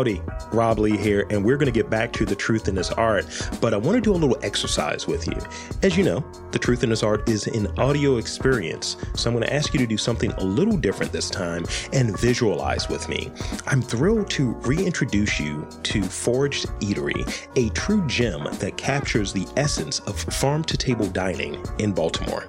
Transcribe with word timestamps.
Howdy, 0.00 0.22
Rob 0.50 0.78
Lee 0.78 0.96
here, 0.96 1.26
and 1.28 1.44
we're 1.44 1.58
going 1.58 1.70
to 1.70 1.78
get 1.78 1.90
back 1.90 2.10
to 2.14 2.24
the 2.24 2.34
truth 2.34 2.68
in 2.68 2.74
this 2.74 2.90
art. 2.92 3.26
But 3.60 3.74
I 3.74 3.76
want 3.76 3.96
to 3.96 4.00
do 4.00 4.12
a 4.12 4.16
little 4.16 4.38
exercise 4.42 5.06
with 5.06 5.26
you. 5.26 5.36
As 5.82 5.94
you 5.94 6.04
know, 6.04 6.24
the 6.52 6.58
truth 6.58 6.82
in 6.82 6.88
this 6.88 7.02
art 7.02 7.28
is 7.28 7.46
an 7.48 7.66
audio 7.78 8.16
experience. 8.16 8.96
So 9.14 9.28
I'm 9.28 9.36
going 9.36 9.46
to 9.46 9.52
ask 9.52 9.74
you 9.74 9.78
to 9.78 9.86
do 9.86 9.98
something 9.98 10.32
a 10.32 10.42
little 10.42 10.78
different 10.78 11.12
this 11.12 11.28
time 11.28 11.66
and 11.92 12.18
visualize 12.18 12.88
with 12.88 13.10
me. 13.10 13.30
I'm 13.66 13.82
thrilled 13.82 14.30
to 14.30 14.52
reintroduce 14.62 15.38
you 15.38 15.68
to 15.82 16.02
Foraged 16.02 16.68
Eatery, 16.80 17.46
a 17.56 17.68
true 17.74 18.06
gem 18.06 18.44
that 18.54 18.78
captures 18.78 19.34
the 19.34 19.46
essence 19.58 19.98
of 20.00 20.18
farm 20.18 20.64
to 20.64 20.78
table 20.78 21.08
dining 21.08 21.62
in 21.78 21.92
Baltimore. 21.92 22.48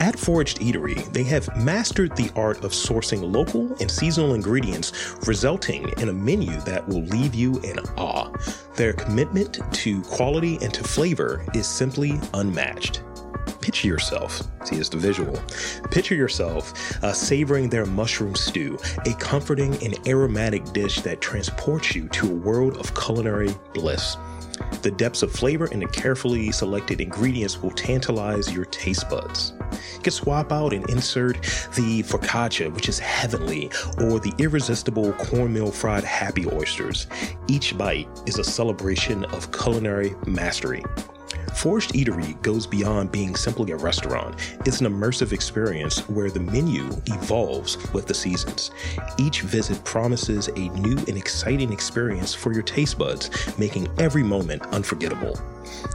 At 0.00 0.18
Foraged 0.18 0.60
Eatery, 0.60 1.12
they 1.12 1.24
have 1.24 1.54
mastered 1.58 2.16
the 2.16 2.30
art 2.34 2.64
of 2.64 2.72
sourcing 2.72 3.30
local 3.30 3.76
and 3.80 3.90
seasonal 3.90 4.32
ingredients, 4.32 5.14
resulting 5.26 5.90
in 5.98 6.08
a 6.08 6.12
menu 6.12 6.58
that 6.62 6.88
will 6.88 7.02
leave 7.02 7.34
you 7.34 7.60
in 7.60 7.78
awe. 7.98 8.32
Their 8.76 8.94
commitment 8.94 9.60
to 9.72 10.00
quality 10.02 10.58
and 10.62 10.72
to 10.72 10.82
flavor 10.82 11.44
is 11.54 11.66
simply 11.66 12.18
unmatched. 12.32 13.02
Picture 13.60 13.88
yourself, 13.88 14.42
see, 14.64 14.76
it's 14.76 14.88
the 14.88 14.96
visual. 14.96 15.38
Picture 15.90 16.14
yourself 16.14 16.72
uh, 17.04 17.12
savoring 17.12 17.68
their 17.68 17.84
mushroom 17.84 18.34
stew, 18.34 18.78
a 19.04 19.12
comforting 19.14 19.74
and 19.84 19.98
aromatic 20.08 20.64
dish 20.72 21.02
that 21.02 21.20
transports 21.20 21.94
you 21.94 22.08
to 22.08 22.26
a 22.26 22.34
world 22.34 22.78
of 22.78 22.94
culinary 22.94 23.54
bliss. 23.74 24.16
The 24.82 24.90
depths 24.90 25.22
of 25.22 25.30
flavor 25.30 25.68
and 25.70 25.82
the 25.82 25.86
carefully 25.86 26.50
selected 26.52 27.00
ingredients 27.00 27.60
will 27.62 27.70
tantalize 27.70 28.52
your 28.52 28.64
taste 28.66 29.08
buds. 29.10 29.52
You 29.94 30.00
can 30.02 30.12
swap 30.12 30.52
out 30.52 30.72
and 30.72 30.88
insert 30.88 31.42
the 31.74 32.02
focaccia, 32.02 32.72
which 32.72 32.88
is 32.88 32.98
heavenly, 32.98 33.70
or 33.98 34.20
the 34.20 34.32
irresistible 34.38 35.12
cornmeal 35.12 35.70
fried 35.70 36.04
happy 36.04 36.46
oysters. 36.50 37.06
Each 37.46 37.76
bite 37.76 38.08
is 38.26 38.38
a 38.38 38.44
celebration 38.44 39.24
of 39.26 39.52
culinary 39.52 40.14
mastery. 40.26 40.84
Foraged 41.54 41.92
Eatery 41.92 42.40
goes 42.42 42.66
beyond 42.66 43.12
being 43.12 43.36
simply 43.36 43.72
a 43.72 43.76
restaurant. 43.76 44.34
It's 44.64 44.80
an 44.80 44.86
immersive 44.86 45.32
experience 45.32 46.08
where 46.08 46.30
the 46.30 46.40
menu 46.40 46.88
evolves 47.06 47.76
with 47.92 48.06
the 48.06 48.14
seasons. 48.14 48.70
Each 49.18 49.42
visit 49.42 49.82
promises 49.84 50.48
a 50.48 50.68
new 50.70 50.96
and 50.96 51.16
exciting 51.16 51.72
experience 51.72 52.34
for 52.34 52.52
your 52.52 52.62
taste 52.62 52.98
buds, 52.98 53.30
making 53.58 53.88
every 53.98 54.22
moment 54.22 54.62
unforgettable. 54.68 55.38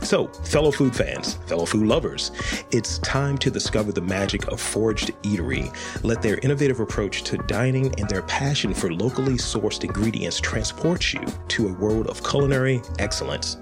So, 0.02 0.28
fellow 0.28 0.72
food 0.72 0.96
fans, 0.96 1.36
fellow 1.48 1.66
food 1.66 1.88
lovers, 1.88 2.32
it's 2.72 3.00
time 3.00 3.38
to 3.40 3.50
discover 3.50 3.92
the 3.92 4.02
magic 4.02 4.48
of 4.48 4.62
Foraged 4.62 5.12
Eatery. 5.24 5.74
Let 6.04 6.22
their 6.22 6.38
innovative 6.40 6.80
approach 6.80 7.24
to 7.24 7.38
dining 7.38 7.98
and 8.00 8.08
their 8.10 8.22
passion 8.24 8.74
for 8.74 8.94
locally 8.94 9.36
sourced 9.36 9.84
ingredients 9.84 10.40
transport 10.40 11.14
you 11.14 11.26
to 11.50 11.68
a 11.68 11.74
world 11.74 12.08
of 12.08 12.24
culinary 12.24 12.82
excellence. 13.00 13.58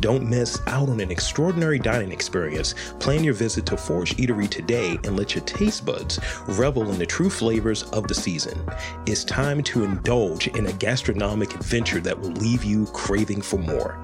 Don't 0.00 0.28
miss 0.28 0.60
out 0.66 0.88
on 0.88 1.00
an 1.00 1.10
extraordinary 1.10 1.78
dining 1.78 2.12
experience. 2.12 2.74
Plan 2.98 3.22
your 3.24 3.34
visit 3.34 3.66
to 3.66 3.76
Foraged 3.76 4.18
Eatery 4.18 4.48
today 4.48 4.98
and 5.04 5.16
let 5.16 5.34
your 5.34 5.44
taste 5.44 5.84
buds 5.84 6.18
revel 6.48 6.90
in 6.90 6.98
the 6.98 7.06
true 7.06 7.30
flavors 7.30 7.82
of 7.90 8.08
the 8.08 8.14
season. 8.14 8.58
It's 9.06 9.24
time 9.24 9.62
to 9.64 9.84
indulge 9.84 10.48
in 10.48 10.66
a 10.66 10.72
gastronomic 10.72 11.54
adventure 11.54 12.00
that 12.00 12.18
will 12.18 12.32
leave 12.32 12.64
you 12.64 12.86
craving 12.86 13.42
for 13.42 13.58
more. 13.58 13.98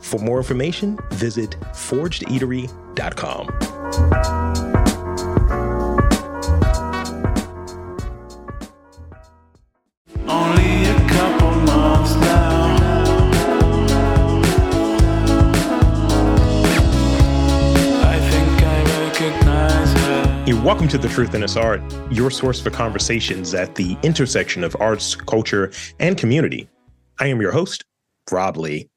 For 0.00 0.18
more 0.20 0.38
information, 0.38 0.98
visit 1.12 1.56
foragedeatery.com. 1.72 3.48
Only 10.26 10.83
Hey, 20.44 20.52
welcome 20.52 20.88
to 20.88 20.98
The 20.98 21.08
Truth 21.08 21.34
in 21.34 21.40
This 21.40 21.56
Art, 21.56 21.80
your 22.10 22.30
source 22.30 22.60
for 22.60 22.68
conversations 22.68 23.54
at 23.54 23.76
the 23.76 23.96
intersection 24.02 24.62
of 24.62 24.76
arts, 24.78 25.14
culture, 25.14 25.72
and 26.00 26.18
community. 26.18 26.68
I 27.18 27.28
am 27.28 27.40
your 27.40 27.50
host, 27.50 27.86
Rob 28.30 28.58
Lee. 28.58 28.90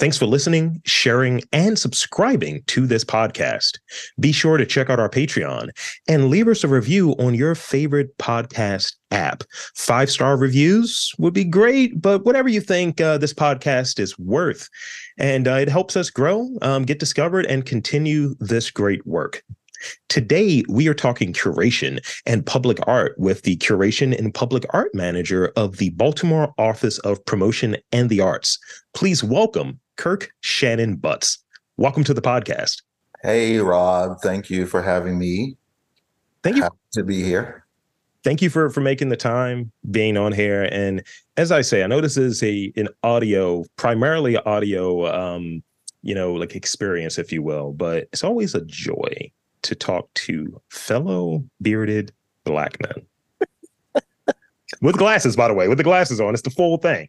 Thanks 0.00 0.18
for 0.18 0.26
listening, 0.26 0.82
sharing, 0.84 1.42
and 1.52 1.78
subscribing 1.78 2.64
to 2.66 2.88
this 2.88 3.04
podcast. 3.04 3.78
Be 4.18 4.32
sure 4.32 4.56
to 4.56 4.66
check 4.66 4.90
out 4.90 4.98
our 4.98 5.08
Patreon 5.08 5.68
and 6.08 6.28
leave 6.28 6.48
us 6.48 6.64
a 6.64 6.68
review 6.68 7.12
on 7.20 7.34
your 7.34 7.54
favorite 7.54 8.18
podcast 8.18 8.96
app. 9.12 9.44
Five 9.76 10.10
star 10.10 10.36
reviews 10.36 11.12
would 11.18 11.34
be 11.34 11.44
great, 11.44 12.02
but 12.02 12.24
whatever 12.24 12.48
you 12.48 12.60
think 12.60 13.00
uh, 13.00 13.16
this 13.16 13.32
podcast 13.32 14.00
is 14.00 14.18
worth. 14.18 14.68
And 15.18 15.46
uh, 15.46 15.52
it 15.52 15.68
helps 15.68 15.96
us 15.96 16.10
grow, 16.10 16.48
um, 16.62 16.82
get 16.82 16.98
discovered, 16.98 17.46
and 17.46 17.64
continue 17.64 18.34
this 18.40 18.72
great 18.72 19.06
work. 19.06 19.44
Today, 20.08 20.64
we 20.68 20.88
are 20.88 20.94
talking 20.94 21.32
curation 21.32 21.98
and 22.26 22.44
public 22.44 22.78
art 22.86 23.14
with 23.18 23.42
the 23.42 23.56
Curation 23.56 24.16
and 24.18 24.34
Public 24.34 24.64
Art 24.70 24.94
Manager 24.94 25.52
of 25.56 25.76
the 25.76 25.90
Baltimore 25.90 26.52
Office 26.58 26.98
of 27.00 27.24
Promotion 27.24 27.76
and 27.92 28.10
the 28.10 28.20
Arts. 28.20 28.58
Please 28.94 29.22
welcome 29.22 29.78
Kirk 29.96 30.30
Shannon 30.40 30.96
Butts. 30.96 31.38
Welcome 31.76 32.04
to 32.04 32.14
the 32.14 32.22
podcast. 32.22 32.82
Hey, 33.22 33.58
Rob. 33.58 34.18
Thank 34.22 34.50
you 34.50 34.66
for 34.66 34.82
having 34.82 35.18
me. 35.18 35.56
Thank 36.42 36.56
you. 36.56 36.62
Happy 36.62 36.76
to 36.92 37.04
be 37.04 37.22
here. 37.22 37.64
Thank 38.22 38.42
you 38.42 38.50
for 38.50 38.68
for 38.68 38.80
making 38.80 39.08
the 39.08 39.16
time, 39.16 39.72
being 39.90 40.16
on 40.16 40.32
here. 40.32 40.64
And 40.70 41.02
as 41.36 41.50
I 41.50 41.62
say, 41.62 41.82
I 41.82 41.86
know 41.86 42.00
this 42.00 42.16
is 42.16 42.42
a 42.42 42.72
an 42.76 42.88
audio, 43.02 43.64
primarily 43.76 44.36
audio, 44.38 45.06
um, 45.06 45.62
you 46.02 46.14
know, 46.14 46.34
like 46.34 46.54
experience, 46.54 47.18
if 47.18 47.32
you 47.32 47.42
will. 47.42 47.72
But 47.72 48.08
it's 48.12 48.24
always 48.24 48.54
a 48.54 48.64
joy 48.66 49.30
to 49.62 49.74
talk 49.74 50.12
to 50.14 50.60
fellow 50.68 51.44
bearded 51.60 52.12
black 52.44 52.78
men 52.80 53.94
with 54.82 54.96
glasses, 54.96 55.36
by 55.36 55.48
the 55.48 55.54
way, 55.54 55.68
with 55.68 55.78
the 55.78 55.84
glasses 55.84 56.20
on. 56.20 56.34
It's 56.34 56.42
the 56.42 56.50
full 56.50 56.78
thing. 56.78 57.08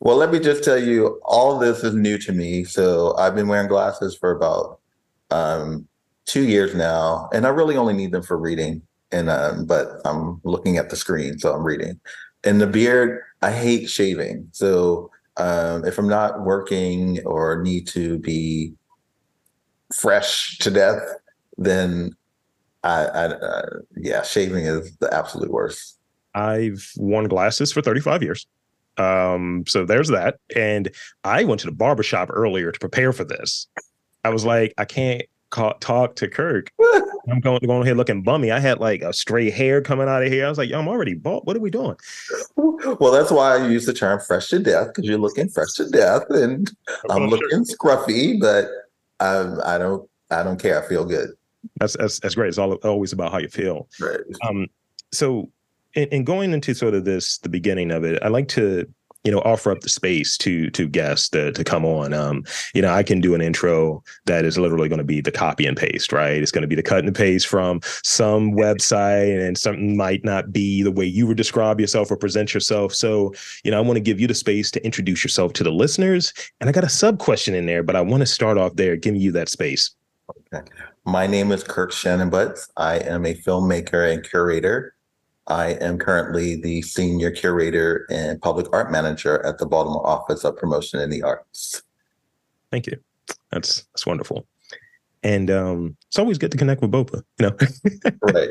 Well, 0.00 0.16
let 0.16 0.30
me 0.30 0.38
just 0.38 0.62
tell 0.62 0.78
you, 0.78 1.20
all 1.24 1.58
this 1.58 1.82
is 1.82 1.94
new 1.94 2.18
to 2.18 2.32
me. 2.32 2.64
So 2.64 3.16
I've 3.16 3.34
been 3.34 3.48
wearing 3.48 3.68
glasses 3.68 4.16
for 4.16 4.30
about 4.30 4.78
um, 5.30 5.88
two 6.24 6.44
years 6.44 6.74
now, 6.74 7.28
and 7.32 7.46
I 7.46 7.50
really 7.50 7.76
only 7.76 7.94
need 7.94 8.12
them 8.12 8.22
for 8.22 8.38
reading. 8.38 8.82
And 9.10 9.28
um, 9.30 9.64
but 9.64 10.00
I'm 10.04 10.40
looking 10.44 10.76
at 10.76 10.90
the 10.90 10.96
screen, 10.96 11.38
so 11.38 11.52
I'm 11.52 11.64
reading. 11.64 11.98
And 12.44 12.60
the 12.60 12.66
beard, 12.66 13.20
I 13.42 13.50
hate 13.50 13.88
shaving. 13.88 14.48
So 14.52 15.10
um, 15.38 15.84
if 15.84 15.98
I'm 15.98 16.08
not 16.08 16.42
working 16.42 17.24
or 17.24 17.62
need 17.62 17.86
to 17.88 18.18
be 18.18 18.74
fresh 19.94 20.58
to 20.58 20.70
death, 20.70 21.00
then 21.58 22.12
I, 22.84 23.04
I 23.04 23.24
uh, 23.26 23.68
yeah, 23.96 24.22
shaving 24.22 24.64
is 24.64 24.96
the 24.98 25.12
absolute 25.12 25.50
worst. 25.50 25.98
I've 26.34 26.90
worn 26.96 27.26
glasses 27.28 27.72
for 27.72 27.82
35 27.82 28.22
years. 28.22 28.46
Um, 28.96 29.64
so 29.66 29.84
there's 29.84 30.08
that. 30.08 30.36
And 30.56 30.90
I 31.24 31.44
went 31.44 31.60
to 31.60 31.66
the 31.66 31.72
barbershop 31.72 32.30
earlier 32.32 32.70
to 32.72 32.78
prepare 32.78 33.12
for 33.12 33.24
this. 33.24 33.66
I 34.24 34.30
was 34.30 34.44
like, 34.44 34.74
I 34.78 34.84
can't 34.84 35.22
call, 35.50 35.74
talk 35.80 36.16
to 36.16 36.28
Kirk. 36.28 36.70
I'm 37.30 37.40
going, 37.40 37.60
going 37.60 37.82
ahead 37.82 37.96
looking 37.96 38.22
bummy. 38.22 38.50
I 38.50 38.58
had 38.58 38.80
like 38.80 39.02
a 39.02 39.12
stray 39.12 39.50
hair 39.50 39.82
coming 39.82 40.08
out 40.08 40.22
of 40.22 40.32
here. 40.32 40.46
I 40.46 40.48
was 40.48 40.58
like, 40.58 40.70
Yo, 40.70 40.78
I'm 40.78 40.88
already 40.88 41.14
bald. 41.14 41.46
What 41.46 41.56
are 41.56 41.60
we 41.60 41.70
doing? 41.70 41.96
Well, 42.56 43.12
that's 43.12 43.30
why 43.30 43.56
I 43.56 43.68
use 43.68 43.84
the 43.86 43.92
term 43.92 44.20
fresh 44.20 44.48
to 44.48 44.58
death 44.58 44.88
because 44.88 45.04
you're 45.08 45.18
looking 45.18 45.48
fresh 45.48 45.72
to 45.74 45.88
death, 45.90 46.24
and 46.30 46.70
I'm 47.10 47.22
Oh, 47.24 47.28
sure. 47.28 47.38
looking 47.38 47.64
scruffy, 47.64 48.40
but 48.40 48.66
um, 49.20 49.60
I 49.64 49.78
don't 49.78 50.08
I 50.30 50.42
don't 50.42 50.60
care. 50.60 50.82
I 50.82 50.88
feel 50.88 51.04
good. 51.04 51.30
That's, 51.80 51.96
that's, 51.96 52.20
that's 52.20 52.34
great. 52.34 52.48
It's 52.48 52.58
all, 52.58 52.74
always 52.74 53.12
about 53.12 53.32
how 53.32 53.38
you 53.38 53.48
feel. 53.48 53.88
Right. 54.00 54.20
Um, 54.48 54.66
so 55.12 55.50
in, 55.94 56.08
in 56.08 56.24
going 56.24 56.52
into 56.52 56.74
sort 56.74 56.94
of 56.94 57.04
this, 57.04 57.38
the 57.38 57.48
beginning 57.48 57.90
of 57.90 58.04
it, 58.04 58.22
I 58.22 58.28
like 58.28 58.48
to, 58.48 58.86
you 59.24 59.32
know, 59.32 59.40
offer 59.40 59.72
up 59.72 59.80
the 59.80 59.88
space 59.88 60.38
to 60.38 60.70
to 60.70 60.88
guests 60.88 61.28
to, 61.30 61.50
to 61.52 61.64
come 61.64 61.84
on. 61.84 62.14
Um, 62.14 62.44
you 62.72 62.80
know, 62.80 62.92
I 62.92 63.02
can 63.02 63.20
do 63.20 63.34
an 63.34 63.42
intro 63.42 64.02
that 64.26 64.44
is 64.44 64.56
literally 64.56 64.88
going 64.88 65.00
to 65.00 65.04
be 65.04 65.20
the 65.20 65.32
copy 65.32 65.66
and 65.66 65.76
paste, 65.76 66.12
right? 66.12 66.40
It's 66.40 66.52
going 66.52 66.62
to 66.62 66.68
be 66.68 66.76
the 66.76 66.84
cut 66.84 67.04
and 67.04 67.14
paste 67.14 67.48
from 67.48 67.80
some 68.04 68.52
website, 68.52 69.44
and 69.44 69.58
something 69.58 69.96
might 69.96 70.24
not 70.24 70.52
be 70.52 70.82
the 70.82 70.92
way 70.92 71.04
you 71.04 71.26
would 71.26 71.36
describe 71.36 71.80
yourself 71.80 72.12
or 72.12 72.16
present 72.16 72.54
yourself. 72.54 72.94
So, 72.94 73.34
you 73.64 73.72
know, 73.72 73.78
I 73.78 73.82
want 73.82 73.96
to 73.96 74.00
give 74.00 74.20
you 74.20 74.28
the 74.28 74.34
space 74.34 74.70
to 74.70 74.84
introduce 74.84 75.24
yourself 75.24 75.52
to 75.54 75.64
the 75.64 75.72
listeners. 75.72 76.32
And 76.60 76.70
I 76.70 76.72
got 76.72 76.84
a 76.84 76.88
sub 76.88 77.18
question 77.18 77.54
in 77.54 77.66
there, 77.66 77.82
but 77.82 77.96
I 77.96 78.00
want 78.00 78.20
to 78.20 78.26
start 78.26 78.56
off 78.56 78.76
there, 78.76 78.96
giving 78.96 79.20
you 79.20 79.32
that 79.32 79.48
space. 79.48 79.90
My 81.08 81.26
name 81.26 81.52
is 81.52 81.64
Kirk 81.64 81.90
Shannon 81.90 82.28
Butts. 82.28 82.68
I 82.76 82.96
am 82.98 83.24
a 83.24 83.34
filmmaker 83.34 84.12
and 84.12 84.22
curator. 84.22 84.94
I 85.46 85.68
am 85.80 85.98
currently 85.98 86.56
the 86.60 86.82
senior 86.82 87.30
curator 87.30 88.06
and 88.10 88.38
public 88.42 88.66
art 88.74 88.92
manager 88.92 89.42
at 89.46 89.56
the 89.56 89.64
Baltimore 89.64 90.06
Office 90.06 90.44
of 90.44 90.58
Promotion 90.58 91.00
in 91.00 91.08
the 91.08 91.22
Arts. 91.22 91.82
Thank 92.70 92.88
you. 92.88 92.98
That's 93.50 93.84
that's 93.94 94.04
wonderful. 94.04 94.46
And 95.22 95.50
um, 95.50 95.96
it's 96.08 96.18
always 96.18 96.36
good 96.36 96.52
to 96.52 96.58
connect 96.58 96.82
with 96.82 96.90
Bopa, 96.92 97.22
you 97.38 97.46
know, 97.46 97.56
Right. 98.22 98.50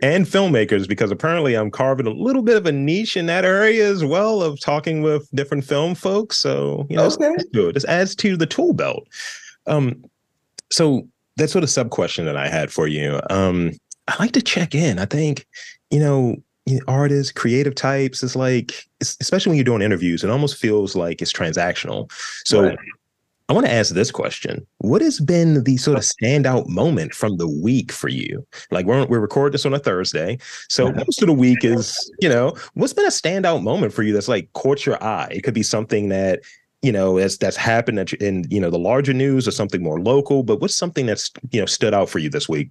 and 0.00 0.24
filmmakers 0.26 0.86
because 0.86 1.10
apparently 1.10 1.54
I'm 1.56 1.72
carving 1.72 2.06
a 2.06 2.10
little 2.10 2.42
bit 2.42 2.56
of 2.56 2.66
a 2.66 2.72
niche 2.72 3.16
in 3.16 3.26
that 3.26 3.44
area 3.44 3.90
as 3.90 4.04
well 4.04 4.42
of 4.42 4.60
talking 4.60 5.02
with 5.02 5.28
different 5.34 5.64
film 5.64 5.96
folks. 5.96 6.36
So 6.36 6.86
you 6.88 6.96
know, 6.96 7.04
it's 7.04 7.16
Okay. 7.16 7.34
good. 7.52 7.74
This 7.74 7.84
adds 7.86 8.14
to 8.16 8.36
the 8.36 8.46
tool 8.46 8.74
belt. 8.74 9.08
Um, 9.66 10.04
so 10.70 11.08
that's 11.36 11.52
sort 11.52 11.64
of 11.64 11.70
sub 11.70 11.90
question 11.90 12.24
that 12.26 12.36
I 12.36 12.48
had 12.48 12.72
for 12.72 12.86
you. 12.86 13.20
Um, 13.30 13.72
I 14.08 14.16
like 14.18 14.32
to 14.32 14.42
check 14.42 14.74
in. 14.74 14.98
I 14.98 15.04
think, 15.04 15.46
you 15.90 16.00
know, 16.00 16.36
artists, 16.88 17.32
creative 17.32 17.74
types, 17.74 18.22
it's 18.22 18.36
like, 18.36 18.84
it's, 19.00 19.16
especially 19.20 19.50
when 19.50 19.56
you're 19.56 19.64
doing 19.64 19.82
interviews, 19.82 20.24
it 20.24 20.30
almost 20.30 20.56
feels 20.56 20.96
like 20.96 21.22
it's 21.22 21.32
transactional. 21.32 22.10
So 22.44 22.62
Right. 22.62 22.78
I 23.48 23.52
want 23.52 23.64
to 23.66 23.72
ask 23.72 23.94
this 23.94 24.10
question. 24.10 24.66
What 24.78 25.02
has 25.02 25.20
been 25.20 25.62
the 25.62 25.76
sort 25.76 25.98
of 25.98 26.02
standout 26.02 26.66
moment 26.66 27.14
from 27.14 27.36
the 27.36 27.46
week 27.46 27.92
for 27.92 28.08
you? 28.08 28.44
Like 28.72 28.86
we're, 28.86 29.06
we're 29.06 29.20
recording 29.20 29.52
this 29.52 29.64
on 29.64 29.72
a 29.72 29.78
Thursday. 29.78 30.38
So 30.68 30.90
Mhm. 30.90 30.96
most 30.96 31.22
of 31.22 31.28
the 31.28 31.32
week 31.32 31.64
is, 31.64 32.10
you 32.20 32.28
know, 32.28 32.56
what's 32.74 32.92
been 32.92 33.04
a 33.04 33.08
standout 33.08 33.62
moment 33.62 33.92
for 33.92 34.02
you 34.02 34.12
that's 34.12 34.26
like 34.26 34.52
caught 34.54 34.84
your 34.84 35.00
eye? 35.00 35.28
It 35.30 35.42
could 35.42 35.54
be 35.54 35.62
something 35.62 36.08
that, 36.08 36.40
you 36.86 36.92
know, 36.92 37.18
that's 37.18 37.36
that's 37.36 37.56
happened 37.56 38.12
in, 38.20 38.46
you 38.48 38.60
know, 38.60 38.70
the 38.70 38.78
larger 38.78 39.12
news 39.12 39.48
or 39.48 39.50
something 39.50 39.82
more 39.82 39.98
local, 39.98 40.44
but 40.44 40.60
what's 40.60 40.76
something 40.76 41.04
that's, 41.06 41.32
you 41.50 41.58
know, 41.58 41.66
stood 41.66 41.92
out 41.92 42.08
for 42.08 42.20
you 42.20 42.30
this 42.30 42.48
week? 42.48 42.70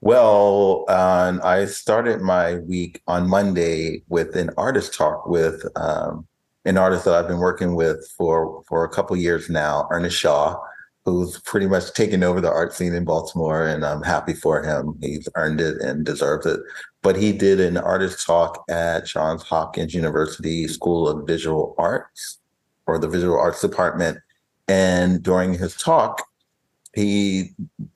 Well, 0.00 0.84
um, 0.88 1.40
I 1.44 1.66
started 1.66 2.20
my 2.20 2.56
week 2.56 3.00
on 3.06 3.30
Monday 3.30 4.02
with 4.08 4.34
an 4.34 4.50
artist 4.56 4.92
talk 4.92 5.28
with 5.28 5.64
um, 5.76 6.26
an 6.64 6.76
artist 6.76 7.04
that 7.04 7.14
I've 7.14 7.28
been 7.28 7.38
working 7.38 7.76
with 7.76 8.04
for 8.18 8.64
for 8.66 8.82
a 8.82 8.88
couple 8.88 9.16
years 9.16 9.48
now, 9.48 9.86
Ernest 9.92 10.18
Shaw, 10.18 10.60
who's 11.04 11.38
pretty 11.42 11.68
much 11.68 11.92
taken 11.92 12.24
over 12.24 12.40
the 12.40 12.50
art 12.50 12.74
scene 12.74 12.92
in 12.92 13.04
Baltimore, 13.04 13.68
and 13.68 13.84
I'm 13.84 14.02
happy 14.02 14.34
for 14.34 14.64
him. 14.64 14.98
He's 15.00 15.28
earned 15.36 15.60
it 15.60 15.80
and 15.80 16.04
deserves 16.04 16.46
it. 16.46 16.58
But 17.02 17.14
he 17.14 17.30
did 17.32 17.60
an 17.60 17.76
artist 17.76 18.26
talk 18.26 18.64
at 18.68 19.06
Johns 19.06 19.44
Hopkins 19.44 19.94
University 19.94 20.66
School 20.66 21.08
of 21.08 21.24
Visual 21.24 21.76
Arts 21.78 22.38
or 22.92 22.98
the 22.98 23.08
Visual 23.08 23.38
Arts 23.38 23.60
Department, 23.60 24.18
and 24.68 25.22
during 25.22 25.54
his 25.54 25.74
talk, 25.76 26.28
he 26.94 27.50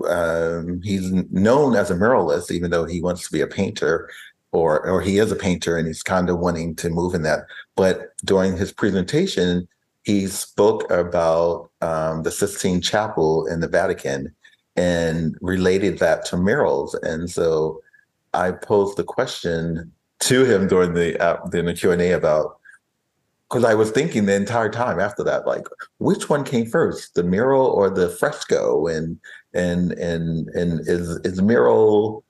um, 0.08 0.80
he's 0.82 1.12
known 1.30 1.76
as 1.76 1.90
a 1.90 1.94
muralist, 1.94 2.50
even 2.50 2.70
though 2.70 2.86
he 2.86 3.02
wants 3.02 3.26
to 3.26 3.32
be 3.32 3.42
a 3.42 3.46
painter, 3.46 4.10
or 4.52 4.86
or 4.86 5.02
he 5.02 5.18
is 5.18 5.30
a 5.30 5.36
painter, 5.36 5.76
and 5.76 5.86
he's 5.86 6.02
kind 6.02 6.30
of 6.30 6.38
wanting 6.38 6.74
to 6.76 6.88
move 6.88 7.14
in 7.14 7.22
that. 7.22 7.40
But 7.76 8.16
during 8.24 8.56
his 8.56 8.72
presentation, 8.72 9.68
he 10.04 10.26
spoke 10.28 10.90
about 10.90 11.70
um, 11.82 12.22
the 12.22 12.30
Sistine 12.30 12.80
Chapel 12.80 13.46
in 13.46 13.60
the 13.60 13.68
Vatican 13.68 14.34
and 14.76 15.36
related 15.40 15.98
that 15.98 16.24
to 16.26 16.36
murals. 16.36 16.94
And 16.94 17.30
so 17.30 17.82
I 18.34 18.52
posed 18.52 18.96
the 18.96 19.04
question 19.04 19.92
to 20.20 20.44
him 20.44 20.68
during 20.68 20.94
the 20.94 21.20
uh, 21.22 21.36
during 21.50 21.66
the 21.66 21.74
Q 21.74 21.92
and 21.92 22.02
A 22.02 22.12
about 22.12 22.58
because 23.48 23.64
I 23.64 23.74
was 23.74 23.90
thinking 23.90 24.26
the 24.26 24.34
entire 24.34 24.70
time 24.70 24.98
after 24.98 25.22
that, 25.24 25.46
like 25.46 25.66
which 25.98 26.28
one 26.28 26.44
came 26.44 26.66
first, 26.66 27.14
the 27.14 27.22
mural 27.22 27.66
or 27.66 27.90
the 27.90 28.08
fresco? 28.08 28.86
And 28.86 29.18
and 29.54 29.92
and 29.92 30.48
and 30.50 30.80
is 30.80 31.20
is 31.24 31.40
mural 31.40 32.24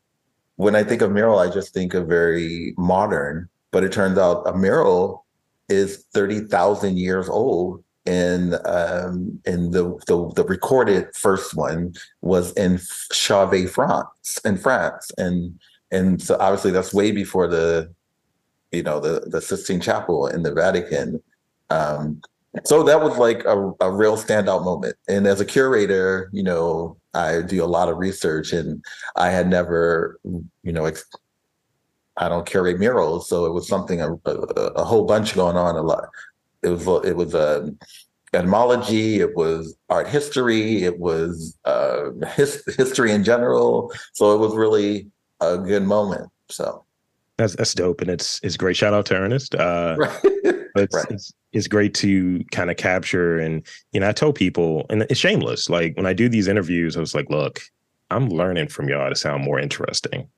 when 0.56 0.74
I 0.74 0.82
think 0.82 1.02
of 1.02 1.12
mural, 1.12 1.38
I 1.38 1.50
just 1.50 1.72
think 1.72 1.94
of 1.94 2.08
very 2.08 2.74
modern, 2.76 3.48
but 3.70 3.84
it 3.84 3.92
turns 3.92 4.18
out 4.18 4.46
a 4.46 4.56
mural 4.56 5.24
is 5.68 6.04
30,000 6.12 6.98
years 6.98 7.28
old. 7.28 7.82
And 8.06 8.54
um, 8.64 9.40
and 9.46 9.72
the, 9.72 9.98
the 10.06 10.30
the 10.36 10.44
recorded 10.44 11.08
first 11.16 11.56
one 11.56 11.92
was 12.20 12.52
in 12.52 12.78
Chauvet, 13.12 13.68
France, 13.68 14.38
in 14.44 14.58
France, 14.58 15.10
and 15.18 15.58
and 15.90 16.22
so 16.22 16.36
obviously 16.38 16.70
that's 16.70 16.94
way 16.94 17.10
before 17.10 17.48
the 17.48 17.92
you 18.72 18.82
know 18.82 19.00
the 19.00 19.20
the 19.28 19.40
Sistine 19.40 19.80
Chapel 19.80 20.26
in 20.26 20.42
the 20.42 20.52
Vatican. 20.52 21.22
Um, 21.70 22.20
so 22.64 22.82
that 22.84 23.02
was 23.02 23.18
like 23.18 23.44
a, 23.44 23.72
a 23.80 23.92
real 23.92 24.16
standout 24.16 24.64
moment. 24.64 24.96
And 25.08 25.26
as 25.26 25.40
a 25.40 25.44
curator, 25.44 26.30
you 26.32 26.42
know, 26.42 26.96
I 27.12 27.42
do 27.42 27.62
a 27.62 27.66
lot 27.66 27.88
of 27.88 27.98
research, 27.98 28.52
and 28.52 28.82
I 29.16 29.30
had 29.30 29.48
never, 29.48 30.18
you 30.62 30.72
know, 30.72 30.86
ex- 30.86 31.04
I 32.16 32.28
don't 32.28 32.46
curate 32.46 32.78
murals, 32.78 33.28
so 33.28 33.44
it 33.44 33.52
was 33.52 33.68
something 33.68 34.00
a, 34.00 34.14
a, 34.24 34.32
a 34.76 34.84
whole 34.84 35.04
bunch 35.04 35.34
going 35.34 35.56
on. 35.56 35.76
A 35.76 35.82
lot. 35.82 36.08
It 36.62 36.68
was 36.68 36.86
it 37.04 37.16
was 37.16 37.34
a 37.34 37.70
etymology. 38.32 39.20
It 39.20 39.36
was 39.36 39.76
art 39.90 40.08
history. 40.08 40.82
It 40.82 40.98
was 40.98 41.56
uh, 41.64 42.10
his, 42.34 42.62
history 42.76 43.12
in 43.12 43.22
general. 43.22 43.92
So 44.14 44.34
it 44.34 44.38
was 44.38 44.56
really 44.56 45.10
a 45.40 45.58
good 45.58 45.82
moment. 45.82 46.30
So 46.48 46.85
That's 47.38 47.54
that's 47.56 47.74
dope, 47.74 48.00
and 48.00 48.10
it's 48.10 48.40
it's 48.42 48.56
great. 48.56 48.76
Shout 48.76 48.94
out 48.94 49.06
to 49.06 49.14
Ernest. 49.16 49.54
Uh, 49.54 49.96
right. 49.98 50.20
it's, 50.24 50.94
Right. 50.94 51.10
it's 51.10 51.32
it's 51.52 51.68
great 51.68 51.94
to 51.94 52.44
kind 52.50 52.70
of 52.70 52.76
capture 52.76 53.38
and 53.38 53.66
you 53.92 54.00
know 54.00 54.08
I 54.08 54.12
tell 54.12 54.32
people 54.32 54.86
and 54.90 55.02
it's 55.10 55.20
shameless. 55.20 55.68
Like 55.70 55.96
when 55.96 56.06
I 56.06 56.12
do 56.12 56.28
these 56.28 56.48
interviews, 56.48 56.96
I 56.96 57.00
was 57.00 57.14
like, 57.14 57.28
look, 57.30 57.60
I'm 58.10 58.28
learning 58.28 58.68
from 58.68 58.88
y'all 58.88 59.08
to 59.08 59.14
sound 59.14 59.44
more 59.44 59.58
interesting. 59.58 60.28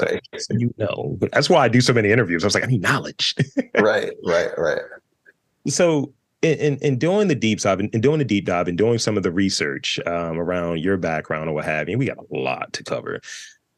Right. 0.00 0.20
so 0.36 0.54
you 0.56 0.72
know, 0.76 1.18
that's 1.32 1.50
why 1.50 1.64
I 1.64 1.68
do 1.68 1.80
so 1.80 1.92
many 1.92 2.10
interviews. 2.10 2.44
I 2.44 2.46
was 2.46 2.54
like, 2.54 2.64
I 2.64 2.68
need 2.68 2.82
knowledge. 2.82 3.34
right, 3.80 4.12
right, 4.24 4.50
right. 4.56 4.80
so 5.66 6.12
in, 6.42 6.58
in, 6.58 6.76
in 6.78 6.98
doing 6.98 7.28
the 7.28 7.34
deep 7.34 7.60
dive 7.60 7.80
and 7.80 8.02
doing 8.02 8.18
the 8.18 8.24
deep 8.24 8.46
dive 8.46 8.68
and 8.68 8.78
doing 8.78 8.98
some 8.98 9.16
of 9.16 9.22
the 9.22 9.32
research 9.32 9.98
um, 10.06 10.38
around 10.38 10.80
your 10.80 10.96
background 10.96 11.48
or 11.48 11.54
what 11.54 11.64
have 11.64 11.88
you, 11.88 11.98
we 11.98 12.06
got 12.06 12.18
a 12.18 12.36
lot 12.36 12.72
to 12.74 12.84
cover. 12.84 13.20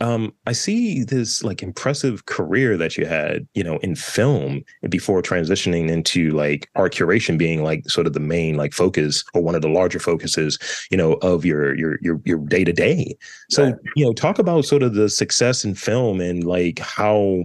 Um, 0.03 0.35
I 0.49 0.53
see 0.53 1.05
this 1.05 1.45
like 1.45 1.63
impressive 1.63 2.27
career 2.27 2.77
that 2.77 2.99
you 2.99 3.07
had, 3.07 3.47
you 3.55 3.63
know, 3.63 3.79
in 3.79 3.95
film 3.95 4.65
before 4.89 5.23
transitioning 5.23 5.89
into 5.89 6.33
like 6.33 6.69
art 6.75 6.93
curation 6.93 7.39
being 7.39 7.63
like 7.63 7.89
sort 7.89 8.09
of 8.09 8.13
the 8.13 8.19
main 8.19 8.57
like 8.57 8.73
focus 8.73 9.23
or 9.33 9.43
one 9.43 9.55
of 9.55 9.63
the 9.63 9.69
larger 9.69 10.01
focuses, 10.01 10.59
you 10.91 10.97
know, 10.97 11.13
of 11.23 11.45
your 11.45 11.77
your 11.77 11.99
your 12.03 12.21
your 12.25 12.39
day 12.39 12.65
to 12.65 12.73
day. 12.73 13.17
So, 13.49 13.67
Right. 13.67 13.75
you 13.95 14.05
know, 14.05 14.13
talk 14.13 14.41
about 14.41 14.65
sort 14.65 14.83
of 14.83 14.95
the 14.95 15.09
success 15.09 15.65
in 15.65 15.77
film 15.77 16.21
and 16.21 16.43
like 16.43 16.81
how 16.81 17.45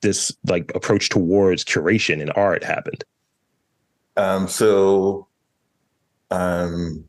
this 0.00 0.34
like 0.46 0.72
approach 0.74 1.10
towards 1.10 1.62
curation 1.62 2.22
in 2.22 2.30
art 2.30 2.64
happened. 2.64 3.04
Um, 4.16 4.48
so 4.48 5.28
um, 6.30 7.04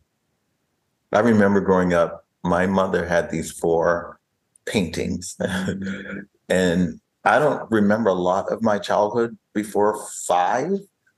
I 1.14 1.20
remember 1.22 1.62
growing 1.62 1.94
up, 1.94 2.26
my 2.44 2.68
mother 2.68 3.06
had 3.08 3.32
these 3.32 3.50
four 3.50 4.19
paintings. 4.66 5.36
and 6.50 7.00
I 7.26 7.40
don't 7.40 7.70
remember 7.72 8.10
a 8.10 8.14
lot 8.14 8.52
of 8.52 8.62
my 8.62 8.80
childhood 8.80 9.38
before 9.54 10.06
five, 10.26 10.72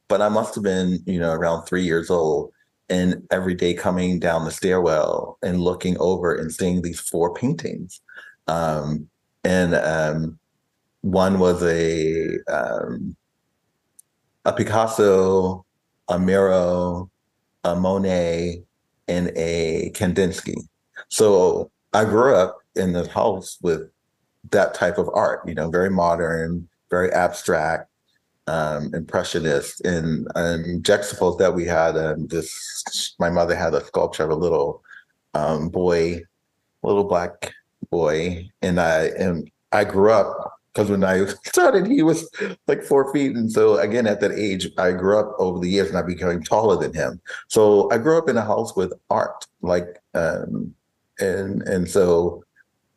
but 0.07 0.21
I 0.21 0.29
must 0.29 0.55
have 0.55 0.63
been, 0.63 0.99
you 1.05 1.19
know, 1.19 1.31
around 1.31 1.65
three 1.65 1.83
years 1.83 2.09
old. 2.09 2.51
And 2.89 3.23
every 3.31 3.55
day 3.55 3.73
coming 3.73 4.19
down 4.19 4.43
the 4.43 4.51
stairwell 4.51 5.37
and 5.41 5.61
looking 5.61 5.97
over 5.99 6.35
and 6.35 6.51
seeing 6.51 6.81
these 6.81 6.99
four 6.99 7.33
paintings. 7.33 8.01
Um, 8.47 9.07
and 9.45 9.75
um, 9.75 10.39
one 11.01 11.39
was 11.39 11.63
a 11.63 12.37
um, 12.51 13.15
a 14.45 14.53
Picasso, 14.53 15.65
a 16.09 16.19
Miro, 16.19 17.09
a 17.63 17.75
Monet, 17.75 18.63
and 19.07 19.31
a 19.35 19.91
Kandinsky. 19.93 20.55
So 21.09 21.71
I 21.93 22.05
grew 22.05 22.35
up 22.35 22.60
in 22.75 22.93
the 22.93 23.07
house 23.09 23.57
with 23.61 23.89
that 24.49 24.73
type 24.73 24.97
of 24.97 25.09
art, 25.13 25.47
you 25.47 25.53
know, 25.53 25.69
very 25.69 25.89
modern, 25.89 26.67
very 26.89 27.11
abstract, 27.11 27.89
um, 28.47 28.93
impressionist, 28.93 29.81
and 29.81 30.27
and 30.35 30.83
juxtaposed 30.83 31.39
that 31.39 31.53
we 31.53 31.65
had 31.65 31.97
um, 31.97 32.27
this. 32.27 33.15
My 33.19 33.29
mother 33.29 33.55
had 33.55 33.73
a 33.73 33.85
sculpture 33.85 34.23
of 34.23 34.31
a 34.31 34.35
little 34.35 34.83
um, 35.33 35.69
boy, 35.69 36.21
little 36.83 37.03
black 37.03 37.53
boy, 37.89 38.49
and 38.61 38.79
I 38.79 39.05
and 39.17 39.49
I 39.71 39.83
grew 39.83 40.11
up 40.11 40.59
because 40.73 40.89
when 40.89 41.03
I 41.03 41.25
started, 41.45 41.87
he 41.87 42.01
was 42.03 42.29
like 42.67 42.83
four 42.83 43.13
feet, 43.13 43.35
and 43.35 43.51
so 43.51 43.77
again 43.77 44.07
at 44.07 44.19
that 44.21 44.31
age, 44.31 44.69
I 44.77 44.91
grew 44.91 45.19
up 45.19 45.35
over 45.37 45.59
the 45.59 45.69
years, 45.69 45.89
and 45.89 45.97
I 45.97 46.01
became 46.01 46.41
taller 46.41 46.77
than 46.81 46.93
him. 46.93 47.21
So 47.47 47.91
I 47.91 47.97
grew 47.99 48.17
up 48.17 48.27
in 48.27 48.37
a 48.37 48.45
house 48.45 48.75
with 48.75 48.93
art, 49.09 49.45
like, 49.61 50.01
um, 50.13 50.73
and 51.19 51.61
and 51.63 51.87
so 51.87 52.43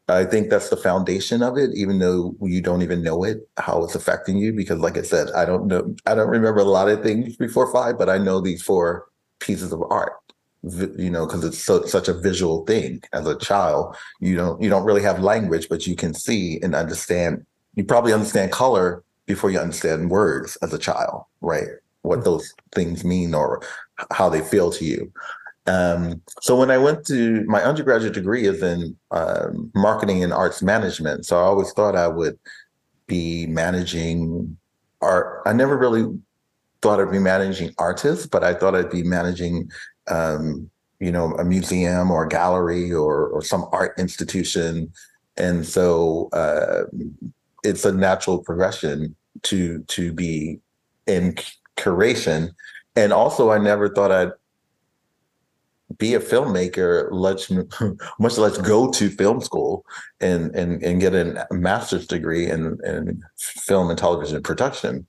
I 0.08 0.24
think 0.24 0.50
that's 0.50 0.68
the 0.68 0.76
foundation 0.76 1.42
of 1.42 1.56
it, 1.56 1.70
even 1.74 1.98
though 1.98 2.36
you 2.42 2.60
don't 2.60 2.82
even 2.82 3.02
know 3.02 3.24
it, 3.24 3.48
how 3.56 3.82
it's 3.82 3.94
affecting 3.94 4.36
you. 4.36 4.52
Because, 4.52 4.78
like 4.78 4.98
I 4.98 5.02
said, 5.02 5.30
I 5.34 5.44
don't 5.44 5.66
know, 5.66 5.94
I 6.04 6.14
don't 6.14 6.28
remember 6.28 6.60
a 6.60 6.64
lot 6.64 6.88
of 6.88 7.02
things 7.02 7.36
before 7.36 7.72
five, 7.72 7.96
but 7.96 8.10
I 8.10 8.18
know 8.18 8.40
these 8.40 8.62
four 8.62 9.06
pieces 9.40 9.72
of 9.72 9.82
art. 9.90 10.12
You 10.96 11.10
know, 11.10 11.26
because 11.26 11.44
it's 11.44 11.58
so, 11.58 11.84
such 11.84 12.08
a 12.08 12.14
visual 12.14 12.64
thing. 12.64 13.02
As 13.12 13.26
a 13.26 13.36
child, 13.36 13.96
you 14.20 14.34
don't 14.34 14.62
you 14.62 14.70
don't 14.70 14.84
really 14.84 15.02
have 15.02 15.20
language, 15.20 15.68
but 15.68 15.86
you 15.86 15.94
can 15.94 16.14
see 16.14 16.58
and 16.62 16.74
understand. 16.74 17.44
You 17.74 17.84
probably 17.84 18.14
understand 18.14 18.50
color 18.50 19.04
before 19.26 19.50
you 19.50 19.58
understand 19.58 20.10
words 20.10 20.56
as 20.62 20.72
a 20.72 20.78
child, 20.78 21.24
right? 21.42 21.68
What 22.02 22.20
mm. 22.20 22.24
those 22.24 22.52
things 22.74 23.04
mean 23.04 23.34
or 23.34 23.62
how 24.10 24.28
they 24.28 24.40
feel 24.40 24.70
to 24.72 24.84
you. 24.84 25.12
Um, 25.66 26.20
so 26.42 26.56
when 26.56 26.70
I 26.70 26.78
went 26.78 27.06
to 27.06 27.42
my 27.44 27.62
undergraduate 27.62 28.12
degree 28.12 28.46
is 28.46 28.62
in 28.62 28.96
um, 29.10 29.70
marketing 29.74 30.22
and 30.22 30.32
arts 30.32 30.62
management. 30.62 31.24
So 31.24 31.38
I 31.38 31.42
always 31.42 31.72
thought 31.72 31.96
I 31.96 32.08
would 32.08 32.38
be 33.06 33.46
managing 33.46 34.56
art. 35.00 35.42
I 35.46 35.52
never 35.52 35.76
really 35.76 36.18
thought 36.82 37.00
I'd 37.00 37.10
be 37.10 37.18
managing 37.18 37.74
artists, 37.78 38.26
but 38.26 38.44
I 38.44 38.52
thought 38.52 38.74
I'd 38.74 38.90
be 38.90 39.02
managing, 39.02 39.70
um, 40.08 40.68
you 41.00 41.10
know, 41.10 41.32
a 41.36 41.44
museum 41.44 42.10
or 42.10 42.24
a 42.24 42.28
gallery 42.28 42.92
or 42.92 43.28
or 43.28 43.42
some 43.42 43.66
art 43.72 43.98
institution. 43.98 44.92
And 45.36 45.64
so 45.66 46.28
uh, 46.32 46.84
it's 47.62 47.84
a 47.84 47.92
natural 47.92 48.38
progression 48.38 49.16
to 49.44 49.82
to 49.84 50.12
be 50.12 50.60
in 51.06 51.36
curation. 51.76 52.54
And 52.96 53.12
also, 53.12 53.50
I 53.50 53.58
never 53.58 53.88
thought 53.88 54.12
I'd 54.12 54.32
be 55.98 56.14
a 56.14 56.20
filmmaker, 56.20 57.10
much 57.12 57.50
much 58.18 58.38
less 58.38 58.58
go 58.58 58.90
to 58.90 59.10
film 59.10 59.40
school 59.40 59.84
and 60.20 60.54
and 60.54 60.82
and 60.82 61.00
get 61.00 61.14
a 61.14 61.46
master's 61.50 62.06
degree 62.06 62.50
in 62.50 62.78
in 62.84 63.22
film 63.36 63.90
and 63.90 63.98
television 63.98 64.42
production. 64.42 65.06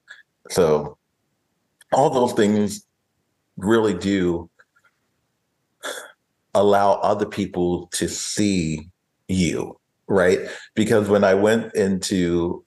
So 0.49 0.97
all 1.91 2.09
those 2.09 2.33
things 2.33 2.85
really 3.57 3.93
do 3.93 4.49
allow 6.53 6.93
other 6.93 7.25
people 7.25 7.87
to 7.87 8.07
see 8.07 8.89
you, 9.27 9.79
right? 10.07 10.39
Because 10.73 11.09
when 11.09 11.23
I 11.23 11.33
went 11.33 11.73
into, 11.75 12.63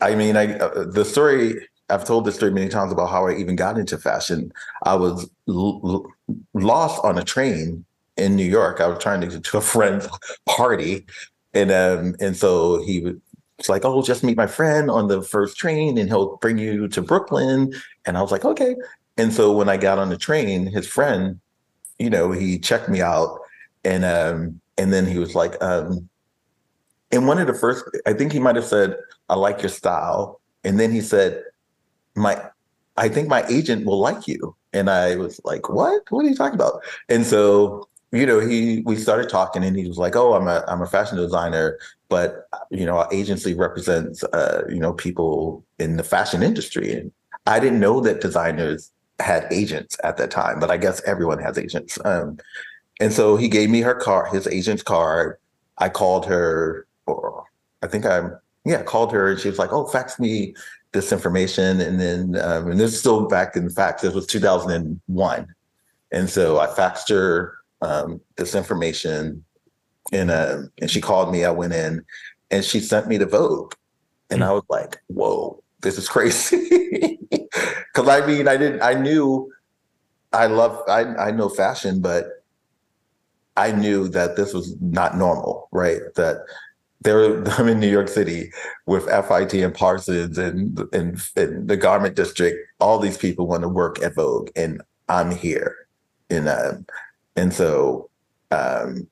I 0.00 0.14
mean, 0.14 0.36
I 0.36 0.58
uh, 0.58 0.84
the 0.90 1.04
story 1.04 1.68
I've 1.90 2.04
told 2.04 2.24
this 2.24 2.36
story 2.36 2.50
many 2.50 2.68
times 2.68 2.92
about 2.92 3.10
how 3.10 3.26
I 3.26 3.34
even 3.36 3.56
got 3.56 3.78
into 3.78 3.98
fashion. 3.98 4.52
I 4.84 4.94
was 4.94 5.28
l- 5.48 5.80
l- 5.84 6.36
lost 6.54 7.04
on 7.04 7.18
a 7.18 7.24
train 7.24 7.84
in 8.16 8.36
New 8.36 8.44
York. 8.44 8.80
I 8.80 8.86
was 8.86 9.02
trying 9.02 9.20
to 9.20 9.26
get 9.26 9.44
to 9.44 9.58
a 9.58 9.60
friend's 9.60 10.08
party, 10.46 11.04
and 11.52 11.70
um, 11.70 12.16
and 12.20 12.36
so 12.36 12.82
he 12.82 13.00
was 13.00 13.68
like, 13.68 13.84
"Oh, 13.84 14.02
just 14.02 14.24
meet 14.24 14.36
my 14.36 14.46
friend 14.46 14.90
on 14.90 15.08
the 15.08 15.22
first 15.22 15.58
train, 15.58 15.98
and 15.98 16.08
he'll 16.08 16.36
bring 16.38 16.58
you 16.58 16.88
to 16.88 17.02
Brooklyn." 17.02 17.72
And 18.06 18.16
I 18.16 18.22
was 18.22 18.32
like, 18.32 18.44
"Okay." 18.44 18.76
And 19.16 19.32
so 19.32 19.52
when 19.52 19.68
I 19.68 19.76
got 19.76 19.98
on 19.98 20.08
the 20.08 20.16
train, 20.16 20.66
his 20.66 20.88
friend, 20.88 21.38
you 21.98 22.10
know, 22.10 22.32
he 22.32 22.58
checked 22.58 22.88
me 22.88 23.02
out, 23.02 23.40
and 23.84 24.04
um, 24.04 24.60
and 24.78 24.92
then 24.92 25.06
he 25.06 25.18
was 25.18 25.34
like, 25.34 25.62
um, 25.62 26.08
and 27.12 27.28
one 27.28 27.38
of 27.38 27.46
the 27.46 27.54
first, 27.54 27.84
I 28.06 28.12
think 28.14 28.32
he 28.32 28.40
might 28.40 28.56
have 28.56 28.64
said, 28.64 28.96
"I 29.28 29.34
like 29.34 29.60
your 29.60 29.68
style," 29.68 30.40
and 30.64 30.80
then 30.80 30.90
he 30.90 31.02
said 31.02 31.44
my 32.14 32.50
I 32.96 33.08
think 33.08 33.28
my 33.28 33.44
agent 33.48 33.86
will 33.86 33.98
like 33.98 34.28
you. 34.28 34.54
And 34.72 34.88
I 34.90 35.16
was 35.16 35.40
like, 35.44 35.68
what? 35.68 36.02
What 36.10 36.24
are 36.24 36.28
you 36.28 36.34
talking 36.34 36.54
about? 36.54 36.82
And 37.08 37.26
so, 37.26 37.88
you 38.12 38.26
know, 38.26 38.40
he 38.40 38.82
we 38.84 38.96
started 38.96 39.28
talking 39.28 39.64
and 39.64 39.76
he 39.76 39.86
was 39.86 39.98
like, 39.98 40.16
oh, 40.16 40.34
I'm 40.34 40.48
a 40.48 40.64
I'm 40.68 40.82
a 40.82 40.86
fashion 40.86 41.16
designer, 41.16 41.78
but 42.08 42.48
you 42.70 42.86
know, 42.86 42.98
our 42.98 43.08
agency 43.12 43.54
represents 43.54 44.22
uh, 44.24 44.62
you 44.68 44.78
know, 44.78 44.92
people 44.92 45.64
in 45.78 45.96
the 45.96 46.04
fashion 46.04 46.42
industry. 46.42 46.92
And 46.92 47.12
I 47.46 47.60
didn't 47.60 47.80
know 47.80 48.00
that 48.00 48.20
designers 48.20 48.90
had 49.20 49.46
agents 49.52 49.96
at 50.02 50.16
that 50.16 50.30
time, 50.30 50.58
but 50.60 50.70
I 50.70 50.76
guess 50.76 51.00
everyone 51.02 51.38
has 51.38 51.58
agents. 51.58 51.98
Um, 52.04 52.38
and 53.00 53.12
so 53.12 53.36
he 53.36 53.48
gave 53.48 53.70
me 53.70 53.80
her 53.80 53.94
card, 53.94 54.32
his 54.32 54.46
agent's 54.46 54.82
card. 54.82 55.38
I 55.78 55.88
called 55.88 56.26
her, 56.26 56.86
or 57.06 57.44
I 57.82 57.88
think 57.88 58.06
I'm 58.06 58.36
yeah, 58.64 58.82
called 58.82 59.12
her, 59.12 59.30
and 59.30 59.38
she 59.38 59.48
was 59.48 59.58
like, 59.58 59.72
"Oh, 59.72 59.86
fax 59.86 60.18
me 60.18 60.54
this 60.94 61.12
information. 61.12 61.80
And 61.80 62.00
then, 62.00 62.40
um, 62.40 62.70
and 62.70 62.80
this 62.80 62.94
is 62.94 63.00
still 63.00 63.26
back 63.26 63.56
in 63.56 63.68
fact, 63.68 64.00
this 64.00 64.14
was 64.14 64.26
2001. 64.26 65.54
And 66.12 66.30
so 66.30 66.60
I 66.60 66.68
faxed 66.68 67.10
her 67.10 67.58
um, 67.82 68.20
this 68.36 68.54
information 68.54 69.44
and, 70.12 70.30
uh, 70.30 70.62
and 70.80 70.90
she 70.90 71.00
called 71.00 71.30
me. 71.30 71.44
I 71.44 71.50
went 71.50 71.74
in 71.74 72.02
and 72.50 72.64
she 72.64 72.80
sent 72.80 73.08
me 73.08 73.18
to 73.18 73.26
Vogue. 73.26 73.74
And 74.30 74.40
mm-hmm. 74.40 74.50
I 74.50 74.52
was 74.54 74.64
like, 74.70 75.02
whoa, 75.08 75.62
this 75.82 75.98
is 75.98 76.08
crazy. 76.08 77.18
Cause 77.92 78.08
I 78.08 78.24
mean, 78.26 78.48
I 78.48 78.56
didn't, 78.56 78.82
I 78.82 78.94
knew 78.94 79.52
I 80.32 80.46
love, 80.46 80.80
I, 80.88 81.04
I 81.16 81.30
know 81.32 81.48
fashion, 81.48 82.00
but 82.00 82.26
I 83.56 83.72
knew 83.72 84.08
that 84.08 84.36
this 84.36 84.52
was 84.54 84.74
not 84.80 85.16
normal, 85.16 85.68
right? 85.70 86.00
That 86.16 86.38
there 87.04 87.46
I'm 87.58 87.68
in 87.68 87.78
New 87.78 87.90
York 87.90 88.08
City 88.08 88.50
with 88.86 89.04
FIT 89.04 89.54
and 89.54 89.74
Parsons 89.74 90.36
and, 90.36 90.78
and, 90.92 91.22
and 91.36 91.68
the 91.68 91.76
garment 91.76 92.16
district. 92.16 92.58
All 92.80 92.98
these 92.98 93.18
people 93.18 93.46
want 93.46 93.62
to 93.62 93.68
work 93.68 94.02
at 94.02 94.16
Vogue, 94.16 94.50
and 94.56 94.82
I'm 95.08 95.30
here. 95.30 95.76
And 96.30 96.48
and 97.36 97.52
so 97.52 98.10
um, 98.50 99.06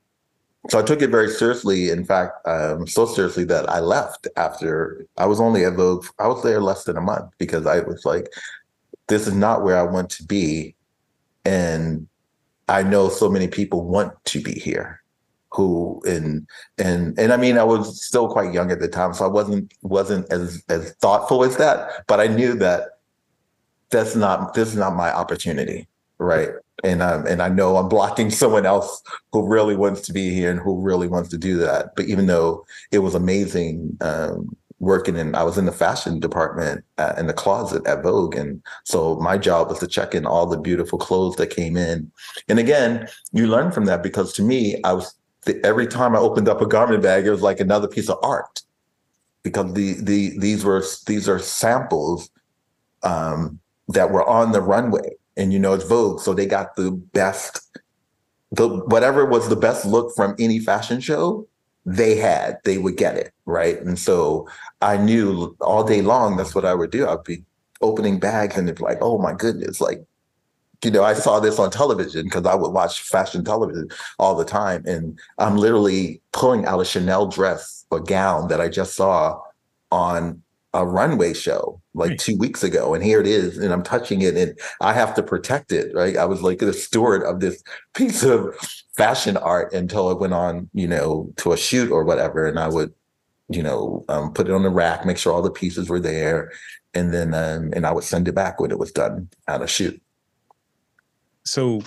so 0.69 0.79
I 0.79 0.81
took 0.81 1.01
it 1.01 1.09
very 1.09 1.29
seriously. 1.29 1.89
In 1.89 2.03
fact, 2.03 2.45
um, 2.47 2.87
so 2.87 3.05
seriously 3.05 3.43
that 3.45 3.69
I 3.69 3.79
left 3.79 4.27
after 4.35 5.05
I 5.17 5.25
was 5.25 5.39
only 5.39 5.63
at 5.63 5.75
Vogue. 5.75 6.05
I 6.19 6.27
was 6.27 6.43
there 6.43 6.61
less 6.61 6.83
than 6.83 6.97
a 6.97 7.01
month 7.01 7.31
because 7.37 7.65
I 7.65 7.81
was 7.81 8.03
like, 8.05 8.27
this 9.07 9.27
is 9.27 9.35
not 9.35 9.63
where 9.63 9.77
I 9.77 9.83
want 9.83 10.09
to 10.11 10.23
be, 10.23 10.75
and 11.45 12.07
I 12.67 12.83
know 12.83 13.09
so 13.09 13.29
many 13.29 13.47
people 13.47 13.85
want 13.85 14.13
to 14.25 14.41
be 14.41 14.53
here 14.53 15.02
who 15.53 16.01
and 16.05 16.47
and 16.77 17.17
and 17.19 17.31
I 17.31 17.37
mean 17.37 17.57
I 17.57 17.63
was 17.63 18.03
still 18.03 18.27
quite 18.27 18.53
young 18.53 18.71
at 18.71 18.79
the 18.79 18.87
time, 18.87 19.13
so 19.13 19.25
I 19.25 19.27
wasn't 19.27 19.73
wasn't 19.81 20.31
as 20.31 20.63
as 20.69 20.93
thoughtful 20.95 21.43
as 21.43 21.57
that, 21.57 22.05
but 22.07 22.19
I 22.19 22.27
knew 22.27 22.55
that 22.55 22.99
that's 23.91 24.15
not 24.15 24.53
this 24.55 24.69
is 24.69 24.75
not 24.75 24.95
my 24.95 25.13
opportunity, 25.13 25.87
right? 26.17 26.49
And 26.83 27.01
um 27.01 27.27
and 27.27 27.41
I 27.41 27.49
know 27.49 27.77
I'm 27.77 27.87
blocking 27.87 28.29
someone 28.41 28.65
else 28.65 29.01
who 29.31 29.47
really 29.47 29.75
wants 29.75 30.01
to 30.01 30.13
be 30.13 30.33
here 30.33 30.49
and 30.49 30.59
who 30.59 30.81
really 30.81 31.07
wants 31.07 31.29
to 31.29 31.37
do 31.37 31.57
that. 31.57 31.95
But 31.95 32.05
even 32.05 32.25
though 32.25 32.65
it 32.91 32.99
was 32.99 33.15
amazing 33.15 33.97
um, 34.01 34.55
working 34.79 35.15
in 35.15 35.35
I 35.35 35.43
was 35.43 35.57
in 35.57 35.65
the 35.65 35.71
fashion 35.71 36.19
department 36.19 36.83
uh, 36.97 37.13
in 37.17 37.27
the 37.27 37.33
closet 37.33 37.85
at 37.87 38.03
Vogue 38.03 38.35
and 38.35 38.61
so 38.83 39.15
my 39.17 39.37
job 39.37 39.69
was 39.69 39.79
to 39.79 39.87
check 39.87 40.15
in 40.15 40.25
all 40.25 40.45
the 40.45 40.57
beautiful 40.57 40.97
clothes 40.97 41.35
that 41.37 41.51
came 41.51 41.77
in. 41.77 42.11
And 42.49 42.59
again, 42.59 43.07
you 43.31 43.47
learn 43.47 43.71
from 43.71 43.85
that 43.85 44.01
because 44.03 44.33
to 44.33 44.41
me 44.41 44.81
I 44.83 44.93
was 44.93 45.15
the, 45.45 45.63
every 45.65 45.87
time 45.87 46.15
I 46.15 46.19
opened 46.19 46.47
up 46.47 46.61
a 46.61 46.67
garment 46.67 47.03
bag, 47.03 47.25
it 47.25 47.31
was 47.31 47.41
like 47.41 47.59
another 47.59 47.87
piece 47.87 48.09
of 48.09 48.17
art. 48.23 48.61
Because 49.43 49.73
the 49.73 49.95
the 50.01 50.37
these 50.39 50.63
were 50.63 50.83
these 51.05 51.27
are 51.27 51.39
samples 51.39 52.29
um, 53.03 53.59
that 53.89 54.11
were 54.11 54.27
on 54.27 54.53
the 54.53 54.61
runway, 54.61 55.17
and 55.35 55.51
you 55.51 55.59
know 55.59 55.73
it's 55.73 55.83
Vogue, 55.83 56.21
so 56.21 56.33
they 56.33 56.45
got 56.45 56.77
the 56.77 56.91
best, 56.91 57.59
the 58.51 58.69
whatever 58.69 59.25
was 59.25 59.49
the 59.49 59.57
best 59.57 59.85
look 59.85 60.15
from 60.15 60.33
any 60.39 60.59
fashion 60.59 61.01
show 61.01 61.45
they 61.85 62.15
had, 62.15 62.59
they 62.63 62.77
would 62.77 62.95
get 62.95 63.17
it 63.17 63.33
right, 63.45 63.81
and 63.81 63.99
so 63.99 64.47
I 64.81 64.95
knew 64.95 65.57
all 65.59 65.83
day 65.83 66.01
long 66.01 66.37
that's 66.37 66.55
what 66.55 66.63
I 66.63 66.73
would 66.73 66.91
do. 66.91 67.05
I'd 67.05 67.25
be 67.25 67.43
opening 67.81 68.19
bags 68.19 68.57
and 68.57 68.67
it'd 68.67 68.77
be 68.77 68.83
like, 68.83 68.99
oh 69.01 69.17
my 69.19 69.33
goodness, 69.33 69.81
like 69.81 70.03
you 70.83 70.91
know, 70.91 71.03
I 71.03 71.13
saw 71.13 71.39
this 71.39 71.59
on 71.59 71.71
television 71.71 72.25
because 72.25 72.45
I 72.45 72.55
would 72.55 72.71
watch 72.71 73.01
fashion 73.01 73.43
television 73.43 73.89
all 74.19 74.35
the 74.35 74.45
time. 74.45 74.83
And 74.85 75.19
I'm 75.37 75.57
literally 75.57 76.21
pulling 76.31 76.65
out 76.65 76.79
a 76.79 76.85
Chanel 76.85 77.27
dress 77.27 77.85
or 77.89 77.99
gown 77.99 78.47
that 78.49 78.61
I 78.61 78.69
just 78.69 78.95
saw 78.95 79.39
on 79.91 80.41
a 80.73 80.85
runway 80.85 81.33
show 81.33 81.79
like 81.93 82.09
right. 82.09 82.19
two 82.19 82.35
weeks 82.37 82.63
ago. 82.63 82.93
And 82.93 83.03
here 83.03 83.21
it 83.21 83.27
is. 83.27 83.57
And 83.57 83.71
I'm 83.71 83.83
touching 83.83 84.21
it 84.21 84.35
and 84.35 84.59
I 84.81 84.93
have 84.93 85.13
to 85.15 85.23
protect 85.23 85.71
it. 85.71 85.93
Right. 85.93 86.17
I 86.17 86.25
was 86.25 86.41
like 86.41 86.59
the 86.59 86.73
steward 86.73 87.23
of 87.23 87.39
this 87.39 87.63
piece 87.93 88.23
of 88.23 88.55
fashion 88.97 89.37
art 89.37 89.73
until 89.73 90.09
it 90.11 90.19
went 90.19 90.33
on, 90.33 90.69
you 90.73 90.87
know, 90.87 91.31
to 91.37 91.53
a 91.53 91.57
shoot 91.57 91.91
or 91.91 92.03
whatever. 92.03 92.47
And 92.47 92.59
I 92.59 92.67
would, 92.67 92.93
you 93.49 93.61
know, 93.61 94.03
um, 94.09 94.33
put 94.33 94.47
it 94.47 94.53
on 94.53 94.63
the 94.63 94.69
rack, 94.69 95.05
make 95.05 95.17
sure 95.17 95.31
all 95.31 95.41
the 95.43 95.51
pieces 95.51 95.89
were 95.89 95.99
there. 95.99 96.51
And 96.95 97.13
then, 97.13 97.33
um, 97.33 97.71
and 97.75 97.85
I 97.85 97.91
would 97.91 98.03
send 98.03 98.27
it 98.27 98.35
back 98.35 98.59
when 98.59 98.71
it 98.71 98.79
was 98.79 98.91
done 98.91 99.29
at 99.47 99.61
a 99.61 99.67
shoot 99.67 100.02
so 101.45 101.81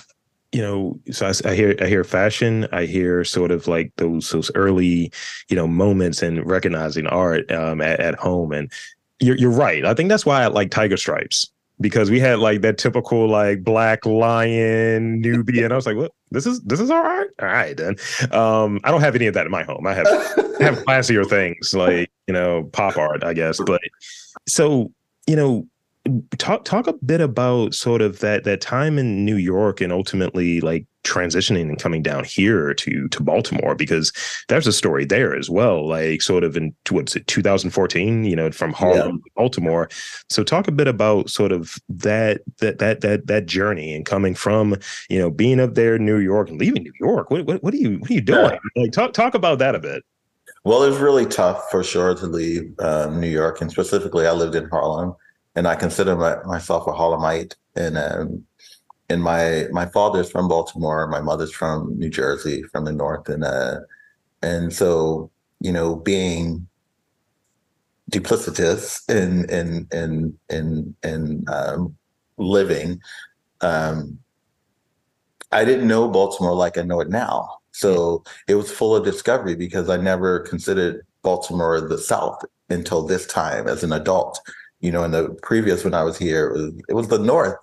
you 0.52 0.62
know 0.62 0.98
so 1.10 1.26
I, 1.26 1.50
I, 1.50 1.54
hear 1.54 1.76
i 1.80 1.86
hear 1.86 2.04
fashion. 2.04 2.66
I 2.72 2.86
hear 2.86 3.24
sort 3.24 3.50
of 3.50 3.66
like 3.66 3.92
those 3.96 4.30
those 4.30 4.50
early 4.54 5.12
you 5.48 5.56
know 5.56 5.66
moments 5.66 6.22
in 6.22 6.42
recognizing 6.42 7.06
art 7.06 7.50
um, 7.50 7.80
at, 7.80 8.00
at 8.00 8.14
home. 8.14 8.52
And 8.52 8.72
you're, 9.20 9.36
you're 9.36 9.50
right. 9.50 9.84
I 9.84 9.94
think 9.94 10.08
that's 10.08 10.26
why 10.26 10.42
i 10.42 10.46
like 10.46 10.70
tiger 10.70 10.96
stripes 10.96 11.50
because 11.78 12.10
we 12.10 12.18
had 12.18 12.38
like 12.38 12.62
that 12.62 12.78
typical 12.78 13.28
like 13.28 13.62
black 13.62 14.06
lion 14.06 15.22
newbie 15.22 15.62
and 15.62 15.74
i 15.74 15.76
was 15.76 15.84
like 15.86 15.96
what? 15.96 16.12
This 16.30 16.46
is 16.46 16.60
this 16.62 16.80
is 16.80 16.90
all 16.90 17.02
right? 17.02 17.28
All 17.40 17.48
right 17.48 17.76
then. 17.76 17.96
Um 18.32 18.80
i 18.84 18.90
don't 18.90 19.02
have 19.02 19.14
any 19.14 19.26
of 19.26 19.34
that 19.34 19.46
in 19.46 19.52
my 19.52 19.62
home. 19.62 19.86
I 19.86 19.94
have 19.94 20.06
I 20.06 20.62
have 20.64 20.78
classier 20.86 21.28
things 21.28 21.74
like 21.74 22.10
you 22.26 22.32
know 22.32 22.64
pop 22.72 22.96
art 22.96 23.24
i 23.24 23.34
guess. 23.34 23.60
But 23.60 23.80
so 24.48 24.90
you 25.26 25.36
know 25.36 25.66
talk 26.38 26.64
talk 26.64 26.86
a 26.86 26.92
bit 26.94 27.20
about 27.20 27.74
sort 27.74 28.02
of 28.02 28.20
that 28.20 28.44
that 28.44 28.60
time 28.60 28.98
in 28.98 29.24
New 29.24 29.36
York 29.36 29.80
and 29.80 29.92
ultimately 29.92 30.60
like 30.60 30.86
transitioning 31.04 31.62
and 31.62 31.78
coming 31.78 32.02
down 32.02 32.24
here 32.24 32.74
to 32.74 33.08
to 33.08 33.22
Baltimore 33.22 33.74
because 33.74 34.12
there's 34.48 34.66
a 34.66 34.72
story 34.72 35.04
there 35.04 35.34
as 35.34 35.48
well. 35.48 35.88
Like 35.88 36.22
sort 36.22 36.44
of 36.44 36.56
in 36.56 36.74
what's 36.90 37.16
it 37.16 37.26
2014, 37.26 38.24
you 38.24 38.36
know, 38.36 38.50
from 38.50 38.72
Harlem 38.72 38.98
yeah. 38.98 39.12
to 39.12 39.30
Baltimore. 39.36 39.88
So 40.28 40.42
talk 40.42 40.68
a 40.68 40.72
bit 40.72 40.88
about 40.88 41.30
sort 41.30 41.52
of 41.52 41.76
that 41.88 42.40
that 42.58 42.78
that 42.78 43.00
that 43.00 43.26
that 43.26 43.46
journey 43.46 43.94
and 43.94 44.04
coming 44.04 44.34
from 44.34 44.76
you 45.08 45.18
know 45.18 45.30
being 45.30 45.60
up 45.60 45.74
there 45.74 45.96
in 45.96 46.04
New 46.04 46.18
York 46.18 46.48
and 46.48 46.58
leaving 46.60 46.82
New 46.82 46.94
York. 47.00 47.30
What 47.30 47.46
what, 47.46 47.62
what 47.62 47.74
are 47.74 47.78
you 47.78 47.98
what 47.98 48.10
are 48.10 48.14
you 48.14 48.20
doing? 48.20 48.58
Yeah. 48.74 48.82
Like 48.82 48.92
talk 48.92 49.12
talk 49.12 49.34
about 49.34 49.58
that 49.60 49.74
a 49.74 49.78
bit. 49.78 50.04
Well, 50.64 50.82
it 50.82 50.88
was 50.88 50.98
really 50.98 51.26
tough 51.26 51.70
for 51.70 51.84
sure 51.84 52.16
to 52.16 52.26
leave 52.26 52.74
um, 52.80 53.20
New 53.20 53.28
York, 53.28 53.60
and 53.60 53.70
specifically, 53.70 54.26
I 54.26 54.32
lived 54.32 54.56
in 54.56 54.68
Harlem, 54.68 55.14
and 55.56 55.66
I 55.66 55.74
consider 55.74 56.14
my, 56.16 56.36
myself 56.44 56.86
a 56.86 56.92
Harlemite. 56.92 57.54
And 57.74 57.98
um, 57.98 58.44
and 59.08 59.22
my 59.22 59.66
my 59.70 59.86
father's 59.86 60.30
from 60.30 60.48
Baltimore, 60.48 61.06
my 61.06 61.20
mother's 61.20 61.52
from 61.52 61.98
New 61.98 62.10
Jersey, 62.10 62.62
from 62.72 62.84
the 62.84 62.92
north, 62.92 63.28
and 63.28 63.44
uh, 63.44 63.80
and 64.42 64.72
so 64.72 65.30
you 65.60 65.72
know, 65.72 65.96
being 65.96 66.66
duplicitous 68.10 69.08
in 69.08 69.48
in 69.50 69.86
in 69.92 70.38
in 70.48 70.94
in 71.02 71.44
um, 71.48 71.96
living, 72.36 73.00
um, 73.60 74.18
I 75.52 75.64
didn't 75.64 75.88
know 75.88 76.08
Baltimore 76.08 76.54
like 76.54 76.78
I 76.78 76.82
know 76.82 77.00
it 77.00 77.08
now. 77.08 77.58
So 77.72 78.24
it 78.48 78.54
was 78.54 78.70
full 78.70 78.96
of 78.96 79.04
discovery 79.04 79.54
because 79.54 79.90
I 79.90 79.96
never 79.96 80.40
considered 80.40 81.06
Baltimore 81.22 81.80
the 81.80 81.98
South 81.98 82.42
until 82.70 83.02
this 83.02 83.26
time 83.26 83.68
as 83.68 83.84
an 83.84 83.92
adult. 83.92 84.40
You 84.80 84.92
know, 84.92 85.04
in 85.04 85.10
the 85.10 85.30
previous 85.42 85.84
when 85.84 85.94
I 85.94 86.02
was 86.02 86.18
here, 86.18 86.48
it 86.48 86.52
was, 86.52 86.82
it 86.88 86.94
was 86.94 87.08
the 87.08 87.18
North 87.18 87.56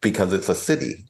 because 0.00 0.32
it's 0.32 0.48
a 0.48 0.54
city. 0.54 1.04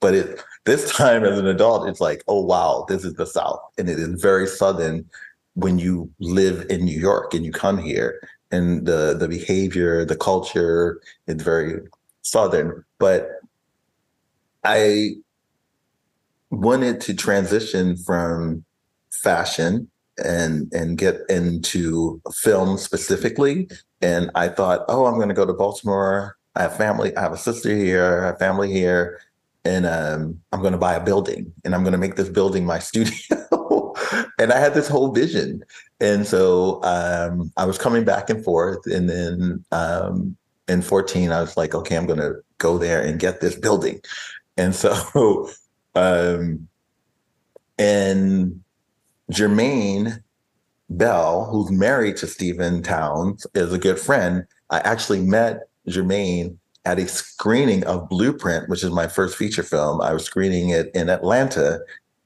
But 0.00 0.14
it 0.14 0.42
this 0.64 0.92
time 0.96 1.24
as 1.24 1.38
an 1.38 1.46
adult, 1.46 1.88
it's 1.88 2.00
like, 2.00 2.22
oh 2.28 2.42
wow, 2.42 2.84
this 2.88 3.04
is 3.04 3.14
the 3.14 3.26
South, 3.26 3.60
and 3.78 3.88
it 3.88 3.98
is 3.98 4.20
very 4.20 4.46
southern 4.46 5.08
when 5.54 5.78
you 5.78 6.10
live 6.18 6.66
in 6.68 6.84
New 6.84 6.98
York 6.98 7.32
and 7.32 7.44
you 7.44 7.52
come 7.52 7.78
here, 7.78 8.20
and 8.50 8.86
the 8.86 9.16
the 9.18 9.28
behavior, 9.28 10.04
the 10.04 10.16
culture, 10.16 11.00
it's 11.26 11.42
very 11.42 11.80
southern. 12.22 12.84
But 12.98 13.28
I 14.64 15.16
wanted 16.50 17.00
to 17.02 17.14
transition 17.14 17.96
from 17.96 18.64
fashion 19.10 19.88
and 20.22 20.72
and 20.72 20.96
get 20.96 21.20
into 21.28 22.20
film 22.32 22.78
specifically 22.78 23.68
and 24.04 24.30
i 24.34 24.48
thought 24.48 24.84
oh 24.88 25.06
i'm 25.06 25.14
going 25.14 25.28
to 25.28 25.34
go 25.34 25.46
to 25.46 25.52
baltimore. 25.52 26.36
I 26.54 26.62
have 26.62 26.76
family 26.76 27.16
i 27.16 27.20
have 27.20 27.32
a 27.32 27.38
sister 27.38 27.74
here 27.74 28.22
i 28.22 28.26
have 28.26 28.38
family 28.38 28.70
here 28.70 29.20
and 29.64 29.86
um, 29.86 30.40
i'm 30.52 30.60
going 30.60 30.72
to 30.72 30.78
buy 30.78 30.94
a 30.94 31.04
building 31.04 31.52
and 31.64 31.74
i'm 31.74 31.82
going 31.82 31.92
to 31.92 31.98
make 31.98 32.16
this 32.16 32.28
building 32.28 32.64
my 32.66 32.78
studio. 32.90 33.14
And 34.38 34.52
i 34.52 34.58
had 34.58 34.74
this 34.74 34.88
whole 34.88 35.12
vision. 35.12 35.64
And 36.00 36.26
so 36.26 36.82
um, 36.82 37.52
i 37.56 37.64
was 37.64 37.78
coming 37.78 38.04
back 38.04 38.30
and 38.30 38.44
forth 38.44 38.86
and 38.86 39.08
then 39.08 39.64
um, 39.72 40.36
in 40.68 40.82
14 40.82 41.32
i 41.32 41.40
was 41.40 41.56
like 41.56 41.74
okay 41.74 41.96
i'm 41.96 42.06
going 42.06 42.18
to 42.20 42.34
go 42.58 42.78
there 42.78 43.00
and 43.00 43.18
get 43.18 43.40
this 43.40 43.56
building. 43.56 44.00
And 44.56 44.74
so 44.74 45.48
um, 45.94 46.68
and 47.78 48.60
Jermaine 49.32 50.22
Bell, 50.96 51.46
who's 51.46 51.70
married 51.70 52.16
to 52.18 52.26
Stephen 52.26 52.82
Towns, 52.82 53.46
is 53.54 53.72
a 53.72 53.78
good 53.78 53.98
friend. 53.98 54.46
I 54.70 54.78
actually 54.80 55.20
met 55.20 55.68
Jermaine 55.88 56.56
at 56.84 56.98
a 56.98 57.08
screening 57.08 57.84
of 57.84 58.08
Blueprint, 58.08 58.68
which 58.68 58.84
is 58.84 58.90
my 58.90 59.08
first 59.08 59.36
feature 59.36 59.62
film. 59.62 60.00
I 60.00 60.12
was 60.12 60.24
screening 60.24 60.70
it 60.70 60.90
in 60.94 61.08
Atlanta. 61.08 61.80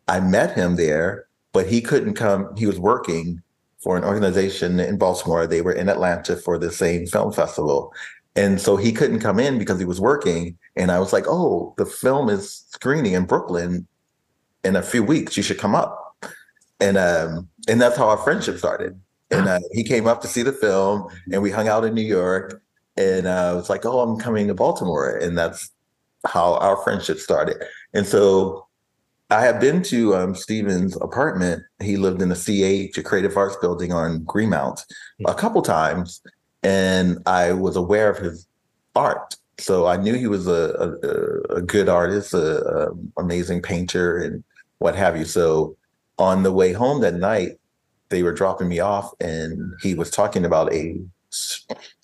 I 0.09 0.21
met 0.21 0.55
him 0.55 0.77
there, 0.77 1.27
but 1.53 1.67
he 1.67 1.81
couldn't 1.81 2.15
come. 2.15 2.55
He 2.57 2.67
was 2.67 2.79
working 2.79 3.43
for 3.79 3.97
an 3.97 4.05
organization 4.05 4.81
in 4.81 4.99
Baltimore. 4.99 5.47
They 5.47 5.63
were 5.63 5.73
in 5.73 5.89
Atlanta 5.89 6.37
for 6.37 6.59
the 6.59 6.73
same 6.73 7.07
film 7.07 7.33
festival. 7.33 7.93
And 8.35 8.61
so 8.61 8.77
he 8.77 8.93
couldn't 8.93 9.21
come 9.21 9.39
in 9.41 9.59
because 9.59 9.79
he 9.79 9.85
was 9.85 10.01
working. 10.01 10.59
And 10.77 10.91
I 10.91 10.99
was 10.99 11.13
like, 11.13 11.25
oh, 11.29 11.75
the 11.77 11.87
film 11.87 12.29
is 12.29 12.65
screening 12.71 13.13
in 13.13 13.25
Brooklyn 13.25 13.87
in 14.65 14.77
a 14.77 14.83
few 14.83 15.03
weeks. 15.03 15.37
You 15.37 15.43
should 15.43 15.59
come 15.59 15.75
up. 15.75 16.08
And 16.81 16.97
um, 16.97 17.49
and 17.69 17.81
that's 17.81 17.97
how 17.97 18.09
our 18.09 18.19
friendship 18.19 18.59
started. 18.59 18.99
And 19.31 19.49
uh, 19.49 19.61
he 19.73 19.85
came 19.85 20.07
up 20.07 20.23
to 20.23 20.29
see 20.29 20.43
the 20.43 20.53
film, 20.53 21.09
and 21.31 21.43
we 21.43 21.51
hung 21.51 21.69
out 21.69 21.85
in 21.85 21.95
New 21.95 22.03
York. 22.03 22.63
And 22.97 23.27
uh, 23.27 23.51
I 23.51 23.53
was 23.53 23.69
like, 23.69 23.85
oh, 23.85 24.01
I'm 24.01 24.19
coming 24.19 24.49
to 24.49 24.55
Baltimore, 24.55 25.17
and 25.17 25.37
that's 25.37 25.71
how 26.27 26.55
our 26.55 26.77
friendship 26.79 27.19
started. 27.19 27.63
And 27.95 28.07
so 28.07 28.67
I 29.31 29.43
have 29.43 29.61
been 29.61 29.83
to 29.85 30.17
um, 30.17 30.35
Stephen's 30.35 30.97
apartment. 30.97 31.63
He 31.83 31.97
lived 31.97 32.23
in 32.23 32.29
the 32.29 32.35
CH, 32.35 32.97
a 32.97 33.03
creative 33.03 33.37
arts 33.37 33.57
building 33.61 33.93
on 33.93 34.25
Greenmount, 34.25 34.85
a 35.27 35.35
couple 35.35 35.63
times 35.63 36.23
and 36.63 37.19
I 37.27 37.53
was 37.53 37.77
aware 37.77 38.11
of 38.11 38.19
his 38.19 38.47
art. 38.95 39.37
So 39.59 39.87
I 39.87 39.97
knew 39.97 40.15
he 40.15 40.27
was 40.27 40.47
a, 40.47 40.97
a, 41.03 41.57
a 41.57 41.63
good 41.63 41.89
artist, 41.89 42.35
a, 42.35 42.89
a, 42.89 42.89
amazing 43.17 43.63
painter, 43.63 44.19
and 44.19 44.45
what 44.79 44.95
have 44.95 45.17
you. 45.17 45.25
So 45.25 45.77
on 46.19 46.43
the 46.43 46.53
way 46.53 46.73
home 46.73 47.01
that 47.01 47.15
night, 47.15 47.59
they 48.09 48.23
were 48.23 48.33
dropping 48.33 48.69
me 48.69 48.81
off, 48.81 49.13
and 49.21 49.75
he 49.83 49.95
was 49.95 50.11
talking 50.11 50.45
about 50.45 50.73
a 50.73 51.01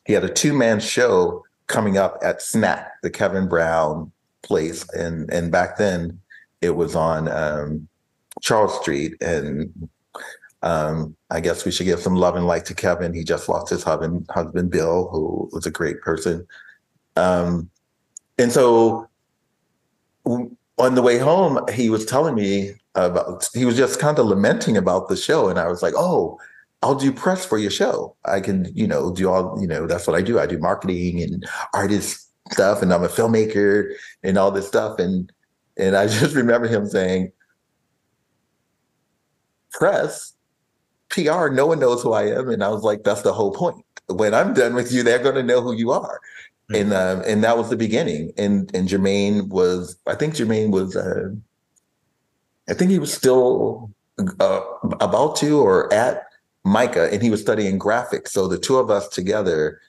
he 0.05 0.12
had 0.12 0.24
a 0.24 0.29
two 0.29 0.53
man 0.53 0.81
show 0.81 1.44
coming 1.66 1.96
up 1.96 2.18
at 2.22 2.42
Snack, 2.42 2.92
the 3.03 3.11
Kevin 3.11 3.48
Brown 3.48 4.12
place, 4.42 4.88
and 4.90 5.31
and 5.33 5.50
back 5.50 5.77
then 5.79 6.20
it 6.61 6.77
was 6.77 6.94
on 6.94 7.29
um, 7.29 7.88
Charles 8.42 8.79
Street, 8.81 9.14
and 9.22 9.88
um, 10.62 11.16
I 11.31 11.40
guess 11.40 11.64
we 11.64 11.70
should 11.70 11.87
give 11.87 12.00
some 12.00 12.16
love 12.16 12.37
and 12.37 12.46
light 12.46 12.64
to 12.66 12.74
Kevin. 12.74 13.14
He 13.14 13.24
just 13.24 13.48
lost 13.48 13.70
his 13.70 13.83
husband, 13.83 14.27
husband 14.31 14.70
Bill, 14.70 15.09
who 15.11 15.48
was 15.53 15.66
a 15.66 15.70
great 15.70 16.00
person. 16.00 16.46
Um, 17.16 17.70
and 18.38 18.50
so 18.50 19.09
on 20.24 20.94
the 20.94 21.03
way 21.03 21.18
home, 21.18 21.61
he 21.72 21.90
was 21.90 22.07
telling 22.07 22.35
me 22.35 22.72
about, 22.94 23.48
he 23.54 23.64
was 23.64 23.76
just 23.76 23.98
kind 23.98 24.18
of 24.18 24.26
lamenting 24.26 24.76
about 24.76 25.09
the 25.09 25.16
show. 25.16 25.48
And 25.48 25.59
I 25.59 25.68
was 25.68 25.83
like, 25.83 25.94
oh, 25.96 26.38
I'll 26.83 26.94
do 26.94 27.12
press 27.12 27.44
for 27.44 27.59
your 27.59 27.70
show. 27.70 28.14
I 28.24 28.40
can, 28.40 28.70
you 28.74 28.87
know, 28.87 29.12
do 29.12 29.30
all, 29.30 29.59
you 29.61 29.66
know, 29.66 29.87
that's 29.87 30.07
what 30.07 30.16
I 30.16 30.22
do. 30.22 30.38
I 30.38 30.46
do 30.46 30.59
marketing 30.59 31.22
and 31.22 31.44
artist 31.72 32.30
stuff, 32.52 32.83
and 32.83 32.92
I'm 32.92 33.02
a 33.02 33.09
filmmaker 33.09 33.94
and 34.22 34.37
all 34.37 34.50
this 34.50 34.68
stuff. 34.68 34.98
And 34.98 35.33
and 35.78 35.96
I 35.96 36.07
just 36.20 36.35
remember 36.35 36.68
him 36.68 36.87
saying, 36.87 37.33
press 39.72 40.35
PR, 41.09 41.48
no 41.48 41.66
one 41.66 41.78
knows 41.78 42.02
who 42.02 42.12
I 42.12 42.24
am. 42.24 42.48
And 42.48 42.62
I 42.62 42.68
was 42.68 42.83
like, 42.83 43.04
that's 43.04 43.22
the 43.22 43.33
whole 43.33 43.52
point. 43.52 43.85
When 44.09 44.35
I'm 44.35 44.52
done 44.52 44.74
with 44.74 44.92
you, 44.92 45.02
they're 45.02 45.18
going 45.18 45.37
to 45.37 45.42
know 45.42 45.61
who 45.61 45.72
you 45.72 45.90
are. 45.92 46.20
Mm-hmm. 46.70 46.74
And 46.74 46.92
um, 46.92 47.22
and 47.26 47.44
that 47.44 47.57
was 47.57 47.70
the 47.70 47.76
beginning. 47.76 48.33
And 48.37 48.74
and 48.74 48.88
Jermaine 48.88 49.48
was, 49.48 49.96
I 50.07 50.14
think 50.14 50.35
Jermaine 50.35 50.70
was, 50.70 50.96
uh, 50.96 51.30
I 52.68 52.74
think 52.74 52.90
he 52.90 52.98
was 52.98 53.12
still 53.12 53.90
uh, 54.40 54.61
about 55.00 55.37
to 55.37 55.61
or 55.61 55.92
at 55.92 56.27
MICA, 56.64 57.12
and 57.12 57.22
he 57.22 57.31
was 57.31 57.40
studying 57.40 57.79
graphics. 57.79 58.29
So 58.29 58.48
the 58.48 58.59
two 58.59 58.79
of 58.79 58.90
us 58.90 59.09
together, 59.09 59.81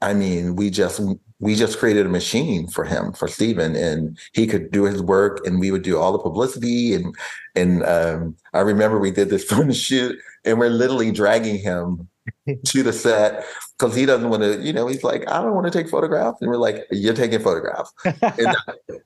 I 0.00 0.14
mean, 0.14 0.56
we 0.56 0.70
just 0.70 1.00
we 1.40 1.54
just 1.54 1.78
created 1.78 2.06
a 2.06 2.08
machine 2.08 2.66
for 2.66 2.84
him 2.84 3.12
for 3.12 3.28
Stephen, 3.28 3.76
and 3.76 4.18
he 4.32 4.46
could 4.46 4.70
do 4.70 4.84
his 4.84 5.02
work, 5.02 5.46
and 5.46 5.60
we 5.60 5.70
would 5.70 5.82
do 5.82 5.98
all 5.98 6.12
the 6.12 6.18
publicity. 6.18 6.94
And 6.94 7.14
and 7.54 7.84
um, 7.84 8.36
I 8.54 8.60
remember 8.60 8.98
we 8.98 9.10
did 9.10 9.30
this 9.30 9.44
film 9.48 9.72
shoot, 9.72 10.16
and 10.44 10.58
we're 10.58 10.70
literally 10.70 11.10
dragging 11.10 11.58
him 11.58 12.08
to 12.64 12.82
the 12.82 12.92
set 12.92 13.44
because 13.78 13.94
he 13.94 14.06
doesn't 14.06 14.28
want 14.28 14.42
to. 14.42 14.60
You 14.60 14.72
know, 14.72 14.86
he's 14.86 15.02
like, 15.04 15.28
I 15.28 15.40
don't 15.42 15.54
want 15.54 15.66
to 15.66 15.72
take 15.72 15.90
photographs, 15.90 16.40
and 16.40 16.50
we're 16.50 16.56
like, 16.56 16.86
you're 16.90 17.14
taking 17.14 17.40
photographs. 17.40 17.92
and, 18.04 18.56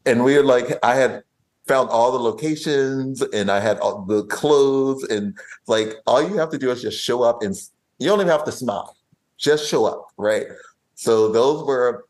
and 0.05 0.25
we 0.25 0.37
were 0.37 0.45
like, 0.45 0.79
I 0.83 0.95
had 0.95 1.23
found 1.67 1.91
all 1.91 2.13
the 2.13 2.19
locations, 2.19 3.23
and 3.23 3.51
I 3.51 3.61
had 3.61 3.79
all 3.79 4.05
the 4.05 4.25
clothes, 4.25 5.05
and 5.05 5.37
like 5.67 5.97
all 6.07 6.23
you 6.23 6.37
have 6.39 6.51
to 6.51 6.59
do 6.59 6.71
is 6.71 6.83
just 6.83 7.03
show 7.03 7.23
up, 7.23 7.43
and 7.43 7.55
you 7.99 8.09
don't 8.09 8.21
even 8.21 8.29
have 8.29 8.45
to 8.45 8.53
smile, 8.53 8.97
just 9.39 9.69
show 9.69 9.85
up, 9.85 10.09
right? 10.17 10.47
So 10.95 11.31
those 11.31 11.65
were 11.65 12.05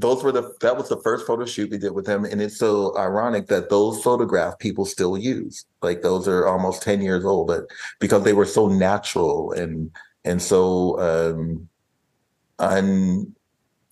those 0.00 0.22
were 0.22 0.32
the 0.32 0.54
that 0.60 0.76
was 0.76 0.88
the 0.88 1.00
first 1.02 1.26
photo 1.26 1.44
shoot 1.44 1.70
we 1.70 1.78
did 1.78 1.92
with 1.92 2.06
him 2.06 2.24
and 2.24 2.40
it's 2.40 2.56
so 2.56 2.96
ironic 2.96 3.48
that 3.48 3.68
those 3.70 4.02
photograph 4.02 4.58
people 4.58 4.84
still 4.84 5.18
use 5.18 5.66
like 5.82 6.00
those 6.02 6.26
are 6.26 6.46
almost 6.46 6.82
10 6.82 7.02
years 7.02 7.24
old 7.24 7.48
but 7.48 7.64
because 7.98 8.22
they 8.22 8.32
were 8.32 8.46
so 8.46 8.68
natural 8.68 9.52
and 9.52 9.90
and 10.24 10.40
so 10.40 10.98
um 11.00 11.68
and 12.58 13.34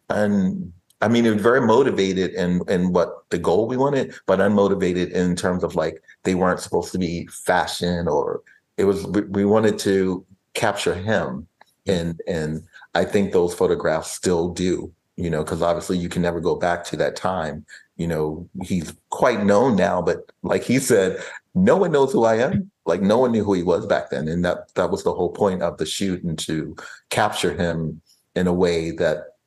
and 0.09 0.73
I 1.01 1.09
mean, 1.09 1.27
it 1.27 1.41
very 1.41 1.61
motivated 1.61 2.35
in 2.35 2.63
in 2.69 2.93
what 2.93 3.29
the 3.31 3.39
goal 3.39 3.69
we 3.69 3.77
wanted, 3.77 4.15
but 4.27 4.41
unmotivated 4.41 5.13
in 5.13 5.37
terms 5.37 5.63
of 5.63 5.75
like 5.75 6.03
they 6.25 6.35
weren't 6.35 6.61
supposed 6.61 6.93
to 6.93 6.99
be 6.99 7.27
fashion 7.27 8.09
or 8.09 8.43
it 8.77 8.85
was 8.85 9.07
we, 9.07 9.23
we 9.23 9.45
wanted 9.45 9.79
to 9.81 10.25
capture 10.55 10.95
him, 10.95 11.47
and 11.87 12.21
and 12.27 12.63
I 12.95 13.05
think 13.05 13.33
those 13.33 13.55
photographs 13.55 14.11
still 14.11 14.49
do 14.49 14.93
you 15.19 15.29
know, 15.29 15.43
because 15.43 15.63
obviously 15.63 15.99
you 15.99 16.09
can 16.09 16.23
never 16.23 16.41
go 16.41 16.55
back 16.55 16.85
to 16.85 16.97
that 16.97 17.17
time. 17.17 17.67
You 17.97 18.07
know, 18.07 18.49
he's 18.63 18.95
quite 19.11 19.45
known 19.45 19.75
now, 19.75 20.01
but 20.01 20.31
like 20.43 20.63
he 20.63 20.79
said, 20.79 21.21
no 21.57 21.77
one 21.77 21.91
knows 21.91 22.13
who 22.13 22.25
I 22.25 22.37
am. 22.37 22.71
Like 22.87 23.03
no 23.03 23.19
one 23.19 23.33
knew 23.33 23.43
who 23.43 23.55
he 23.55 23.65
was 23.65 23.85
back 23.85 24.11
then, 24.11 24.29
and 24.29 24.45
that 24.45 24.73
that 24.77 24.93
was 24.93 25.03
the 25.03 25.13
whole 25.13 25.31
point 25.31 25.61
of 25.61 25.77
the 25.77 25.85
shoot 25.85 26.23
and 26.23 26.39
to 26.39 26.77
capture 27.11 27.53
him 27.53 28.01
in 28.37 28.47
a 28.47 28.53
way 28.53 28.93
that 28.93 29.38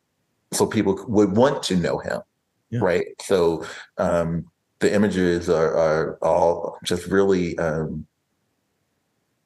so 0.51 0.65
people 0.65 1.03
would 1.07 1.35
want 1.35 1.63
to 1.63 1.75
know 1.75 1.97
him, 1.99 2.21
Yeah. 2.69 2.79
right? 2.81 3.05
So 3.21 3.65
um, 3.97 4.45
the 4.79 4.93
images 4.93 5.49
are 5.49 5.75
are 5.77 6.17
all 6.21 6.77
just 6.83 7.07
really 7.07 7.57
um, 7.57 8.05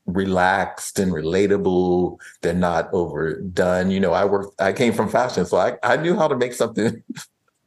relaxed 0.05 0.99
and 0.99 1.11
relatable. 1.11 2.17
They're 2.41 2.53
not 2.53 2.89
overdone. 2.93 3.91
You 3.91 3.99
know, 3.99 4.13
I 4.13 4.25
worked. 4.25 4.59
I 4.61 4.73
came 4.73 4.93
from 4.93 5.09
fashion, 5.09 5.45
so 5.45 5.57
I 5.57 5.77
I 5.83 5.97
knew 5.97 6.15
how 6.15 6.27
to 6.27 6.37
make 6.37 6.53
something 6.53 7.03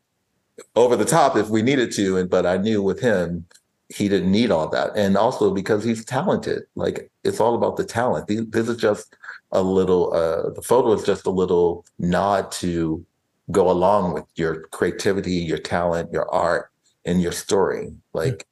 over 0.77 0.97
the 0.97 1.05
top 1.05 1.37
if 1.37 1.49
we 1.49 1.63
needed 1.63 1.93
to, 1.93 2.17
and 2.17 2.29
but 2.29 2.47
I 2.47 2.57
knew 2.57 2.83
with 2.83 3.01
him 3.01 3.47
he 3.91 4.07
didn't 4.09 4.31
need 4.31 4.51
all 4.51 4.69
that, 4.69 4.91
and 4.97 5.17
also 5.17 5.51
because 5.53 5.83
he's 5.85 6.05
talented. 6.05 6.65
Like 6.75 7.11
it's 7.25 7.41
all 7.41 7.55
about 7.55 7.77
the 7.77 7.85
talent. 7.85 8.27
These- 8.27 8.51
This 8.51 8.69
is 8.69 8.77
just 8.77 9.17
a 9.53 9.63
little. 9.63 10.13
Uh, 10.13 10.51
the 10.51 10.63
photo 10.63 10.93
is 10.93 11.05
just 11.05 11.27
a 11.27 11.31
little 11.31 11.85
nod 11.99 12.51
to 12.53 13.05
go 13.51 13.71
along 13.71 14.15
with 14.15 14.25
your 14.35 14.67
creativity, 14.69 15.35
your 15.35 15.59
talent, 15.59 16.13
your 16.13 16.31
art, 16.33 16.71
and 17.05 17.23
your 17.23 17.33
story. 17.33 17.93
Like 18.13 18.47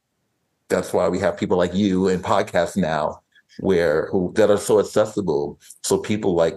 that's 0.69 0.93
why 0.93 1.09
we 1.09 1.19
have 1.21 1.37
people 1.37 1.59
like 1.59 1.75
you 1.75 2.09
and 2.09 2.23
podcasts 2.23 2.77
now, 2.77 3.21
where 3.61 4.09
who 4.11 4.33
that 4.37 4.51
are 4.51 4.59
so 4.59 4.81
accessible. 4.81 5.59
So 5.83 5.99
people 5.99 6.35
like 6.35 6.55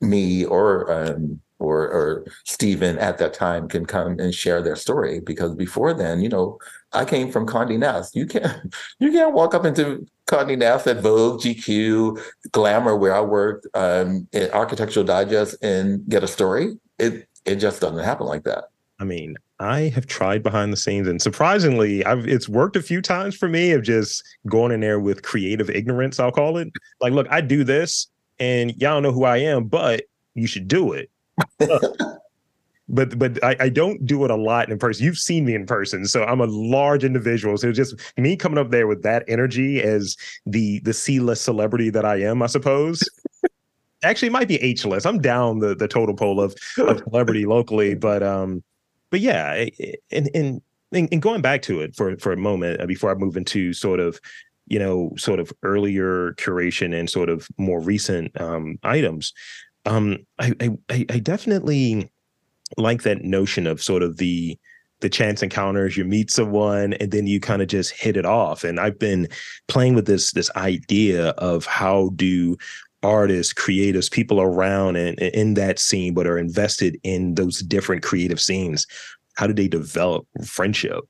me 0.00 0.44
or 0.44 0.90
um, 0.90 1.40
or 1.58 1.88
or 1.88 2.24
Stephen 2.44 2.98
at 2.98 3.18
that 3.18 3.34
time 3.34 3.68
can 3.68 3.86
come 3.86 4.18
and 4.18 4.34
share 4.34 4.62
their 4.62 4.76
story 4.76 5.20
because 5.20 5.54
before 5.54 5.94
then, 5.94 6.20
you 6.20 6.28
know, 6.28 6.58
I 6.92 7.04
came 7.04 7.30
from 7.30 7.46
Condé 7.46 7.78
Nast. 7.78 8.16
You 8.16 8.26
can't 8.26 8.74
you 8.98 9.12
can't 9.12 9.34
walk 9.34 9.54
up 9.54 9.64
into 9.64 10.06
Condé 10.28 10.58
Nast 10.58 10.86
at 10.86 11.00
Vogue, 11.00 11.40
GQ, 11.40 12.20
Glamour, 12.52 12.96
where 12.96 13.14
I 13.14 13.20
worked, 13.20 13.66
um, 13.74 14.26
in 14.32 14.50
Architectural 14.50 15.04
Digest, 15.04 15.56
and 15.62 16.08
get 16.08 16.24
a 16.24 16.28
story. 16.28 16.74
It 16.98 17.28
it 17.44 17.56
just 17.56 17.80
doesn't 17.80 18.04
happen 18.04 18.26
like 18.26 18.44
that. 18.44 18.64
I 18.98 19.04
mean, 19.04 19.36
I 19.58 19.82
have 19.94 20.06
tried 20.06 20.42
behind 20.42 20.72
the 20.72 20.76
scenes, 20.76 21.08
and 21.08 21.20
surprisingly, 21.20 22.04
I've 22.04 22.26
it's 22.26 22.48
worked 22.48 22.76
a 22.76 22.82
few 22.82 23.02
times 23.02 23.36
for 23.36 23.48
me 23.48 23.72
of 23.72 23.82
just 23.82 24.22
going 24.46 24.72
in 24.72 24.80
there 24.80 25.00
with 25.00 25.22
creative 25.22 25.70
ignorance. 25.70 26.20
I'll 26.20 26.32
call 26.32 26.56
it. 26.56 26.68
Like, 27.00 27.12
look, 27.12 27.26
I 27.30 27.40
do 27.40 27.64
this, 27.64 28.08
and 28.38 28.74
y'all 28.80 29.00
know 29.00 29.12
who 29.12 29.24
I 29.24 29.38
am, 29.38 29.64
but 29.64 30.04
you 30.34 30.46
should 30.46 30.68
do 30.68 30.92
it. 30.92 31.10
but 32.88 33.18
but 33.18 33.42
I, 33.42 33.56
I 33.58 33.68
don't 33.70 34.04
do 34.06 34.24
it 34.24 34.30
a 34.30 34.36
lot 34.36 34.70
in 34.70 34.78
person. 34.78 35.04
You've 35.04 35.18
seen 35.18 35.44
me 35.44 35.54
in 35.54 35.66
person, 35.66 36.06
so 36.06 36.24
I'm 36.24 36.40
a 36.40 36.46
large 36.46 37.04
individual. 37.04 37.56
So 37.56 37.68
it's 37.68 37.76
just 37.76 37.94
me 38.16 38.36
coming 38.36 38.58
up 38.58 38.70
there 38.70 38.86
with 38.86 39.02
that 39.02 39.24
energy 39.26 39.82
as 39.82 40.16
the 40.46 40.80
the 40.80 40.92
C 40.92 41.18
list 41.18 41.42
celebrity 41.42 41.90
that 41.90 42.04
I 42.04 42.20
am, 42.20 42.42
I 42.42 42.46
suppose. 42.46 43.02
Actually, 44.02 44.28
it 44.28 44.32
might 44.32 44.48
be 44.48 44.56
H 44.62 44.84
list. 44.84 45.06
I'm 45.06 45.20
down 45.20 45.60
the 45.60 45.74
the 45.74 45.88
total 45.88 46.14
pole 46.14 46.40
of 46.40 46.54
of 46.78 46.98
celebrity 46.98 47.46
locally, 47.46 47.94
but 47.94 48.22
um, 48.22 48.62
but 49.10 49.20
yeah, 49.20 49.66
and 50.10 50.30
and 50.34 50.60
and 50.92 51.22
going 51.22 51.40
back 51.40 51.62
to 51.62 51.80
it 51.80 51.94
for 51.94 52.16
for 52.18 52.32
a 52.32 52.36
moment 52.36 52.80
uh, 52.80 52.86
before 52.86 53.10
I 53.10 53.14
move 53.14 53.36
into 53.36 53.72
sort 53.72 54.00
of 54.00 54.20
you 54.66 54.78
know 54.78 55.12
sort 55.16 55.40
of 55.40 55.52
earlier 55.62 56.32
curation 56.34 56.98
and 56.98 57.08
sort 57.08 57.28
of 57.28 57.48
more 57.58 57.80
recent 57.80 58.38
um 58.40 58.78
items, 58.82 59.32
um, 59.86 60.18
I 60.38 60.52
I 60.60 60.70
I 60.90 61.06
I 61.10 61.18
definitely 61.18 62.10
like 62.76 63.02
that 63.02 63.22
notion 63.22 63.66
of 63.66 63.82
sort 63.82 64.02
of 64.02 64.16
the 64.16 64.58
the 65.00 65.10
chance 65.10 65.42
encounters 65.42 65.96
you 65.96 66.04
meet 66.04 66.30
someone 66.30 66.92
and 66.94 67.10
then 67.10 67.26
you 67.26 67.40
kind 67.40 67.60
of 67.60 67.68
just 67.68 67.90
hit 67.90 68.16
it 68.16 68.24
off 68.24 68.62
and 68.62 68.78
i've 68.78 69.00
been 69.00 69.28
playing 69.66 69.94
with 69.94 70.06
this 70.06 70.30
this 70.30 70.48
idea 70.54 71.30
of 71.30 71.66
how 71.66 72.10
do 72.14 72.56
artists 73.02 73.52
creatives 73.52 74.10
people 74.10 74.40
around 74.40 74.96
and 74.96 75.18
in 75.18 75.54
that 75.54 75.78
scene 75.78 76.14
but 76.14 76.26
are 76.26 76.38
invested 76.38 76.98
in 77.02 77.34
those 77.34 77.60
different 77.60 78.02
creative 78.02 78.40
scenes 78.40 78.86
how 79.34 79.46
do 79.46 79.52
they 79.52 79.68
develop 79.68 80.26
friendship 80.44 81.04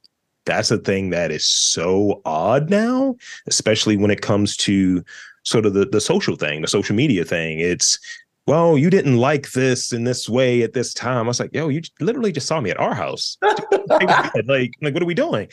that's 0.44 0.70
a 0.70 0.78
thing 0.78 1.10
that 1.10 1.30
is 1.30 1.44
so 1.44 2.20
odd 2.24 2.70
now 2.70 3.14
especially 3.46 3.96
when 3.96 4.10
it 4.10 4.22
comes 4.22 4.56
to 4.56 5.04
sort 5.44 5.66
of 5.66 5.74
the, 5.74 5.84
the 5.86 6.00
social 6.00 6.36
thing 6.36 6.62
the 6.62 6.68
social 6.68 6.96
media 6.96 7.24
thing 7.24 7.58
it's 7.58 7.98
well, 8.46 8.76
you 8.76 8.90
didn't 8.90 9.18
like 9.18 9.52
this 9.52 9.92
in 9.92 10.02
this 10.04 10.28
way 10.28 10.62
at 10.62 10.72
this 10.72 10.92
time. 10.92 11.26
I 11.26 11.28
was 11.28 11.38
like, 11.38 11.54
yo, 11.54 11.68
you 11.68 11.80
literally 12.00 12.32
just 12.32 12.48
saw 12.48 12.60
me 12.60 12.70
at 12.70 12.80
our 12.80 12.94
house. 12.94 13.38
like, 13.86 14.42
like, 14.46 14.72
what 14.80 15.00
are 15.00 15.06
we 15.06 15.14
doing? 15.14 15.48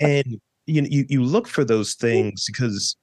And 0.00 0.38
you 0.66 0.82
you 0.82 1.06
you 1.08 1.22
look 1.22 1.48
for 1.48 1.64
those 1.64 1.94
things 1.94 2.44
because 2.46 2.96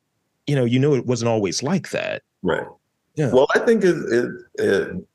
you 0.48 0.56
know 0.56 0.66
you 0.66 0.80
know 0.80 0.94
it 0.96 1.06
wasn't 1.06 1.30
always 1.30 1.64
like 1.64 1.90
that. 1.92 2.22
Right. 2.42 2.68
Yeah. 3.16 3.32
Well, 3.32 3.48
I 3.56 3.60
think 3.60 3.84
it 3.84 3.96
it, 3.96 4.30
it 4.56 5.08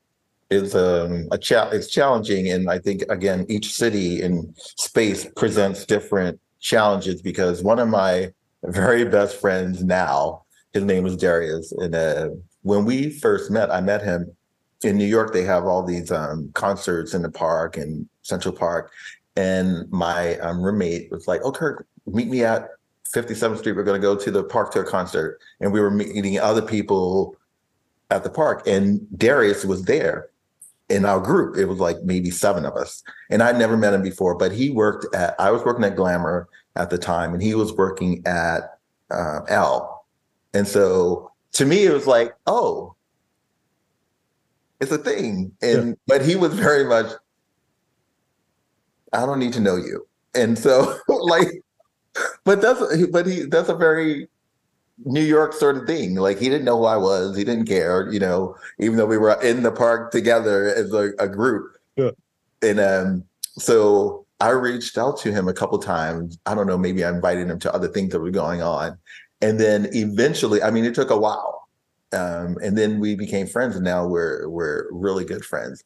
is 0.49 0.75
um, 0.75 1.27
a 1.31 1.37
cha- 1.37 1.69
it's 1.69 1.87
challenging, 1.87 2.49
and 2.49 2.69
I 2.69 2.79
think 2.79 3.03
again 3.09 3.45
each 3.49 3.73
city 3.73 4.21
and 4.21 4.55
space 4.57 5.27
presents 5.35 5.85
different 5.85 6.39
challenges 6.59 7.21
because 7.21 7.63
one 7.63 7.79
of 7.79 7.87
my 7.87 8.31
very 8.63 9.05
best 9.05 9.39
friends 9.39 9.83
now, 9.83 10.43
his 10.73 10.83
name 10.83 11.05
is 11.05 11.17
Darius, 11.17 11.71
and 11.73 11.93
uh, 11.93 12.29
when 12.63 12.85
we 12.85 13.09
first 13.09 13.51
met, 13.51 13.71
I 13.71 13.81
met 13.81 14.01
him 14.01 14.31
in 14.83 14.97
New 14.97 15.05
York. 15.05 15.33
They 15.33 15.43
have 15.43 15.65
all 15.65 15.83
these 15.83 16.11
um, 16.11 16.51
concerts 16.53 17.13
in 17.13 17.21
the 17.21 17.31
park 17.31 17.77
and 17.77 18.07
Central 18.23 18.53
Park, 18.53 18.91
and 19.35 19.89
my 19.91 20.37
um, 20.39 20.61
roommate 20.61 21.11
was 21.11 21.27
like, 21.27 21.41
"Oh, 21.43 21.51
Kirk, 21.51 21.85
meet 22.07 22.27
me 22.27 22.43
at 22.43 22.69
57th 23.13 23.59
Street. 23.59 23.73
We're 23.73 23.83
going 23.83 23.99
to 23.99 24.05
go 24.05 24.15
to 24.15 24.31
the 24.31 24.43
Park 24.43 24.71
Tour 24.71 24.83
concert." 24.83 25.39
And 25.59 25.71
we 25.71 25.79
were 25.79 25.91
meeting 25.91 26.39
other 26.39 26.61
people 26.61 27.35
at 28.09 28.23
the 28.23 28.29
park, 28.29 28.67
and 28.67 29.05
Darius 29.17 29.65
was 29.65 29.83
there 29.83 30.29
in 30.89 31.05
our 31.05 31.19
group. 31.19 31.57
It 31.57 31.65
was 31.65 31.79
like 31.79 31.97
maybe 32.03 32.31
seven 32.31 32.65
of 32.65 32.75
us, 32.75 33.03
and 33.29 33.43
I'd 33.43 33.57
never 33.57 33.77
met 33.77 33.93
him 33.93 34.01
before. 34.01 34.35
But 34.35 34.51
he 34.51 34.69
worked 34.69 35.13
at. 35.15 35.35
I 35.39 35.51
was 35.51 35.63
working 35.63 35.83
at 35.83 35.95
Glamour 35.95 36.47
at 36.75 36.89
the 36.89 36.97
time, 36.97 37.33
and 37.33 37.41
he 37.41 37.55
was 37.55 37.73
working 37.73 38.25
at 38.25 38.79
uh, 39.11 39.41
Elle. 39.47 40.05
And 40.53 40.67
so 40.67 41.31
to 41.53 41.65
me, 41.65 41.85
it 41.85 41.93
was 41.93 42.07
like, 42.07 42.33
oh, 42.47 42.95
it's 44.79 44.91
a 44.91 44.97
thing. 44.97 45.51
And 45.61 45.97
but 46.07 46.25
he 46.25 46.35
was 46.35 46.53
very 46.53 46.85
much, 46.85 47.11
I 49.13 49.25
don't 49.25 49.39
need 49.39 49.53
to 49.53 49.59
know 49.59 49.75
you. 49.75 50.07
And 50.35 50.57
so 50.57 50.97
like, 51.07 51.49
but 52.43 52.61
that's 52.61 53.07
but 53.07 53.25
he 53.25 53.45
that's 53.45 53.69
a 53.69 53.75
very 53.75 54.27
New 55.05 55.23
York 55.23 55.53
sort 55.53 55.77
of 55.77 55.85
thing. 55.85 56.15
Like 56.15 56.39
he 56.39 56.49
didn't 56.49 56.65
know 56.65 56.77
who 56.77 56.85
I 56.85 56.97
was. 56.97 57.37
He 57.37 57.43
didn't 57.43 57.65
care, 57.65 58.11
you 58.11 58.19
know, 58.19 58.55
even 58.79 58.97
though 58.97 59.05
we 59.05 59.17
were 59.17 59.41
in 59.41 59.63
the 59.63 59.71
park 59.71 60.11
together 60.11 60.65
as 60.65 60.93
a, 60.93 61.11
a 61.19 61.27
group. 61.27 61.77
Yeah. 61.95 62.11
And 62.61 62.79
um, 62.79 63.23
so 63.57 64.25
I 64.41 64.49
reached 64.49 64.97
out 64.97 65.17
to 65.19 65.31
him 65.31 65.47
a 65.47 65.53
couple 65.53 65.79
times. 65.79 66.37
I 66.45 66.55
don't 66.55 66.67
know, 66.67 66.77
maybe 66.77 67.03
I 67.03 67.09
invited 67.09 67.49
him 67.49 67.59
to 67.59 67.73
other 67.73 67.87
things 67.87 68.11
that 68.11 68.19
were 68.19 68.31
going 68.31 68.61
on. 68.61 68.97
And 69.41 69.59
then 69.59 69.87
eventually, 69.93 70.61
I 70.61 70.71
mean, 70.71 70.85
it 70.85 70.95
took 70.95 71.09
a 71.09 71.17
while. 71.17 71.67
Um, 72.11 72.57
and 72.63 72.77
then 72.77 72.99
we 72.99 73.15
became 73.15 73.45
friends, 73.45 73.75
and 73.75 73.85
now 73.85 74.05
we're 74.05 74.49
we're 74.49 74.91
really 74.91 75.23
good 75.23 75.45
friends. 75.45 75.83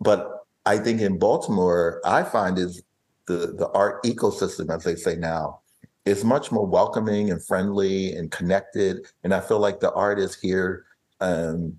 But 0.00 0.44
I 0.66 0.76
think 0.76 1.00
in 1.00 1.18
Baltimore, 1.18 2.00
I 2.04 2.24
find 2.24 2.58
is 2.58 2.82
the 3.26 3.54
the 3.56 3.70
art 3.70 4.02
ecosystem, 4.04 4.72
as 4.74 4.84
they 4.84 4.96
say 4.96 5.16
now, 5.16 5.61
is 6.04 6.24
much 6.24 6.50
more 6.50 6.66
welcoming 6.66 7.30
and 7.30 7.44
friendly 7.44 8.14
and 8.14 8.30
connected. 8.30 9.06
And 9.22 9.32
I 9.32 9.40
feel 9.40 9.58
like 9.58 9.80
the 9.80 9.92
art 9.92 10.18
is 10.18 10.38
here, 10.38 10.84
um, 11.20 11.76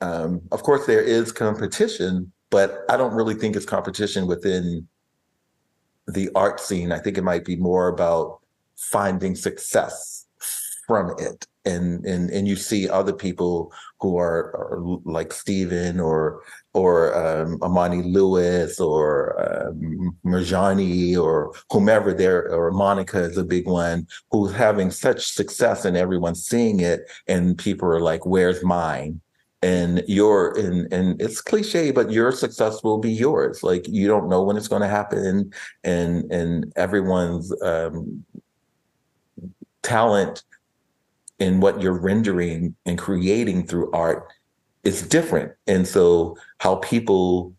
um, 0.00 0.40
of 0.52 0.62
course, 0.62 0.86
there 0.86 1.02
is 1.02 1.32
competition, 1.32 2.32
but 2.50 2.84
I 2.88 2.96
don't 2.96 3.14
really 3.14 3.34
think 3.34 3.56
it's 3.56 3.66
competition 3.66 4.26
within 4.26 4.88
the 6.06 6.30
art 6.34 6.60
scene. 6.60 6.92
I 6.92 6.98
think 6.98 7.18
it 7.18 7.22
might 7.22 7.44
be 7.44 7.56
more 7.56 7.88
about 7.88 8.40
finding 8.76 9.34
success 9.34 10.26
from 10.86 11.14
it. 11.18 11.46
And 11.64 12.04
and 12.06 12.30
and 12.30 12.48
you 12.48 12.56
see 12.56 12.88
other 12.88 13.12
people 13.12 13.72
who 14.00 14.16
are, 14.16 14.56
are 14.56 14.80
like 15.04 15.32
Stephen 15.32 16.00
or 16.00 16.40
or 16.78 17.14
um, 17.16 17.58
Amani 17.62 18.02
Lewis 18.02 18.78
or 18.78 19.68
um, 19.68 20.16
Murjoni 20.24 21.16
or 21.16 21.52
whomever 21.70 22.14
there 22.14 22.50
or 22.52 22.70
Monica 22.70 23.20
is 23.20 23.36
a 23.36 23.44
big 23.44 23.66
one 23.66 24.06
who's 24.30 24.52
having 24.52 24.90
such 24.90 25.32
success 25.32 25.84
and 25.84 25.96
everyone's 25.96 26.44
seeing 26.44 26.80
it 26.80 27.10
and 27.26 27.58
people 27.58 27.88
are 27.88 28.00
like, 28.00 28.24
"Where's 28.24 28.62
mine?" 28.64 29.20
And 29.62 30.04
you're 30.06 30.56
and 30.56 30.92
and 30.92 31.20
it's 31.20 31.40
cliche, 31.40 31.90
but 31.90 32.12
your 32.12 32.30
success 32.30 32.82
will 32.84 32.98
be 32.98 33.12
yours. 33.12 33.62
Like 33.62 33.88
you 33.88 34.06
don't 34.06 34.28
know 34.28 34.42
when 34.42 34.56
it's 34.56 34.68
going 34.68 34.82
to 34.82 34.88
happen, 34.88 35.52
and 35.82 36.30
and 36.30 36.72
everyone's 36.76 37.50
um, 37.62 38.24
talent 39.82 40.44
in 41.38 41.60
what 41.60 41.80
you're 41.80 42.00
rendering 42.00 42.74
and 42.86 42.98
creating 42.98 43.66
through 43.66 43.90
art 43.92 44.32
is 44.88 45.02
different. 45.02 45.52
And 45.66 45.86
so 45.86 46.36
how 46.58 46.76
people 46.76 47.52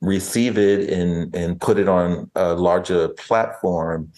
receive 0.00 0.58
it 0.58 0.90
and 0.90 1.34
and 1.34 1.60
put 1.60 1.78
it 1.78 1.88
on 1.88 2.28
a 2.34 2.54
larger 2.54 3.08
platform, 3.10 4.10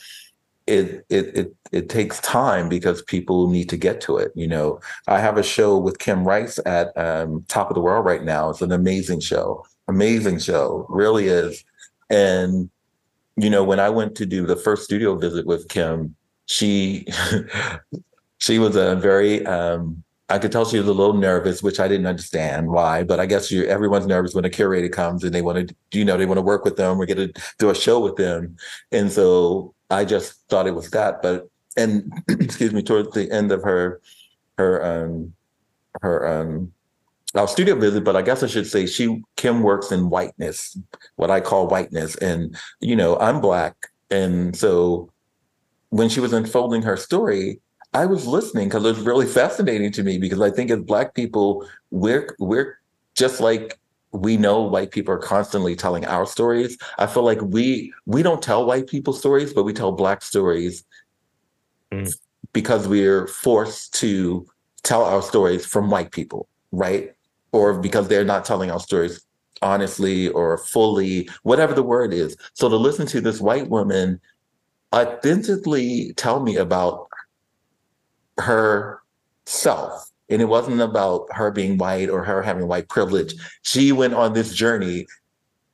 it 0.66 1.04
it 1.10 1.26
it 1.36 1.54
it 1.72 1.88
takes 1.88 2.20
time 2.20 2.68
because 2.68 3.02
people 3.02 3.50
need 3.50 3.68
to 3.68 3.76
get 3.76 4.00
to 4.02 4.16
it. 4.16 4.32
You 4.34 4.48
know, 4.48 4.80
I 5.06 5.20
have 5.20 5.36
a 5.36 5.42
show 5.42 5.76
with 5.78 5.98
Kim 5.98 6.24
Rice 6.24 6.58
at 6.64 6.96
um, 6.96 7.44
Top 7.48 7.70
of 7.70 7.74
the 7.74 7.82
World 7.82 8.06
right 8.06 8.24
now. 8.24 8.50
It's 8.50 8.62
an 8.62 8.72
amazing 8.72 9.20
show, 9.20 9.64
amazing 9.88 10.38
show, 10.38 10.86
really 10.88 11.28
is. 11.28 11.62
And 12.08 12.70
you 13.36 13.50
know, 13.50 13.64
when 13.64 13.80
I 13.80 13.90
went 13.90 14.14
to 14.16 14.26
do 14.26 14.46
the 14.46 14.56
first 14.56 14.84
studio 14.84 15.16
visit 15.16 15.44
with 15.44 15.68
Kim, 15.68 16.14
she 16.46 17.06
she 18.38 18.58
was 18.58 18.76
a 18.76 18.96
very 18.96 19.44
um, 19.46 20.03
I 20.28 20.38
could 20.38 20.50
tell 20.52 20.64
she 20.64 20.78
was 20.78 20.88
a 20.88 20.92
little 20.92 21.14
nervous, 21.14 21.62
which 21.62 21.78
I 21.78 21.86
didn't 21.86 22.06
understand 22.06 22.68
why, 22.68 23.04
but 23.04 23.20
I 23.20 23.26
guess 23.26 23.50
you 23.50 23.64
everyone's 23.64 24.06
nervous 24.06 24.34
when 24.34 24.46
a 24.46 24.50
curator 24.50 24.88
comes 24.88 25.22
and 25.22 25.34
they 25.34 25.42
want 25.42 25.68
to, 25.68 25.74
you 25.92 26.04
know, 26.04 26.16
they 26.16 26.24
want 26.24 26.38
to 26.38 26.42
work 26.42 26.64
with 26.64 26.76
them 26.76 26.98
or 26.98 27.04
get 27.04 27.16
to 27.16 27.32
do 27.58 27.68
a 27.68 27.74
show 27.74 28.00
with 28.00 28.16
them. 28.16 28.56
And 28.90 29.12
so 29.12 29.74
I 29.90 30.06
just 30.06 30.40
thought 30.48 30.66
it 30.66 30.74
was 30.74 30.90
that. 30.90 31.20
But 31.20 31.48
and 31.76 32.10
excuse 32.28 32.72
me, 32.72 32.82
towards 32.82 33.10
the 33.12 33.30
end 33.30 33.52
of 33.52 33.62
her 33.62 34.00
her 34.56 34.84
um 34.84 35.34
her 36.00 36.26
um 36.26 36.72
our 37.34 37.48
studio 37.48 37.74
visit, 37.74 38.04
but 38.04 38.16
I 38.16 38.22
guess 38.22 38.42
I 38.42 38.46
should 38.46 38.66
say 38.66 38.86
she 38.86 39.22
Kim 39.36 39.62
works 39.62 39.90
in 39.90 40.08
whiteness, 40.08 40.78
what 41.16 41.30
I 41.30 41.40
call 41.40 41.66
whiteness. 41.66 42.16
And, 42.16 42.56
you 42.80 42.94
know, 42.94 43.18
I'm 43.18 43.40
black. 43.40 43.74
And 44.10 44.56
so 44.56 45.10
when 45.90 46.08
she 46.08 46.20
was 46.20 46.32
unfolding 46.32 46.82
her 46.82 46.96
story, 46.96 47.60
I 47.94 48.06
was 48.06 48.26
listening 48.26 48.68
because 48.68 48.84
it 48.84 48.88
was 48.88 49.00
really 49.00 49.26
fascinating 49.26 49.92
to 49.92 50.02
me 50.02 50.18
because 50.18 50.40
I 50.40 50.50
think 50.50 50.70
as 50.70 50.82
black 50.82 51.14
people, 51.14 51.66
we're 51.90 52.34
we're 52.40 52.80
just 53.14 53.40
like 53.40 53.78
we 54.10 54.36
know 54.36 54.62
white 54.62 54.90
people 54.90 55.14
are 55.14 55.18
constantly 55.18 55.76
telling 55.76 56.04
our 56.04 56.26
stories. 56.26 56.76
I 56.98 57.06
feel 57.06 57.22
like 57.22 57.40
we 57.40 57.92
we 58.06 58.22
don't 58.22 58.42
tell 58.42 58.66
white 58.66 58.88
people 58.88 59.12
stories, 59.12 59.52
but 59.54 59.62
we 59.64 59.72
tell 59.72 59.92
black 59.92 60.22
stories 60.22 60.84
Mm. 61.92 62.12
because 62.52 62.88
we're 62.88 63.28
forced 63.28 63.94
to 64.00 64.46
tell 64.82 65.04
our 65.04 65.22
stories 65.22 65.64
from 65.66 65.90
white 65.90 66.10
people, 66.10 66.48
right? 66.72 67.12
Or 67.52 67.78
because 67.78 68.08
they're 68.08 68.24
not 68.24 68.44
telling 68.44 68.70
our 68.70 68.80
stories 68.80 69.24
honestly 69.62 70.28
or 70.30 70.58
fully, 70.58 71.28
whatever 71.42 71.74
the 71.74 71.82
word 71.82 72.12
is. 72.12 72.36
So 72.54 72.68
to 72.68 72.76
listen 72.76 73.06
to 73.08 73.20
this 73.20 73.40
white 73.40 73.68
woman 73.68 74.20
authentically 74.94 76.12
tell 76.16 76.40
me 76.40 76.56
about 76.56 77.08
herself. 78.38 80.10
And 80.28 80.40
it 80.40 80.46
wasn't 80.46 80.80
about 80.80 81.26
her 81.32 81.50
being 81.50 81.76
white 81.76 82.08
or 82.08 82.24
her 82.24 82.42
having 82.42 82.66
white 82.66 82.88
privilege. 82.88 83.34
She 83.62 83.92
went 83.92 84.14
on 84.14 84.32
this 84.32 84.54
journey 84.54 85.06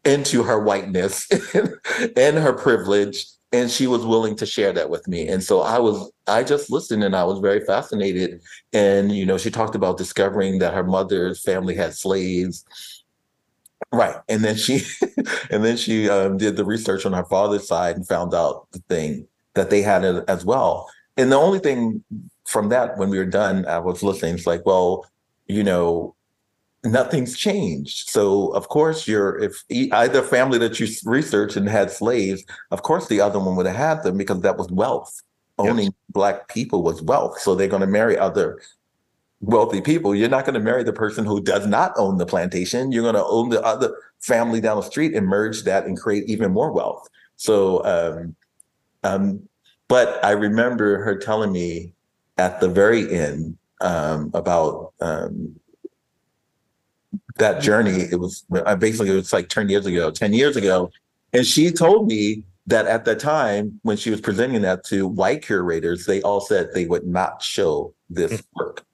into 0.05 0.43
her 0.43 0.59
whiteness 0.59 1.29
and 2.17 2.39
her 2.39 2.53
privilege. 2.53 3.27
And 3.53 3.71
she 3.71 3.89
was 3.89 4.07
willing 4.07 4.37
to 4.37 4.47
share 4.47 4.73
that 4.73 4.91
with 4.91 5.09
me. 5.09 5.27
And 5.27 5.43
so 5.43 5.61
I 5.61 5.79
was, 5.79 6.13
I 6.29 6.45
just 6.45 6.71
listened 6.71 7.03
and 7.03 7.17
I 7.17 7.25
was 7.25 7.41
very 7.41 7.65
fascinated. 7.65 8.41
And, 8.73 9.11
you 9.11 9.27
know, 9.27 9.39
she 9.39 9.51
talked 9.51 9.75
about 9.75 9.99
discovering 9.99 10.61
that 10.61 10.75
her 10.75 10.85
mother's 10.85 11.43
family 11.43 11.75
had 11.75 11.95
slaves. 11.95 12.65
Right. 13.93 14.15
And 14.29 14.45
then 14.45 14.57
she, 14.57 14.83
and 15.51 15.65
then 15.65 15.77
she 15.77 16.09
um, 16.09 16.37
did 16.37 16.57
the 16.57 16.65
research 16.65 17.05
on 17.05 17.13
her 17.13 17.25
father's 17.25 17.67
side 17.67 17.97
and 17.97 18.07
found 18.07 18.35
out 18.35 18.71
the 18.71 18.79
thing 18.89 19.27
that 19.55 19.71
they 19.71 19.83
had 19.83 20.05
as 20.05 20.45
well. 20.45 20.89
And 21.17 21.33
the 21.33 21.37
only 21.37 21.59
thing 21.59 22.05
from 22.51 22.69
that, 22.71 22.99
when 22.99 23.11
we 23.11 23.19
were 23.19 23.25
done, 23.25 23.65
I 23.67 23.79
was 23.79 24.03
listening. 24.03 24.35
It's 24.35 24.47
like, 24.47 24.67
well, 24.67 25.07
you 25.47 25.63
know, 25.63 26.17
nothing's 26.83 27.37
changed. 27.37 28.11
So 28.11 28.49
of 28.49 28.69
course, 28.69 29.07
you're 29.07 29.39
if 29.39 29.63
either 29.71 30.23
family 30.23 30.59
that 30.59 30.81
you 30.81 30.89
researched 31.05 31.57
and 31.57 31.69
had 31.69 31.93
slaves, 31.93 32.45
of 32.73 32.83
course 32.83 33.07
the 33.07 33.21
other 33.21 33.39
one 33.39 33.55
would 33.55 33.67
have 33.67 33.77
had 33.77 34.03
them 34.03 34.19
because 34.19 34.41
that 34.41 34.57
was 34.57 34.69
wealth. 34.71 35.23
Owning 35.59 35.95
black 36.09 36.49
people 36.49 36.83
was 36.83 37.03
wealth. 37.03 37.39
So 37.39 37.55
they're 37.55 37.69
going 37.69 37.83
to 37.83 37.87
marry 37.87 38.19
other 38.19 38.59
wealthy 39.41 39.81
people. 39.81 40.15
You're 40.15 40.29
not 40.29 40.45
going 40.45 40.55
to 40.55 40.61
marry 40.61 40.83
the 40.83 40.93
person 40.93 41.25
who 41.25 41.41
does 41.41 41.67
not 41.67 41.93
own 41.97 42.17
the 42.17 42.27
plantation. 42.27 42.91
You're 42.91 43.03
going 43.03 43.15
to 43.15 43.25
own 43.25 43.51
the 43.51 43.63
other 43.63 43.95
family 44.19 44.61
down 44.61 44.77
the 44.77 44.83
street 44.83 45.15
and 45.15 45.27
merge 45.27 45.63
that 45.65 45.85
and 45.85 46.01
create 46.01 46.25
even 46.29 46.51
more 46.51 46.73
wealth. 46.73 47.07
So, 47.37 47.85
um, 47.85 48.35
um, 49.05 49.49
but 49.87 50.25
I 50.25 50.31
remember 50.31 51.03
her 51.05 51.17
telling 51.17 51.53
me 51.53 51.93
at 52.41 52.59
the 52.59 52.69
very 52.69 53.13
end 53.13 53.59
um, 53.83 54.31
about 54.33 54.95
um, 55.01 55.55
that 57.37 57.61
journey. 57.63 58.09
It 58.11 58.19
was 58.19 58.45
I 58.67 58.75
basically 58.75 59.11
it 59.11 59.17
was 59.17 59.33
like 59.33 59.49
10 59.49 59.69
years 59.69 59.87
ago, 59.87 60.11
10 60.11 60.33
years 60.33 60.57
ago. 60.57 60.91
And 61.33 61.47
she 61.47 61.71
told 61.71 62.07
me 62.07 62.45
that 62.67 62.87
at 62.87 63.05
the 63.05 63.15
time 63.15 63.79
when 63.83 63.97
she 63.97 64.11
was 64.11 64.21
presenting 64.21 64.63
that 64.63 64.85
to 64.87 65.07
white 65.07 65.43
curators, 65.43 66.07
they 66.07 66.23
all 66.23 66.41
said 66.41 66.69
they 66.73 66.87
would 66.87 67.07
not 67.07 67.43
show 67.43 67.95
this 68.09 68.43
work. 68.57 68.85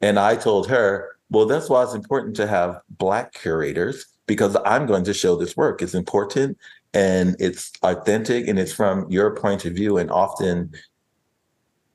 And 0.00 0.18
I 0.18 0.36
told 0.36 0.68
her, 0.68 1.16
well, 1.30 1.46
that's 1.46 1.68
why 1.68 1.82
it's 1.82 1.94
important 1.94 2.36
to 2.36 2.46
have 2.46 2.80
black 2.90 3.32
curators 3.32 4.06
because 4.26 4.56
I'm 4.64 4.86
going 4.86 5.04
to 5.04 5.14
show 5.14 5.36
this 5.36 5.56
work. 5.56 5.82
It's 5.82 5.94
important 5.94 6.58
and 6.92 7.34
it's 7.40 7.72
authentic 7.82 8.46
and 8.46 8.58
it's 8.58 8.72
from 8.72 9.10
your 9.10 9.34
point 9.34 9.64
of 9.64 9.72
view. 9.72 9.98
And 9.98 10.10
often 10.10 10.72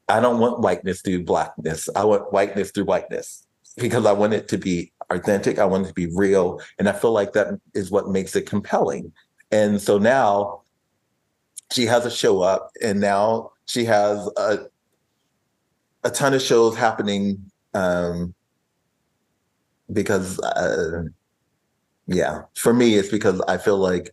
I 0.10 0.19
don't 0.19 0.39
want 0.39 0.60
whiteness 0.60 1.02
through 1.02 1.24
blackness. 1.24 1.88
I 1.95 2.04
want 2.04 2.34
whiteness 2.34 2.72
through 2.72 2.86
whiteness 2.86 3.45
because 3.78 4.06
I 4.06 4.12
want 4.12 4.34
it 4.34 4.48
to 4.50 4.58
be 4.58 4.91
authentic. 5.12 5.60
I 5.60 5.65
want 5.65 5.86
it 5.86 5.89
to 5.89 5.93
be 5.93 6.08
real. 6.08 6.60
And 6.80 6.89
I 6.89 6.93
feel 6.93 7.12
like 7.12 7.34
that 7.34 7.60
is 7.74 7.91
what 7.91 8.10
makes 8.10 8.36
it 8.36 8.48
compelling. 8.48 9.12
And 9.52 9.82
so 9.82 9.98
now 9.98 10.62
she 11.72 11.86
has 11.86 12.06
a 12.06 12.12
show 12.12 12.41
up 12.41 12.72
and 12.82 13.00
now 13.00 13.52
she 13.65 13.86
has 13.86 14.28
a, 14.36 14.65
a 16.04 16.10
ton 16.10 16.34
of 16.34 16.41
shows 16.41 16.76
happening 16.76 17.52
um, 17.76 18.34
because, 19.93 20.39
uh, 20.39 21.04
yeah, 22.08 22.41
for 22.56 22.74
me, 22.74 22.95
it's 22.95 23.10
because 23.10 23.41
I 23.41 23.58
feel 23.58 23.78
like 23.78 24.10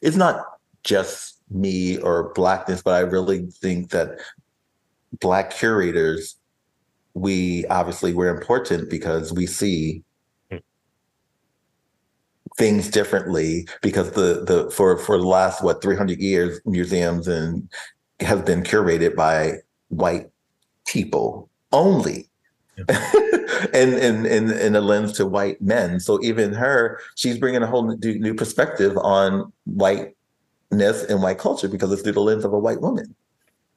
it's 0.00 0.16
not 0.16 0.42
just 0.84 1.40
me 1.50 1.98
or 1.98 2.32
blackness, 2.34 2.82
but 2.82 2.94
I 2.94 3.00
really 3.00 3.46
think 3.46 3.90
that 3.90 4.18
black 5.20 5.50
curators 5.50 6.36
we 7.14 7.64
obviously 7.66 8.12
we're 8.12 8.34
important 8.34 8.90
because 8.90 9.32
we 9.32 9.46
see 9.46 10.02
Mm. 10.50 10.60
things 12.58 12.90
differently 12.90 13.66
because 13.82 14.12
the 14.12 14.44
the 14.44 14.70
for 14.70 14.98
for 14.98 15.16
the 15.16 15.26
last 15.26 15.62
what 15.62 15.80
300 15.80 16.18
years 16.20 16.60
museums 16.66 17.28
and 17.28 17.68
have 18.20 18.44
been 18.44 18.62
curated 18.62 19.14
by 19.16 19.54
white 19.88 20.30
people 20.86 21.48
only. 21.72 22.28
And 23.72 23.94
and 23.94 24.26
and 24.26 24.50
in 24.50 24.76
a 24.76 24.80
lens 24.80 25.12
to 25.12 25.26
white 25.26 25.60
men. 25.62 26.00
So 26.00 26.20
even 26.22 26.52
her 26.52 27.00
she's 27.14 27.38
bringing 27.38 27.62
a 27.62 27.66
whole 27.66 27.96
new, 27.96 28.18
new 28.18 28.34
perspective 28.34 28.96
on 28.98 29.52
whiteness 29.64 31.04
and 31.04 31.22
white 31.22 31.38
culture 31.38 31.68
because 31.68 31.92
it's 31.92 32.02
through 32.02 32.12
the 32.12 32.20
lens 32.20 32.44
of 32.44 32.52
a 32.52 32.58
white 32.58 32.80
woman. 32.80 33.14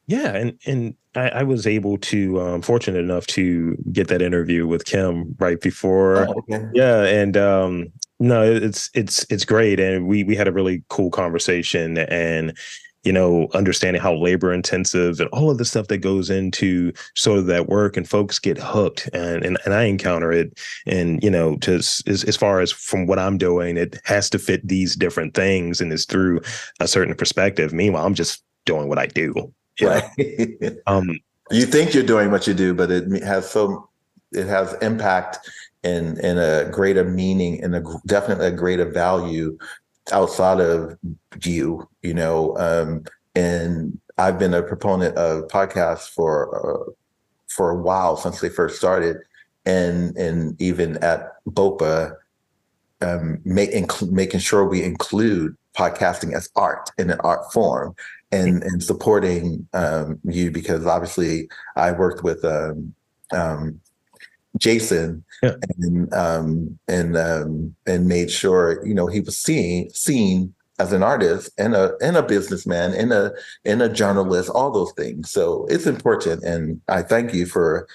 Yeah, 0.07 0.35
and 0.35 0.59
and 0.65 0.95
I, 1.17 1.29
I 1.29 1.43
was 1.43 1.65
able 1.65 1.97
to 1.97 2.39
um, 2.39 2.61
fortunate 2.61 2.99
enough 2.99 3.25
to 3.27 3.75
get 3.91 4.07
that 4.09 4.21
interview 4.21 4.67
with 4.67 4.85
Kim 4.85 5.35
right 5.39 5.59
before. 5.59 6.27
Oh, 6.29 6.33
okay. 6.37 6.69
Yeah, 6.73 7.03
and 7.03 7.35
um, 7.35 7.87
no, 8.19 8.43
it's 8.43 8.89
it's 8.93 9.25
it's 9.29 9.43
great, 9.43 9.79
and 9.79 10.07
we 10.07 10.23
we 10.23 10.35
had 10.35 10.47
a 10.47 10.51
really 10.51 10.83
cool 10.89 11.09
conversation, 11.09 11.97
and 11.97 12.55
you 13.03 13.11
know, 13.11 13.47
understanding 13.53 14.01
how 14.01 14.13
labor 14.13 14.53
intensive 14.53 15.19
and 15.19 15.29
all 15.29 15.49
of 15.49 15.57
the 15.57 15.65
stuff 15.65 15.87
that 15.87 15.99
goes 15.99 16.29
into 16.29 16.91
sort 17.15 17.39
of 17.39 17.47
that 17.47 17.67
work, 17.67 17.97
and 17.97 18.07
folks 18.07 18.37
get 18.37 18.59
hooked, 18.59 19.09
and 19.11 19.43
and, 19.43 19.57
and 19.65 19.73
I 19.73 19.83
encounter 19.83 20.31
it, 20.31 20.59
and 20.85 21.21
you 21.23 21.31
know, 21.31 21.57
just 21.57 22.07
as 22.07 22.23
as 22.25 22.37
far 22.37 22.59
as 22.59 22.71
from 22.71 23.07
what 23.07 23.17
I'm 23.17 23.39
doing, 23.39 23.75
it 23.75 23.99
has 24.05 24.29
to 24.31 24.39
fit 24.39 24.67
these 24.67 24.95
different 24.95 25.33
things, 25.33 25.81
and 25.81 25.91
it's 25.91 26.05
through 26.05 26.41
a 26.79 26.87
certain 26.87 27.15
perspective. 27.15 27.73
Meanwhile, 27.73 28.05
I'm 28.05 28.13
just 28.13 28.43
doing 28.65 28.87
what 28.87 28.99
I 28.99 29.07
do. 29.07 29.51
Right. 29.81 30.03
Um, 30.87 31.19
you 31.51 31.65
think 31.65 31.93
you're 31.93 32.03
doing 32.03 32.31
what 32.31 32.47
you 32.47 32.53
do, 32.53 32.73
but 32.73 32.91
it 32.91 33.23
has 33.23 33.49
so 33.49 33.89
it 34.31 34.47
has 34.47 34.73
impact 34.81 35.39
and 35.83 36.17
and 36.19 36.39
a 36.39 36.69
greater 36.71 37.03
meaning 37.03 37.63
and 37.63 37.75
a 37.75 37.83
definitely 38.05 38.47
a 38.47 38.51
greater 38.51 38.85
value 38.85 39.57
outside 40.11 40.59
of 40.59 40.97
you. 41.43 41.87
You 42.01 42.13
know, 42.13 42.57
um, 42.57 43.05
and 43.35 43.99
I've 44.17 44.39
been 44.39 44.53
a 44.53 44.63
proponent 44.63 45.15
of 45.15 45.47
podcasts 45.47 46.09
for 46.09 46.55
uh, 46.55 46.91
for 47.47 47.69
a 47.69 47.81
while 47.81 48.17
since 48.17 48.39
they 48.39 48.49
first 48.49 48.77
started, 48.77 49.17
and 49.65 50.17
and 50.17 50.59
even 50.61 50.97
at 50.97 51.43
Bopa, 51.45 52.15
um, 53.01 53.39
make, 53.45 53.71
incl- 53.71 54.11
making 54.11 54.39
sure 54.39 54.65
we 54.65 54.83
include 54.83 55.55
podcasting 55.75 56.33
as 56.33 56.49
art 56.55 56.89
in 56.97 57.11
an 57.11 57.19
art 57.21 57.53
form 57.53 57.95
and 58.31 58.63
and 58.63 58.83
supporting 58.83 59.67
um, 59.73 60.19
you 60.23 60.51
because 60.51 60.85
obviously 60.85 61.49
I 61.75 61.91
worked 61.91 62.23
with 62.23 62.43
um, 62.43 62.93
um, 63.31 63.79
Jason 64.57 65.23
Yeah. 65.41 65.55
and 65.77 66.13
um, 66.13 66.79
and 66.87 67.17
um, 67.17 67.75
and 67.85 68.07
made 68.07 68.31
sure 68.31 68.85
you 68.85 68.93
know 68.93 69.07
he 69.07 69.21
was 69.21 69.37
seen 69.37 69.89
seen 69.91 70.53
as 70.79 70.93
an 70.93 71.03
artist 71.03 71.49
and 71.57 71.75
a 71.75 71.93
and 72.01 72.17
a 72.17 72.23
businessman 72.23 72.93
and 72.93 73.11
a 73.11 73.33
and 73.65 73.81
a 73.81 73.89
journalist, 73.89 74.49
all 74.49 74.71
those 74.71 74.91
things. 74.93 75.31
So 75.31 75.65
it's 75.69 75.87
important, 75.87 76.43
and 76.43 76.81
I 76.87 77.01
thank 77.03 77.33
you 77.33 77.45
for 77.45 77.87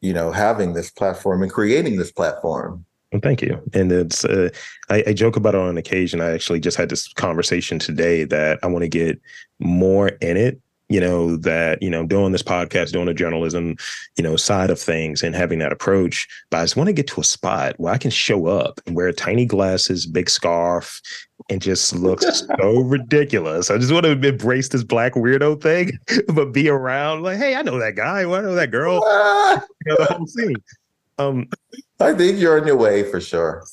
you 0.00 0.12
know 0.12 0.32
having 0.32 0.74
this 0.74 0.90
platform 0.90 1.42
and 1.42 1.52
creating 1.52 1.96
this 1.96 2.12
platform. 2.12 2.84
Well, 3.12 3.20
thank 3.22 3.40
you. 3.40 3.60
And 3.72 3.90
it's 3.90 4.24
uh, 4.24 4.50
I, 4.90 5.02
I 5.08 5.12
joke 5.14 5.36
about 5.36 5.54
it 5.54 5.60
on 5.60 5.78
occasion. 5.78 6.20
I 6.20 6.32
actually 6.32 6.60
just 6.60 6.76
had 6.76 6.90
this 6.90 7.10
conversation 7.14 7.78
today 7.78 8.24
that 8.24 8.58
I 8.62 8.66
want 8.66 8.82
to 8.82 8.88
get 8.88 9.20
more 9.58 10.08
in 10.08 10.36
it. 10.36 10.60
You 10.90 11.00
know 11.00 11.36
that 11.38 11.82
you 11.82 11.90
know 11.90 12.06
doing 12.06 12.32
this 12.32 12.42
podcast, 12.42 12.92
doing 12.92 13.06
the 13.06 13.14
journalism, 13.14 13.76
you 14.16 14.24
know 14.24 14.36
side 14.36 14.70
of 14.70 14.80
things, 14.80 15.22
and 15.22 15.34
having 15.34 15.58
that 15.58 15.72
approach. 15.72 16.26
But 16.50 16.58
I 16.58 16.64
just 16.64 16.76
want 16.76 16.86
to 16.88 16.94
get 16.94 17.06
to 17.08 17.20
a 17.20 17.24
spot 17.24 17.74
where 17.78 17.92
I 17.92 17.98
can 17.98 18.10
show 18.10 18.46
up 18.46 18.80
and 18.86 18.96
wear 18.96 19.12
tiny 19.12 19.44
glasses, 19.44 20.06
big 20.06 20.30
scarf, 20.30 21.02
and 21.50 21.60
just 21.60 21.94
look 21.94 22.22
so 22.22 22.80
ridiculous. 22.80 23.70
I 23.70 23.76
just 23.76 23.92
want 23.92 24.04
to 24.04 24.12
embrace 24.12 24.68
this 24.70 24.82
black 24.82 25.12
weirdo 25.12 25.60
thing, 25.60 25.92
but 26.28 26.52
be 26.52 26.70
around 26.70 27.22
like, 27.22 27.36
hey, 27.36 27.54
I 27.54 27.60
know 27.60 27.78
that 27.78 27.94
guy. 27.94 28.24
Well, 28.24 28.40
I 28.40 28.44
know 28.44 28.54
that 28.54 28.70
girl. 28.70 28.94
You 29.84 29.92
know, 29.92 30.04
the 30.04 30.14
whole 30.14 30.26
scene. 30.26 30.56
Um, 31.18 31.48
I 32.00 32.14
think 32.14 32.38
you're 32.38 32.60
on 32.60 32.66
your 32.66 32.76
way 32.76 33.08
for 33.10 33.20
sure. 33.20 33.64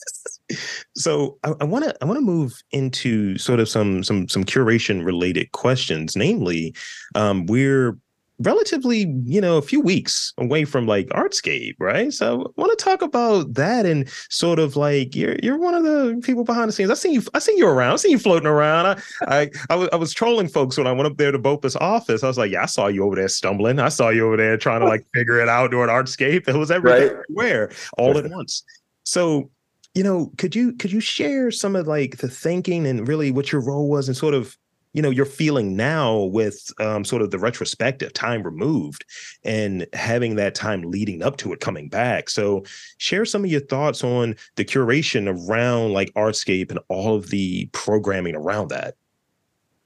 so 0.96 1.38
I 1.44 1.64
want 1.64 1.86
to 1.86 1.96
I 2.02 2.06
want 2.06 2.18
to 2.18 2.26
move 2.26 2.54
into 2.72 3.38
sort 3.38 3.60
of 3.60 3.70
some 3.70 4.04
some 4.04 4.28
some 4.28 4.44
curation 4.44 5.06
related 5.06 5.52
questions. 5.52 6.16
Namely, 6.16 6.74
um, 7.14 7.46
we're 7.46 7.98
relatively 8.40 9.06
you 9.24 9.40
know 9.40 9.58
a 9.58 9.62
few 9.62 9.80
weeks 9.80 10.34
away 10.38 10.66
from 10.66 10.86
like 10.88 11.08
Artscape, 11.08 11.76
right? 11.80 12.12
So 12.14 12.54
I 12.58 12.62
want 12.62 12.78
to 12.78 12.84
talk 12.84 13.02
about 13.02 13.54
that 13.54 13.86
and 13.86 14.10
sort 14.30 14.60
of 14.60 14.76
like 14.76 15.16
you're 15.16 15.38
you're 15.42 15.58
one 15.58 15.74
of 15.74 15.84
the 15.84 16.20
people 16.24 16.44
behind 16.44 16.68
the 16.70 16.74
scenes. 16.74 16.90
I 16.92 16.96
seen 16.96 17.14
you 17.14 17.22
I 17.34 17.40
seen 17.40 17.58
you 17.58 17.68
around. 17.68 17.94
I 17.94 17.96
seen 17.98 18.12
you 18.12 18.20
floating 18.20 18.48
around. 18.48 18.86
I 18.86 19.02
I 19.28 19.50
I 19.70 19.76
was, 19.76 19.90
I 19.94 19.96
was 19.96 20.14
trolling 20.14 20.48
folks 20.48 20.78
when 20.78 20.88
I 20.88 20.92
went 20.92 21.08
up 21.08 21.18
there 21.18 21.32
to 21.32 21.40
BOPA's 21.40 21.76
office. 21.78 22.24
I 22.24 22.28
was 22.28 22.38
like, 22.38 22.52
yeah, 22.52 22.64
I 22.64 22.68
saw 22.68 22.88
you 22.88 23.04
over 23.06 23.16
there 23.16 23.28
stumbling. 23.30 23.80
I 23.80 23.90
saw 23.90 24.10
you 24.10 24.28
over 24.28 24.38
there 24.38 24.58
trying 24.58 24.82
to 24.82 24.88
like 24.88 25.06
figure 25.14 25.40
it 25.40 25.48
out 25.50 25.72
doing 25.72 25.90
Artscape. 25.90 26.48
It 26.48 26.56
was 26.56 26.72
everything 26.72 27.02
Right. 27.16 27.24
everywhere 27.30 27.72
all 27.98 28.18
at 28.18 28.30
once. 28.30 28.64
So 29.04 29.50
you 29.94 30.04
know 30.04 30.32
could 30.38 30.54
you 30.56 30.74
could 30.74 30.92
you 30.92 31.00
share 31.00 31.52
some 31.52 31.74
of 31.76 31.88
like 31.88 32.18
the 32.18 32.28
thinking 32.28 32.86
and 32.86 33.08
really 33.08 33.32
what 33.32 33.52
your 33.52 33.62
role 33.62 33.88
was 33.90 34.10
and 34.10 34.18
sort 34.18 34.34
of 34.34 34.58
you 34.96 35.02
know 35.02 35.10
you're 35.10 35.26
feeling 35.26 35.76
now 35.76 36.18
with 36.18 36.72
um, 36.80 37.04
sort 37.04 37.22
of 37.22 37.32
the 37.32 37.40
retrospective 37.40 38.14
time 38.14 38.42
removed 38.44 39.06
and 39.44 39.86
having 39.94 40.36
that 40.36 40.56
time 40.56 40.82
leading 40.84 41.22
up 41.22 41.38
to 41.38 41.54
it 41.54 41.60
coming 41.60 41.90
back 41.90 42.30
so 42.30 42.64
share 42.98 43.26
some 43.26 43.44
of 43.44 43.52
your 43.52 43.62
thoughts 43.62 44.04
on 44.04 44.36
the 44.56 44.66
curation 44.66 45.28
around 45.28 45.94
like 45.94 46.14
artscape 46.14 46.72
and 46.72 46.80
all 46.90 47.16
of 47.16 47.30
the 47.30 47.68
programming 47.74 48.36
around 48.36 48.70
that 48.70 48.96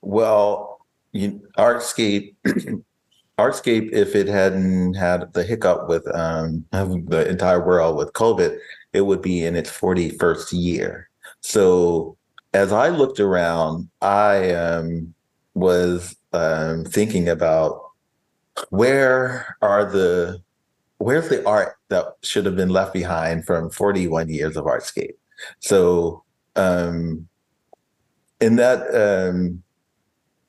Well, 0.01 0.85
you, 1.11 1.41
Artscape, 1.57 2.35
Artscape, 3.39 3.91
if 3.91 4.15
it 4.15 4.27
hadn't 4.27 4.93
had 4.93 5.33
the 5.33 5.43
hiccup 5.43 5.89
with 5.89 6.07
um, 6.15 6.65
the 6.71 7.25
entire 7.27 7.65
world 7.65 7.97
with 7.97 8.13
COVID, 8.13 8.57
it 8.93 9.01
would 9.01 9.21
be 9.21 9.45
in 9.45 9.55
its 9.55 9.69
41st 9.71 10.47
year. 10.51 11.09
So 11.41 12.17
as 12.53 12.71
I 12.71 12.89
looked 12.89 13.19
around, 13.19 13.89
I 14.01 14.51
um, 14.51 15.13
was 15.53 16.15
um, 16.33 16.85
thinking 16.85 17.29
about 17.29 17.81
where 18.69 19.55
are 19.61 19.85
the 19.85 20.41
where's 20.97 21.29
the 21.29 21.45
art 21.47 21.77
that 21.87 22.15
should 22.23 22.45
have 22.45 22.57
been 22.57 22.69
left 22.69 22.91
behind 22.91 23.45
from 23.45 23.69
41 23.69 24.29
years 24.29 24.57
of 24.57 24.65
Artscape. 24.65 25.15
So 25.59 26.23
um, 26.57 27.27
in 28.41 28.57
that 28.57 28.93
um, 28.93 29.63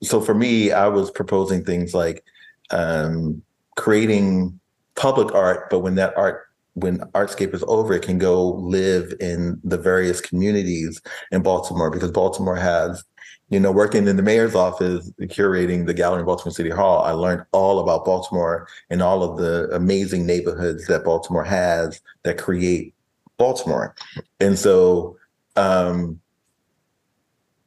so 0.02 0.20
for 0.20 0.34
me, 0.34 0.72
I 0.72 0.88
was 0.88 1.10
proposing 1.10 1.64
things 1.64 1.94
like 1.94 2.24
um, 2.70 3.42
creating 3.76 4.58
public 4.94 5.34
art, 5.34 5.70
but 5.70 5.80
when 5.80 5.94
that 5.96 6.16
art, 6.16 6.46
when 6.74 6.98
Artscape 7.14 7.54
is 7.54 7.64
over, 7.66 7.94
it 7.94 8.02
can 8.02 8.18
go 8.18 8.52
live 8.52 9.12
in 9.20 9.60
the 9.64 9.78
various 9.78 10.20
communities 10.20 11.00
in 11.32 11.42
Baltimore 11.42 11.90
because 11.90 12.10
Baltimore 12.10 12.56
has, 12.56 13.02
you 13.48 13.58
know, 13.58 13.72
working 13.72 14.06
in 14.06 14.16
the 14.16 14.22
mayor's 14.22 14.54
office, 14.54 15.10
curating 15.22 15.86
the 15.86 15.94
gallery 15.94 16.20
in 16.20 16.26
Baltimore 16.26 16.52
City 16.52 16.70
Hall, 16.70 17.02
I 17.02 17.12
learned 17.12 17.44
all 17.52 17.80
about 17.80 18.04
Baltimore 18.04 18.68
and 18.88 19.02
all 19.02 19.22
of 19.22 19.38
the 19.38 19.68
amazing 19.74 20.26
neighborhoods 20.26 20.86
that 20.86 21.04
Baltimore 21.04 21.44
has 21.44 22.00
that 22.22 22.38
create 22.38 22.94
Baltimore. 23.36 23.94
And 24.38 24.58
so 24.58 25.16
um, 25.56 26.20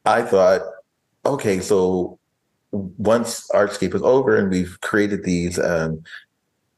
I 0.06 0.22
thought, 0.22 0.62
okay, 1.26 1.60
so 1.60 2.18
once 2.72 3.48
Artscape 3.50 3.94
is 3.94 4.02
over 4.02 4.36
and 4.36 4.50
we've 4.50 4.80
created 4.80 5.24
these 5.24 5.58
um, 5.58 6.02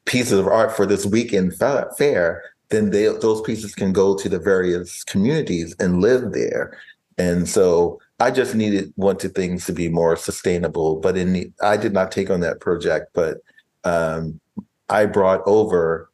pieces 0.07 0.39
of 0.39 0.47
art 0.47 0.75
for 0.75 0.87
this 0.87 1.05
weekend 1.05 1.55
fair, 1.57 2.43
then 2.71 2.91
they, 2.91 3.05
those 3.05 3.43
pieces 3.43 3.75
can 3.75 3.93
go 3.93 4.17
to 4.17 4.29
the 4.29 4.39
various 4.39 5.05
communities 5.05 5.77
and 5.79 6.01
live 6.01 6.33
there. 6.33 6.79
And 7.19 7.49
so 7.49 8.01
I 8.19 8.31
just 8.31 8.55
needed 8.55 8.93
wanted 8.97 9.35
things 9.35 9.67
to 9.67 9.73
be 9.73 9.89
more 9.89 10.17
sustainable. 10.17 10.97
But 10.97 11.17
in 11.17 11.33
the, 11.33 11.53
I 11.63 11.77
did 11.77 11.93
not 11.93 12.11
take 12.11 12.31
on 12.31 12.41
that 12.41 12.61
project, 12.61 13.11
but 13.13 13.39
um, 13.85 14.41
I 14.89 15.07
brought 15.07 15.43
over 15.47 16.11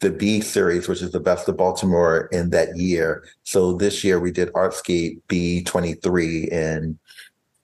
the 0.00 0.10
B 0.10 0.40
series, 0.40 0.88
which 0.88 1.02
is 1.02 1.10
the 1.10 1.20
best 1.20 1.48
of 1.48 1.56
Baltimore 1.56 2.28
in 2.32 2.50
that 2.50 2.76
year. 2.76 3.24
So 3.42 3.72
this 3.72 4.04
year 4.04 4.20
we 4.20 4.30
did 4.30 4.52
Artscape 4.52 5.20
B23 5.28 6.52
and 6.52 6.98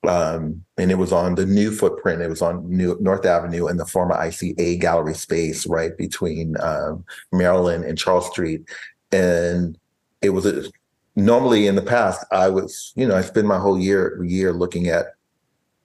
um, 0.08 0.64
and 0.76 0.90
it 0.90 0.96
was 0.96 1.12
on 1.12 1.34
the 1.34 1.46
new 1.46 1.70
footprint. 1.70 2.22
It 2.22 2.28
was 2.28 2.42
on 2.42 2.68
New 2.68 2.96
North 3.00 3.24
Avenue 3.24 3.68
in 3.68 3.76
the 3.76 3.86
former 3.86 4.14
ICA 4.14 4.80
gallery 4.80 5.14
space, 5.14 5.66
right 5.66 5.96
between 5.96 6.56
um, 6.60 7.04
Maryland 7.32 7.84
and 7.84 7.98
Charles 7.98 8.28
Street. 8.30 8.68
And 9.12 9.78
it 10.22 10.30
was 10.30 10.46
a, 10.46 10.70
normally 11.16 11.66
in 11.66 11.76
the 11.76 11.82
past, 11.82 12.24
I 12.32 12.48
was, 12.48 12.92
you 12.96 13.06
know, 13.06 13.16
I 13.16 13.22
spend 13.22 13.46
my 13.46 13.58
whole 13.58 13.78
year 13.78 14.22
year 14.24 14.52
looking 14.52 14.88
at 14.88 15.06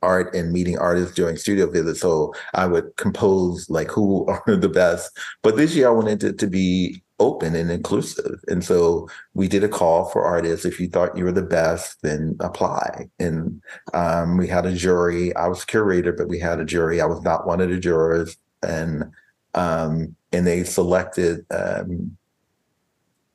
art 0.02 0.34
and 0.34 0.52
meeting 0.52 0.78
artists 0.78 1.14
during 1.14 1.36
studio 1.36 1.70
visits. 1.70 2.00
So 2.00 2.34
I 2.54 2.66
would 2.68 2.96
compose 2.96 3.70
like 3.70 3.92
who 3.92 4.26
are 4.48 4.56
the 4.56 4.70
best. 4.70 5.18
But 5.44 5.56
this 5.56 5.76
year 5.76 5.88
I 5.88 5.92
wanted 5.92 6.24
it 6.24 6.40
to 6.40 6.48
be 6.48 7.04
open 7.20 7.56
and 7.56 7.72
inclusive. 7.72 8.40
And 8.48 8.64
so 8.64 9.08
we 9.34 9.48
did 9.48 9.64
a 9.64 9.70
call 9.70 10.06
for 10.06 10.24
artists. 10.24 10.66
If 10.66 10.80
you 10.80 10.88
thought 10.88 11.18
you 11.18 11.26
were 11.26 11.32
the 11.32 11.42
best, 11.42 12.02
then 12.02 12.38
apply. 12.40 13.10
And 13.20 13.62
um, 13.94 14.38
we 14.38 14.48
had 14.48 14.66
a 14.66 14.74
jury. 14.74 15.36
I 15.36 15.48
was 15.48 15.66
curator, 15.66 16.14
but 16.14 16.28
we 16.28 16.40
had 16.40 16.60
a 16.60 16.66
jury. 16.66 17.02
I 17.02 17.06
was 17.06 17.22
not 17.22 17.46
one 17.46 17.62
of 17.62 17.70
the 17.70 17.80
jurors. 17.80 18.38
And 18.64 19.12
um, 19.56 20.16
and 20.32 20.46
they 20.46 20.64
selected 20.64 21.46
um, 21.52 22.16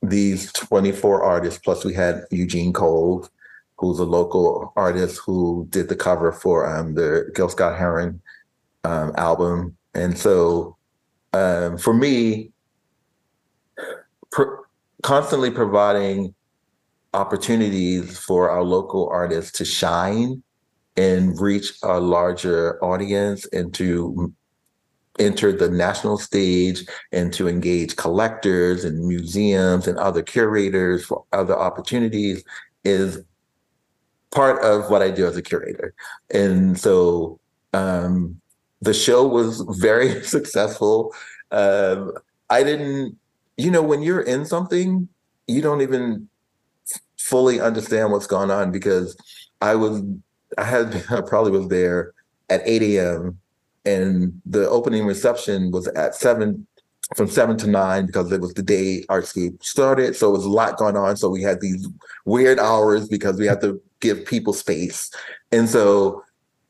these 0.03 0.53
24 0.53 1.23
artists. 1.23 1.61
Plus 1.61 1.85
we 1.85 1.95
had 1.95 2.25
Eugene 2.31 2.73
Cole, 2.73 3.29
who's 3.79 3.99
a 3.99 4.05
local 4.05 4.73
artist 4.77 5.21
who 5.25 5.67
did 5.71 5.89
the 5.89 5.97
cover 5.97 6.33
for 6.33 6.69
um, 6.69 6.95
the 6.95 7.31
Gil 7.35 7.49
Scott 7.49 7.79
Heron 7.79 8.21
um, 8.85 9.13
album. 9.17 9.77
And 9.95 10.17
so 10.17 10.77
um, 11.33 11.79
for 11.79 11.93
me, 11.93 12.53
pr- 14.35 14.57
constantly 15.03 15.51
providing 15.51 16.35
opportunities 17.15 18.19
for 18.19 18.51
our 18.51 18.65
local 18.65 19.09
artists 19.09 19.53
to 19.53 19.65
shine 19.65 20.43
and 20.97 21.41
reach 21.41 21.73
a 21.83 22.01
larger 22.01 22.83
audience 22.85 23.47
and 23.53 23.73
to 23.75 24.33
enter 25.21 25.53
the 25.53 25.71
national 25.71 26.19
stage 26.19 26.85
and 27.13 27.33
to 27.33 27.49
engage 27.49 27.95
collectors 27.95 28.85
and 28.85 29.07
museums 29.07 29.87
and 29.87 29.97
other 29.99 30.23
curators 30.23 31.05
for 31.05 31.25
other 31.33 31.57
opportunities 31.57 32.43
is 32.83 33.23
part 34.33 34.61
of 34.65 34.91
what 34.91 35.03
I 35.03 35.13
do 35.13 35.27
as 35.27 35.37
a 35.37 35.43
curator. 35.43 35.95
And 36.33 36.77
so 36.79 37.39
um, 37.73 38.41
the 38.81 38.95
show 38.95 39.25
was 39.27 39.61
very 39.79 40.21
successful. 40.25 41.15
Um, 41.53 42.13
I 42.51 42.65
didn't, 42.65 43.17
you 43.57 43.71
know, 43.71 43.83
when 43.83 44.03
you're 44.03 44.21
in 44.21 44.45
something, 44.45 45.09
you 45.47 45.63
don't 45.63 45.81
even 45.81 46.29
fully 47.19 47.61
understand 47.61 48.13
what's 48.13 48.27
going 48.27 48.51
on 48.51 48.71
because 48.71 49.17
I 49.61 49.75
was, 49.75 50.03
I 50.59 50.65
had, 50.65 51.05
I 51.11 51.21
probably 51.21 51.53
was 51.53 51.69
there 51.69 52.13
at 52.51 52.63
8 52.65 52.83
a.m. 52.83 53.39
and 53.85 54.41
the 54.45 54.69
opening 54.69 55.07
reception 55.07 55.71
was 55.71 55.87
at 55.89 56.15
seven, 56.15 56.67
from 57.17 57.29
seven 57.29 57.57
to 57.59 57.67
nine 57.67 58.07
because 58.07 58.33
it 58.33 58.41
was 58.41 58.55
the 58.55 58.63
day 58.63 59.05
Artscape 59.09 59.63
started. 59.63 60.17
So 60.17 60.29
it 60.31 60.33
was 60.33 60.45
a 60.45 60.51
lot 60.51 60.79
going 60.79 60.97
on. 60.97 61.17
So 61.17 61.29
we 61.29 61.43
had 61.43 61.61
these 61.61 61.87
weird 62.25 62.59
hours 62.59 63.09
because 63.09 63.39
we 63.39 63.47
had 63.47 63.61
to 63.61 63.81
give 64.01 64.25
people 64.27 64.53
space. 64.53 65.11
And 65.53 65.69
so 65.69 66.23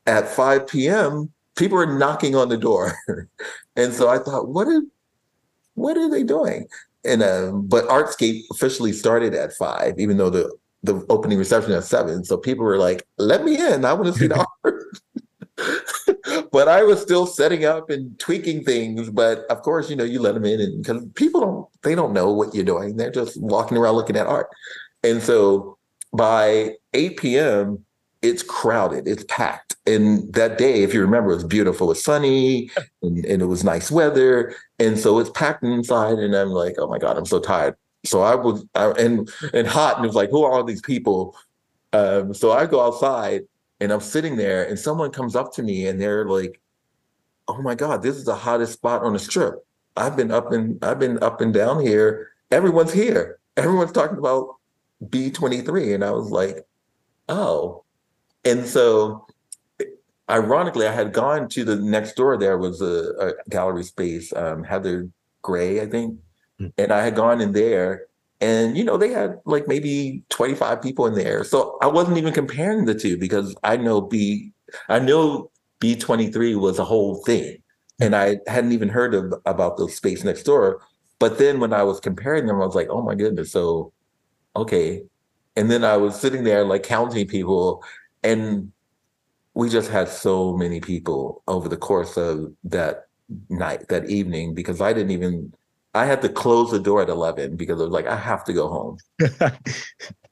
at 0.07 0.27
5 0.27 0.67
p.m., 0.67 1.31
people 1.55 1.77
were 1.77 1.97
knocking 1.97 2.35
on 2.35 2.49
the 2.49 2.57
door. 2.57 2.93
and 3.75 3.93
so 3.93 4.09
I 4.09 4.19
thought, 4.19 4.49
what 4.49 4.67
what 5.75 5.97
are 5.97 6.09
they 6.09 6.23
doing? 6.23 6.67
and 7.05 7.23
um, 7.23 7.67
but 7.67 7.87
Artscape 7.87 8.41
officially 8.51 8.91
started 8.91 9.33
at 9.33 9.53
five, 9.53 9.99
even 9.99 10.17
though 10.17 10.29
the 10.29 10.53
the 10.83 11.05
opening 11.09 11.37
reception 11.37 11.71
at 11.71 11.83
seven. 11.83 12.23
So 12.25 12.37
people 12.37 12.65
were 12.65 12.77
like, 12.77 13.05
"Let 13.17 13.43
me 13.43 13.57
in! 13.57 13.85
I 13.85 13.93
want 13.93 14.07
to 14.07 14.19
see 14.19 14.27
the 14.27 14.45
art." 14.63 14.83
but 16.51 16.67
I 16.67 16.83
was 16.83 17.01
still 17.01 17.25
setting 17.25 17.63
up 17.63 17.89
and 17.89 18.17
tweaking 18.19 18.63
things. 18.63 19.09
But 19.09 19.45
of 19.49 19.61
course, 19.61 19.89
you 19.89 19.95
know, 19.95 20.03
you 20.03 20.19
let 20.19 20.33
them 20.33 20.45
in, 20.45 20.59
and 20.59 20.83
because 20.83 21.05
people 21.15 21.41
don't, 21.41 21.67
they 21.83 21.95
don't 21.95 22.13
know 22.13 22.31
what 22.33 22.53
you're 22.53 22.65
doing. 22.65 22.97
They're 22.97 23.11
just 23.11 23.39
walking 23.39 23.77
around 23.77 23.95
looking 23.95 24.17
at 24.17 24.27
art. 24.27 24.47
And 25.03 25.21
so 25.21 25.77
by 26.13 26.71
8 26.93 27.17
p.m., 27.17 27.85
it's 28.25 28.43
crowded, 28.43 29.07
it's 29.07 29.23
packed. 29.27 29.75
And 29.85 30.33
that 30.33 30.57
day, 30.57 30.83
if 30.83 30.93
you 30.93 31.01
remember, 31.01 31.31
it 31.31 31.35
was 31.35 31.43
beautiful. 31.43 31.87
It 31.87 31.89
was 31.89 32.03
sunny 32.03 32.69
and, 33.01 33.23
and 33.25 33.41
it 33.41 33.45
was 33.45 33.63
nice 33.63 33.91
weather. 33.91 34.55
And 34.79 34.97
so 34.97 35.19
it's 35.19 35.29
packed 35.29 35.63
inside. 35.63 36.17
And 36.17 36.35
I'm 36.35 36.49
like, 36.49 36.75
oh 36.79 36.87
my 36.87 36.97
God, 36.97 37.17
I'm 37.17 37.25
so 37.25 37.39
tired. 37.39 37.75
So 38.05 38.21
I 38.21 38.35
was 38.35 38.65
I, 38.75 38.91
and 38.91 39.29
and 39.53 39.67
hot, 39.67 39.95
and 39.95 40.05
it 40.05 40.07
was 40.07 40.15
like, 40.15 40.29
who 40.29 40.43
are 40.43 40.51
all 40.51 40.63
these 40.63 40.81
people? 40.81 41.35
Um, 41.93 42.33
so 42.33 42.51
I 42.51 42.65
go 42.65 42.85
outside 42.85 43.41
and 43.79 43.91
I'm 43.91 44.01
sitting 44.01 44.35
there, 44.35 44.67
and 44.67 44.77
someone 44.77 45.11
comes 45.11 45.35
up 45.35 45.53
to 45.53 45.63
me 45.63 45.87
and 45.87 45.99
they're 45.99 46.25
like, 46.25 46.61
"Oh 47.47 47.61
my 47.61 47.75
God, 47.75 48.03
this 48.03 48.15
is 48.15 48.25
the 48.25 48.35
hottest 48.35 48.73
spot 48.73 49.01
on 49.03 49.13
the 49.13 49.19
strip. 49.19 49.55
I've 49.97 50.15
been 50.15 50.31
up 50.31 50.51
and 50.51 50.83
I've 50.83 50.99
been 50.99 51.21
up 51.23 51.41
and 51.41 51.53
down 51.53 51.81
here. 51.81 52.29
Everyone's 52.51 52.93
here. 52.93 53.39
Everyone's 53.57 53.91
talking 53.91 54.17
about 54.17 54.55
B23." 55.03 55.95
And 55.95 56.03
I 56.03 56.11
was 56.11 56.29
like, 56.29 56.65
"Oh." 57.27 57.84
And 58.45 58.65
so 58.65 59.27
ironically, 60.29 60.87
I 60.87 60.91
had 60.93 61.13
gone 61.13 61.49
to 61.49 61.63
the 61.63 61.75
next 61.75 62.15
door. 62.15 62.37
There 62.37 62.57
was 62.57 62.81
a, 62.81 63.13
a 63.19 63.49
gallery 63.49 63.83
space, 63.83 64.33
um, 64.33 64.63
Heather 64.63 65.09
Gray, 65.41 65.81
I 65.81 65.87
think, 65.87 66.19
Hmm. 66.59 66.67
and 66.77 66.91
I 66.93 67.03
had 67.03 67.15
gone 67.15 67.41
in 67.41 67.51
there, 67.51 68.05
and 68.39 68.77
you 68.77 68.83
know 68.85 68.95
they 68.97 69.09
had 69.09 69.39
like 69.45 69.67
maybe 69.67 70.23
twenty 70.29 70.55
five 70.55 70.81
people 70.81 71.05
in 71.05 71.13
there. 71.15 71.43
So 71.43 71.77
I 71.81 71.87
wasn't 71.87 72.17
even 72.17 72.33
comparing 72.33 72.85
the 72.85 72.95
two 72.95 73.17
because 73.17 73.55
I 73.63 73.75
know 73.77 73.99
B, 74.01 74.51
I 74.87 74.99
know 74.99 75.51
B 75.79 75.95
twenty 75.97 76.31
three 76.31 76.55
was 76.55 76.79
a 76.79 76.85
whole 76.85 77.23
thing, 77.25 77.57
and 77.99 78.15
I 78.15 78.37
hadn't 78.47 78.71
even 78.71 78.87
heard 78.89 79.13
of 79.15 79.33
about 79.45 79.75
the 79.77 79.89
space 79.89 80.23
next 80.23 80.43
door. 80.43 80.81
But 81.19 81.37
then 81.39 81.59
when 81.59 81.73
I 81.73 81.83
was 81.83 81.99
comparing 81.99 82.45
them, 82.45 82.61
I 82.61 82.65
was 82.65 82.75
like, 82.75 82.87
oh 82.89 83.01
my 83.01 83.15
goodness, 83.15 83.51
so 83.51 83.91
okay. 84.55 85.03
And 85.57 85.69
then 85.71 85.83
I 85.83 85.97
was 85.97 86.19
sitting 86.19 86.43
there 86.43 86.63
like 86.65 86.83
counting 86.83 87.27
people, 87.27 87.83
and 88.25 88.71
we 89.53 89.69
just 89.69 89.89
had 89.89 90.09
so 90.09 90.57
many 90.57 90.81
people 90.81 91.43
over 91.47 91.69
the 91.69 91.77
course 91.77 92.17
of 92.17 92.53
that 92.65 93.07
night, 93.49 93.87
that 93.87 94.09
evening, 94.09 94.53
because 94.53 94.81
I 94.81 94.91
didn't 94.91 95.11
even, 95.11 95.53
I 95.93 96.05
had 96.05 96.21
to 96.23 96.29
close 96.29 96.71
the 96.71 96.79
door 96.79 97.01
at 97.01 97.09
11 97.09 97.55
because 97.55 97.79
I 97.79 97.85
was 97.85 97.93
like, 97.93 98.07
I 98.07 98.17
have 98.17 98.43
to 98.45 98.53
go 98.53 98.67
home. 98.67 98.97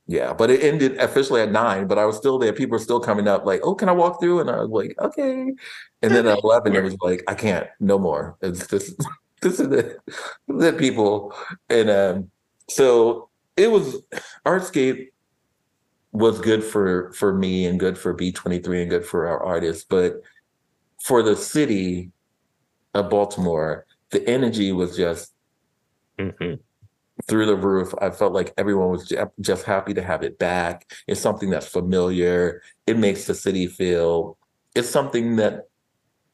Yeah, 0.06 0.34
but 0.34 0.50
it 0.50 0.62
ended 0.62 0.98
officially 0.98 1.42
at 1.42 1.52
nine, 1.52 1.88
but 1.88 1.98
I 1.98 2.06
was 2.06 2.18
still 2.18 2.38
there. 2.38 2.52
People 2.52 2.74
were 2.74 2.84
still 2.84 3.00
coming 3.00 3.28
up, 3.28 3.46
like, 3.46 3.62
oh, 3.64 3.74
can 3.74 3.88
I 3.88 3.94
walk 3.94 4.20
through? 4.20 4.42
And 4.42 4.50
I 4.50 4.58
was 4.58 4.70
like, 4.70 4.96
okay. 5.00 5.54
And 6.02 6.12
then 6.14 6.28
at 6.28 6.40
11, 6.44 6.76
it 6.76 6.84
was 6.84 6.98
like, 7.02 7.24
I 7.28 7.36
can't, 7.36 7.68
no 7.80 7.98
more. 7.98 8.36
It's 8.42 8.68
this, 8.68 8.94
this 9.42 9.62
is 9.62 9.72
it. 9.72 9.98
This 10.06 10.58
is 10.58 10.64
it, 10.66 10.78
people. 10.78 11.34
And 11.70 11.90
um, 11.90 12.32
so 12.68 13.30
it 13.56 13.72
was, 13.72 14.04
Artscape 14.46 15.08
was 16.14 16.40
good 16.40 16.64
for 16.64 17.12
for 17.14 17.34
me 17.34 17.66
and 17.66 17.80
good 17.80 17.98
for 17.98 18.14
B23 18.16 18.82
and 18.82 18.90
good 18.90 19.06
for 19.06 19.28
our 19.28 19.44
artists. 19.44 19.84
But 19.84 20.22
for 21.04 21.24
the 21.24 21.36
city 21.36 22.12
of 22.94 23.10
Baltimore, 23.10 23.86
the 24.12 24.26
energy 24.30 24.72
was 24.72 24.96
just 24.96 25.34
Mhm. 26.20 26.60
through 27.28 27.48
the 27.48 27.56
roof. 27.56 27.94
I 28.00 28.12
felt 28.12 28.32
like 28.32 28.54
everyone 28.58 28.92
was 28.92 29.12
just 29.42 29.64
happy 29.64 29.94
to 29.96 30.04
have 30.04 30.24
it 30.24 30.38
back. 30.38 30.92
It's 31.08 31.20
something 31.20 31.50
that's 31.50 31.68
familiar. 31.68 32.62
It 32.86 32.98
makes 32.98 33.26
the 33.26 33.34
city 33.34 33.68
feel. 33.68 34.38
It's 34.76 34.90
something 34.90 35.36
that 35.38 35.68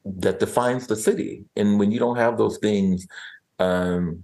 that 0.06 0.40
defines 0.40 0.88
the 0.88 0.96
city. 0.96 1.46
And 1.56 1.80
when 1.80 1.92
you 1.92 2.00
don't 2.00 2.18
have 2.18 2.38
those 2.38 2.58
things 2.58 3.08
um, 3.60 4.24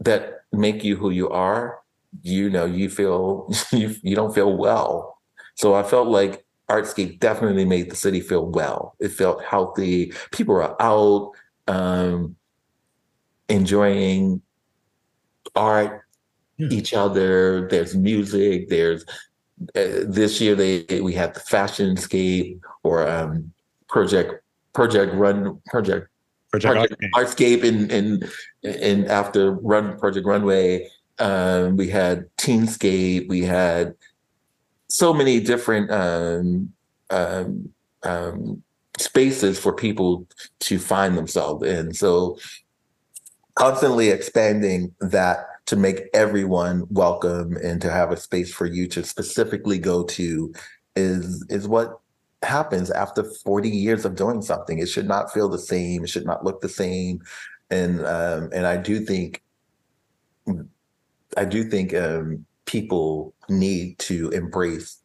that 0.00 0.42
make 0.52 0.84
you 0.84 0.96
who 0.96 1.10
you 1.10 1.28
are, 1.28 1.81
you 2.22 2.50
know, 2.50 2.64
you 2.66 2.90
feel 2.90 3.50
you 3.72 3.94
you 4.02 4.14
don't 4.14 4.34
feel 4.34 4.56
well. 4.56 5.18
So 5.54 5.74
I 5.74 5.82
felt 5.82 6.08
like 6.08 6.44
Artscape 6.68 7.20
definitely 7.20 7.64
made 7.64 7.90
the 7.90 7.96
city 7.96 8.20
feel 8.20 8.46
well. 8.46 8.94
It 9.00 9.08
felt 9.10 9.42
healthy. 9.42 10.12
People 10.32 10.54
were 10.54 10.80
out. 10.82 11.32
Um, 11.68 12.36
enjoying 13.48 14.40
art, 15.54 16.02
Yeah. 16.56 16.68
each 16.70 16.94
other. 16.94 17.68
There's 17.68 17.94
music. 17.94 18.68
There's 18.68 19.04
uh, 19.76 20.04
this 20.06 20.40
year 20.40 20.54
they 20.54 21.00
we 21.00 21.12
had 21.12 21.34
the 21.34 21.40
fashion 21.40 21.94
fashionscape 21.96 22.60
or 22.82 23.08
um, 23.08 23.52
project 23.88 24.42
project 24.72 25.14
run 25.14 25.60
project 25.66 26.08
Project 26.50 26.74
project 26.74 27.02
Artscape. 27.14 27.62
artscape 27.62 27.64
and 27.64 27.90
and 27.92 28.30
and 28.64 29.06
after 29.06 29.52
run 29.52 29.98
project 29.98 30.26
runway 30.26 30.88
um, 31.18 31.76
we 31.76 31.88
had 31.88 32.28
teenscape 32.36 33.28
we 33.28 33.42
had 33.42 33.94
so 34.92 35.14
many 35.14 35.40
different 35.40 35.90
um, 35.90 36.70
um, 37.08 37.72
um, 38.02 38.62
spaces 38.98 39.58
for 39.58 39.72
people 39.72 40.26
to 40.60 40.78
find 40.78 41.16
themselves 41.16 41.66
in. 41.66 41.94
So 41.94 42.38
constantly 43.54 44.10
expanding 44.10 44.94
that 45.00 45.46
to 45.64 45.76
make 45.76 46.02
everyone 46.12 46.86
welcome 46.90 47.56
and 47.56 47.80
to 47.80 47.90
have 47.90 48.10
a 48.10 48.18
space 48.18 48.52
for 48.52 48.66
you 48.66 48.86
to 48.88 49.02
specifically 49.02 49.78
go 49.78 50.04
to 50.04 50.52
is 50.94 51.42
is 51.48 51.66
what 51.66 51.98
happens 52.42 52.90
after 52.90 53.24
40 53.24 53.70
years 53.70 54.04
of 54.04 54.14
doing 54.14 54.42
something. 54.42 54.78
It 54.78 54.90
should 54.90 55.08
not 55.08 55.32
feel 55.32 55.48
the 55.48 55.58
same. 55.58 56.04
It 56.04 56.10
should 56.10 56.26
not 56.26 56.44
look 56.44 56.60
the 56.60 56.68
same. 56.68 57.22
And 57.70 58.04
um 58.04 58.50
and 58.52 58.66
i 58.66 58.76
do 58.76 59.00
think 59.00 59.42
i 61.36 61.44
do 61.44 61.64
think 61.64 61.94
um 61.94 62.44
people 62.64 63.34
need 63.48 63.98
to 63.98 64.30
embrace 64.30 64.98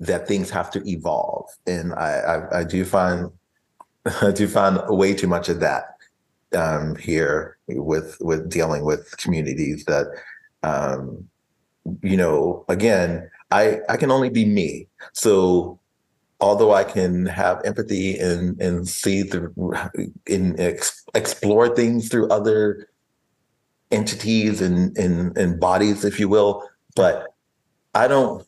that 0.00 0.26
things 0.26 0.50
have 0.50 0.70
to 0.70 0.82
evolve 0.88 1.48
and 1.66 1.94
i 1.94 2.10
i, 2.10 2.58
I 2.60 2.64
do 2.64 2.84
find 2.84 3.30
i 4.22 4.32
do 4.32 4.48
find 4.48 4.80
way 4.88 5.14
too 5.14 5.28
much 5.28 5.48
of 5.48 5.60
that 5.60 5.96
um 6.54 6.96
here 6.96 7.56
with 7.68 8.16
with 8.20 8.50
dealing 8.50 8.84
with 8.84 9.16
communities 9.16 9.84
that 9.86 10.06
um 10.62 11.28
you 12.02 12.16
know 12.16 12.64
again 12.68 13.30
i 13.52 13.80
i 13.88 13.96
can 13.96 14.10
only 14.10 14.30
be 14.30 14.44
me. 14.44 14.88
So 15.12 15.78
although 16.40 16.72
I 16.72 16.84
can 16.84 17.26
have 17.26 17.62
empathy 17.64 18.18
and 18.18 18.60
and 18.60 18.88
see 18.88 19.22
the 19.22 19.52
in 20.26 20.58
ex, 20.58 21.04
explore 21.14 21.74
things 21.74 22.08
through 22.08 22.28
other 22.28 22.88
entities 23.92 24.60
and, 24.60 24.96
and 24.96 25.36
and 25.36 25.60
bodies, 25.60 26.04
if 26.04 26.18
you 26.18 26.28
will, 26.28 26.68
but 26.96 27.28
I 27.94 28.08
don't. 28.08 28.46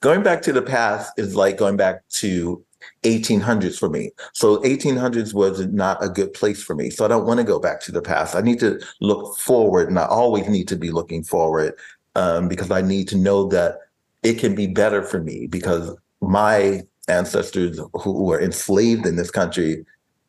Going 0.00 0.22
back 0.22 0.42
to 0.42 0.52
the 0.52 0.62
past 0.62 1.12
is 1.18 1.34
like 1.34 1.56
going 1.56 1.76
back 1.76 2.06
to 2.20 2.62
1800s 3.04 3.78
for 3.78 3.88
me. 3.88 4.10
So 4.32 4.58
1800s 4.58 5.32
was 5.32 5.66
not 5.66 6.02
a 6.04 6.08
good 6.08 6.32
place 6.34 6.62
for 6.62 6.74
me. 6.74 6.90
So 6.90 7.04
I 7.04 7.08
don't 7.08 7.26
want 7.26 7.38
to 7.38 7.44
go 7.44 7.58
back 7.58 7.80
to 7.82 7.92
the 7.92 8.02
past. 8.02 8.36
I 8.36 8.40
need 8.40 8.60
to 8.60 8.80
look 9.00 9.38
forward, 9.38 9.88
and 9.88 9.98
I 9.98 10.06
always 10.06 10.48
need 10.48 10.68
to 10.68 10.76
be 10.76 10.90
looking 10.90 11.24
forward 11.24 11.74
um, 12.14 12.48
because 12.48 12.70
I 12.70 12.82
need 12.82 13.08
to 13.08 13.16
know 13.16 13.46
that 13.48 13.78
it 14.22 14.38
can 14.38 14.54
be 14.54 14.66
better 14.66 15.02
for 15.02 15.20
me 15.20 15.46
because 15.46 15.96
my 16.20 16.82
ancestors 17.08 17.80
who 17.94 18.24
were 18.24 18.40
enslaved 18.40 19.06
in 19.06 19.16
this 19.16 19.30
country, 19.30 19.84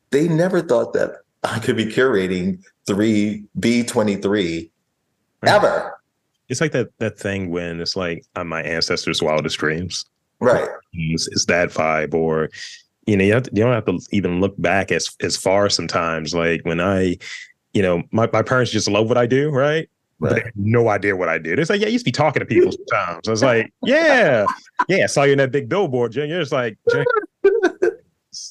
they 0.10 0.28
never 0.28 0.62
thought 0.62 0.94
that 0.94 1.12
I 1.44 1.60
could 1.60 1.78
be 1.78 1.86
curating 1.86 2.64
3B23 2.88 4.70
ever. 5.46 6.00
It's 6.50 6.62
like 6.62 6.72
that 6.74 6.90
that 7.00 7.18
thing 7.18 7.50
when 7.52 7.80
it's 7.82 7.96
like 7.96 8.26
on 8.36 8.48
my 8.48 8.62
ancestors' 8.62 9.22
wildest 9.22 9.58
dreams. 9.58 10.06
Right. 10.40 10.68
It's, 10.94 11.28
it's 11.28 11.46
that 11.46 11.70
vibe, 11.70 12.14
or 12.14 12.50
you 13.08 13.18
know, 13.18 13.24
you, 13.24 13.34
have 13.34 13.44
to, 13.44 13.52
you 13.54 13.64
don't 13.64 13.74
have 13.74 13.86
to 13.86 14.00
even 14.12 14.42
look 14.42 14.54
back 14.58 14.92
as 14.92 15.16
as 15.22 15.38
far 15.38 15.70
sometimes. 15.70 16.36
Like 16.36 16.62
when 16.64 16.80
I, 16.82 17.18
you 17.74 17.82
know, 17.82 18.04
my, 18.12 18.30
my 18.32 18.42
parents 18.42 18.72
just 18.72 18.90
love 18.90 19.08
what 19.08 19.18
I 19.18 19.26
do, 19.26 19.50
right? 19.50 19.90
But 20.20 20.30
they 20.30 20.36
Right. 20.36 20.46
have 20.46 20.54
no 20.56 20.90
idea 20.90 21.16
what 21.16 21.28
I 21.30 21.38
did. 21.38 21.60
It's 21.60 21.70
like, 21.70 21.82
yeah, 21.82 21.88
I 21.88 21.90
used 21.90 22.06
to 22.06 22.08
be 22.08 22.12
talking 22.14 22.40
to 22.40 22.46
people 22.46 22.72
sometimes. 22.72 23.28
I 23.28 23.32
was 23.32 23.44
like, 23.44 23.74
yeah, 23.84 24.46
yeah, 24.88 25.04
I 25.04 25.08
saw 25.08 25.24
you 25.24 25.34
in 25.34 25.38
that 25.40 25.52
big 25.52 25.68
billboard, 25.70 26.12
Junior. 26.12 26.40
It's 26.40 26.52
like, 26.52 26.78
Junior, 26.90 27.06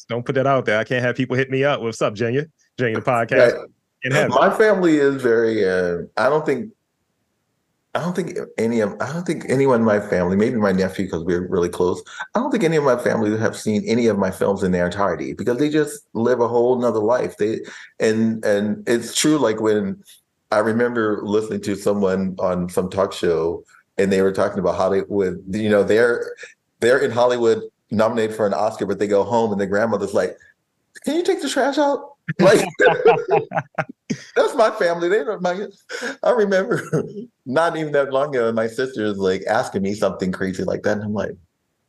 don't 0.08 0.24
put 0.24 0.34
that 0.34 0.46
out 0.46 0.64
there. 0.66 0.78
I 0.78 0.84
can't 0.84 1.04
have 1.04 1.16
people 1.16 1.36
hit 1.36 1.50
me 1.50 1.64
up. 1.64 1.80
What's 1.80 2.02
up, 2.02 2.14
Junior? 2.14 2.50
Junior, 2.78 2.96
the 3.00 3.02
podcast. 3.02 3.52
Right. 3.58 3.68
My 4.04 4.50
family 4.56 4.96
is 4.96 5.22
very 5.22 5.68
uh, 5.68 6.02
I 6.16 6.28
don't 6.28 6.44
think 6.44 6.72
I 7.94 8.00
don't 8.00 8.16
think 8.16 8.38
any 8.56 8.80
of 8.80 8.94
I 9.00 9.12
don't 9.12 9.26
think 9.26 9.44
anyone 9.48 9.80
in 9.80 9.86
my 9.86 10.00
family, 10.00 10.34
maybe 10.34 10.56
my 10.56 10.72
nephew 10.72 11.04
because 11.04 11.24
we're 11.24 11.46
really 11.46 11.68
close. 11.68 12.02
I 12.34 12.38
don't 12.38 12.50
think 12.50 12.64
any 12.64 12.76
of 12.76 12.84
my 12.84 12.96
family 12.96 13.36
have 13.36 13.56
seen 13.56 13.84
any 13.86 14.06
of 14.06 14.18
my 14.18 14.30
films 14.30 14.62
in 14.62 14.72
their 14.72 14.86
entirety 14.86 15.34
because 15.34 15.58
they 15.58 15.68
just 15.68 16.06
live 16.14 16.40
a 16.40 16.48
whole 16.48 16.80
nother 16.80 17.00
life. 17.00 17.36
They 17.36 17.60
and 18.00 18.42
and 18.44 18.82
it's 18.88 19.14
true 19.14 19.36
like 19.36 19.60
when 19.60 20.02
I 20.50 20.58
remember 20.58 21.20
listening 21.22 21.60
to 21.62 21.76
someone 21.76 22.34
on 22.38 22.70
some 22.70 22.88
talk 22.88 23.12
show, 23.12 23.62
and 23.98 24.10
they 24.10 24.22
were 24.22 24.32
talking 24.32 24.58
about 24.58 24.76
Hollywood. 24.76 25.42
You 25.50 25.68
know, 25.68 25.82
they're 25.82 26.34
they're 26.80 26.98
in 26.98 27.10
Hollywood 27.10 27.62
nominated 27.90 28.34
for 28.34 28.46
an 28.46 28.54
Oscar, 28.54 28.86
but 28.86 28.98
they 28.98 29.06
go 29.06 29.22
home 29.22 29.52
and 29.52 29.60
their 29.60 29.68
grandmother's 29.68 30.14
like, 30.14 30.38
"Can 31.04 31.16
you 31.16 31.22
take 31.22 31.42
the 31.42 31.48
trash 31.48 31.76
out?" 31.76 32.11
Like 32.38 32.66
that's 34.36 34.54
my 34.54 34.70
family. 34.78 35.08
They 35.08 35.24
don't 35.24 35.42
my 35.42 35.66
I 36.22 36.30
remember 36.30 36.82
not 37.46 37.76
even 37.76 37.92
that 37.92 38.12
long 38.12 38.34
ago, 38.34 38.52
my 38.52 38.66
sister 38.66 39.04
was 39.04 39.18
like 39.18 39.42
asking 39.48 39.82
me 39.82 39.94
something 39.94 40.32
crazy 40.32 40.64
like 40.64 40.82
that. 40.82 40.98
And 40.98 41.04
I'm 41.04 41.14
like, 41.14 41.36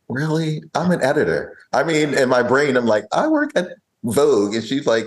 really? 0.08 0.62
I'm 0.74 0.90
an 0.90 1.02
editor. 1.02 1.56
I 1.72 1.84
mean, 1.84 2.14
in 2.14 2.28
my 2.28 2.42
brain, 2.42 2.76
I'm 2.76 2.86
like, 2.86 3.04
I 3.12 3.26
work 3.26 3.52
at 3.56 3.68
Vogue. 4.04 4.54
And 4.54 4.64
she's 4.64 4.86
like, 4.86 5.06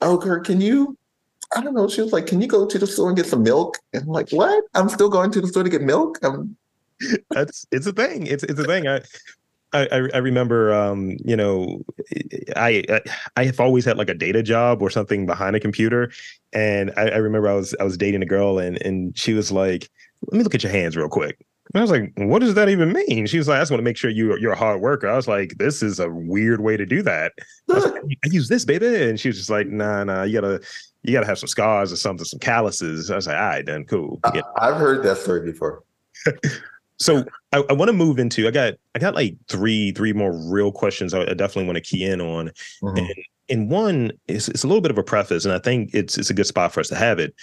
Oh, 0.00 0.18
Kirk, 0.18 0.44
can 0.44 0.60
you? 0.60 0.96
I 1.56 1.62
don't 1.62 1.74
know. 1.74 1.88
She 1.88 2.02
was 2.02 2.12
like, 2.12 2.26
Can 2.26 2.40
you 2.40 2.48
go 2.48 2.66
to 2.66 2.78
the 2.78 2.86
store 2.86 3.08
and 3.08 3.16
get 3.16 3.26
some 3.26 3.42
milk? 3.42 3.76
And 3.92 4.02
I'm 4.02 4.08
like, 4.08 4.30
What? 4.30 4.64
I'm 4.74 4.88
still 4.88 5.08
going 5.08 5.30
to 5.32 5.40
the 5.40 5.48
store 5.48 5.62
to 5.62 5.70
get 5.70 5.82
milk? 5.82 6.18
I'm 6.22 6.56
That's 7.30 7.66
it's 7.70 7.86
a 7.86 7.92
thing. 7.92 8.26
It's 8.26 8.44
it's 8.44 8.58
a 8.58 8.64
thing. 8.64 8.86
I 8.88 9.00
I, 9.72 10.08
I 10.14 10.18
remember, 10.18 10.72
um, 10.72 11.16
you 11.24 11.36
know, 11.36 11.84
I 12.56 12.84
I 13.36 13.44
have 13.44 13.60
always 13.60 13.84
had 13.84 13.98
like 13.98 14.08
a 14.08 14.14
data 14.14 14.42
job 14.42 14.80
or 14.80 14.88
something 14.88 15.26
behind 15.26 15.56
a 15.56 15.60
computer, 15.60 16.10
and 16.52 16.90
I, 16.96 17.08
I 17.08 17.16
remember 17.16 17.48
I 17.48 17.54
was 17.54 17.74
I 17.78 17.84
was 17.84 17.98
dating 17.98 18.22
a 18.22 18.26
girl 18.26 18.58
and 18.58 18.80
and 18.82 19.16
she 19.16 19.34
was 19.34 19.52
like, 19.52 19.90
"Let 20.26 20.38
me 20.38 20.44
look 20.44 20.54
at 20.54 20.62
your 20.62 20.72
hands 20.72 20.96
real 20.96 21.08
quick." 21.08 21.44
And 21.74 21.80
I 21.80 21.82
was 21.82 21.90
like, 21.90 22.12
"What 22.16 22.38
does 22.38 22.54
that 22.54 22.70
even 22.70 22.92
mean?" 22.92 23.26
She 23.26 23.36
was 23.36 23.46
like, 23.46 23.58
"I 23.58 23.60
just 23.60 23.70
want 23.70 23.80
to 23.80 23.84
make 23.84 23.98
sure 23.98 24.10
you 24.10 24.38
you're 24.38 24.52
a 24.52 24.58
hard 24.58 24.80
worker." 24.80 25.06
I 25.06 25.16
was 25.16 25.28
like, 25.28 25.52
"This 25.58 25.82
is 25.82 26.00
a 26.00 26.08
weird 26.08 26.62
way 26.62 26.78
to 26.78 26.86
do 26.86 27.02
that." 27.02 27.32
I, 27.70 27.74
was 27.74 27.84
like, 27.84 28.02
I 28.24 28.28
use 28.30 28.48
this, 28.48 28.64
baby, 28.64 28.86
and 28.86 29.20
she 29.20 29.28
was 29.28 29.36
just 29.36 29.50
like, 29.50 29.66
"Nah, 29.66 30.02
nah, 30.04 30.22
you 30.22 30.40
gotta 30.40 30.62
you 31.02 31.12
gotta 31.12 31.26
have 31.26 31.38
some 31.38 31.48
scars 31.48 31.92
or 31.92 31.96
something, 31.96 32.24
some 32.24 32.40
calluses." 32.40 33.10
I 33.10 33.16
was 33.16 33.26
like, 33.26 33.36
"All 33.36 33.42
right, 33.42 33.66
then, 33.66 33.84
cool." 33.84 34.18
I've 34.56 34.76
heard 34.76 35.02
that 35.02 35.18
story 35.18 35.50
before. 35.50 35.84
so 36.98 37.24
I, 37.52 37.62
I 37.70 37.72
want 37.72 37.88
to 37.88 37.92
move 37.92 38.18
into 38.18 38.48
I 38.48 38.50
got 38.50 38.74
I 38.94 38.98
got 38.98 39.14
like 39.14 39.36
three 39.48 39.92
three 39.92 40.12
more 40.12 40.32
real 40.32 40.72
questions 40.72 41.14
I, 41.14 41.22
I 41.22 41.34
definitely 41.34 41.66
want 41.66 41.76
to 41.76 41.82
key 41.82 42.04
in 42.04 42.20
on. 42.20 42.50
Mhm. 42.82 42.98
And 42.98 43.14
and 43.50 43.70
one 43.70 44.12
is 44.26 44.48
it's 44.48 44.64
a 44.64 44.66
little 44.66 44.82
bit 44.82 44.90
of 44.90 44.98
a 44.98 45.02
preface, 45.02 45.44
and 45.44 45.54
I 45.54 45.58
think 45.58 45.90
it's 45.94 46.18
it's 46.18 46.30
a 46.30 46.34
good 46.34 46.46
spot 46.46 46.72
for 46.72 46.80
us 46.80 46.88
to 46.88 46.96
have 46.96 47.18
it. 47.18 47.34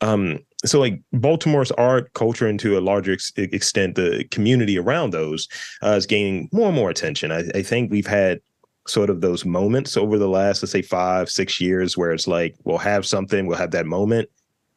Um, 0.00 0.40
so 0.64 0.80
like 0.80 1.00
Baltimore's 1.12 1.70
art 1.72 2.12
culture, 2.14 2.48
and 2.48 2.58
to 2.60 2.76
a 2.76 2.80
larger 2.80 3.12
ex- 3.12 3.32
extent, 3.36 3.94
the 3.94 4.24
community 4.30 4.76
around 4.78 5.10
those 5.12 5.48
uh, 5.82 5.90
is 5.90 6.06
gaining 6.06 6.48
more 6.52 6.66
and 6.66 6.74
more 6.74 6.90
attention. 6.90 7.30
I, 7.30 7.44
I 7.54 7.62
think 7.62 7.90
we've 7.92 8.06
had 8.06 8.40
sort 8.88 9.10
of 9.10 9.20
those 9.20 9.44
moments 9.44 9.96
over 9.96 10.18
the 10.18 10.28
last, 10.28 10.60
let's 10.60 10.72
say, 10.72 10.82
five 10.82 11.30
six 11.30 11.60
years, 11.60 11.96
where 11.96 12.10
it's 12.10 12.26
like 12.26 12.56
we'll 12.64 12.78
have 12.78 13.06
something, 13.06 13.46
we'll 13.46 13.56
have 13.58 13.70
that 13.70 13.86
moment, 13.86 14.28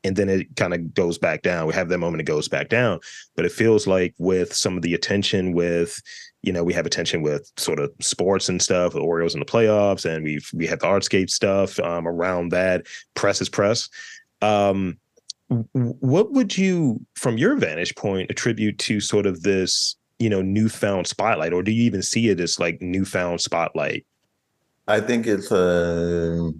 and 0.06 0.16
then 0.16 0.30
it 0.30 0.56
kind 0.56 0.74
of 0.74 0.94
goes 0.94 1.18
back 1.18 1.42
down. 1.42 1.68
We 1.68 1.74
have 1.74 1.90
that 1.90 1.98
moment, 1.98 2.22
it 2.22 2.26
goes 2.26 2.48
back 2.48 2.70
down. 2.70 3.00
But 3.36 3.46
it 3.46 3.52
feels 3.52 3.88
like 3.88 4.14
with 4.18 4.54
some 4.54 4.78
of 4.78 4.84
the 4.84 4.94
attention 4.94 5.54
with 5.54 6.00
you 6.46 6.54
know, 6.54 6.64
we 6.64 6.74
have 6.74 6.86
attention 6.86 7.24
with 7.24 7.52
sort 7.58 7.80
of 7.80 7.92
sports 8.02 8.50
and 8.50 8.62
stuff, 8.62 8.94
the 8.94 9.00
Orioles 9.00 9.34
in 9.34 9.40
the 9.40 9.48
playoffs, 9.48 10.06
and 10.06 10.24
we've 10.24 10.48
we 10.54 10.68
have 10.68 10.80
the 10.80 10.86
Artscape 10.86 11.32
stuff 11.32 11.80
um, 11.80 12.08
around 12.08 12.52
that. 12.52 12.86
Press 13.16 13.42
is 13.42 13.50
press. 13.50 13.90
Um, 14.44 15.00
what 15.48 16.32
would 16.34 16.56
you, 16.56 17.04
from 17.16 17.40
your 17.40 17.56
vantage 17.56 17.96
point, 17.96 18.30
attribute 18.30 18.78
to 18.80 19.00
sort 19.00 19.26
of 19.26 19.42
this, 19.42 19.96
you 20.20 20.30
know, 20.30 20.44
newfound 20.44 21.08
spotlight, 21.08 21.52
or 21.52 21.64
do 21.64 21.72
you 21.72 21.82
even 21.84 22.04
see 22.04 22.30
it 22.30 22.40
as 22.40 22.60
like 22.60 22.80
newfound 22.80 23.42
spotlight? 23.42 24.06
I 24.88 25.02
think 25.02 25.26
it's 25.26 25.52
uh, 25.52 26.52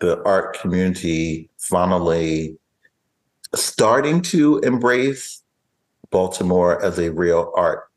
the 0.00 0.22
art 0.24 0.58
community 0.58 1.50
finally 1.58 2.56
starting 3.54 4.22
to 4.22 4.58
embrace 4.58 5.42
Baltimore 6.10 6.82
as 6.82 6.98
a 6.98 7.10
real 7.10 7.52
art 7.56 7.88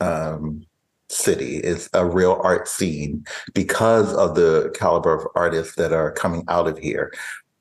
um, 0.00 0.64
city. 1.08 1.58
It's 1.58 1.88
a 1.92 2.06
real 2.06 2.40
art 2.42 2.68
scene 2.68 3.24
because 3.54 4.12
of 4.14 4.34
the 4.34 4.72
caliber 4.74 5.14
of 5.14 5.26
artists 5.34 5.74
that 5.76 5.92
are 5.92 6.12
coming 6.12 6.44
out 6.48 6.68
of 6.68 6.78
here. 6.78 7.12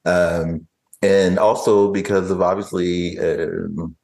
Um, 0.06 0.68
and 1.02 1.40
also 1.40 1.92
because 1.92 2.32
of 2.32 2.42
obviously, 2.42 3.18
um, 3.20 3.96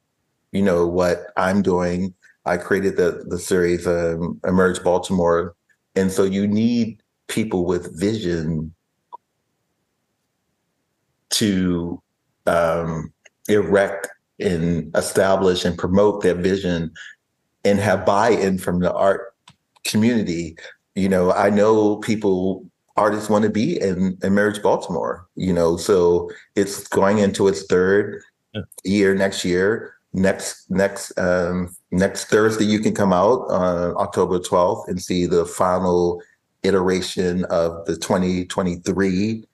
you 0.52 0.62
know, 0.62 0.86
what 0.86 1.32
I'm 1.36 1.62
doing. 1.62 2.14
I 2.44 2.56
created 2.56 2.96
the, 2.96 3.24
the 3.26 3.38
series 3.38 3.86
um, 3.86 4.40
Emerge 4.46 4.82
Baltimore. 4.82 5.54
And 5.94 6.10
so 6.10 6.24
you 6.24 6.46
need 6.46 7.02
people 7.28 7.66
with 7.66 7.98
vision 7.98 8.74
to 11.30 12.02
um, 12.46 13.12
erect 13.48 14.08
and 14.40 14.94
establish 14.96 15.64
and 15.64 15.76
promote 15.76 16.22
that 16.22 16.36
vision 16.36 16.92
and 17.64 17.78
have 17.80 18.06
buy-in 18.06 18.58
from 18.58 18.80
the 18.80 18.92
art 18.92 19.34
community. 19.84 20.56
You 20.94 21.08
know, 21.08 21.32
I 21.32 21.50
know 21.50 21.96
people 21.96 22.64
artists 22.96 23.30
want 23.30 23.44
to 23.44 23.50
be 23.50 23.80
in 23.80 24.18
Emerge 24.22 24.62
Baltimore, 24.62 25.26
you 25.36 25.52
know, 25.52 25.76
so 25.76 26.30
it's 26.56 26.86
going 26.88 27.18
into 27.18 27.48
its 27.48 27.64
third 27.66 28.22
Yeah. 28.54 28.62
year 28.84 29.14
next 29.14 29.44
year. 29.44 29.94
Next 30.14 30.70
next 30.70 31.16
um 31.18 31.68
next 31.90 32.24
Thursday 32.26 32.64
you 32.64 32.80
can 32.80 32.94
come 32.94 33.12
out 33.12 33.40
on 33.50 33.94
October 33.98 34.38
12th 34.38 34.88
and 34.88 35.00
see 35.00 35.26
the 35.26 35.44
final 35.44 36.22
iteration 36.62 37.44
of 37.46 37.84
the 37.86 37.94
2023 37.96 39.44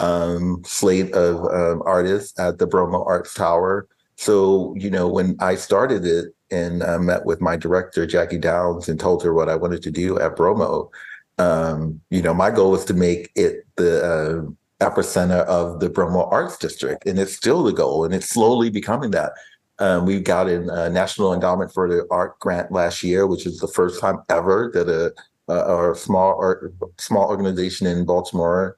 um 0.00 0.62
slate 0.64 1.12
of 1.12 1.44
um, 1.52 1.82
artists 1.84 2.38
at 2.38 2.58
the 2.58 2.66
Bromo 2.66 3.04
Arts 3.04 3.34
Tower. 3.34 3.86
So, 4.16 4.74
you 4.76 4.90
know, 4.90 5.08
when 5.08 5.36
I 5.40 5.54
started 5.54 6.04
it 6.04 6.34
and 6.50 6.82
uh, 6.82 6.98
met 6.98 7.24
with 7.24 7.40
my 7.40 7.56
director, 7.56 8.06
Jackie 8.06 8.38
Downs, 8.38 8.88
and 8.88 9.00
told 9.00 9.22
her 9.22 9.32
what 9.32 9.48
I 9.48 9.56
wanted 9.56 9.82
to 9.84 9.90
do 9.90 10.18
at 10.18 10.36
Bromo, 10.36 10.90
um, 11.38 12.00
you 12.10 12.20
know, 12.20 12.34
my 12.34 12.50
goal 12.50 12.72
was 12.72 12.84
to 12.86 12.94
make 12.94 13.30
it 13.34 13.64
the 13.76 14.04
uh, 14.04 14.84
epicenter 14.84 15.44
of 15.46 15.80
the 15.80 15.88
Bromo 15.88 16.28
Arts 16.28 16.58
District. 16.58 17.06
And 17.06 17.18
it's 17.18 17.34
still 17.34 17.62
the 17.62 17.72
goal, 17.72 18.04
and 18.04 18.14
it's 18.14 18.28
slowly 18.28 18.68
becoming 18.68 19.10
that. 19.12 19.32
Um, 19.78 20.04
we 20.04 20.20
got 20.20 20.48
a 20.48 20.90
National 20.90 21.32
Endowment 21.32 21.72
for 21.72 21.88
the 21.88 22.06
Art 22.10 22.38
grant 22.40 22.70
last 22.70 23.02
year, 23.02 23.26
which 23.26 23.46
is 23.46 23.58
the 23.58 23.68
first 23.68 23.98
time 23.98 24.18
ever 24.28 24.70
that 24.74 24.90
a, 24.90 25.14
a 25.54 25.94
small 25.96 26.38
art, 26.38 26.74
small 26.98 27.28
organization 27.30 27.86
in 27.86 28.04
Baltimore, 28.04 28.76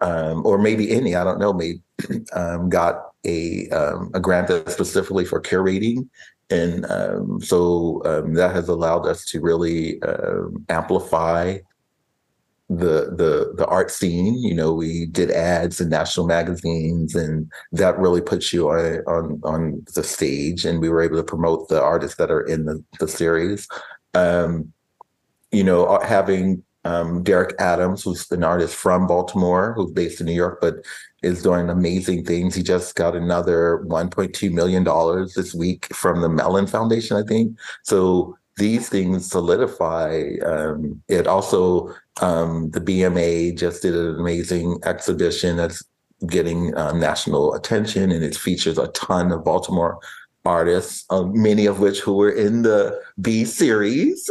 um, 0.00 0.44
or 0.46 0.58
maybe 0.58 0.90
any, 0.90 1.14
I 1.14 1.24
don't 1.24 1.40
know, 1.40 1.52
maybe 1.52 1.80
um, 2.32 2.68
got 2.68 3.02
a 3.24 3.68
um, 3.70 4.10
a 4.14 4.20
grant 4.20 4.48
that's 4.48 4.72
specifically 4.72 5.24
for 5.24 5.40
curating, 5.40 6.08
and 6.50 6.86
um, 6.90 7.40
so 7.40 8.02
um, 8.04 8.34
that 8.34 8.54
has 8.54 8.68
allowed 8.68 9.06
us 9.06 9.24
to 9.26 9.40
really 9.40 10.00
um, 10.02 10.64
amplify 10.68 11.58
the 12.68 13.14
the 13.16 13.54
the 13.56 13.66
art 13.66 13.90
scene. 13.90 14.34
You 14.38 14.54
know, 14.54 14.72
we 14.72 15.06
did 15.06 15.30
ads 15.30 15.80
in 15.80 15.88
national 15.88 16.26
magazines, 16.26 17.14
and 17.14 17.50
that 17.72 17.98
really 17.98 18.20
puts 18.20 18.52
you 18.52 18.70
on 18.70 19.02
on 19.06 19.40
on 19.44 19.84
the 19.94 20.04
stage. 20.04 20.64
And 20.64 20.80
we 20.80 20.88
were 20.88 21.02
able 21.02 21.16
to 21.16 21.24
promote 21.24 21.68
the 21.68 21.82
artists 21.82 22.16
that 22.18 22.30
are 22.30 22.42
in 22.42 22.66
the 22.66 22.82
the 23.00 23.08
series. 23.08 23.66
Um, 24.14 24.72
you 25.50 25.64
know, 25.64 25.86
uh, 25.86 26.06
having 26.06 26.62
um, 26.88 27.22
Derrick 27.22 27.54
Adams, 27.58 28.02
who's 28.02 28.30
an 28.30 28.42
artist 28.42 28.74
from 28.74 29.06
Baltimore, 29.06 29.74
who's 29.74 29.92
based 29.92 30.20
in 30.20 30.26
New 30.26 30.32
York, 30.32 30.58
but 30.60 30.76
is 31.22 31.42
doing 31.42 31.68
amazing 31.68 32.24
things. 32.24 32.54
He 32.54 32.62
just 32.62 32.94
got 32.94 33.14
another 33.14 33.84
1.2 33.86 34.50
million 34.52 34.84
dollars 34.84 35.34
this 35.34 35.54
week 35.54 35.92
from 35.94 36.22
the 36.22 36.28
Mellon 36.28 36.66
Foundation, 36.66 37.16
I 37.16 37.24
think. 37.24 37.58
So 37.82 38.38
these 38.56 38.88
things 38.88 39.28
solidify 39.28 40.36
um, 40.46 41.02
it. 41.08 41.26
Also, 41.26 41.94
um, 42.22 42.70
the 42.70 42.80
BMA 42.80 43.56
just 43.58 43.82
did 43.82 43.94
an 43.94 44.18
amazing 44.18 44.78
exhibition 44.84 45.56
that's 45.56 45.82
getting 46.26 46.74
uh, 46.74 46.92
national 46.92 47.54
attention, 47.54 48.10
and 48.10 48.24
it 48.24 48.34
features 48.34 48.78
a 48.78 48.88
ton 48.88 49.30
of 49.30 49.44
Baltimore 49.44 49.98
artists, 50.44 51.04
uh, 51.10 51.24
many 51.24 51.66
of 51.66 51.80
which 51.80 52.00
who 52.00 52.14
were 52.14 52.30
in 52.30 52.62
the 52.62 53.00
B 53.20 53.44
series. 53.44 54.30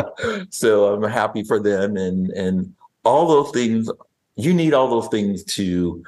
so 0.50 0.94
I'm 0.94 1.10
happy 1.10 1.42
for 1.42 1.60
them, 1.60 1.96
and 1.96 2.30
and 2.30 2.74
all 3.04 3.26
those 3.26 3.50
things. 3.50 3.90
You 4.36 4.52
need 4.52 4.74
all 4.74 4.88
those 4.88 5.08
things 5.08 5.44
to 5.54 6.02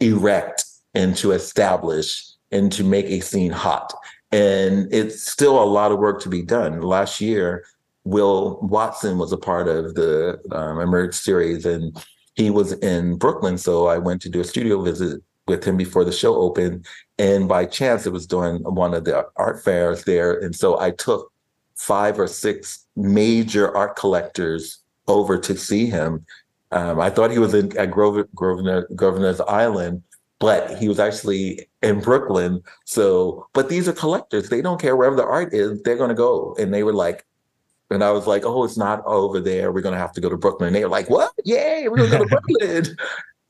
erect 0.00 0.64
and 0.94 1.16
to 1.16 1.32
establish 1.32 2.26
and 2.52 2.70
to 2.72 2.84
make 2.84 3.06
a 3.06 3.20
scene 3.20 3.52
hot. 3.52 3.92
And 4.32 4.92
it's 4.92 5.30
still 5.30 5.62
a 5.62 5.64
lot 5.64 5.90
of 5.90 5.98
work 5.98 6.20
to 6.22 6.28
be 6.28 6.42
done. 6.42 6.82
Last 6.82 7.20
year, 7.20 7.64
Will 8.04 8.58
Watson 8.62 9.18
was 9.18 9.32
a 9.32 9.38
part 9.38 9.68
of 9.68 9.94
the 9.94 10.40
um, 10.52 10.80
Emerge 10.80 11.14
series, 11.14 11.64
and 11.66 12.04
he 12.34 12.50
was 12.50 12.72
in 12.74 13.16
Brooklyn. 13.16 13.58
So 13.58 13.86
I 13.86 13.98
went 13.98 14.22
to 14.22 14.28
do 14.28 14.40
a 14.40 14.44
studio 14.44 14.82
visit 14.82 15.22
with 15.50 15.64
him 15.64 15.76
before 15.76 16.04
the 16.04 16.12
show 16.12 16.34
opened. 16.36 16.86
And 17.18 17.48
by 17.48 17.66
chance, 17.66 18.06
it 18.06 18.12
was 18.12 18.26
during 18.26 18.62
one 18.62 18.94
of 18.94 19.04
the 19.04 19.26
art 19.36 19.62
fairs 19.62 20.04
there. 20.04 20.38
And 20.38 20.56
so 20.56 20.80
I 20.80 20.92
took 20.92 21.30
five 21.76 22.18
or 22.18 22.26
six 22.26 22.86
major 22.96 23.74
art 23.76 23.96
collectors 23.96 24.78
over 25.08 25.38
to 25.38 25.56
see 25.56 25.86
him. 25.86 26.24
Um, 26.72 27.00
I 27.00 27.10
thought 27.10 27.30
he 27.30 27.38
was 27.38 27.54
in, 27.54 27.76
at 27.76 27.90
Grosvenor, 27.90 28.28
Grosvenor, 28.34 28.88
Governor's 28.94 29.40
Island, 29.40 30.02
but 30.38 30.78
he 30.78 30.88
was 30.88 31.00
actually 31.00 31.68
in 31.82 32.00
Brooklyn. 32.00 32.62
So, 32.84 33.48
but 33.52 33.68
these 33.68 33.88
are 33.88 33.92
collectors. 33.92 34.48
They 34.48 34.62
don't 34.62 34.80
care 34.80 34.96
wherever 34.96 35.16
the 35.16 35.24
art 35.24 35.52
is, 35.52 35.82
they're 35.82 35.96
going 35.96 36.10
to 36.10 36.14
go. 36.14 36.54
And 36.58 36.72
they 36.72 36.82
were 36.82 36.92
like, 36.92 37.26
and 37.90 38.04
I 38.04 38.12
was 38.12 38.26
like, 38.26 38.44
oh, 38.44 38.62
it's 38.62 38.76
not 38.76 39.04
over 39.04 39.40
there. 39.40 39.72
We're 39.72 39.80
going 39.80 39.94
to 39.94 39.98
have 39.98 40.12
to 40.12 40.20
go 40.20 40.28
to 40.28 40.36
Brooklyn. 40.36 40.68
And 40.68 40.76
they 40.76 40.84
were 40.84 40.90
like, 40.90 41.10
what? 41.10 41.32
Yay, 41.44 41.88
we're 41.88 41.96
going 41.96 42.10
to 42.10 42.18
go 42.18 42.24
to 42.24 42.28
Brooklyn. 42.60 42.96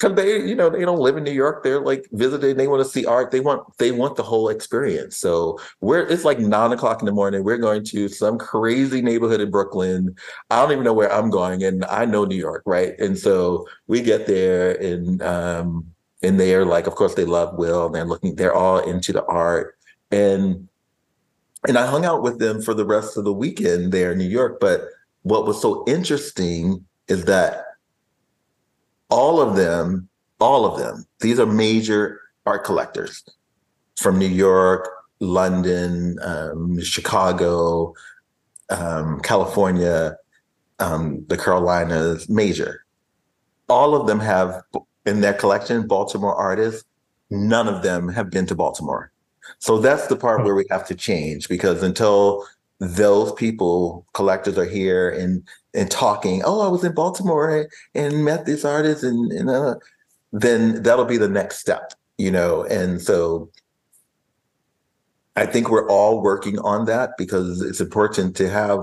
Cause 0.01 0.15
they, 0.15 0.43
you 0.47 0.55
know, 0.55 0.71
they 0.71 0.81
don't 0.81 0.99
live 0.99 1.19
in 1.19 1.25
New 1.25 1.31
York. 1.31 1.63
They're 1.63 1.83
like 1.83 2.07
visiting. 2.13 2.57
They 2.57 2.67
want 2.67 2.83
to 2.83 2.89
see 2.89 3.05
art. 3.05 3.31
They 3.31 3.41
want, 3.41 3.63
they 3.77 3.93
want 3.93 4.17
the 4.17 4.23
whole 4.23 4.49
experience. 4.49 5.19
So 5.19 5.61
we're, 5.83 6.07
it's 6.07 6.25
like 6.25 6.39
nine 6.39 6.73
o'clock 6.73 7.03
in 7.03 7.07
the 7.07 7.13
morning. 7.13 7.45
We're 7.45 7.59
going 7.59 7.85
to 7.85 8.09
some 8.09 8.39
crazy 8.39 9.03
neighborhood 9.03 9.43
in 9.43 9.51
Brooklyn. 9.51 10.17
I 10.49 10.63
don't 10.63 10.73
even 10.73 10.85
know 10.85 10.95
where 10.95 11.13
I'm 11.13 11.29
going, 11.29 11.63
and 11.65 11.85
I 11.85 12.07
know 12.07 12.25
New 12.25 12.37
York, 12.37 12.63
right? 12.65 12.99
And 12.99 13.19
so 13.19 13.69
we 13.89 14.01
get 14.01 14.27
there, 14.27 14.73
and 14.81 15.23
um, 15.23 15.87
and 16.23 16.41
they're 16.41 16.65
like, 16.65 16.87
of 16.87 16.95
course, 16.95 17.15
they 17.15 17.27
love 17.27 17.59
Will. 17.59 17.85
And 17.85 17.95
they're 17.95 18.07
looking. 18.07 18.37
They're 18.37 18.55
all 18.55 18.79
into 18.79 19.13
the 19.13 19.25
art, 19.27 19.77
and 20.11 20.67
and 21.69 21.77
I 21.77 21.85
hung 21.87 22.07
out 22.07 22.23
with 22.23 22.39
them 22.39 22.63
for 22.63 22.73
the 22.73 22.87
rest 22.87 23.19
of 23.19 23.25
the 23.25 23.35
weekend 23.35 23.93
there 23.93 24.13
in 24.13 24.19
New 24.19 24.25
York. 24.25 24.61
But 24.61 24.89
what 25.25 25.47
was 25.47 25.61
so 25.61 25.85
interesting 25.87 26.87
is 27.09 27.27
that 27.27 27.65
all 29.11 29.41
of 29.41 29.57
them, 29.57 30.09
all 30.39 30.65
of 30.65 30.79
them, 30.79 31.05
these 31.21 31.39
are 31.39 31.47
major 31.47 32.21
art 32.47 32.65
collectors 32.65 33.25
from 33.97 34.19
New 34.19 34.27
York, 34.27 34.89
London, 35.21 36.19
um, 36.23 36.81
Chicago, 36.81 37.95
um, 38.71 39.21
California, 39.21 40.17
um, 40.79 41.25
the 41.29 41.37
Carolinas, 41.37 42.29
major. 42.29 42.85
All 43.69 43.95
of 43.95 44.07
them 44.07 44.19
have 44.21 44.63
in 45.05 45.21
their 45.21 45.35
collection 45.35 45.87
Baltimore 45.87 46.35
artists. 46.35 46.85
None 47.31 47.69
of 47.69 47.83
them 47.83 48.09
have 48.09 48.31
been 48.31 48.47
to 48.47 48.55
Baltimore. 48.55 49.13
So 49.59 49.79
that's 49.79 50.07
the 50.07 50.17
part 50.17 50.45
where 50.45 50.55
we 50.55 50.65
have 50.71 50.87
to 50.89 50.95
change 50.95 51.49
because 51.49 51.83
until 51.83 52.47
those 52.81 53.33
people, 53.35 54.07
collectors 54.15 54.59
are 54.59 54.65
here 54.65 55.11
and 55.11 55.47
and 55.75 55.91
talking, 55.91 56.43
oh, 56.45 56.67
I 56.67 56.69
was 56.69 56.83
in 56.83 56.95
Baltimore 56.95 57.69
and 57.95 58.25
met 58.25 58.47
this 58.47 58.65
artist 58.65 59.05
and, 59.05 59.31
and 59.31 59.49
uh, 59.49 59.77
then 60.33 60.83
that'll 60.83 61.05
be 61.05 61.19
the 61.19 61.29
next 61.29 61.59
step, 61.59 61.93
you 62.19 62.31
know. 62.31 62.65
And 62.65 63.01
so 63.01 63.51
I 65.37 65.47
think 65.47 65.71
we're 65.71 65.89
all 65.89 66.23
working 66.23 66.59
on 66.59 66.87
that 66.87 67.11
because 67.17 67.63
it's 67.63 67.81
important 67.81 68.35
to 68.37 68.49
have 68.49 68.81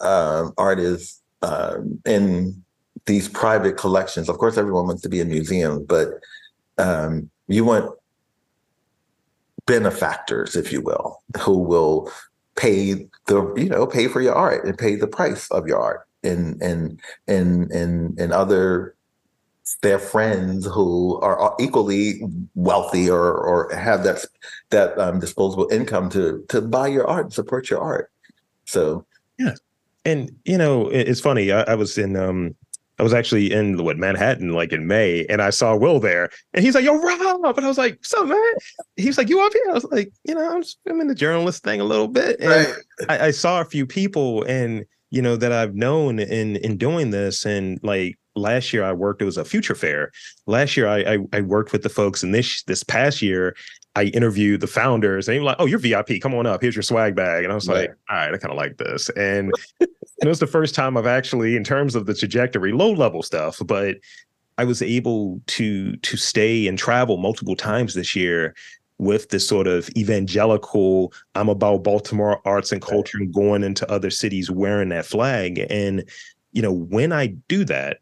uh, 0.00 0.50
artists 0.56 1.20
uh, 1.42 1.78
in 2.06 2.62
these 3.06 3.28
private 3.28 3.76
collections. 3.76 4.28
Of 4.28 4.38
course, 4.38 4.56
everyone 4.56 4.86
wants 4.86 5.02
to 5.02 5.08
be 5.08 5.20
a 5.20 5.24
museum, 5.24 5.84
but 5.84 6.08
um, 6.78 7.28
you 7.48 7.64
want 7.64 7.90
benefactors, 9.66 10.56
if 10.56 10.72
you 10.72 10.80
will, 10.80 11.22
who 11.40 11.58
will 11.58 12.10
pay 12.56 13.08
the 13.26 13.54
you 13.56 13.68
know 13.68 13.86
pay 13.86 14.08
for 14.08 14.20
your 14.20 14.34
art 14.34 14.64
and 14.64 14.76
pay 14.76 14.94
the 14.96 15.06
price 15.06 15.50
of 15.50 15.66
your 15.66 15.80
art 15.80 16.06
and 16.22 16.60
and 16.62 17.00
and 17.26 17.70
and 17.70 18.18
and 18.18 18.32
other 18.32 18.94
their 19.80 19.98
friends 19.98 20.66
who 20.66 21.18
are 21.20 21.54
equally 21.58 22.22
wealthy 22.54 23.08
or 23.08 23.34
or 23.34 23.74
have 23.74 24.04
that 24.04 24.24
that 24.70 24.98
um, 24.98 25.20
disposable 25.20 25.68
income 25.70 26.10
to 26.10 26.44
to 26.48 26.60
buy 26.60 26.86
your 26.86 27.06
art 27.06 27.26
and 27.26 27.32
support 27.32 27.70
your 27.70 27.80
art. 27.80 28.10
So 28.64 29.06
yeah, 29.38 29.54
and 30.04 30.34
you 30.44 30.58
know 30.58 30.88
it's 30.88 31.20
funny. 31.20 31.52
I, 31.52 31.62
I 31.62 31.74
was 31.74 31.96
in 31.96 32.16
um 32.16 32.54
I 33.02 33.04
was 33.04 33.12
actually 33.12 33.50
in 33.50 33.82
what 33.82 33.98
Manhattan 33.98 34.50
like 34.50 34.72
in 34.72 34.86
May, 34.86 35.26
and 35.28 35.42
I 35.42 35.50
saw 35.50 35.74
Will 35.74 35.98
there, 35.98 36.30
and 36.54 36.64
he's 36.64 36.76
like, 36.76 36.84
"Yo, 36.84 36.94
Rob," 36.94 37.58
and 37.58 37.66
I 37.66 37.68
was 37.68 37.76
like, 37.76 37.94
"What's 37.94 38.14
up, 38.14 38.28
man?" 38.28 38.38
He's 38.94 39.18
like, 39.18 39.28
"You 39.28 39.40
up 39.40 39.52
here?" 39.52 39.70
I 39.70 39.72
was 39.72 39.84
like, 39.86 40.12
"You 40.22 40.36
know, 40.36 40.48
I'm, 40.48 40.62
just, 40.62 40.78
I'm 40.88 41.00
in 41.00 41.08
the 41.08 41.14
journalist 41.16 41.64
thing 41.64 41.80
a 41.80 41.84
little 41.84 42.06
bit." 42.06 42.38
And 42.38 42.48
right. 42.48 42.76
I, 43.08 43.26
I 43.26 43.30
saw 43.32 43.60
a 43.60 43.64
few 43.64 43.86
people, 43.86 44.44
and 44.44 44.84
you 45.10 45.20
know 45.20 45.34
that 45.34 45.50
I've 45.50 45.74
known 45.74 46.20
in 46.20 46.54
in 46.58 46.76
doing 46.76 47.10
this, 47.10 47.44
and 47.44 47.80
like 47.82 48.20
last 48.36 48.72
year 48.72 48.84
I 48.84 48.92
worked. 48.92 49.20
It 49.20 49.24
was 49.24 49.36
a 49.36 49.44
future 49.44 49.74
fair. 49.74 50.12
Last 50.46 50.76
year 50.76 50.86
I, 50.86 51.14
I, 51.14 51.18
I 51.32 51.40
worked 51.40 51.72
with 51.72 51.82
the 51.82 51.88
folks, 51.88 52.22
and 52.22 52.32
this 52.32 52.62
this 52.68 52.84
past 52.84 53.20
year 53.20 53.56
I 53.96 54.04
interviewed 54.04 54.60
the 54.60 54.68
founders, 54.68 55.26
and 55.26 55.34
they 55.34 55.40
were 55.40 55.46
like, 55.46 55.56
"Oh, 55.58 55.66
you're 55.66 55.80
VIP. 55.80 56.20
Come 56.20 56.34
on 56.34 56.46
up. 56.46 56.62
Here's 56.62 56.76
your 56.76 56.84
swag 56.84 57.16
bag." 57.16 57.42
And 57.42 57.50
I 57.50 57.56
was 57.56 57.66
right. 57.66 57.88
like, 57.88 57.90
"All 58.08 58.16
right, 58.16 58.32
I 58.32 58.38
kind 58.38 58.52
of 58.52 58.56
like 58.56 58.76
this." 58.76 59.08
And 59.16 59.52
it 60.22 60.28
was 60.28 60.38
the 60.38 60.46
first 60.46 60.74
time 60.74 60.96
I've 60.96 61.06
actually, 61.06 61.56
in 61.56 61.64
terms 61.64 61.94
of 61.94 62.06
the 62.06 62.14
trajectory, 62.14 62.72
low 62.72 62.92
level 62.92 63.22
stuff, 63.22 63.60
but 63.64 63.96
I 64.58 64.64
was 64.64 64.82
able 64.82 65.40
to 65.48 65.96
to 65.96 66.16
stay 66.16 66.66
and 66.66 66.78
travel 66.78 67.16
multiple 67.16 67.56
times 67.56 67.94
this 67.94 68.14
year 68.14 68.54
with 68.98 69.30
this 69.30 69.48
sort 69.48 69.66
of 69.66 69.88
evangelical 69.96 71.12
i'm 71.34 71.48
about 71.48 71.82
baltimore 71.82 72.40
arts 72.46 72.70
and 72.70 72.80
culture 72.80 73.18
and 73.18 73.34
going 73.34 73.64
into 73.64 73.90
other 73.90 74.10
cities 74.10 74.50
wearing 74.50 74.90
that 74.90 75.06
flag. 75.06 75.66
And 75.70 76.08
you 76.52 76.62
know 76.62 76.72
when 76.72 77.12
i 77.12 77.28
do 77.48 77.64
that 77.64 77.98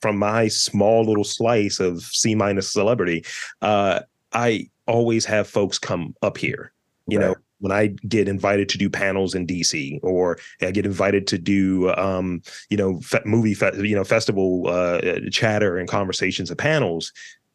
from 0.00 0.16
my 0.16 0.48
small 0.48 1.04
little 1.04 1.24
slice 1.24 1.80
of 1.80 2.00
c 2.00 2.34
minus 2.34 2.72
celebrity 2.72 3.24
uh 3.60 4.00
i 4.32 4.66
always 4.86 5.24
have 5.24 5.48
folks 5.48 5.78
come 5.78 6.14
up 6.22 6.38
here 6.38 6.72
you 7.08 7.18
right. 7.18 7.26
know 7.26 7.34
when 7.60 7.72
I 7.72 7.88
get 8.08 8.28
invited 8.28 8.68
to 8.70 8.78
do 8.78 8.88
panels 8.88 9.34
in 9.34 9.46
DC, 9.46 9.98
or 10.02 10.38
I 10.62 10.70
get 10.70 10.86
invited 10.86 11.26
to 11.28 11.38
do, 11.38 11.90
um, 11.94 12.42
you 12.70 12.76
know, 12.76 13.00
fe- 13.00 13.22
movie, 13.24 13.54
fe- 13.54 13.72
you 13.76 13.96
know, 13.96 14.04
festival 14.04 14.68
uh, 14.68 15.00
chatter 15.30 15.78
and 15.78 15.88
conversations 15.88 16.50
and 16.50 16.58
panels, 16.58 17.12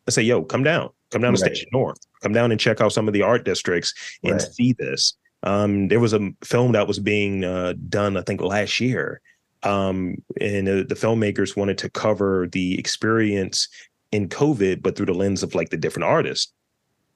I 0.08 0.12
say, 0.12 0.24
"Yo, 0.24 0.44
come 0.44 0.64
down, 0.64 0.90
come 1.12 1.22
down 1.22 1.34
to 1.34 1.38
Station 1.38 1.70
North, 1.72 2.00
come 2.22 2.34
down 2.34 2.52
and 2.52 2.60
check 2.60 2.82
out 2.82 2.92
some 2.92 3.08
of 3.08 3.14
the 3.14 3.22
art 3.22 3.46
districts 3.46 3.94
and 4.24 4.34
right. 4.34 4.42
see 4.42 4.74
this." 4.74 5.14
Um, 5.44 5.90
there 5.90 6.00
was 6.00 6.14
a 6.14 6.32
film 6.44 6.72
that 6.74 6.88
was 6.88 7.00
being 7.00 7.44
uh, 7.44 7.74
done, 7.90 8.18
I 8.18 8.22
think, 8.22 8.42
last 8.42 8.80
year, 8.80 9.22
um, 9.64 10.16
and 10.40 10.68
uh, 10.68 10.76
the 10.88 10.96
filmmakers 10.96 11.56
wanted 11.56 11.78
to 11.80 11.90
cover 11.90 12.48
the 12.52 12.78
experience 12.78 13.68
in 14.12 14.30
COVID, 14.30 14.82
but 14.82 14.96
through 14.96 15.08
the 15.08 15.14
lens 15.14 15.44
of 15.44 15.56
like 15.56 15.70
the 15.70 15.78
different 15.78 16.06
artists. 16.06 16.54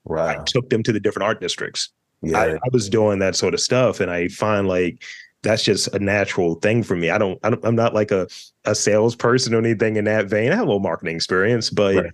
Right. 0.05 0.39
I 0.39 0.43
took 0.43 0.69
them 0.69 0.83
to 0.83 0.93
the 0.93 1.01
different 1.01 1.25
art 1.25 1.41
districts 1.41 1.89
yeah. 2.21 2.39
I, 2.39 2.53
I, 2.53 2.69
was 2.71 2.89
doing 2.89 3.19
that 3.19 3.35
sort 3.35 3.53
of 3.53 3.59
stuff, 3.59 3.99
and 3.99 4.11
I 4.11 4.27
find 4.27 4.67
like 4.67 5.03
that's 5.43 5.63
just 5.63 5.87
a 5.93 5.99
natural 5.99 6.55
thing 6.55 6.83
for 6.83 6.95
me. 6.95 7.09
I 7.09 7.17
don't, 7.17 7.39
I 7.43 7.55
am 7.63 7.75
not 7.75 7.93
like 7.93 8.11
a 8.11 8.27
a 8.65 8.75
salesperson 8.75 9.53
or 9.53 9.59
anything 9.59 9.95
in 9.95 10.05
that 10.05 10.27
vein. 10.27 10.51
I 10.51 10.55
have 10.55 10.63
a 10.63 10.67
little 10.67 10.79
marketing 10.79 11.15
experience, 11.15 11.69
but 11.69 11.95
right. 11.95 12.11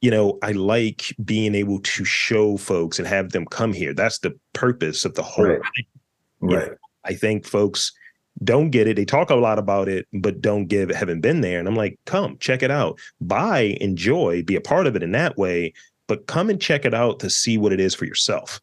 you 0.00 0.10
know, 0.10 0.38
I 0.42 0.52
like 0.52 1.14
being 1.24 1.54
able 1.54 1.80
to 1.80 2.04
show 2.04 2.56
folks 2.56 2.98
and 2.98 3.08
have 3.08 3.32
them 3.32 3.46
come 3.46 3.72
here. 3.72 3.92
That's 3.92 4.18
the 4.18 4.38
purpose 4.52 5.04
of 5.04 5.14
the 5.14 5.22
whole. 5.22 5.46
Right. 5.46 5.60
right. 6.40 6.68
Know, 6.68 6.76
I 7.04 7.14
think 7.14 7.46
folks 7.46 7.92
don't 8.42 8.70
get 8.70 8.86
it. 8.86 8.96
They 8.96 9.04
talk 9.04 9.30
a 9.30 9.34
lot 9.34 9.58
about 9.58 9.88
it, 9.88 10.06
but 10.12 10.40
don't 10.40 10.66
give 10.66 10.90
haven't 10.90 11.20
been 11.20 11.40
there. 11.40 11.58
And 11.58 11.68
I'm 11.68 11.76
like, 11.76 11.98
come 12.06 12.38
check 12.38 12.62
it 12.62 12.70
out, 12.70 12.98
buy, 13.20 13.76
enjoy, 13.80 14.42
be 14.42 14.56
a 14.56 14.60
part 14.60 14.86
of 14.86 14.96
it 14.96 15.02
in 15.02 15.12
that 15.12 15.36
way. 15.36 15.72
But 16.06 16.26
come 16.26 16.50
and 16.50 16.60
check 16.60 16.84
it 16.84 16.94
out 16.94 17.20
to 17.20 17.30
see 17.30 17.58
what 17.58 17.72
it 17.72 17.80
is 17.80 17.94
for 17.94 18.04
yourself. 18.04 18.60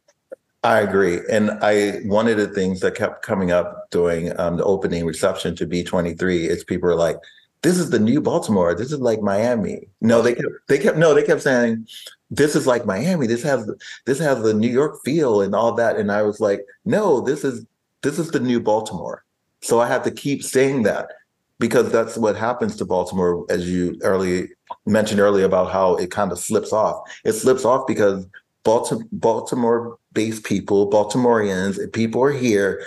I 0.68 0.82
agree. 0.82 1.22
And 1.32 1.52
I 1.62 2.02
one 2.08 2.28
of 2.28 2.36
the 2.36 2.50
things 2.50 2.82
that 2.82 2.94
kept 2.94 3.24
coming 3.24 3.52
up 3.52 3.90
during 3.90 4.38
um, 4.38 4.58
the 4.58 4.66
opening 4.66 5.06
reception 5.06 5.56
to 5.56 5.66
B23 5.66 6.50
is 6.50 6.66
people 6.66 6.90
are 6.90 6.96
like, 6.96 7.16
this 7.62 7.78
is 7.78 7.90
the 7.90 8.00
new 8.00 8.20
Baltimore. 8.20 8.76
This 8.76 8.92
is 8.92 9.00
like 9.00 9.22
Miami. 9.22 9.88
No, 10.02 10.22
they 10.22 10.36
kept 10.36 10.54
they 10.68 10.78
kept 10.78 10.98
no, 10.98 11.14
they 11.14 11.24
kept 11.24 11.42
saying, 11.42 11.88
this 12.30 12.54
is 12.54 12.68
like 12.68 12.86
Miami. 12.86 13.28
This 13.28 13.44
has 13.44 13.72
this 14.06 14.20
has 14.20 14.44
the 14.44 14.54
New 14.54 14.68
York 14.68 15.00
feel 15.06 15.42
and 15.42 15.56
all 15.56 15.72
that. 15.76 15.96
And 15.96 16.12
I 16.12 16.24
was 16.24 16.42
like, 16.42 16.66
no, 16.84 17.22
this 17.22 17.46
is 17.46 17.66
this 18.02 18.20
is 18.20 18.32
the 18.32 18.42
new 18.42 18.60
Baltimore. 18.60 19.24
So 19.62 19.80
I 19.80 19.88
have 19.88 20.04
to 20.04 20.12
keep 20.12 20.44
saying 20.44 20.84
that 20.84 21.12
because 21.60 21.90
that's 21.94 22.18
what 22.18 22.36
happens 22.36 22.76
to 22.76 22.86
Baltimore, 22.86 23.46
as 23.50 23.72
you 23.72 23.98
early 24.02 24.50
mentioned 24.86 25.22
earlier 25.22 25.46
about 25.46 25.72
how 25.72 25.96
it 25.96 26.12
kind 26.12 26.34
of 26.34 26.40
slips 26.40 26.74
off. 26.74 27.10
It 27.24 27.34
slips 27.34 27.64
off 27.64 27.88
because 27.88 28.28
Baltimore 28.66 29.98
based 30.18 30.44
people, 30.44 30.90
Baltimoreans, 30.90 31.80
people 31.94 32.24
are 32.24 32.32
here, 32.32 32.84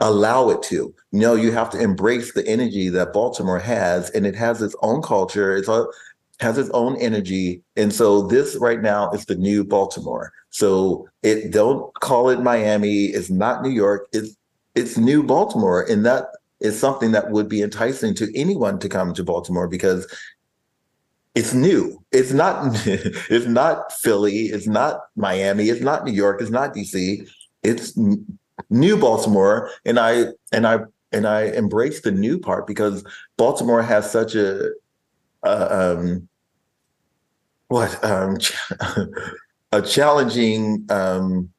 allow 0.00 0.50
it 0.50 0.62
to. 0.64 0.94
No, 1.10 1.34
you 1.34 1.52
have 1.52 1.70
to 1.70 1.80
embrace 1.80 2.34
the 2.34 2.46
energy 2.46 2.90
that 2.90 3.14
Baltimore 3.14 3.58
has, 3.58 4.10
and 4.10 4.26
it 4.26 4.34
has 4.34 4.60
its 4.60 4.76
own 4.82 5.00
culture. 5.00 5.56
It's 5.56 5.68
a, 5.68 5.86
has 6.40 6.58
its 6.58 6.68
own 6.74 6.96
energy, 7.00 7.62
and 7.76 7.90
so 7.90 8.26
this 8.26 8.56
right 8.56 8.82
now 8.82 9.10
is 9.12 9.24
the 9.24 9.36
new 9.36 9.64
Baltimore. 9.64 10.30
So 10.50 11.08
it 11.22 11.50
don't 11.50 11.94
call 11.94 12.28
it 12.28 12.42
Miami. 12.42 13.06
It's 13.06 13.30
not 13.30 13.62
New 13.62 13.70
York. 13.70 14.06
It's 14.12 14.36
it's 14.74 14.98
new 14.98 15.22
Baltimore, 15.22 15.82
and 15.90 16.04
that 16.04 16.26
is 16.60 16.78
something 16.78 17.12
that 17.12 17.30
would 17.30 17.48
be 17.48 17.62
enticing 17.62 18.14
to 18.16 18.30
anyone 18.38 18.78
to 18.80 18.88
come 18.90 19.14
to 19.14 19.24
Baltimore 19.24 19.66
because 19.66 20.06
it's 21.38 21.54
new. 21.54 22.04
It's 22.10 22.32
not 22.32 22.74
it's 22.86 23.46
not 23.46 23.92
Philly, 23.92 24.46
it's 24.46 24.66
not 24.66 25.00
Miami, 25.14 25.68
it's 25.68 25.80
not 25.80 26.04
New 26.04 26.12
York, 26.12 26.40
it's 26.40 26.50
not 26.50 26.74
DC. 26.74 27.28
It's 27.62 27.96
new 28.70 28.96
Baltimore 28.96 29.70
and 29.84 29.98
I 30.00 30.26
and 30.52 30.66
I 30.66 30.80
and 31.12 31.26
I 31.26 31.44
embrace 31.44 32.00
the 32.00 32.10
new 32.10 32.38
part 32.38 32.66
because 32.66 33.04
Baltimore 33.36 33.82
has 33.82 34.10
such 34.10 34.34
a, 34.34 34.70
a 35.44 35.92
um 35.92 36.28
what 37.68 38.02
um, 38.04 38.36
a 39.72 39.82
challenging 39.82 40.86
um, 40.90 41.50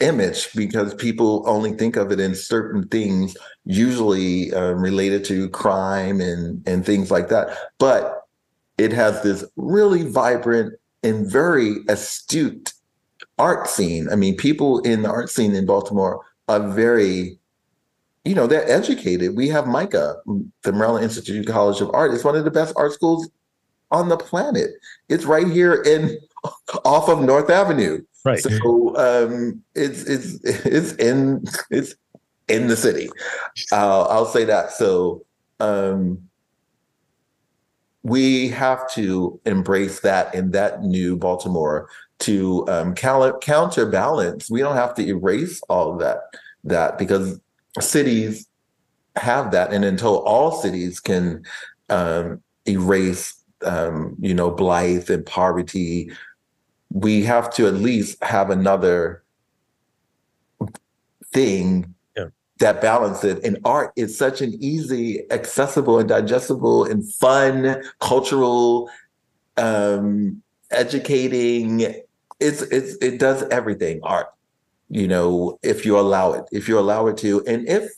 image 0.00 0.52
because 0.54 0.94
people 0.94 1.44
only 1.46 1.72
think 1.72 1.96
of 1.96 2.10
it 2.10 2.18
in 2.18 2.34
certain 2.34 2.88
things, 2.88 3.36
usually 3.64 4.52
uh, 4.54 4.72
related 4.72 5.24
to 5.26 5.48
crime 5.50 6.20
and 6.20 6.66
and 6.66 6.84
things 6.84 7.10
like 7.10 7.28
that. 7.28 7.56
But 7.78 8.19
it 8.80 8.92
has 8.92 9.22
this 9.22 9.44
really 9.56 10.08
vibrant 10.08 10.72
and 11.02 11.30
very 11.30 11.76
astute 11.88 12.72
art 13.38 13.68
scene. 13.68 14.08
I 14.10 14.16
mean, 14.16 14.36
people 14.36 14.80
in 14.80 15.02
the 15.02 15.10
art 15.10 15.28
scene 15.28 15.54
in 15.54 15.66
Baltimore 15.66 16.24
are 16.48 16.66
very, 16.70 17.38
you 18.24 18.34
know, 18.34 18.46
they're 18.46 18.68
educated. 18.68 19.36
We 19.36 19.48
have 19.48 19.66
MICA, 19.66 20.16
the 20.62 20.72
Maryland 20.72 21.04
Institute 21.04 21.46
College 21.46 21.82
of 21.82 21.90
Art. 21.92 22.14
It's 22.14 22.24
one 22.24 22.36
of 22.36 22.44
the 22.44 22.50
best 22.50 22.72
art 22.74 22.94
schools 22.94 23.28
on 23.90 24.08
the 24.08 24.16
planet. 24.16 24.70
It's 25.10 25.26
right 25.26 25.46
here 25.46 25.82
in 25.82 26.18
off 26.86 27.10
of 27.10 27.20
North 27.20 27.50
Avenue. 27.50 28.02
Right. 28.24 28.40
So 28.40 28.96
um, 28.96 29.62
it's 29.74 30.04
it's 30.04 30.42
it's 30.64 30.92
in 30.94 31.44
it's 31.70 31.94
in 32.48 32.68
the 32.68 32.76
city. 32.76 33.10
Uh, 33.72 34.04
I'll 34.04 34.24
say 34.24 34.44
that. 34.44 34.72
So 34.72 35.26
um, 35.60 36.29
we 38.02 38.48
have 38.48 38.90
to 38.92 39.40
embrace 39.44 40.00
that 40.00 40.34
in 40.34 40.52
that 40.52 40.82
new 40.82 41.16
Baltimore 41.16 41.88
to 42.20 42.66
um, 42.68 42.94
counterbalance. 42.94 44.50
We 44.50 44.60
don't 44.60 44.76
have 44.76 44.94
to 44.94 45.06
erase 45.06 45.60
all 45.68 45.96
that 45.98 46.18
that 46.64 46.98
because 46.98 47.40
cities 47.80 48.46
have 49.16 49.50
that, 49.50 49.72
and 49.72 49.84
until 49.84 50.20
all 50.20 50.52
cities 50.52 51.00
can 51.00 51.44
um, 51.88 52.42
erase, 52.66 53.34
um, 53.64 54.16
you 54.20 54.34
know, 54.34 54.50
blight 54.50 55.10
and 55.10 55.24
poverty, 55.26 56.10
we 56.90 57.22
have 57.22 57.52
to 57.54 57.66
at 57.66 57.74
least 57.74 58.22
have 58.22 58.50
another 58.50 59.22
thing. 61.32 61.94
That 62.60 62.80
balance 62.80 63.24
it. 63.24 63.44
And 63.44 63.58
art 63.64 63.92
is 63.96 64.16
such 64.16 64.40
an 64.40 64.54
easy, 64.60 65.30
accessible, 65.30 65.98
and 65.98 66.08
digestible 66.08 66.84
and 66.84 67.12
fun, 67.14 67.82
cultural, 67.98 68.88
um, 69.56 70.42
educating. 70.70 71.94
It's 72.38 72.62
it's 72.62 72.96
it 73.02 73.18
does 73.18 73.42
everything. 73.50 74.00
Art, 74.02 74.28
you 74.88 75.08
know, 75.08 75.58
if 75.62 75.84
you 75.84 75.98
allow 75.98 76.32
it, 76.32 76.44
if 76.52 76.68
you 76.68 76.78
allow 76.78 77.06
it 77.08 77.16
to, 77.18 77.44
and 77.46 77.68
if 77.68 77.90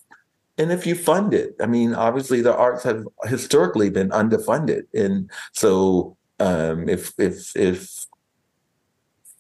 and 0.59 0.73
if 0.73 0.87
you 0.87 0.95
fund 0.95 1.35
it. 1.35 1.55
I 1.61 1.67
mean, 1.67 1.95
obviously 1.95 2.41
the 2.41 2.57
arts 2.57 2.83
have 2.85 3.05
historically 3.25 3.91
been 3.91 4.11
underfunded, 4.11 4.83
and 4.95 5.31
so 5.53 6.17
um, 6.41 6.89
if 6.89 7.13
if 7.19 7.55
if 7.57 8.07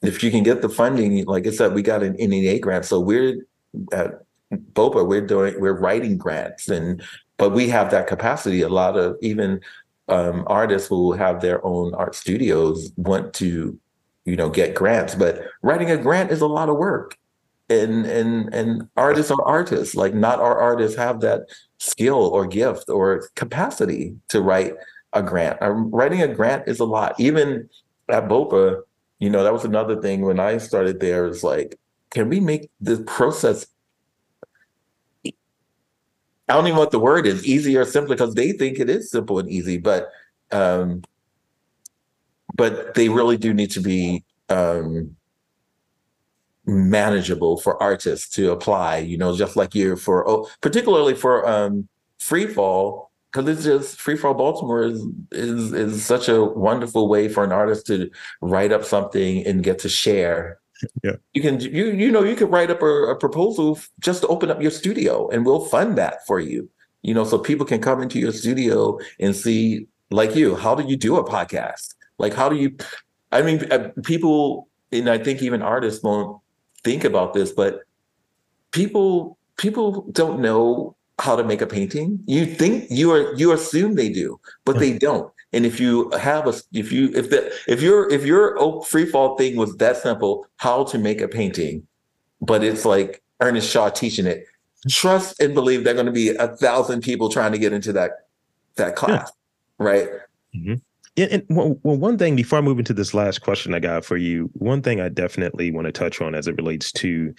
if 0.02 0.22
you 0.22 0.32
can 0.32 0.42
get 0.42 0.62
the 0.62 0.68
funding, 0.68 1.24
like 1.26 1.46
I 1.46 1.50
said, 1.50 1.74
we 1.74 1.82
got 1.82 2.02
an 2.02 2.14
NEA 2.14 2.58
grant, 2.58 2.84
so 2.84 2.98
we're 2.98 3.46
at 3.92 4.22
BOPA, 4.52 5.06
we're 5.06 5.26
doing 5.26 5.54
we're 5.58 5.78
writing 5.78 6.16
grants, 6.18 6.68
and 6.68 7.02
but 7.38 7.50
we 7.50 7.68
have 7.68 7.90
that 7.90 8.06
capacity. 8.06 8.62
A 8.62 8.68
lot 8.68 8.96
of 8.96 9.16
even 9.22 9.60
um, 10.08 10.44
artists 10.46 10.88
who 10.88 11.12
have 11.12 11.40
their 11.40 11.64
own 11.64 11.94
art 11.94 12.14
studios 12.14 12.92
want 12.96 13.32
to, 13.34 13.78
you 14.24 14.36
know, 14.36 14.50
get 14.50 14.74
grants, 14.74 15.14
but 15.14 15.42
writing 15.62 15.90
a 15.90 15.96
grant 15.96 16.30
is 16.30 16.40
a 16.40 16.46
lot 16.46 16.68
of 16.68 16.76
work. 16.76 17.16
And 17.70 18.04
and 18.04 18.52
and 18.52 18.88
artists 18.96 19.30
are 19.30 19.42
artists. 19.42 19.94
Like 19.94 20.14
not 20.14 20.40
our 20.40 20.58
artists 20.58 20.96
have 20.98 21.20
that 21.20 21.42
skill 21.78 22.26
or 22.26 22.46
gift 22.46 22.90
or 22.90 23.28
capacity 23.34 24.16
to 24.28 24.42
write 24.42 24.74
a 25.12 25.22
grant. 25.22 25.60
Um, 25.62 25.90
writing 25.90 26.20
a 26.20 26.28
grant 26.28 26.68
is 26.68 26.80
a 26.80 26.84
lot. 26.84 27.18
Even 27.18 27.68
at 28.08 28.28
BOPA, 28.28 28.82
you 29.20 29.30
know, 29.30 29.42
that 29.42 29.52
was 29.52 29.64
another 29.64 30.00
thing 30.02 30.22
when 30.22 30.38
I 30.38 30.58
started 30.58 31.00
there. 31.00 31.26
Is 31.26 31.42
like, 31.42 31.78
can 32.10 32.28
we 32.28 32.40
make 32.40 32.70
this 32.80 33.00
process? 33.06 33.66
I 36.52 36.54
don't 36.54 36.66
even 36.66 36.74
know 36.74 36.80
what 36.80 36.90
the 36.90 36.98
word 36.98 37.26
is, 37.26 37.46
easy 37.46 37.78
or 37.78 37.86
simple, 37.86 38.14
because 38.14 38.34
they 38.34 38.52
think 38.52 38.78
it 38.78 38.90
is 38.90 39.10
simple 39.10 39.38
and 39.38 39.48
easy, 39.48 39.78
but 39.78 40.10
um, 40.50 41.02
but 42.54 42.92
they 42.92 43.08
really 43.08 43.38
do 43.38 43.54
need 43.54 43.70
to 43.70 43.80
be 43.80 44.22
um, 44.50 45.16
manageable 46.66 47.56
for 47.56 47.82
artists 47.82 48.28
to 48.34 48.50
apply. 48.50 48.98
You 48.98 49.16
know, 49.16 49.34
just 49.34 49.56
like 49.56 49.74
you 49.74 49.96
for 49.96 50.28
oh, 50.28 50.46
particularly 50.60 51.14
for 51.14 51.48
um, 51.48 51.88
free 52.18 52.46
fall, 52.46 53.10
because 53.32 53.48
it's 53.48 53.64
just 53.64 53.98
free 53.98 54.18
fall 54.18 54.34
Baltimore 54.34 54.82
is 54.82 55.02
is 55.30 55.72
is 55.72 56.04
such 56.04 56.28
a 56.28 56.44
wonderful 56.44 57.08
way 57.08 57.28
for 57.28 57.44
an 57.44 57.52
artist 57.52 57.86
to 57.86 58.10
write 58.42 58.72
up 58.72 58.84
something 58.84 59.46
and 59.46 59.64
get 59.64 59.78
to 59.78 59.88
share. 59.88 60.58
Yeah. 61.02 61.16
You 61.32 61.42
can 61.42 61.60
you 61.60 61.86
you 61.90 62.10
know 62.10 62.22
you 62.22 62.36
could 62.36 62.50
write 62.50 62.70
up 62.70 62.82
a, 62.82 62.86
a 62.86 63.16
proposal 63.16 63.78
just 64.00 64.22
to 64.22 64.28
open 64.28 64.50
up 64.50 64.60
your 64.60 64.70
studio 64.70 65.28
and 65.30 65.44
we'll 65.44 65.64
fund 65.66 65.98
that 65.98 66.26
for 66.26 66.40
you. 66.40 66.68
You 67.02 67.14
know, 67.14 67.24
so 67.24 67.38
people 67.38 67.66
can 67.66 67.80
come 67.80 68.00
into 68.00 68.18
your 68.18 68.32
studio 68.32 68.98
and 69.18 69.34
see 69.34 69.86
like 70.10 70.36
you, 70.36 70.54
how 70.54 70.74
do 70.74 70.84
you 70.84 70.96
do 70.96 71.16
a 71.16 71.24
podcast? 71.24 71.94
Like 72.18 72.34
how 72.34 72.48
do 72.48 72.56
you 72.56 72.76
I 73.32 73.42
mean 73.42 73.70
uh, 73.72 73.90
people 74.04 74.68
and 74.92 75.08
I 75.08 75.18
think 75.18 75.42
even 75.42 75.62
artists 75.62 76.02
won't 76.02 76.40
think 76.84 77.04
about 77.04 77.34
this, 77.34 77.52
but 77.52 77.80
people 78.72 79.38
people 79.56 80.06
don't 80.12 80.40
know 80.40 80.96
how 81.18 81.36
to 81.36 81.44
make 81.44 81.60
a 81.60 81.66
painting. 81.66 82.20
You 82.26 82.46
think 82.46 82.86
you 82.90 83.12
are 83.12 83.34
you 83.34 83.52
assume 83.52 83.94
they 83.94 84.08
do, 84.08 84.40
but 84.64 84.78
they 84.78 84.98
don't. 84.98 85.32
And 85.52 85.66
if 85.66 85.78
you 85.78 86.10
have 86.10 86.46
a 86.46 86.54
if 86.72 86.92
you 86.92 87.10
if 87.14 87.30
the 87.30 87.52
if 87.68 87.82
your 87.82 88.10
if 88.10 88.24
your 88.24 88.58
oak 88.58 88.86
free 88.86 89.04
fall 89.04 89.36
thing 89.36 89.56
was 89.56 89.76
that 89.76 89.98
simple, 89.98 90.46
how 90.56 90.84
to 90.84 90.98
make 90.98 91.20
a 91.20 91.28
painting, 91.28 91.86
but 92.40 92.64
it's 92.64 92.84
like 92.84 93.22
Ernest 93.40 93.70
Shaw 93.70 93.90
teaching 93.90 94.26
it, 94.26 94.46
trust 94.88 95.40
and 95.40 95.54
believe 95.54 95.84
there 95.84 95.92
are 95.92 95.96
going 95.96 96.06
to 96.06 96.12
be 96.12 96.30
a 96.30 96.48
thousand 96.56 97.02
people 97.02 97.28
trying 97.28 97.52
to 97.52 97.58
get 97.58 97.72
into 97.72 97.92
that 97.92 98.26
that 98.76 98.96
class, 98.96 99.30
right? 99.78 100.08
Mm-hmm. 100.56 100.74
Yeah, 101.16 101.26
and 101.30 101.44
well, 101.50 101.78
well, 101.82 101.98
one 101.98 102.16
thing 102.16 102.36
before 102.36 102.58
I 102.58 102.62
move 102.62 102.78
into 102.78 102.94
this 102.94 103.12
last 103.12 103.42
question 103.42 103.74
I 103.74 103.80
got 103.80 104.04
for 104.04 104.16
you, 104.16 104.50
one 104.54 104.80
thing 104.80 105.00
I 105.00 105.10
definitely 105.10 105.70
want 105.70 105.84
to 105.84 105.92
touch 105.92 106.22
on 106.22 106.34
as 106.34 106.48
it 106.48 106.56
relates 106.56 106.90
to 106.92 107.34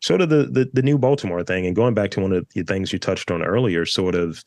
sort 0.00 0.20
of 0.20 0.28
the, 0.28 0.44
the 0.44 0.68
the 0.74 0.82
new 0.82 0.98
Baltimore 0.98 1.42
thing, 1.42 1.64
and 1.64 1.74
going 1.74 1.94
back 1.94 2.10
to 2.12 2.20
one 2.20 2.32
of 2.32 2.46
the 2.54 2.62
things 2.64 2.92
you 2.92 2.98
touched 2.98 3.30
on 3.30 3.42
earlier, 3.42 3.86
sort 3.86 4.14
of 4.14 4.44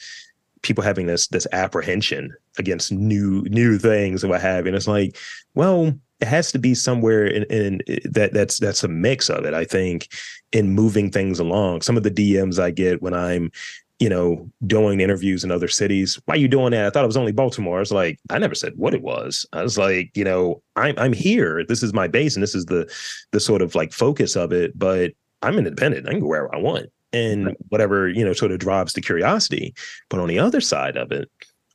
people 0.62 0.84
having 0.84 1.08
this 1.08 1.28
this 1.28 1.48
apprehension 1.52 2.34
against 2.60 2.92
new 2.92 3.44
new 3.50 3.78
things 3.78 4.24
and 4.24 4.30
what 4.30 4.42
have 4.42 4.66
you. 4.66 4.70
And 4.70 4.76
it's 4.76 4.88
like, 4.88 5.18
well, 5.56 5.94
it 6.20 6.28
has 6.28 6.52
to 6.52 6.60
be 6.60 6.76
somewhere 6.76 7.26
in, 7.26 7.44
in 7.44 7.82
that 8.12 8.34
that's 8.34 8.60
that's 8.60 8.84
a 8.84 8.88
mix 8.88 9.30
of 9.30 9.46
it. 9.46 9.54
I 9.54 9.66
think 9.66 10.10
in 10.52 10.72
moving 10.72 11.10
things 11.12 11.40
along. 11.40 11.82
Some 11.82 11.98
of 11.98 12.04
the 12.04 12.12
DMs 12.12 12.60
I 12.60 12.72
get 12.72 13.02
when 13.02 13.14
I'm 13.14 13.52
you 14.00 14.08
know, 14.08 14.50
doing 14.66 15.02
interviews 15.02 15.44
in 15.44 15.52
other 15.52 15.68
cities. 15.68 16.20
Why 16.26 16.36
are 16.36 16.38
you 16.38 16.48
doing 16.48 16.72
that? 16.72 16.86
I 16.86 16.90
thought 16.90 17.04
it 17.04 17.08
was 17.08 17.18
only 17.18 17.34
Baltimore. 17.34 17.78
I 17.78 17.82
was 17.82 17.92
like, 17.92 18.18
I 18.30 18.40
never 18.40 18.56
said 18.56 18.74
what 18.78 18.94
it 18.94 19.02
was. 19.02 19.46
I 19.52 19.62
was 19.62 19.78
like, 19.78 20.16
you 20.16 20.24
know, 20.24 20.62
I'm 20.78 20.98
I'm 20.98 21.14
here. 21.14 21.66
This 21.66 21.84
is 21.84 21.94
my 21.94 22.08
base, 22.08 22.36
and 22.36 22.42
this 22.42 22.56
is 22.56 22.66
the 22.66 22.90
the 23.32 23.42
sort 23.42 23.62
of 23.62 23.76
like 23.76 23.92
focus 23.92 24.38
of 24.38 24.54
it. 24.54 24.78
But 24.80 25.12
I'm 25.42 25.58
independent. 25.58 26.08
I 26.08 26.12
can 26.12 26.22
go 26.22 26.28
wherever 26.28 26.54
I 26.56 26.60
want, 26.60 26.88
and 27.12 27.58
whatever 27.68 28.08
you 28.08 28.24
know, 28.24 28.34
sort 28.34 28.52
of 28.52 28.60
drives 28.60 28.94
the 28.94 29.02
curiosity. 29.02 29.76
But 30.08 30.22
on 30.22 30.30
the 30.30 30.40
other 30.40 30.62
side 30.62 30.96
of 30.96 31.12
it, 31.12 31.30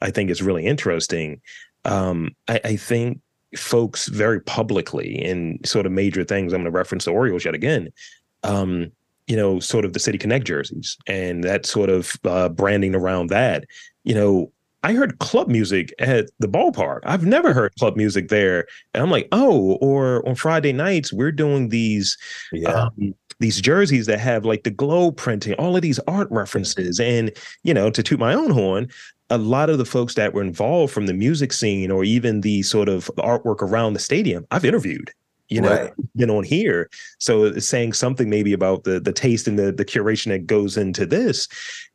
I 0.05 0.11
think 0.11 0.31
it's 0.31 0.43
really 0.43 0.67
interesting. 0.67 1.41
Um, 1.85 2.37
I, 2.49 2.61
I 2.65 2.77
think 2.77 3.21
folks 3.57 4.09
very 4.09 4.41
publicly 4.41 5.23
in 5.23 5.59
sort 5.65 5.87
of 5.87 5.93
major 5.93 6.25
things. 6.25 6.53
I'm 6.53 6.61
going 6.61 6.73
to 6.73 6.77
reference 6.77 7.07
the 7.07 7.13
Orioles 7.13 7.45
yet 7.45 7.55
again. 7.55 7.89
Um, 8.43 8.93
you 9.27 9.37
know, 9.37 9.59
sort 9.59 9.87
of 9.87 9.95
the 9.95 9.99
City 9.99 10.19
Connect 10.19 10.47
jerseys 10.47 10.99
and 11.07 11.43
that 11.45 11.65
sort 11.65 11.89
of 11.89 12.15
uh, 12.25 12.51
branding 12.51 12.95
around 12.95 13.31
that. 13.31 13.65
You 14.05 14.15
know, 14.15 14.53
I 14.85 14.93
heard 14.93 15.19
club 15.19 15.49
music 15.49 15.95
at 15.99 16.29
the 16.39 16.47
ballpark. 16.47 17.01
I've 17.05 17.25
never 17.25 17.53
heard 17.55 17.73
club 17.79 17.97
music 17.97 18.29
there, 18.29 18.67
and 18.93 19.03
I'm 19.03 19.11
like, 19.11 19.29
oh, 19.33 19.79
or 19.81 20.27
on 20.29 20.35
Friday 20.35 20.73
nights 20.73 21.13
we're 21.13 21.33
doing 21.33 21.71
these, 21.71 22.17
Yeah. 22.53 22.69
um, 22.99 23.15
these 23.41 23.61
jerseys 23.61 24.07
that 24.07 24.21
have 24.21 24.45
like 24.45 24.63
the 24.63 24.71
glow 24.71 25.11
printing, 25.11 25.55
all 25.55 25.75
of 25.75 25.83
these 25.83 25.99
art 26.07 26.29
references, 26.31 27.01
and 27.01 27.33
you 27.63 27.73
know, 27.75 27.91
to 27.91 28.03
toot 28.03 28.21
my 28.21 28.35
own 28.35 28.51
horn. 28.51 28.89
A 29.31 29.39
lot 29.39 29.71
of 29.71 29.79
the 29.79 29.87
folks 29.87 30.15
that 30.15 30.35
were 30.35 30.43
involved 30.43 30.93
from 30.93 31.07
the 31.07 31.15
music 31.15 31.53
scene 31.55 31.91
or 31.91 32.05
even 32.05 32.43
the 32.43 32.63
sort 32.63 32.91
of 32.91 33.11
artwork 33.17 33.63
around 33.63 33.95
the 33.95 33.99
stadium, 34.01 34.47
I've 34.51 34.67
interviewed 34.67 35.11
you 35.51 35.61
know 35.61 35.71
Right. 35.71 35.93
been 36.17 36.31
on 36.31 36.43
here 36.43 36.89
so 37.19 37.45
it's 37.45 37.69
saying 37.69 37.93
something 37.93 38.31
maybe 38.31 38.55
about 38.55 38.85
the 38.85 38.99
the 38.99 39.13
taste 39.13 39.47
and 39.47 39.59
the 39.59 39.73
the 39.73 39.85
curation 39.85 40.29
that 40.29 40.47
goes 40.47 40.79
into 40.79 41.05
this 41.05 41.49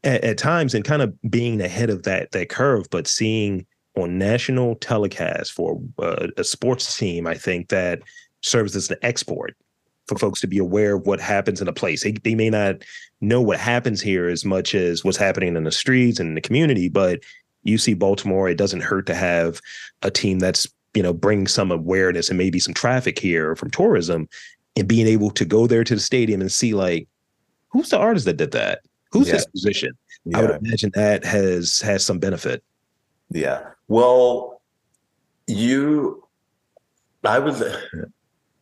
at, 0.04 0.24
at 0.24 0.38
times 0.38 0.74
and 0.74 0.86
kind 0.86 1.02
of 1.02 1.14
being 1.30 1.62
ahead 1.62 1.89
of 1.89 2.04
that 2.04 2.32
that 2.32 2.50
curve 2.50 2.88
but 2.89 3.08
seeing 3.08 3.66
on 3.95 4.18
national 4.18 4.76
telecast 4.76 5.52
for 5.52 5.82
uh, 6.00 6.28
a 6.38 6.43
sports 6.43 6.97
team 6.97 7.28
i 7.28 7.34
think 7.34 7.70
that 7.70 8.02
serves 8.41 8.76
as 8.76 8.89
an 8.89 8.97
export 9.02 9.56
for 10.10 10.18
folks 10.18 10.41
to 10.41 10.47
be 10.47 10.58
aware 10.58 10.95
of 10.95 11.06
what 11.06 11.22
happens 11.22 11.62
in 11.62 11.68
a 11.68 11.74
place. 11.74 12.04
They, 12.04 12.12
they 12.12 12.34
may 12.34 12.50
not 12.50 12.84
know 13.22 13.41
what 13.41 13.60
happens 13.60 14.02
here 14.02 14.28
as 14.28 14.43
much 14.43 14.74
as 14.74 15.06
what's 15.06 15.18
happening 15.18 15.56
in 15.56 15.64
the 15.64 15.72
streets 15.72 16.20
and 16.20 16.30
in 16.30 16.36
the 16.36 16.41
community 16.41 16.89
but 16.89 17.20
you 17.64 17.78
see 17.78 17.93
baltimore 17.93 18.47
it 18.47 18.58
doesn't 18.58 18.80
hurt 18.80 19.06
to 19.06 19.14
have 19.14 19.60
a 20.02 20.10
team 20.10 20.39
that's 20.39 20.66
you 20.93 21.04
know 21.04 21.14
bring 21.14 21.45
some 21.45 21.70
awareness 21.70 22.30
and 22.30 22.38
maybe 22.38 22.60
some 22.60 22.74
traffic 22.74 23.20
here 23.20 23.58
from 23.58 23.70
tourism 23.70 24.28
and 24.78 24.88
being 24.88 25.06
able 25.06 25.30
to 25.30 25.43
go 25.43 25.68
there 25.68 25.84
to 25.84 25.95
the 25.95 26.02
stadium 26.02 26.39
and 26.39 26.52
see 26.52 26.74
like 26.74 27.10
who's 27.68 27.89
the 27.89 27.97
artist 27.97 28.26
that 28.26 28.38
did 28.38 28.52
that 28.52 28.80
who's 29.12 29.28
Yeah. 29.28 29.34
this 29.36 29.47
musician 29.53 29.91
i 30.36 30.41
would 30.41 30.51
imagine 30.64 30.91
that 30.95 31.24
has 31.26 31.80
has 31.82 32.05
some 32.05 32.20
benefit 32.20 32.64
Yeah. 33.32 33.62
Well, 33.88 34.62
you, 35.47 36.24
I 37.24 37.38
was, 37.39 37.62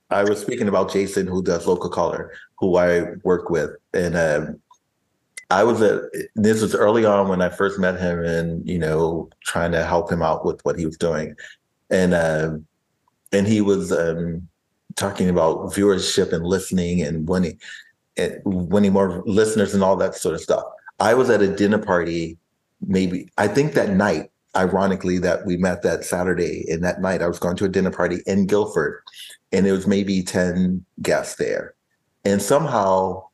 I 0.09 0.23
was 0.23 0.39
speaking 0.41 0.67
about 0.67 0.91
Jason, 0.91 1.25
who 1.27 1.41
does 1.41 1.67
local 1.67 1.89
color, 1.89 2.31
who 2.59 2.77
I 2.77 3.13
work 3.23 3.49
with, 3.49 3.71
and 3.93 4.15
um, 4.17 4.59
I 5.49 5.63
was 5.63 5.81
at. 5.81 6.01
This 6.35 6.61
was 6.61 6.75
early 6.75 7.05
on 7.05 7.27
when 7.29 7.41
I 7.41 7.49
first 7.49 7.79
met 7.79 7.99
him, 7.99 8.19
and 8.23 8.67
you 8.67 8.77
know, 8.79 9.29
trying 9.43 9.71
to 9.73 9.85
help 9.85 10.11
him 10.11 10.21
out 10.21 10.45
with 10.45 10.59
what 10.65 10.77
he 10.77 10.85
was 10.85 10.97
doing, 10.97 11.35
and 11.89 12.13
um, 12.13 12.65
and 13.31 13.47
he 13.47 13.61
was 13.61 13.91
um, 13.91 14.47
talking 14.95 15.29
about 15.29 15.71
viewership 15.73 16.33
and 16.33 16.45
listening 16.45 17.01
and 17.01 17.27
winning, 17.27 17.59
winning 18.45 18.93
more 18.93 19.23
listeners 19.25 19.73
and 19.73 19.83
all 19.83 19.95
that 19.97 20.15
sort 20.15 20.35
of 20.35 20.41
stuff. 20.41 20.63
I 20.99 21.13
was 21.13 21.29
at 21.29 21.41
a 21.41 21.55
dinner 21.55 21.77
party, 21.77 22.37
maybe 22.85 23.29
I 23.37 23.47
think 23.47 23.73
that 23.73 23.91
night 23.91 24.31
ironically 24.55 25.19
that 25.19 25.45
we 25.45 25.57
met 25.57 25.83
that 25.83 26.03
Saturday 26.03 26.65
and 26.69 26.83
that 26.83 27.01
night 27.01 27.21
I 27.21 27.27
was 27.27 27.39
going 27.39 27.55
to 27.57 27.65
a 27.65 27.69
dinner 27.69 27.91
party 27.91 28.21
in 28.25 28.47
Guilford 28.47 29.03
and 29.51 29.67
it 29.67 29.71
was 29.71 29.87
maybe 29.87 30.23
10 30.23 30.83
guests 31.01 31.35
there. 31.35 31.75
And 32.25 32.41
somehow 32.41 33.27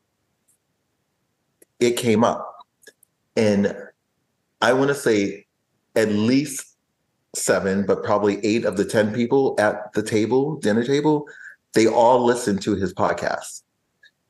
it 1.80 1.96
came 1.96 2.22
up. 2.22 2.50
And 3.36 3.76
I 4.60 4.72
want 4.72 4.88
to 4.88 4.94
say 4.94 5.46
at 5.96 6.08
least 6.10 6.76
seven, 7.34 7.84
but 7.84 8.04
probably 8.04 8.44
eight 8.44 8.64
of 8.64 8.76
the 8.76 8.84
10 8.84 9.12
people 9.12 9.56
at 9.58 9.92
the 9.94 10.02
table, 10.02 10.56
dinner 10.56 10.84
table, 10.84 11.26
they 11.72 11.86
all 11.86 12.24
listened 12.24 12.62
to 12.62 12.76
his 12.76 12.94
podcast. 12.94 13.63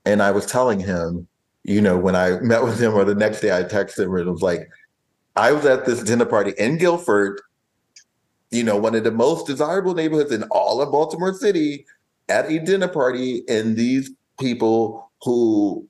And 0.05 0.23
I 0.23 0.31
was 0.31 0.47
telling 0.47 0.81
him, 0.81 1.27
you 1.63 1.81
know, 1.81 1.97
when 1.97 2.17
I 2.17 2.39
met 2.41 2.63
with 2.63 2.81
him 2.81 2.95
or 2.95 3.05
the 3.05 3.15
next 3.15 3.41
day 3.41 3.57
I 3.57 3.63
texted 3.63 4.05
him 4.05 4.15
and 4.15 4.31
was 4.31 4.43
like, 4.43 4.69
I 5.37 5.53
was 5.53 5.65
at 5.67 5.85
this 5.85 6.03
dinner 6.03 6.27
party 6.27 6.53
in 6.59 6.79
Guilford, 6.79 7.41
you 8.51 8.63
know, 8.63 8.77
one 8.77 8.95
of 8.95 9.03
the 9.03 9.11
most 9.11 9.47
desirable 9.47 9.95
neighborhoods 9.95 10.31
in 10.31 10.45
all 10.45 10.81
of 10.81 10.93
Baltimore 10.93 11.35
City, 11.35 11.87
at 12.29 12.51
a 12.51 12.59
dinner 12.61 12.89
party, 12.89 13.43
and 13.49 13.77
these 13.77 14.11
people 14.39 15.11
who 15.23 15.87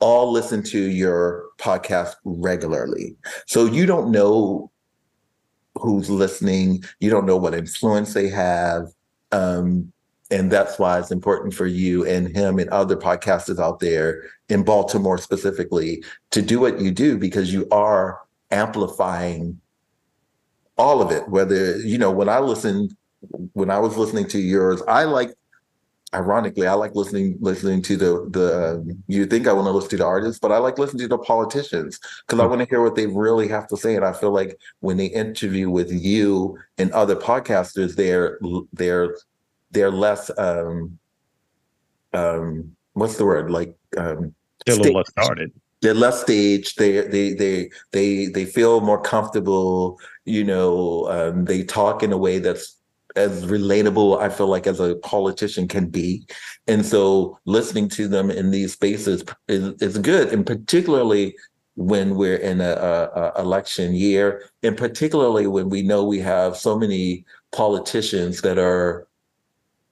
all 0.00 0.30
listen 0.30 0.62
to 0.62 0.78
your 0.78 1.44
podcast 1.58 2.14
regularly. 2.24 3.16
So 3.46 3.64
you 3.66 3.86
don't 3.86 4.10
know 4.10 4.70
who's 5.76 6.10
listening, 6.10 6.84
you 7.00 7.10
don't 7.10 7.26
know 7.26 7.36
what 7.36 7.54
influence 7.54 8.14
they 8.14 8.28
have. 8.28 8.88
Um, 9.32 9.92
and 10.30 10.50
that's 10.50 10.78
why 10.78 10.98
it's 10.98 11.10
important 11.10 11.54
for 11.54 11.66
you 11.66 12.04
and 12.06 12.34
him 12.34 12.58
and 12.58 12.68
other 12.70 12.96
podcasters 12.96 13.58
out 13.62 13.80
there 13.80 14.24
in 14.48 14.64
Baltimore 14.64 15.18
specifically 15.18 16.02
to 16.30 16.42
do 16.42 16.60
what 16.60 16.80
you 16.80 16.90
do 16.90 17.16
because 17.16 17.52
you 17.52 17.68
are 17.70 18.20
amplifying 18.50 19.60
all 20.78 21.00
of 21.00 21.10
it. 21.10 21.28
Whether 21.28 21.78
you 21.78 21.98
know 21.98 22.10
when 22.10 22.28
i 22.28 22.38
listened 22.38 22.94
when 23.52 23.70
i 23.70 23.78
was 23.78 23.96
listening 23.96 24.26
to 24.28 24.38
yours 24.38 24.82
i 24.88 25.04
like 25.04 25.30
ironically 26.14 26.66
i 26.66 26.72
like 26.72 26.94
listening 26.94 27.36
listening 27.40 27.82
to 27.82 27.96
the 27.96 28.28
the 28.30 28.96
you 29.08 29.26
think 29.26 29.46
i 29.46 29.52
want 29.52 29.66
to 29.66 29.70
listen 29.70 29.90
to 29.90 29.96
the 29.96 30.06
artists 30.06 30.38
but 30.38 30.52
i 30.52 30.58
like 30.58 30.78
listening 30.78 31.02
to 31.02 31.08
the 31.08 31.18
politicians 31.18 31.98
because 32.26 32.38
i 32.38 32.44
hmm. 32.44 32.50
want 32.50 32.62
to 32.62 32.68
hear 32.68 32.82
what 32.82 32.94
they 32.94 33.06
really 33.06 33.48
have 33.48 33.66
to 33.66 33.76
say. 33.76 33.96
And 33.96 34.04
i 34.04 34.12
feel 34.12 34.30
like 34.30 34.58
when 34.80 34.96
they 34.96 35.06
interview 35.06 35.68
with 35.68 35.90
you 35.90 36.58
and 36.78 36.92
other 36.92 37.16
podcasters 37.16 37.96
they're 37.96 38.38
they're 38.72 39.16
they're 39.70 39.90
less 39.90 40.30
um 40.38 40.98
um 42.12 42.76
what's 42.92 43.16
the 43.16 43.24
word? 43.24 43.50
Like 43.50 43.76
um 43.96 44.34
they're 44.64 44.74
a 44.74 44.78
little 44.78 44.94
less 44.94 45.08
staged. 45.08 45.24
started 45.24 45.52
they're 45.82 45.94
less 45.94 46.22
staged. 46.22 46.78
They 46.78 47.02
they 47.02 47.34
they 47.34 47.70
they 47.92 48.26
they 48.26 48.44
feel 48.44 48.80
more 48.80 49.00
comfortable 49.00 50.00
you 50.24 50.42
know 50.42 51.06
um, 51.08 51.44
they 51.44 51.62
talk 51.62 52.02
in 52.02 52.12
a 52.12 52.18
way 52.18 52.38
that's 52.38 52.76
as 53.14 53.46
relatable 53.46 54.20
i 54.20 54.28
feel 54.28 54.46
like 54.46 54.66
as 54.66 54.78
a 54.78 54.96
politician 54.96 55.66
can 55.66 55.86
be. 55.88 56.26
And 56.66 56.84
so 56.84 57.38
listening 57.46 57.88
to 57.90 58.08
them 58.08 58.30
in 58.30 58.50
these 58.50 58.74
spaces 58.74 59.24
is, 59.48 59.80
is 59.80 59.98
good. 59.98 60.32
And 60.32 60.44
particularly 60.44 61.34
when 61.76 62.14
we're 62.16 62.36
in 62.36 62.60
a, 62.60 62.72
a, 62.72 63.32
a 63.36 63.40
election 63.40 63.94
year 63.94 64.50
and 64.62 64.76
particularly 64.76 65.46
when 65.46 65.68
we 65.70 65.82
know 65.82 66.04
we 66.04 66.18
have 66.20 66.56
so 66.56 66.78
many 66.78 67.24
politicians 67.52 68.42
that 68.42 68.58
are 68.58 69.06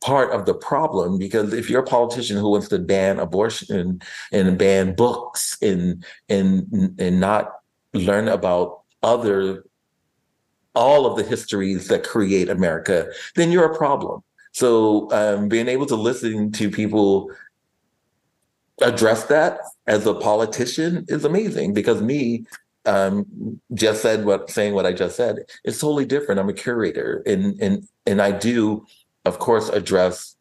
part 0.04 0.32
of 0.32 0.44
the 0.44 0.52
problem 0.52 1.16
because 1.16 1.54
if 1.54 1.70
you're 1.70 1.82
a 1.82 1.86
politician 1.86 2.36
who 2.36 2.50
wants 2.50 2.68
to 2.68 2.78
ban 2.78 3.18
abortion 3.18 4.02
and 4.32 4.58
ban 4.58 4.94
books 4.94 5.56
and 5.62 6.04
and 6.28 6.94
and 6.98 7.20
not 7.20 7.54
learn 7.94 8.28
about 8.28 8.82
other 9.02 9.64
all 10.74 11.06
of 11.06 11.16
the 11.16 11.22
histories 11.22 11.88
that 11.88 12.04
create 12.04 12.50
America, 12.50 13.08
then 13.36 13.50
you're 13.50 13.72
a 13.72 13.76
problem. 13.76 14.22
So 14.52 15.10
um, 15.12 15.48
being 15.48 15.68
able 15.68 15.86
to 15.86 15.94
listen 15.94 16.52
to 16.52 16.68
people 16.68 17.30
address 18.82 19.24
that 19.24 19.60
as 19.86 20.04
a 20.04 20.14
politician 20.14 21.06
is 21.08 21.24
amazing 21.24 21.72
because 21.72 22.02
me 22.02 22.44
um, 22.86 23.60
just 23.72 24.02
said 24.02 24.26
what 24.26 24.50
saying 24.50 24.74
what 24.74 24.84
I 24.84 24.92
just 24.92 25.16
said. 25.16 25.38
is 25.64 25.78
totally 25.78 26.04
different. 26.04 26.40
I'm 26.40 26.50
a 26.50 26.52
curator 26.52 27.22
and 27.24 27.58
and 27.60 27.88
and 28.04 28.20
I 28.20 28.32
do 28.32 28.84
of 29.24 29.38
course, 29.38 29.68
address 29.68 30.36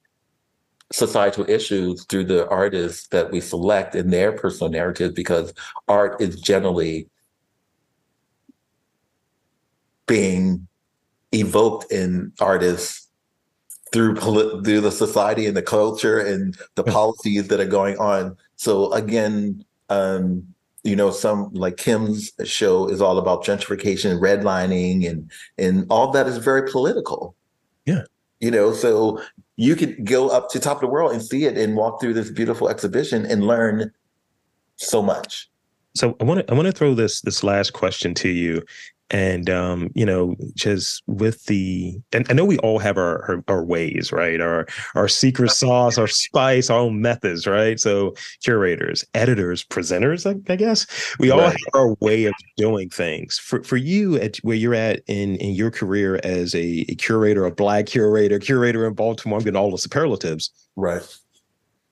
societal 0.91 1.49
issues 1.49 2.05
through 2.05 2.25
the 2.25 2.47
artists 2.49 3.07
that 3.07 3.31
we 3.31 3.39
select 3.41 3.95
in 3.95 4.09
their 4.09 4.31
personal 4.31 4.71
narratives 4.71 5.13
because 5.13 5.53
art 5.87 6.21
is 6.21 6.39
generally 6.39 7.07
being 10.05 10.67
evoked 11.31 11.91
in 11.91 12.31
artists 12.39 13.09
through 13.91 14.15
polit- 14.15 14.63
through 14.65 14.81
the 14.81 14.91
society 14.91 15.45
and 15.45 15.55
the 15.55 15.61
culture 15.61 16.19
and 16.19 16.57
the 16.75 16.83
policies 16.83 17.47
that 17.47 17.59
are 17.59 17.65
going 17.65 17.97
on. 17.97 18.35
So 18.55 18.91
again, 18.93 19.63
um, 19.89 20.45
you 20.83 20.95
know, 20.95 21.11
some 21.11 21.51
like 21.53 21.77
Kim's 21.77 22.31
show 22.43 22.89
is 22.89 23.01
all 23.01 23.17
about 23.17 23.43
gentrification, 23.45 24.19
redlining, 24.19 25.09
and 25.09 25.31
and 25.57 25.85
all 25.89 26.11
that 26.11 26.27
is 26.27 26.37
very 26.37 26.69
political. 26.69 27.35
Yeah. 27.85 28.03
You 28.43 28.51
know, 28.51 28.73
so 28.73 29.21
you 29.55 29.73
could 29.77 30.05
go 30.05 30.27
up 30.27 30.49
to 30.49 30.59
top 30.59 30.75
of 30.75 30.81
the 30.81 30.87
world 30.87 31.13
and 31.13 31.23
see 31.23 31.45
it 31.45 31.57
and 31.57 31.77
walk 31.77 32.01
through 32.01 32.13
this 32.13 32.29
beautiful 32.29 32.67
exhibition 32.67 33.25
and 33.25 33.47
learn 33.47 33.89
so 34.75 35.01
much. 35.01 35.49
So 35.95 36.17
I 36.19 36.25
want 36.25 36.45
to 36.45 36.51
I 36.51 36.57
want 36.57 36.65
to 36.65 36.73
throw 36.73 36.93
this 36.93 37.21
this 37.21 37.41
last 37.41 37.71
question 37.71 38.13
to 38.15 38.27
you, 38.27 38.61
and 39.13 39.49
um, 39.49 39.89
you 39.93 40.05
know, 40.05 40.35
just 40.55 41.03
with 41.07 41.45
the 41.45 42.01
and 42.11 42.25
I 42.29 42.33
know 42.33 42.43
we 42.45 42.57
all 42.59 42.79
have 42.79 42.97
our 42.97 43.23
our, 43.29 43.43
our 43.47 43.63
ways, 43.63 44.11
right? 44.11 44.41
Our 44.41 44.65
our 44.95 45.07
secret 45.07 45.51
sauce, 45.51 45.97
our 45.97 46.07
spice, 46.07 46.69
our 46.69 46.79
own 46.79 46.99
methods, 47.01 47.45
right? 47.47 47.79
So 47.79 48.15
curators, 48.43 49.05
editors, 49.13 49.63
presenters, 49.63 50.25
I, 50.25 50.51
I 50.51 50.55
guess 50.57 50.87
we 51.19 51.29
all 51.29 51.41
Right. 51.41 51.51
have 51.51 51.59
our 51.75 51.95
way 52.01 52.25
of 52.25 52.33
doing 52.57 52.89
things. 52.89 53.37
For 53.37 53.63
for 53.63 53.77
you, 53.77 54.17
at 54.17 54.37
where 54.37 54.55
you're 54.57 54.75
at 54.75 55.01
in 55.07 55.35
in 55.37 55.51
your 55.53 55.71
career 55.71 56.19
as 56.23 56.55
a, 56.55 56.85
a 56.89 56.95
curator, 56.95 57.45
a 57.45 57.51
black 57.51 57.85
curator, 57.85 58.39
curator 58.39 58.85
in 58.87 58.93
Baltimore, 58.95 59.37
I'm 59.37 59.43
getting 59.45 59.57
all 59.57 59.71
the 59.71 59.77
superlatives 59.77 60.51
Right. 60.75 61.03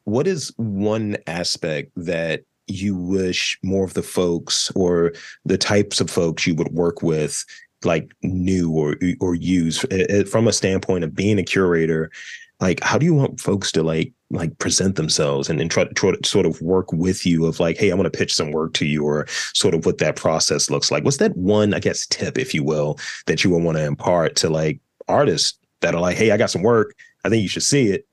what 0.06 0.28
is 0.28 0.52
one 0.58 1.18
aspect 1.28 1.92
that 1.96 2.42
you 2.72 2.96
wish 2.96 3.58
more 3.64 3.84
of 3.84 3.94
the 3.94 4.04
folks 4.04 4.72
or 4.76 5.14
the 5.46 5.58
types 5.58 6.02
of 6.02 6.10
folks 6.10 6.48
you 6.48 6.56
would 6.56 6.72
work 6.72 7.02
with 7.02 7.46
like 7.84 8.14
knew 8.22 8.72
or 8.72 8.96
or 9.20 9.36
use 9.36 9.84
Eh, 9.92 10.06
eh, 10.10 10.24
from 10.24 10.48
a 10.48 10.54
standpoint 10.54 11.04
of 11.04 11.16
being 11.16 11.40
a 11.40 11.44
curator 11.44 12.12
like 12.60 12.82
how 12.84 12.98
do 12.98 13.06
you 13.06 13.14
want 13.14 13.40
folks 13.40 13.72
to 13.72 13.82
like 13.84 14.14
like 14.30 14.58
present 14.60 14.96
themselves 14.96 15.50
and 15.50 15.70
try 15.70 15.84
to, 15.84 15.94
try 15.94 16.12
to 16.12 16.28
sort 16.28 16.46
of 16.46 16.62
work 16.62 16.94
with 16.94 17.26
you 17.26 17.46
of 17.46 17.60
like 17.60 17.78
hey 17.78 17.92
i 17.92 17.96
want 17.96 18.12
to 18.12 18.18
pitch 18.18 18.34
some 18.34 18.52
work 18.52 18.74
to 18.74 18.86
you 18.86 19.04
or 19.04 19.26
sort 19.54 19.74
of 19.74 19.86
what 19.86 19.98
that 19.98 20.16
process 20.16 20.70
looks 20.70 20.92
like? 20.92 21.04
What's 21.04 21.18
that 21.18 21.36
one 21.36 21.74
i 21.74 21.80
guess 21.80 22.06
tip 22.08 22.38
if 22.38 22.54
you 22.54 22.64
will 22.64 22.98
that 23.26 23.44
you 23.44 23.50
would 23.50 23.64
want 23.64 23.78
to 23.78 23.84
impart 23.84 24.36
to 24.38 24.50
like 24.50 24.80
artists 25.08 25.58
that 25.82 25.96
are 25.96 26.02
like 26.02 26.18
hey 26.18 26.32
i 26.32 26.38
got 26.38 26.52
some 26.52 26.64
work. 26.64 26.96
I 27.24 27.30
think 27.30 27.44
you 27.44 27.50
should 27.50 27.64
see 27.64 27.88
it 27.88 28.08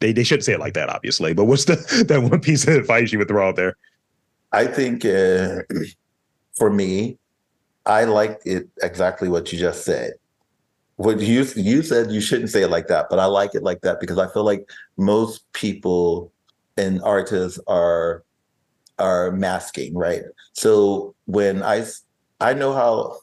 they 0.00 0.12
they 0.12 0.24
shouldn't 0.24 0.44
say 0.44 0.54
it 0.54 0.60
like 0.60 0.74
that, 0.74 0.88
obviously. 0.88 1.34
But 1.34 1.44
what's 1.44 1.64
the 1.64 1.76
that 2.08 2.22
one 2.22 2.40
piece 2.40 2.66
of 2.66 2.74
advice 2.74 3.12
you 3.12 3.18
would 3.18 3.28
throw 3.28 3.48
out 3.48 3.56
there? 3.56 3.76
I 4.52 4.66
think 4.66 5.04
uh, 5.04 5.62
for 6.56 6.70
me, 6.70 7.18
I 7.84 8.04
like 8.04 8.40
it 8.44 8.68
exactly 8.82 9.28
what 9.28 9.52
you 9.52 9.58
just 9.58 9.84
said. 9.84 10.14
What 10.96 11.20
you 11.20 11.46
you 11.56 11.82
said 11.82 12.10
you 12.10 12.20
shouldn't 12.20 12.50
say 12.50 12.62
it 12.62 12.70
like 12.70 12.88
that, 12.88 13.06
but 13.10 13.18
I 13.18 13.26
like 13.26 13.54
it 13.54 13.62
like 13.62 13.82
that 13.82 14.00
because 14.00 14.18
I 14.18 14.28
feel 14.32 14.44
like 14.44 14.68
most 14.96 15.50
people 15.52 16.32
and 16.76 17.02
artists 17.02 17.58
are 17.66 18.24
are 18.98 19.30
masking, 19.32 19.94
right? 19.94 20.22
So 20.54 21.14
when 21.26 21.62
I 21.62 21.84
I 22.40 22.54
know 22.54 22.72
how 22.72 23.18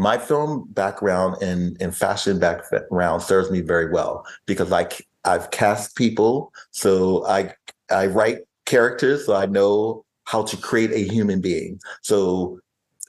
my 0.00 0.16
film 0.16 0.66
background 0.70 1.36
and, 1.42 1.76
and 1.78 1.94
fashion 1.94 2.38
background 2.38 3.20
serves 3.20 3.50
me 3.50 3.60
very 3.60 3.92
well 3.92 4.24
because 4.46 4.72
I 4.72 4.88
I've 5.26 5.50
cast 5.50 5.94
people, 5.94 6.52
so 6.70 7.26
I 7.26 7.52
I 7.90 8.06
write 8.06 8.38
characters, 8.64 9.26
so 9.26 9.36
I 9.36 9.44
know 9.44 10.06
how 10.24 10.42
to 10.44 10.56
create 10.56 10.92
a 10.92 11.12
human 11.12 11.42
being. 11.42 11.78
So 12.00 12.58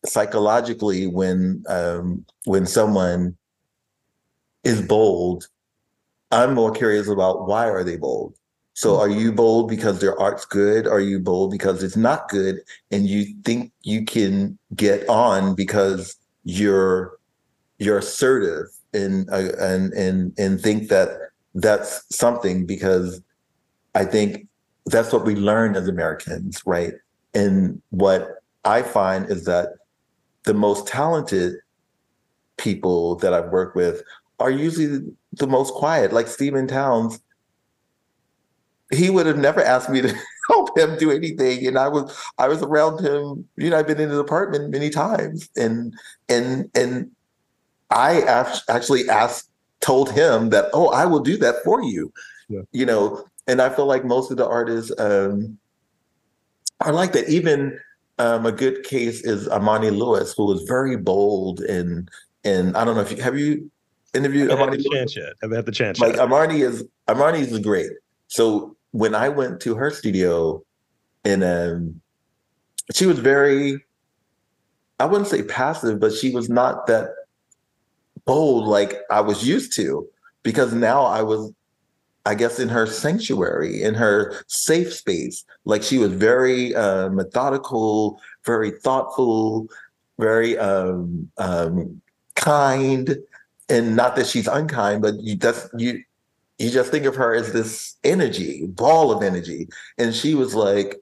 psychologically, 0.06 1.08
when 1.08 1.64
um, 1.70 2.26
when 2.44 2.66
someone 2.66 3.38
is 4.66 4.82
bold, 4.82 5.48
I'm 6.32 6.54
more 6.54 6.72
curious 6.72 7.08
about 7.08 7.48
why 7.48 7.70
are 7.70 7.86
they 7.86 7.96
bold. 7.96 8.36
So 8.74 9.00
are 9.00 9.10
you 9.10 9.32
bold 9.32 9.70
because 9.70 10.02
their 10.02 10.20
art's 10.20 10.46
good? 10.46 10.88
Are 10.88 11.00
you 11.00 11.20
bold 11.20 11.52
because 11.52 11.84
it's 11.84 11.98
not 11.98 12.28
good 12.28 12.58
and 12.90 13.08
you 13.08 13.34
think 13.46 13.72
you 13.82 14.04
can 14.06 14.58
get 14.76 15.08
on 15.08 15.56
because 15.56 16.18
you're 16.44 17.18
you're 17.78 17.98
assertive 17.98 18.68
and 18.94 19.30
uh, 19.30 19.52
and 19.60 19.94
and 19.94 20.34
and 20.38 20.62
think 20.62 20.90
that 20.90 21.10
that's 21.56 22.04
something 22.16 22.66
because 22.66 23.22
I 23.96 24.06
think 24.06 24.48
that's 24.86 25.12
what 25.12 25.26
we 25.26 25.36
learn 25.36 25.76
as 25.76 25.88
Americans, 25.88 26.62
right? 26.66 26.94
And 27.34 27.82
what 27.90 28.42
I 28.66 28.82
find 28.82 29.30
is 29.30 29.46
that 29.46 29.70
the 30.44 30.54
most 30.54 30.88
talented 30.88 31.56
people 32.58 33.16
that 33.18 33.34
I've 33.34 33.50
worked 33.50 33.76
with 33.76 34.04
are 34.40 34.52
usually 34.52 35.02
the 35.34 35.48
most 35.48 35.74
quiet. 35.74 36.14
Like 36.14 36.28
Stephen 36.28 36.68
Towns, 36.68 37.20
he 38.92 39.10
would 39.10 39.26
have 39.26 39.38
never 39.38 39.64
asked 39.64 39.90
me 39.90 40.02
to 40.02 40.16
help 40.52 40.78
him 40.78 40.98
do 40.98 41.12
anything, 41.12 41.66
and 41.68 41.78
I 41.78 41.88
was 41.88 42.16
I 42.38 42.48
was 42.48 42.62
around 42.62 43.00
him. 43.00 43.48
You 43.58 43.70
know, 43.70 43.78
I've 43.78 43.88
been 43.88 44.00
in 44.00 44.10
his 44.10 44.20
apartment 44.20 44.72
many 44.72 44.90
times, 44.90 45.50
and 45.56 45.94
and 46.30 46.70
and 46.76 47.12
I 47.90 48.22
actually 48.70 49.10
asked, 49.10 49.50
told 49.82 50.12
him 50.12 50.50
that, 50.50 50.70
oh, 50.74 50.90
I 50.90 51.06
will 51.06 51.20
do 51.20 51.38
that 51.38 51.56
for 51.64 51.84
you. 51.84 52.12
Yeah. 52.48 52.62
You 52.72 52.86
know, 52.86 53.26
and 53.48 53.62
I 53.62 53.70
feel 53.70 53.86
like 53.86 54.06
most 54.06 54.32
of 54.32 54.38
the 54.38 54.48
artists 54.48 54.92
um, 54.98 55.58
are 56.80 56.94
like 56.94 57.12
that. 57.14 57.28
Even 57.30 57.78
um, 58.20 58.46
a 58.46 58.52
good 58.52 58.84
case 58.84 59.22
is 59.22 59.48
Amani 59.50 59.90
Lewis, 59.90 60.34
who 60.36 60.46
was 60.46 60.64
very 60.64 60.96
bold 60.98 61.62
and 61.62 62.10
and 62.44 62.76
I 62.76 62.86
don't 62.86 62.96
know 62.96 63.02
if 63.02 63.12
you 63.12 63.22
have 63.22 63.38
you 63.38 63.70
interviewed 64.14 64.50
I 64.50 64.56
haven't 64.56 64.64
Amani. 64.64 64.84
Had 64.84 64.86
the 64.86 64.98
chance 64.98 65.16
yet. 65.16 65.26
I 65.26 65.36
haven't 65.44 65.56
had 65.58 65.66
the 65.66 65.72
chance. 65.72 66.00
Like 66.00 66.16
yet. 66.16 66.22
Amani 66.22 66.62
is 66.62 66.86
Amani 67.08 67.40
is 67.40 67.58
great. 67.60 67.92
So 68.28 68.76
when 68.92 69.16
I 69.16 69.30
went 69.30 69.60
to 69.62 69.76
her 69.76 69.92
studio, 69.92 70.64
and 71.24 71.44
um, 71.44 72.02
she 72.94 73.06
was 73.06 73.20
very, 73.20 73.84
I 75.00 75.06
wouldn't 75.06 75.30
say 75.30 75.44
passive, 75.44 76.00
but 76.00 76.14
she 76.14 76.32
was 76.32 76.50
not 76.50 76.88
that 76.88 77.10
bold 78.26 78.68
like 78.68 79.00
I 79.10 79.22
was 79.22 79.48
used 79.48 79.74
to 79.76 80.08
because 80.44 80.74
now 80.74 81.04
I 81.04 81.22
was 81.22 81.52
I 82.26 82.36
guess 82.36 82.60
in 82.60 82.70
her 82.70 82.86
sanctuary, 82.86 83.82
in 83.82 83.96
her 83.96 84.44
safe 84.48 84.94
space. 84.94 85.44
Like 85.66 85.82
she 85.82 85.98
was 85.98 86.12
very 86.12 86.76
uh, 86.76 87.10
methodical, 87.10 88.22
very 88.46 88.72
thoughtful, 88.72 89.68
very 90.20 90.58
um, 90.58 91.32
um, 91.40 92.02
kind, 92.36 93.18
and 93.70 93.96
not 93.96 94.16
that 94.18 94.28
she's 94.28 94.48
unkind, 94.48 95.02
but 95.02 95.16
you 95.20 95.36
just 95.36 95.70
you 95.78 96.04
you 96.62 96.70
just 96.70 96.92
think 96.92 97.06
of 97.06 97.16
her 97.16 97.34
as 97.34 97.54
this 97.54 97.98
energy, 98.04 98.66
ball 98.68 99.12
of 99.12 99.24
energy, 99.24 99.68
and 99.98 100.14
she 100.14 100.36
was 100.36 100.56
like 100.56 100.96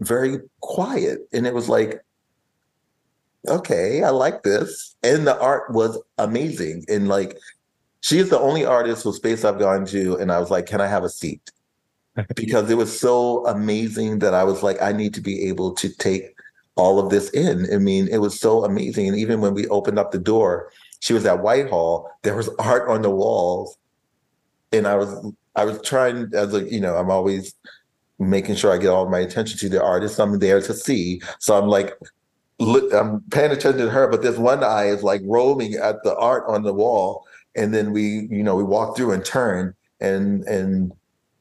very 0.00 0.38
quiet, 0.60 1.28
and 1.32 1.46
it 1.46 1.54
was 1.54 1.68
like. 1.68 2.02
Okay, 3.46 4.02
I 4.02 4.10
like 4.10 4.42
this. 4.42 4.96
And 5.04 5.24
the 5.24 5.40
art 5.40 5.72
was 5.72 5.96
amazing. 6.18 6.84
And 6.88 7.08
like 7.08 7.38
she 8.00 8.18
is 8.18 8.30
the 8.30 8.38
only 8.38 8.64
artist 8.64 9.04
whose 9.04 9.16
space 9.16 9.44
I've 9.44 9.60
gone 9.60 9.86
to, 9.86 10.16
and 10.16 10.32
I 10.32 10.40
was 10.40 10.50
like, 10.50 10.66
"Can 10.66 10.80
I 10.80 10.88
have 10.88 11.04
a 11.04 11.08
seat?" 11.08 11.50
because 12.34 12.70
it 12.70 12.76
was 12.76 12.98
so 12.98 13.46
amazing 13.46 14.18
that 14.20 14.34
I 14.34 14.44
was 14.44 14.62
like, 14.62 14.80
I 14.82 14.92
need 14.92 15.14
to 15.14 15.20
be 15.20 15.48
able 15.48 15.72
to 15.74 15.88
take 15.88 16.34
all 16.76 16.98
of 16.98 17.10
this 17.10 17.30
in. 17.30 17.72
I 17.72 17.78
mean, 17.78 18.08
it 18.08 18.18
was 18.18 18.38
so 18.38 18.64
amazing. 18.64 19.08
And 19.08 19.16
even 19.16 19.40
when 19.40 19.54
we 19.54 19.68
opened 19.68 19.98
up 19.98 20.12
the 20.12 20.18
door, 20.18 20.70
she 21.00 21.12
was 21.12 21.26
at 21.26 21.42
Whitehall. 21.42 22.10
There 22.22 22.36
was 22.36 22.48
art 22.58 22.88
on 22.88 23.02
the 23.02 23.10
walls, 23.10 23.77
and 24.72 24.86
I 24.86 24.96
was 24.96 25.32
I 25.56 25.64
was 25.64 25.80
trying 25.82 26.30
as 26.34 26.54
a 26.54 26.62
you 26.70 26.80
know 26.80 26.96
I'm 26.96 27.10
always 27.10 27.54
making 28.18 28.56
sure 28.56 28.72
I 28.72 28.78
get 28.78 28.88
all 28.88 29.08
my 29.08 29.20
attention 29.20 29.58
to 29.58 29.68
the 29.68 29.82
artist 29.82 30.18
I'm 30.18 30.38
there 30.38 30.60
to 30.60 30.74
see. 30.74 31.20
So 31.38 31.56
I'm 31.58 31.68
like 31.68 31.94
look, 32.60 32.92
I'm 32.92 33.20
paying 33.30 33.52
attention 33.52 33.86
to 33.86 33.90
her, 33.90 34.08
but 34.08 34.22
this 34.22 34.36
one 34.36 34.64
eye 34.64 34.86
is 34.86 35.04
like 35.04 35.20
roaming 35.24 35.74
at 35.74 36.02
the 36.02 36.16
art 36.16 36.44
on 36.48 36.64
the 36.64 36.74
wall 36.74 37.24
and 37.56 37.74
then 37.74 37.92
we 37.92 38.28
you 38.30 38.42
know 38.42 38.56
we 38.56 38.62
walk 38.62 38.96
through 38.96 39.12
and 39.12 39.24
turn 39.24 39.74
and 40.00 40.44
and 40.44 40.92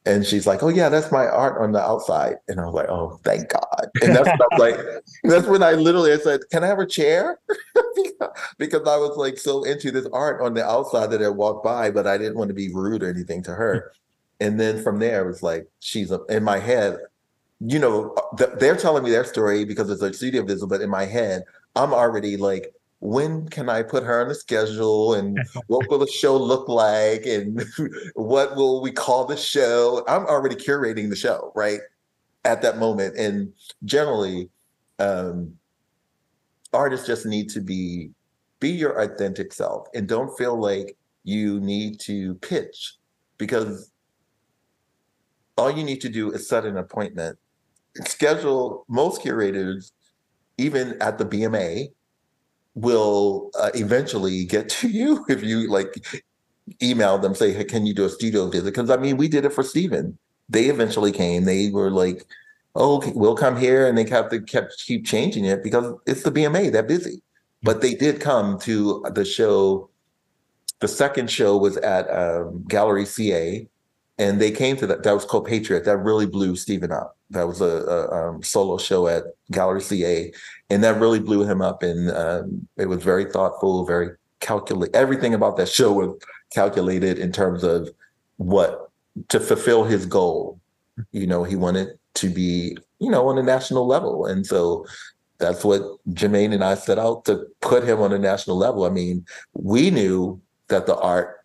and 0.08 0.26
she's 0.26 0.48
like, 0.48 0.64
"Oh 0.64 0.70
yeah, 0.70 0.88
that's 0.88 1.12
my 1.12 1.26
art 1.26 1.62
on 1.62 1.74
the 1.74 1.82
outside." 1.82 2.36
And 2.48 2.60
I 2.60 2.66
was 2.66 2.74
like, 2.74 2.90
"Oh, 2.90 3.20
thank 3.24 3.50
God!" 3.50 3.90
And 4.02 4.16
that's 4.16 4.28
when 4.28 4.42
I 4.42 4.48
was 4.52 4.60
like, 4.60 5.04
that's 5.24 5.48
when 5.48 5.64
I 5.64 5.74
literally 5.74 6.14
I 6.14 6.18
said, 6.18 6.40
"Can 6.50 6.64
I 6.64 6.68
have 6.68 6.80
a 6.80 6.88
chair?" 6.88 7.40
because 8.58 8.88
I 8.88 8.98
was 8.98 9.18
like 9.18 9.38
so 9.38 9.64
into 9.64 9.92
this 9.92 10.08
art 10.14 10.42
on 10.42 10.54
the 10.54 10.66
outside 10.66 11.12
that 11.12 11.22
I 11.22 11.30
walked 11.30 11.64
by, 11.64 11.92
but 11.92 12.08
I 12.08 12.18
didn't 12.18 12.38
want 12.38 12.48
to 12.48 12.54
be 12.54 12.74
rude 12.74 13.04
or 13.04 13.10
anything 13.10 13.44
to 13.44 13.54
her. 13.54 13.92
and 14.40 14.60
then 14.60 14.82
from 14.82 15.00
there, 15.00 15.26
it 15.26 15.28
was 15.28 15.44
like 15.44 15.68
she's 15.80 16.12
a, 16.12 16.24
in 16.30 16.44
my 16.44 16.60
head. 16.60 16.98
You 17.60 17.80
know, 17.80 18.16
they're 18.60 18.78
telling 18.78 19.04
me 19.04 19.10
their 19.10 19.26
story 19.26 19.66
because 19.66 19.90
it's 19.90 20.02
a 20.02 20.14
studio 20.14 20.44
visit, 20.44 20.68
but 20.68 20.82
in 20.82 20.90
my 20.90 21.06
head, 21.06 21.44
I'm 21.76 21.94
already 21.94 22.38
like 22.38 22.74
when 23.00 23.48
can 23.50 23.70
I 23.70 23.84
put 23.84 24.04
her 24.04 24.22
on 24.22 24.28
the 24.28 24.36
schedule 24.36 25.14
and 25.14 25.40
what 25.68 25.90
will 25.90 26.00
the 26.00 26.08
show 26.08 26.36
look 26.36 26.68
like 26.68 27.26
and 27.26 27.64
what 28.16 28.56
will 28.56 28.82
we 28.82 28.92
call 28.92 29.26
the 29.26 29.38
show? 29.38 30.04
I'm 30.08 30.26
already 30.26 30.56
curating 30.56 31.10
the 31.10 31.16
show, 31.16 31.52
right? 31.56 31.80
At 32.46 32.62
that 32.62 32.78
moment. 32.78 33.18
And 33.18 33.54
generally, 33.86 34.50
um, 35.00 35.54
artists 36.74 37.08
just 37.08 37.26
need 37.26 37.50
to 37.50 37.62
be 37.62 38.12
be 38.60 38.70
your 38.70 39.00
authentic 39.00 39.54
self 39.54 39.88
and 39.94 40.08
don't 40.08 40.36
feel 40.36 40.60
like 40.60 40.98
you 41.24 41.60
need 41.60 42.00
to 42.00 42.34
pitch 42.36 42.96
because 43.38 43.92
all 45.58 45.70
you 45.70 45.84
need 45.84 46.02
to 46.02 46.10
do 46.10 46.32
is 46.32 46.48
set 46.48 46.66
an 46.66 46.78
appointment. 46.78 47.38
Schedule 48.06 48.86
most 48.88 49.22
curators, 49.22 49.92
even 50.58 51.00
at 51.02 51.18
the 51.18 51.26
BMA, 51.26 51.90
will 52.78 53.50
uh, 53.60 53.72
eventually 53.74 54.46
get 54.46 54.70
to 54.70 54.88
you 55.00 55.26
if 55.28 55.44
you 55.44 55.70
like 55.70 56.06
email 56.82 57.18
them 57.18 57.34
say 57.34 57.54
hey 57.54 57.64
can 57.64 57.86
you 57.86 57.94
do 57.94 58.06
a 58.06 58.10
studio 58.10 58.48
visit? 58.48 58.66
Because 58.66 58.90
i 58.90 58.98
mean 58.98 59.18
we 59.18 59.28
did 59.28 59.46
it 59.46 59.54
for 59.54 59.64
Stephen. 59.64 60.18
They 60.50 60.66
eventually 60.66 61.12
came. 61.12 61.44
They 61.46 61.70
were 61.72 61.92
like 61.92 62.26
oh 62.76 62.98
okay, 62.98 63.12
we'll 63.16 63.36
come 63.36 63.58
here 63.58 63.88
and 63.88 63.98
they 63.98 64.08
have 64.08 64.30
to 64.30 64.40
kept 64.42 64.84
keep 64.86 65.06
changing 65.06 65.46
it 65.46 65.64
because 65.64 65.94
it's 66.06 66.24
the 66.24 66.32
bma 66.32 66.72
they're 66.72 66.84
busy. 66.84 67.22
But 67.64 67.82
they 67.82 67.96
did 67.96 68.22
come 68.22 68.60
to 68.60 69.04
the 69.14 69.26
show. 69.26 69.90
The 70.80 70.88
second 70.88 71.32
show 71.32 71.58
was 71.58 71.78
at 71.78 72.08
um, 72.12 72.64
gallery 72.68 73.06
ca 73.06 73.68
and 74.18 74.42
they 74.42 74.52
came 74.52 74.76
to 74.78 74.88
that 74.88 75.04
that 75.04 75.14
was 75.14 75.26
called 75.26 75.46
patriot 75.46 75.86
that 75.86 75.98
really 75.98 76.26
blew 76.26 76.56
Stephen 76.56 76.92
up 76.92 77.18
that 77.30 77.48
was 77.48 77.62
a, 77.62 77.66
a 77.66 78.30
um, 78.30 78.42
solo 78.42 78.78
show 78.78 79.08
at 79.08 79.24
gallery 79.52 79.82
ca 79.82 80.32
and 80.70 80.84
that 80.84 81.00
really 81.00 81.20
blew 81.20 81.44
him 81.44 81.62
up. 81.62 81.84
And 81.84 82.12
um, 82.12 82.68
it 82.78 82.88
was 82.88 83.04
very 83.04 83.26
thoughtful, 83.26 83.86
very 83.86 84.10
calculate. 84.40 84.92
Everything 84.94 85.34
about 85.34 85.58
that 85.58 85.70
show 85.70 85.92
was 85.94 86.20
calculated 86.54 87.18
in 87.18 87.32
terms 87.32 87.64
of 87.64 87.90
what 88.38 88.90
to 89.30 89.40
fulfill 89.40 89.84
his 89.84 90.06
goal. 90.06 90.60
You 91.12 91.28
know, 91.28 91.44
he 91.44 91.56
wanted 91.56 91.98
to 92.16 92.30
be, 92.30 92.78
you 93.00 93.10
know, 93.10 93.28
on 93.28 93.38
a 93.38 93.44
national 93.44 93.88
level, 93.88 94.26
and 94.26 94.46
so 94.46 94.86
that's 95.38 95.64
what 95.64 95.82
Jermaine 96.10 96.54
and 96.54 96.64
I 96.64 96.74
set 96.74 96.98
out 96.98 97.26
to 97.26 97.46
put 97.62 97.84
him 97.84 98.02
on 98.02 98.12
a 98.12 98.18
national 98.18 98.58
level. 98.58 98.86
I 98.86 98.90
mean, 98.90 99.26
we 99.54 99.92
knew 99.92 100.42
that 100.70 100.88
the 100.88 100.98
art. 100.98 101.37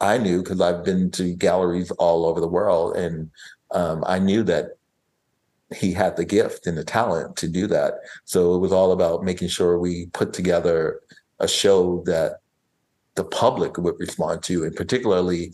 I 0.00 0.18
knew 0.18 0.42
because 0.42 0.60
I've 0.60 0.84
been 0.84 1.10
to 1.12 1.34
galleries 1.34 1.90
all 1.92 2.26
over 2.26 2.40
the 2.40 2.48
world, 2.48 2.96
and 2.96 3.30
um, 3.70 4.02
I 4.06 4.18
knew 4.18 4.42
that 4.44 4.76
he 5.74 5.92
had 5.92 6.16
the 6.16 6.24
gift 6.24 6.66
and 6.66 6.76
the 6.76 6.84
talent 6.84 7.36
to 7.36 7.48
do 7.48 7.66
that. 7.68 7.94
So 8.24 8.54
it 8.54 8.58
was 8.58 8.72
all 8.72 8.92
about 8.92 9.24
making 9.24 9.48
sure 9.48 9.78
we 9.78 10.06
put 10.06 10.32
together 10.32 11.00
a 11.38 11.46
show 11.46 12.02
that 12.06 12.40
the 13.14 13.24
public 13.24 13.78
would 13.78 13.98
respond 13.98 14.42
to, 14.44 14.64
and 14.64 14.74
particularly 14.74 15.52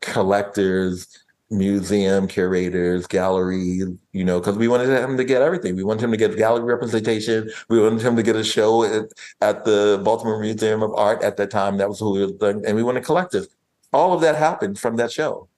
collectors, 0.00 1.24
museum 1.50 2.26
curators, 2.26 3.06
gallery, 3.06 3.82
you 4.12 4.24
know, 4.24 4.40
because 4.40 4.56
we 4.56 4.68
wanted 4.68 4.88
him 4.88 5.16
to 5.16 5.24
get 5.24 5.42
everything. 5.42 5.76
We 5.76 5.84
wanted 5.84 6.04
him 6.04 6.10
to 6.10 6.16
get 6.16 6.36
gallery 6.36 6.64
representation. 6.64 7.50
We 7.68 7.80
wanted 7.80 8.02
him 8.02 8.16
to 8.16 8.22
get 8.22 8.36
a 8.36 8.44
show 8.44 8.84
at, 8.84 9.04
at 9.40 9.64
the 9.64 10.00
Baltimore 10.04 10.40
Museum 10.40 10.82
of 10.82 10.92
Art 10.94 11.22
at 11.22 11.36
that 11.36 11.50
time. 11.50 11.76
That 11.76 11.88
was 11.88 12.00
who 12.00 12.12
we 12.12 12.26
were 12.26 12.50
and 12.50 12.74
we 12.76 12.82
wanted 12.82 13.04
collectors. 13.04 13.48
All 13.96 14.12
of 14.12 14.20
that 14.20 14.36
happened 14.36 14.78
from 14.78 14.96
that 14.96 15.10
show. 15.10 15.48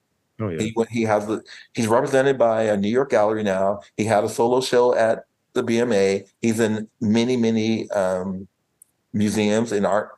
Oh, 0.40 0.48
yeah. 0.48 0.60
He 0.60 0.74
he 0.90 1.02
has 1.02 1.26
the 1.26 1.42
he's 1.74 1.88
represented 1.88 2.38
by 2.38 2.62
a 2.62 2.76
New 2.76 2.88
York 2.88 3.10
gallery 3.10 3.42
now. 3.42 3.80
He 3.96 4.04
had 4.04 4.22
a 4.22 4.28
solo 4.28 4.60
show 4.60 4.94
at 4.94 5.24
the 5.54 5.64
BMA. 5.64 6.28
He's 6.40 6.60
in 6.60 6.88
many 7.00 7.36
many 7.36 7.90
um, 7.90 8.46
museums 9.12 9.72
and 9.72 9.84
art 9.84 10.10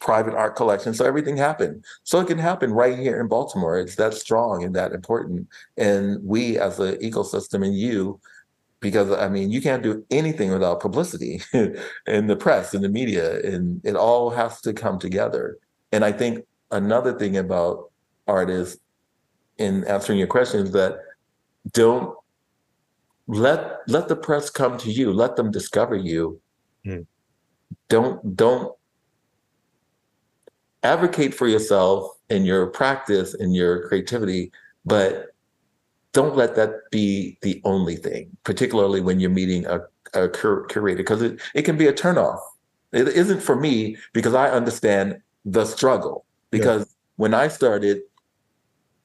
private 0.00 0.34
art 0.34 0.56
collections. 0.56 0.98
So 0.98 1.04
everything 1.04 1.36
happened. 1.36 1.84
So 2.02 2.18
it 2.18 2.26
can 2.26 2.38
happen 2.38 2.72
right 2.72 2.98
here 2.98 3.20
in 3.20 3.28
Baltimore. 3.28 3.78
It's 3.78 3.96
that 3.96 4.14
strong 4.14 4.64
and 4.64 4.74
that 4.74 4.92
important. 4.92 5.46
And 5.76 6.22
we 6.24 6.58
as 6.58 6.80
an 6.80 6.96
ecosystem 6.96 7.64
and 7.64 7.76
you, 7.76 8.20
because 8.80 9.10
I 9.10 9.28
mean, 9.28 9.50
you 9.50 9.60
can't 9.60 9.82
do 9.82 10.04
anything 10.10 10.50
without 10.50 10.80
publicity 10.80 11.40
in 12.06 12.26
the 12.26 12.36
press 12.36 12.74
and 12.74 12.82
the 12.82 12.88
media, 12.88 13.40
and 13.40 13.80
it 13.84 13.94
all 13.94 14.30
has 14.30 14.60
to 14.62 14.72
come 14.72 14.98
together. 14.98 15.58
And 15.92 16.04
I 16.04 16.12
think 16.12 16.44
another 16.70 17.18
thing 17.18 17.36
about 17.36 17.90
art 18.26 18.50
is 18.50 18.78
in 19.58 19.84
answering 19.84 20.18
your 20.18 20.28
question 20.28 20.60
is 20.64 20.72
that 20.72 20.98
don't 21.72 22.14
let 23.26 23.80
let 23.88 24.08
the 24.08 24.16
press 24.16 24.50
come 24.50 24.78
to 24.78 24.90
you, 24.90 25.12
let 25.12 25.36
them 25.36 25.50
discover 25.50 25.96
you. 25.96 26.40
Mm. 26.86 27.06
Don't 27.88 28.36
don't 28.36 28.74
advocate 30.82 31.34
for 31.34 31.46
yourself 31.46 32.10
and 32.30 32.46
your 32.46 32.68
practice 32.68 33.34
and 33.34 33.54
your 33.54 33.88
creativity, 33.88 34.52
but 34.84 35.34
don't 36.12 36.36
let 36.36 36.54
that 36.56 36.70
be 36.90 37.38
the 37.42 37.60
only 37.64 37.96
thing, 37.96 38.34
particularly 38.44 39.00
when 39.00 39.20
you're 39.20 39.30
meeting 39.30 39.66
a, 39.66 39.80
a 40.14 40.28
cur- 40.28 40.64
curator, 40.66 40.98
because 40.98 41.20
it, 41.20 41.40
it 41.54 41.62
can 41.62 41.76
be 41.76 41.86
a 41.86 41.92
turnoff. 41.92 42.40
It 42.92 43.08
isn't 43.08 43.42
for 43.42 43.56
me 43.56 43.96
because 44.14 44.34
I 44.34 44.50
understand 44.50 45.20
the 45.44 45.66
struggle. 45.66 46.24
Because 46.50 46.94
when 47.16 47.34
I 47.34 47.48
started 47.48 48.00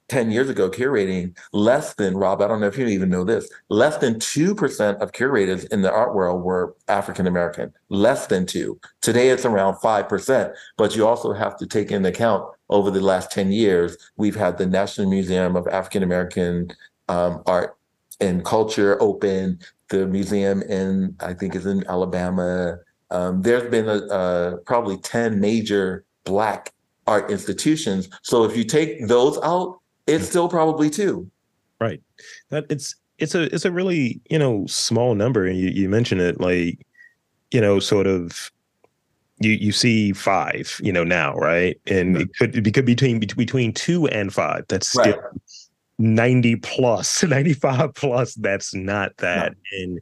10 0.10 0.32
years 0.32 0.50
ago 0.50 0.70
curating, 0.70 1.36
less 1.54 1.96
than, 1.96 2.16
Rob, 2.16 2.42
I 2.42 2.48
don't 2.48 2.60
know 2.60 2.68
if 2.68 2.78
you 2.78 2.86
even 2.88 3.10
know 3.10 3.24
this, 3.24 3.50
less 3.70 3.98
than 3.98 4.16
2% 4.16 4.98
of 5.00 5.12
curators 5.14 5.66
in 5.66 5.82
the 5.82 5.92
art 5.92 6.14
world 6.14 6.44
were 6.44 6.76
African 6.88 7.26
American, 7.26 7.74
less 7.90 8.28
than 8.28 8.46
two. 8.46 8.80
Today 9.02 9.30
it's 9.30 9.46
around 9.46 9.76
5%, 9.76 10.54
but 10.78 10.96
you 10.96 11.08
also 11.08 11.34
have 11.34 11.58
to 11.58 11.66
take 11.66 11.92
into 11.92 12.10
account 12.10 12.44
over 12.70 12.90
the 12.90 13.02
last 13.02 13.32
10 13.32 13.52
years, 13.52 13.98
we've 14.18 14.36
had 14.36 14.58
the 14.58 14.66
National 14.66 15.10
Museum 15.10 15.56
of 15.56 15.68
African 15.68 16.02
American 16.04 16.72
um, 17.08 17.44
Art 17.46 17.78
and 18.20 18.44
Culture 18.44 19.02
open, 19.02 19.60
the 19.90 20.08
museum 20.08 20.64
in, 20.64 21.16
I 21.20 21.34
think 21.34 21.56
is 21.56 21.68
in 21.68 21.86
Alabama. 21.88 22.80
Um, 23.12 23.44
there's 23.44 23.70
been 23.70 23.88
a, 23.88 24.58
probably 24.66 24.98
10 24.98 25.40
major 25.40 26.04
Black 26.24 26.73
art 27.08 27.30
institutions. 27.32 28.10
So 28.22 28.44
if 28.44 28.56
you 28.56 28.64
take 28.64 29.08
those 29.08 29.38
out, 29.44 29.80
it's 30.08 30.28
still 30.28 30.50
probably 30.50 30.90
two. 30.90 31.30
Right. 31.80 32.02
That 32.50 32.66
it's 32.70 32.96
it's 33.18 33.36
a 33.36 33.54
it's 33.54 33.66
a 33.66 33.72
really 33.72 34.22
you 34.30 34.40
know 34.40 34.66
small 34.68 35.16
number, 35.16 35.46
and 35.46 35.58
you 35.58 35.70
you 35.70 35.90
mentioned 35.90 36.22
it 36.22 36.40
like 36.40 36.86
you 37.52 37.62
know 37.62 37.80
sort 37.80 38.08
of 38.08 38.52
you 39.40 39.52
you 39.52 39.72
see 39.72 40.14
five 40.14 40.80
you 40.84 40.92
know 40.92 41.04
now 41.04 41.36
right, 41.36 41.80
and 41.88 42.18
it 42.18 42.30
could 42.38 42.56
it 42.56 42.74
could 42.74 42.86
be 42.86 42.94
between 42.94 43.20
between 43.20 43.74
two 43.74 44.08
and 44.08 44.34
five. 44.34 44.66
That's 44.68 44.88
still 44.88 45.04
Right. 45.04 45.20
90 46.00 46.56
plus 46.58 47.24
95 47.24 47.94
plus 47.94 48.34
that's 48.36 48.74
not 48.74 49.16
that 49.18 49.54
and 49.74 50.02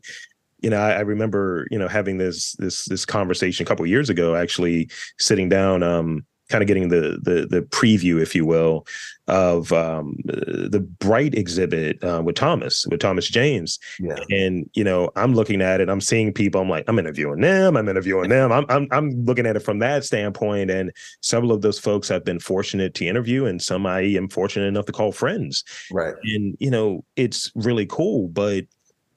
you 0.62 0.70
know 0.70 0.78
I, 0.78 0.94
I 0.94 1.00
remember 1.02 1.68
you 1.70 1.78
know 1.78 1.88
having 1.88 2.18
this 2.18 2.54
this 2.54 2.86
this 2.86 3.06
conversation 3.06 3.66
a 3.66 3.68
couple 3.68 3.86
years 3.86 4.10
ago 4.10 4.36
actually 4.36 4.90
sitting 5.20 5.50
down 5.50 5.84
um 5.84 6.26
kind 6.52 6.62
of 6.62 6.68
getting 6.68 6.90
the 6.90 7.18
the 7.24 7.48
the 7.50 7.62
preview 7.64 8.22
if 8.22 8.36
you 8.36 8.46
will 8.46 8.86
of 9.28 9.72
um 9.72 10.16
the 10.26 10.80
bright 11.00 11.34
exhibit 11.34 12.04
uh, 12.04 12.22
with 12.24 12.36
thomas 12.36 12.86
with 12.88 13.00
thomas 13.00 13.28
james 13.30 13.80
Yeah. 14.00 14.18
and 14.30 14.70
you 14.74 14.84
know 14.84 15.10
i'm 15.16 15.34
looking 15.34 15.62
at 15.62 15.80
it 15.80 15.90
i'm 15.90 16.02
seeing 16.02 16.34
people 16.34 16.60
i'm 16.62 16.70
like 16.70 16.84
i'm 16.88 17.00
interviewing 17.00 17.40
them 17.42 17.78
i'm 17.78 17.88
interviewing 17.88 18.30
them 18.30 18.52
i'm 18.52 18.66
i'm, 18.70 18.88
I'm 18.92 19.24
looking 19.26 19.46
at 19.46 19.56
it 19.56 19.62
from 19.62 19.80
that 19.80 20.04
standpoint 20.04 20.70
and 20.70 20.92
several 21.22 21.52
of 21.54 21.62
those 21.62 21.80
folks 21.80 22.12
i've 22.12 22.26
been 22.26 22.40
fortunate 22.40 22.94
to 22.96 23.08
interview 23.08 23.46
and 23.46 23.62
some 23.62 23.86
i 23.86 24.02
am 24.02 24.28
fortunate 24.28 24.66
enough 24.66 24.86
to 24.88 24.92
call 24.92 25.12
friends 25.12 25.64
Right. 25.92 26.16
and 26.24 26.58
you 26.60 26.70
know 26.72 27.04
it's 27.16 27.52
really 27.56 27.86
cool 27.86 28.28
but 28.28 28.66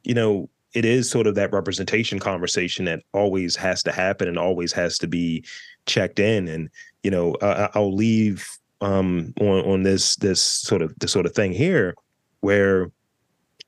you 0.04 0.14
know 0.14 0.48
it 0.74 0.84
is 0.84 1.08
sort 1.08 1.26
of 1.26 1.34
that 1.36 1.52
representation 1.52 2.18
conversation 2.18 2.84
that 2.84 3.00
always 3.12 3.56
has 3.56 3.82
to 3.84 3.92
happen 3.92 4.28
and 4.28 4.38
always 4.38 4.72
has 4.72 4.98
to 4.98 5.06
be 5.06 5.44
checked 5.86 6.18
in. 6.18 6.48
And 6.48 6.68
you 7.04 7.10
know 7.10 7.36
I, 7.40 7.68
i'll 7.74 7.94
leave 7.94 8.48
um 8.80 9.32
on 9.40 9.60
on 9.64 9.82
this 9.84 10.16
this 10.16 10.42
sort 10.42 10.82
of 10.82 10.98
this 10.98 11.12
sort 11.12 11.26
of 11.26 11.34
thing 11.34 11.52
here 11.52 11.94
where 12.40 12.90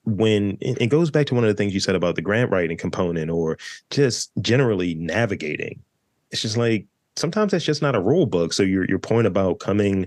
when 0.05 0.57
it 0.61 0.89
goes 0.89 1.11
back 1.11 1.27
to 1.27 1.35
one 1.35 1.45
of 1.45 1.49
the 1.49 1.55
things 1.55 1.75
you 1.75 1.81
said 1.81 1.95
about 1.95 2.15
the 2.17 2.23
grant 2.23 2.51
writing 2.51 2.77
component 2.77 3.31
or 3.31 3.59
just 3.91 4.31
generally 4.41 4.95
navigating. 4.95 5.83
It's 6.31 6.43
just 6.43 6.57
like 6.57 6.87
sometimes 7.17 7.53
that's 7.53 7.65
just 7.65 7.83
not 7.83 7.97
a 7.97 8.01
rule 8.01 8.27
book. 8.27 8.53
So 8.53 8.63
your 8.63 8.85
your 8.87 8.99
point 8.99 9.27
about 9.27 9.59
coming 9.59 10.07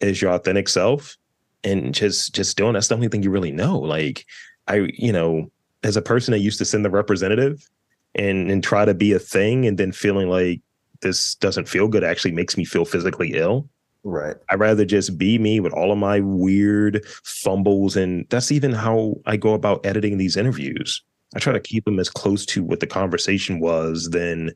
as 0.00 0.20
your 0.20 0.32
authentic 0.32 0.68
self 0.68 1.16
and 1.62 1.94
just 1.94 2.34
just 2.34 2.56
doing 2.56 2.72
that's 2.72 2.88
the 2.88 2.94
only 2.94 3.08
thing 3.08 3.22
you 3.22 3.30
really 3.30 3.52
know. 3.52 3.78
Like 3.78 4.26
i 4.66 4.88
you 4.94 5.12
know 5.12 5.50
as 5.84 5.96
a 5.96 6.02
person 6.02 6.32
that 6.32 6.40
used 6.40 6.58
to 6.58 6.64
send 6.64 6.84
the 6.84 6.90
representative 6.90 7.68
and 8.14 8.50
and 8.50 8.64
try 8.64 8.84
to 8.84 8.94
be 8.94 9.12
a 9.12 9.18
thing 9.18 9.66
and 9.66 9.78
then 9.78 9.92
feeling 9.92 10.28
like 10.28 10.60
this 11.02 11.34
doesn't 11.36 11.68
feel 11.68 11.86
good 11.86 12.02
actually 12.02 12.32
makes 12.32 12.56
me 12.56 12.64
feel 12.64 12.84
physically 12.84 13.34
ill 13.34 13.68
Right. 14.04 14.36
I'd 14.50 14.60
rather 14.60 14.84
just 14.84 15.16
be 15.16 15.38
me 15.38 15.60
with 15.60 15.72
all 15.72 15.90
of 15.90 15.98
my 15.98 16.20
weird 16.20 17.04
fumbles. 17.24 17.96
And 17.96 18.26
that's 18.28 18.52
even 18.52 18.70
how 18.70 19.14
I 19.24 19.38
go 19.38 19.54
about 19.54 19.84
editing 19.84 20.18
these 20.18 20.36
interviews. 20.36 21.02
I 21.34 21.38
try 21.38 21.54
to 21.54 21.60
keep 21.60 21.86
them 21.86 21.98
as 21.98 22.10
close 22.10 22.44
to 22.46 22.62
what 22.62 22.80
the 22.80 22.86
conversation 22.86 23.58
was 23.58 24.10
Then 24.10 24.52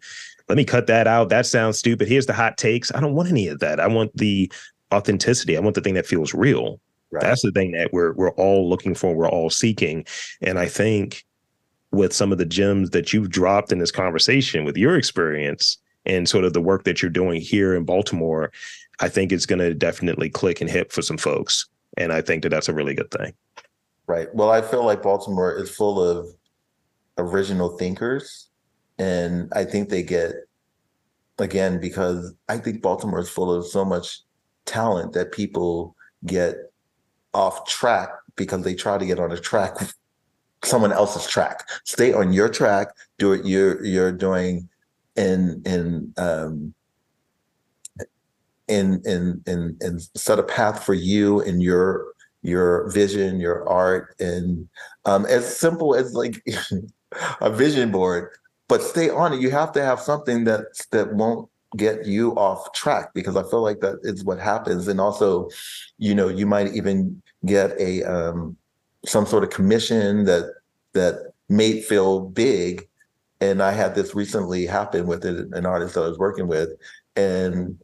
let 0.48 0.56
me 0.56 0.64
cut 0.64 0.86
that 0.86 1.06
out. 1.06 1.30
That 1.30 1.46
sounds 1.46 1.78
stupid. 1.78 2.08
Here's 2.08 2.26
the 2.26 2.32
hot 2.32 2.56
takes. 2.56 2.94
I 2.94 3.00
don't 3.00 3.14
want 3.14 3.28
any 3.28 3.48
of 3.48 3.58
that. 3.60 3.80
I 3.80 3.86
want 3.86 4.16
the 4.16 4.50
authenticity. 4.92 5.56
I 5.56 5.60
want 5.60 5.74
the 5.74 5.80
thing 5.80 5.94
that 5.94 6.06
feels 6.06 6.32
real. 6.32 6.80
Right. 7.11 7.22
That's 7.22 7.42
the 7.42 7.52
thing 7.52 7.72
that 7.72 7.92
we're 7.92 8.12
we're 8.12 8.32
all 8.32 8.68
looking 8.68 8.94
for, 8.94 9.14
we're 9.14 9.28
all 9.28 9.50
seeking. 9.50 10.04
And 10.42 10.59
I 10.59 10.66
think 10.66 11.24
with 11.90 12.12
some 12.12 12.32
of 12.32 12.38
the 12.38 12.44
gems 12.44 12.90
that 12.90 13.12
you've 13.12 13.30
dropped 13.30 13.72
in 13.72 13.78
this 13.78 13.90
conversation 13.90 14.64
with 14.64 14.76
your 14.76 14.96
experience 14.96 15.78
and 16.04 16.28
sort 16.28 16.44
of 16.44 16.52
the 16.52 16.61
work 16.61 16.84
that 16.84 17.00
you're 17.00 17.11
doing 17.11 17.40
here 17.40 17.74
in 17.74 17.84
Baltimore, 17.84 18.52
I 19.00 19.09
think 19.09 19.32
it's 19.32 19.46
going 19.46 19.61
to 19.61 19.74
definitely 19.74 20.28
click 20.28 20.61
and 20.61 20.68
hit 20.68 20.92
for 20.92 21.02
some 21.02 21.16
folks. 21.16 21.66
And 21.96 22.12
I 22.12 22.20
think 22.20 22.42
that 22.42 22.50
that's 22.50 22.68
a 22.68 22.74
really 22.74 22.94
good 22.94 23.11
thing. 23.11 23.32
Right. 24.06 24.32
Well, 24.34 24.50
I 24.50 24.62
feel 24.62 24.84
like 24.84 25.02
Baltimore 25.02 25.56
is 25.56 25.70
full 25.70 26.02
of 26.02 26.28
original 27.16 27.76
thinkers. 27.76 28.48
And 28.98 29.52
I 29.54 29.64
think 29.64 29.88
they 29.88 30.02
get, 30.02 30.32
again, 31.38 31.80
because 31.80 32.34
I 32.48 32.59
think 32.59 32.82
Baltimore 32.82 33.20
is 33.20 33.28
full 33.28 33.52
of 33.52 33.66
so 33.66 33.84
much 33.84 34.20
talent 34.64 35.12
that 35.12 35.32
people 35.32 35.94
get 36.26 36.67
off 37.34 37.66
track 37.66 38.10
because 38.36 38.62
they 38.62 38.74
try 38.74 38.98
to 38.98 39.06
get 39.06 39.18
on 39.18 39.32
a 39.32 39.38
track, 39.38 39.74
someone 40.64 40.92
else's 40.92 41.26
track. 41.26 41.68
Stay 41.84 42.12
on 42.12 42.32
your 42.32 42.48
track, 42.48 42.88
do 43.18 43.30
what 43.30 43.46
you're 43.46 43.84
you're 43.84 44.12
doing 44.12 44.68
and 45.16 45.66
and 45.66 46.18
um 46.18 46.74
and 48.68 49.04
and 49.06 49.42
and 49.46 49.82
and 49.82 50.02
set 50.14 50.38
a 50.38 50.42
path 50.42 50.84
for 50.84 50.94
you 50.94 51.40
and 51.40 51.62
your 51.62 52.06
your 52.42 52.90
vision, 52.90 53.40
your 53.40 53.68
art, 53.68 54.14
and 54.20 54.68
um, 55.04 55.26
as 55.26 55.58
simple 55.58 55.94
as 55.94 56.14
like 56.14 56.42
a 57.40 57.50
vision 57.50 57.90
board. 57.90 58.30
But 58.68 58.82
stay 58.82 59.10
on 59.10 59.32
it. 59.32 59.40
You 59.40 59.50
have 59.50 59.72
to 59.72 59.82
have 59.82 60.00
something 60.00 60.44
that 60.44 60.66
that 60.92 61.14
won't 61.14 61.48
get 61.77 62.07
you 62.07 62.32
off 62.32 62.73
track 62.73 63.12
because 63.15 63.36
I 63.36 63.43
feel 63.43 63.62
like 63.62 63.81
that 63.81 63.99
is 64.03 64.24
what 64.24 64.39
happens. 64.39 64.89
And 64.89 65.01
also, 65.01 65.49
you 65.99 66.15
know, 66.15 66.28
you 66.28 66.47
might 66.47 66.74
even 66.74 67.20
get 67.45 67.78
a 67.78 68.03
um, 68.05 68.57
some 69.05 69.27
sort 69.27 69.45
of 69.45 69.51
commission 69.51 70.24
that 70.24 70.55
that 70.93 71.32
may 71.49 71.81
feel 71.81 72.20
big. 72.20 72.89
And 73.40 73.62
I 73.62 73.73
had 73.73 73.95
this 73.95 74.15
recently 74.15 74.66
happen 74.66 75.07
with 75.07 75.24
an 75.24 75.65
artist 75.65 75.95
that 75.95 76.03
I 76.03 76.09
was 76.09 76.19
working 76.19 76.49
with, 76.49 76.70
and 77.15 77.78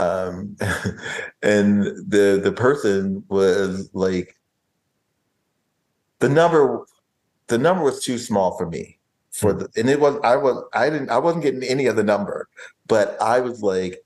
um 0.00 0.56
and 1.42 1.82
the 2.08 2.40
the 2.42 2.52
person 2.52 3.24
was 3.28 3.90
like 3.92 4.36
the 6.20 6.28
number 6.28 6.84
the 7.48 7.58
number 7.58 7.82
was 7.82 8.04
too 8.04 8.18
small 8.18 8.56
for 8.56 8.68
me 8.68 8.98
for 9.32 9.52
the 9.52 9.68
and 9.76 9.88
it 9.88 10.00
was 10.00 10.18
i 10.22 10.36
was 10.36 10.62
i 10.72 10.88
didn't 10.88 11.10
i 11.10 11.18
wasn't 11.18 11.42
getting 11.42 11.62
any 11.62 11.86
of 11.86 11.96
the 11.96 12.02
number 12.02 12.48
but 12.88 13.20
i 13.20 13.40
was 13.40 13.62
like 13.62 14.04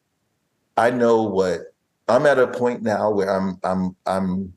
i 0.76 0.90
know 0.90 1.22
what 1.22 1.60
i'm 2.08 2.26
at 2.26 2.38
a 2.38 2.46
point 2.46 2.82
now 2.82 3.10
where 3.10 3.30
i'm 3.30 3.58
i'm 3.64 3.96
i'm 4.06 4.52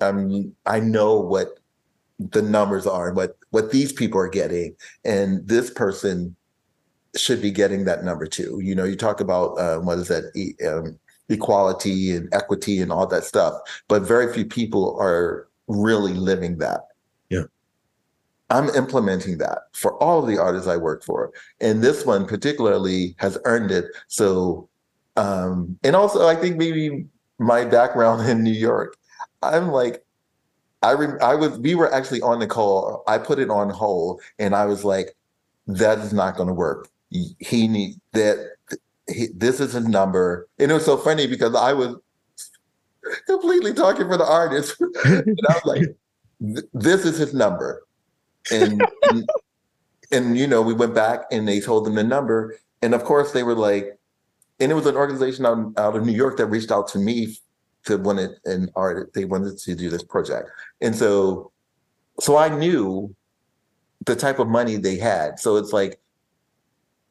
i'm 0.00 0.54
i 0.66 0.78
know 0.78 1.18
what 1.18 1.58
the 2.18 2.42
numbers 2.42 2.86
are 2.86 3.08
and 3.08 3.16
what 3.16 3.36
what 3.50 3.70
these 3.70 3.92
people 3.92 4.20
are 4.20 4.28
getting 4.28 4.74
and 5.04 5.46
this 5.46 5.70
person 5.70 6.36
should 7.16 7.42
be 7.42 7.50
getting 7.50 7.84
that 7.84 8.04
number 8.04 8.26
too. 8.26 8.60
You 8.62 8.74
know, 8.74 8.84
you 8.84 8.96
talk 8.96 9.20
about 9.20 9.58
uh, 9.58 9.78
what 9.78 9.98
is 9.98 10.08
that 10.08 10.24
e- 10.34 10.54
um, 10.66 10.98
equality 11.28 12.12
and 12.12 12.32
equity 12.32 12.80
and 12.80 12.92
all 12.92 13.06
that 13.08 13.24
stuff, 13.24 13.54
but 13.88 14.02
very 14.02 14.32
few 14.32 14.44
people 14.44 14.96
are 15.00 15.48
really 15.68 16.14
living 16.14 16.58
that. 16.58 16.82
I'm 18.50 18.68
implementing 18.70 19.38
that 19.38 19.58
for 19.72 20.00
all 20.02 20.20
of 20.20 20.28
the 20.28 20.38
artists 20.38 20.68
I 20.68 20.76
work 20.76 21.02
for. 21.02 21.32
And 21.60 21.82
this 21.82 22.06
one 22.06 22.26
particularly 22.26 23.16
has 23.18 23.38
earned 23.44 23.70
it. 23.72 23.86
So, 24.06 24.68
um, 25.16 25.76
and 25.82 25.96
also 25.96 26.28
I 26.28 26.36
think 26.36 26.56
maybe 26.56 27.06
my 27.38 27.64
background 27.64 28.28
in 28.28 28.42
New 28.42 28.52
York, 28.52 28.96
I'm 29.42 29.68
like, 29.68 30.04
I 30.82 30.92
rem- 30.92 31.18
I 31.20 31.34
was 31.34 31.58
we 31.58 31.74
were 31.74 31.92
actually 31.92 32.20
on 32.22 32.38
the 32.38 32.46
call. 32.46 33.02
I 33.06 33.18
put 33.18 33.38
it 33.38 33.50
on 33.50 33.70
hold, 33.70 34.20
and 34.38 34.54
I 34.54 34.66
was 34.66 34.84
like, 34.84 35.16
"That 35.66 35.98
is 35.98 36.12
not 36.12 36.36
going 36.36 36.48
to 36.48 36.54
work. 36.54 36.88
He 37.10 37.66
need 37.66 37.98
that. 38.12 38.52
He, 39.08 39.28
this 39.34 39.58
is 39.58 39.72
his 39.72 39.88
number." 39.88 40.48
And 40.58 40.70
it 40.70 40.74
was 40.74 40.84
so 40.84 40.96
funny 40.96 41.26
because 41.26 41.54
I 41.54 41.72
was 41.72 41.96
completely 43.26 43.72
talking 43.72 44.06
for 44.06 44.18
the 44.18 44.26
artist, 44.26 44.78
and 45.04 45.40
I 45.48 45.54
was 45.54 45.64
like, 45.64 45.96
"This 46.74 47.06
is 47.06 47.18
his 47.18 47.32
number," 47.32 47.85
and, 48.50 48.82
and 49.10 49.28
and 50.10 50.38
you 50.38 50.46
know 50.46 50.62
we 50.62 50.74
went 50.74 50.94
back 50.94 51.22
and 51.30 51.46
they 51.46 51.60
told 51.60 51.84
them 51.84 51.94
the 51.94 52.04
number, 52.04 52.56
and 52.82 52.94
of 52.94 53.04
course 53.04 53.32
they 53.32 53.42
were 53.42 53.54
like, 53.54 53.98
and 54.60 54.70
it 54.70 54.74
was 54.74 54.86
an 54.86 54.96
organization 54.96 55.46
out, 55.46 55.72
out 55.76 55.96
of 55.96 56.04
New 56.04 56.12
York 56.12 56.36
that 56.38 56.46
reached 56.46 56.70
out 56.70 56.88
to 56.88 56.98
me 56.98 57.36
to 57.86 57.96
wanted 57.96 58.32
an 58.44 58.68
art 58.76 59.12
they 59.14 59.24
wanted 59.24 59.58
to 59.58 59.74
do 59.74 59.88
this 59.88 60.02
project. 60.02 60.50
And 60.80 60.94
so 60.94 61.52
so 62.18 62.36
i 62.36 62.48
knew 62.48 63.14
the 64.04 64.16
type 64.16 64.38
of 64.38 64.48
money 64.48 64.76
they 64.76 64.96
had. 64.96 65.38
So 65.38 65.56
it's 65.56 65.72
like 65.72 65.98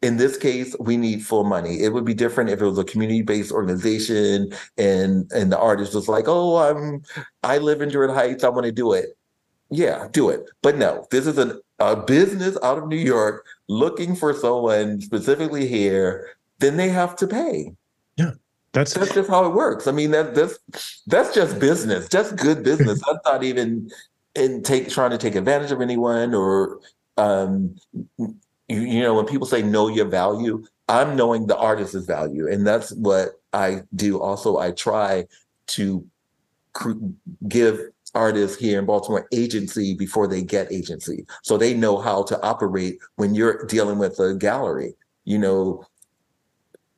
in 0.01 0.17
this 0.17 0.37
case 0.37 0.75
we 0.79 0.97
need 0.97 1.25
full 1.25 1.43
money. 1.43 1.81
It 1.81 1.93
would 1.93 2.05
be 2.05 2.13
different 2.13 2.49
if 2.49 2.61
it 2.61 2.65
was 2.65 2.77
a 2.77 2.83
community-based 2.83 3.51
organization 3.51 4.53
and 4.77 5.31
and 5.31 5.51
the 5.51 5.57
artist 5.57 5.95
was 5.95 6.07
like 6.07 6.25
oh 6.27 6.57
i'm 6.57 7.01
i 7.43 7.57
live 7.57 7.81
in 7.81 7.89
druid 7.89 8.11
heights. 8.11 8.43
I 8.43 8.49
want 8.49 8.65
to 8.65 8.71
do 8.71 8.93
it 8.93 9.17
yeah 9.75 10.07
do 10.11 10.29
it 10.29 10.49
but 10.61 10.77
no 10.77 11.05
this 11.11 11.27
is 11.27 11.37
an, 11.37 11.59
a 11.79 11.95
business 11.95 12.57
out 12.63 12.77
of 12.77 12.87
new 12.87 12.95
york 12.95 13.45
looking 13.67 14.15
for 14.15 14.33
someone 14.33 15.01
specifically 15.01 15.67
here 15.67 16.29
then 16.59 16.77
they 16.77 16.89
have 16.89 17.15
to 17.15 17.27
pay 17.27 17.71
That's 18.75 18.93
that's 18.93 19.13
just 19.13 19.29
how 19.29 19.45
it 19.45 19.53
works. 19.53 19.87
I 19.87 19.93
mean, 19.93 20.11
that 20.11 20.35
that's 20.35 20.59
that's 21.07 21.33
just 21.33 21.59
business, 21.59 22.09
just 22.09 22.35
good 22.35 22.61
business. 22.61 23.01
That's 23.07 23.19
not 23.23 23.41
even 23.41 23.89
in 24.35 24.63
take 24.63 24.89
trying 24.89 25.11
to 25.11 25.17
take 25.17 25.35
advantage 25.35 25.71
of 25.71 25.79
anyone 25.79 26.35
or 26.35 26.81
um 27.15 27.77
you, 28.17 28.35
you 28.67 28.99
know 28.99 29.13
when 29.13 29.25
people 29.27 29.47
say 29.47 29.61
know 29.61 29.87
your 29.87 30.07
value, 30.07 30.65
I'm 30.89 31.15
knowing 31.15 31.47
the 31.47 31.55
artist's 31.55 32.05
value, 32.05 32.51
and 32.51 32.67
that's 32.67 32.91
what 32.91 33.39
I 33.53 33.83
do. 33.95 34.21
Also, 34.21 34.57
I 34.57 34.71
try 34.71 35.25
to 35.67 36.05
give 37.47 37.79
artists 38.15 38.57
here 38.57 38.79
in 38.79 38.85
Baltimore 38.85 39.27
agency 39.31 39.93
before 39.93 40.27
they 40.27 40.41
get 40.41 40.71
agency, 40.71 41.25
so 41.43 41.57
they 41.57 41.73
know 41.73 41.97
how 41.97 42.23
to 42.23 42.41
operate 42.41 42.97
when 43.15 43.35
you're 43.35 43.65
dealing 43.65 43.99
with 43.99 44.19
a 44.19 44.33
gallery. 44.35 44.93
You 45.25 45.37
know, 45.37 45.85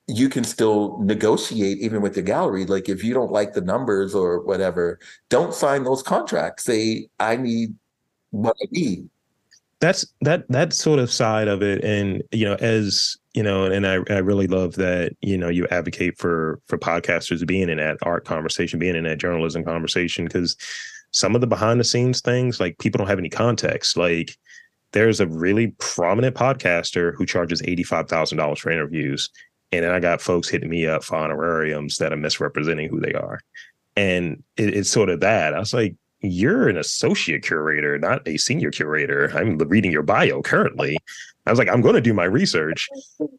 you 0.08 0.30
can 0.30 0.44
still 0.44 1.00
negotiate 1.00 1.80
even 1.80 2.02
with 2.02 2.16
the 2.16 2.22
gallery. 2.22 2.66
Like 2.66 2.88
if 2.90 3.04
you 3.04 3.14
don't 3.14 3.32
like 3.32 3.54
the 3.54 3.62
numbers 3.62 4.16
or 4.16 4.42
whatever, 4.42 5.00
don't 5.30 5.54
sign 5.54 5.84
those 5.84 6.04
contracts. 6.04 6.64
Say, 6.64 7.08
I 7.20 7.36
need 7.36 7.76
what 8.32 8.56
I 8.62 8.68
need. 8.72 9.10
that's 9.80 10.06
that 10.22 10.48
that 10.50 10.74
sort 10.74 11.00
of 11.00 11.12
side 11.12 11.48
of 11.48 11.62
it 11.62 11.84
and 11.84 12.24
you 12.32 12.46
know 12.46 12.56
as 12.56 13.18
you 13.34 13.44
know 13.44 13.66
and 13.66 13.86
I, 13.86 14.00
I 14.10 14.18
really 14.18 14.48
love 14.48 14.76
that 14.76 15.14
you 15.22 15.38
know 15.38 15.50
you 15.50 15.68
advocate 15.68 16.18
for 16.18 16.60
for 16.68 16.78
podcasters 16.78 17.46
being 17.46 17.70
in 17.70 17.78
that 17.78 17.98
art 18.02 18.26
conversation 18.26 18.80
being 18.80 18.96
in 18.96 19.04
that 19.04 19.20
journalism 19.20 19.64
conversation 19.64 20.26
because 20.26 20.56
some 21.18 21.36
of 21.36 21.42
the 21.42 21.48
behind 21.48 21.80
the 21.80 21.84
scenes 21.84 22.22
things 22.22 22.60
like 22.60 22.78
people 22.78 22.98
don't 22.98 23.08
have 23.08 23.20
any 23.20 23.30
context 23.30 23.98
like 23.98 24.38
there's 24.94 25.20
a 25.20 25.28
really 25.28 25.68
prominent 25.80 26.36
podcaster 26.36 27.14
who 27.16 27.26
charges 27.26 27.62
$85,000 27.62 28.58
for 28.58 28.72
interviews 28.72 29.30
and 29.72 29.84
then 29.84 29.92
I 29.92 30.00
got 30.00 30.22
folks 30.22 30.48
hitting 30.48 30.70
me 30.70 30.88
up 30.88 31.04
for 31.04 31.18
honorariums 31.18 31.98
that 31.98 32.14
are 32.14 32.18
misrepresenting 32.18 32.88
who 32.90 33.00
they 33.00 33.14
are 33.14 33.40
and 33.96 34.44
it, 34.58 34.76
it's 34.76 34.90
sort 34.90 35.10
of 35.10 35.20
that 35.22 35.54
I 35.54 35.60
was 35.60 35.74
like 35.74 35.96
you're 36.22 36.68
an 36.68 36.78
associate 36.78 37.44
curator, 37.44 37.98
not 38.00 38.28
a 38.28 38.38
senior 38.38 38.72
curator. 38.72 39.32
I'm 39.38 39.58
reading 39.58 39.92
your 39.92 40.02
bio 40.02 40.42
currently. 40.42 40.98
I 41.46 41.52
was 41.52 41.60
like, 41.60 41.70
I'm 41.70 41.82
going 41.82 41.96
to 41.96 42.02
do 42.02 42.14
my 42.14 42.26
research, 42.26 42.90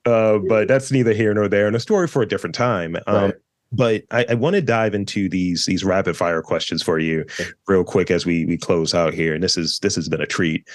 uh, 0.04 0.38
but 0.38 0.68
that's 0.68 0.90
neither 0.92 1.12
here 1.12 1.34
nor 1.34 1.48
there, 1.48 1.66
and 1.66 1.76
a 1.76 1.80
story 1.80 2.06
for 2.06 2.22
a 2.22 2.28
different 2.28 2.54
time. 2.54 2.96
Um, 3.06 3.24
Right. 3.24 3.34
But 3.70 4.04
I, 4.10 4.24
I 4.30 4.34
want 4.34 4.54
to 4.54 4.62
dive 4.62 4.94
into 4.94 5.28
these 5.28 5.66
these 5.66 5.84
rapid 5.84 6.16
fire 6.16 6.42
questions 6.42 6.82
for 6.82 6.98
you, 6.98 7.24
real 7.66 7.84
quick 7.84 8.10
as 8.10 8.24
we 8.24 8.46
we 8.46 8.56
close 8.56 8.94
out 8.94 9.12
here. 9.12 9.34
And 9.34 9.42
this 9.42 9.56
is 9.56 9.78
this 9.80 9.94
has 9.96 10.08
been 10.08 10.22
a 10.22 10.26
treat. 10.26 10.66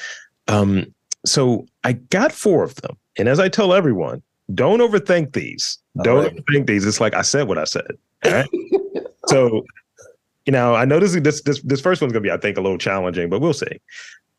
Um, 0.47 0.93
so 1.25 1.65
I 1.83 1.93
got 1.93 2.31
four 2.31 2.63
of 2.63 2.75
them, 2.75 2.95
and 3.17 3.27
as 3.27 3.39
I 3.39 3.49
tell 3.49 3.73
everyone, 3.73 4.21
don't 4.53 4.79
overthink 4.79 5.33
these. 5.33 5.79
All 5.97 6.03
Don't 6.03 6.23
right. 6.23 6.35
overthink 6.35 6.67
these. 6.67 6.85
It's 6.85 6.99
like 6.99 7.13
I 7.13 7.21
said 7.21 7.47
what 7.47 7.57
I 7.57 7.63
said. 7.63 7.97
All 8.25 8.31
right. 8.31 8.49
so 9.27 9.63
you 10.45 10.51
know, 10.51 10.75
I 10.75 10.85
know 10.85 10.99
this 10.99 11.15
is 11.15 11.21
this 11.21 11.41
this 11.41 11.61
this 11.61 11.81
first 11.81 12.01
one's 12.01 12.13
gonna 12.13 12.21
be, 12.21 12.31
I 12.31 12.37
think, 12.37 12.57
a 12.57 12.61
little 12.61 12.77
challenging, 12.77 13.29
but 13.29 13.39
we'll 13.39 13.53
see. 13.53 13.79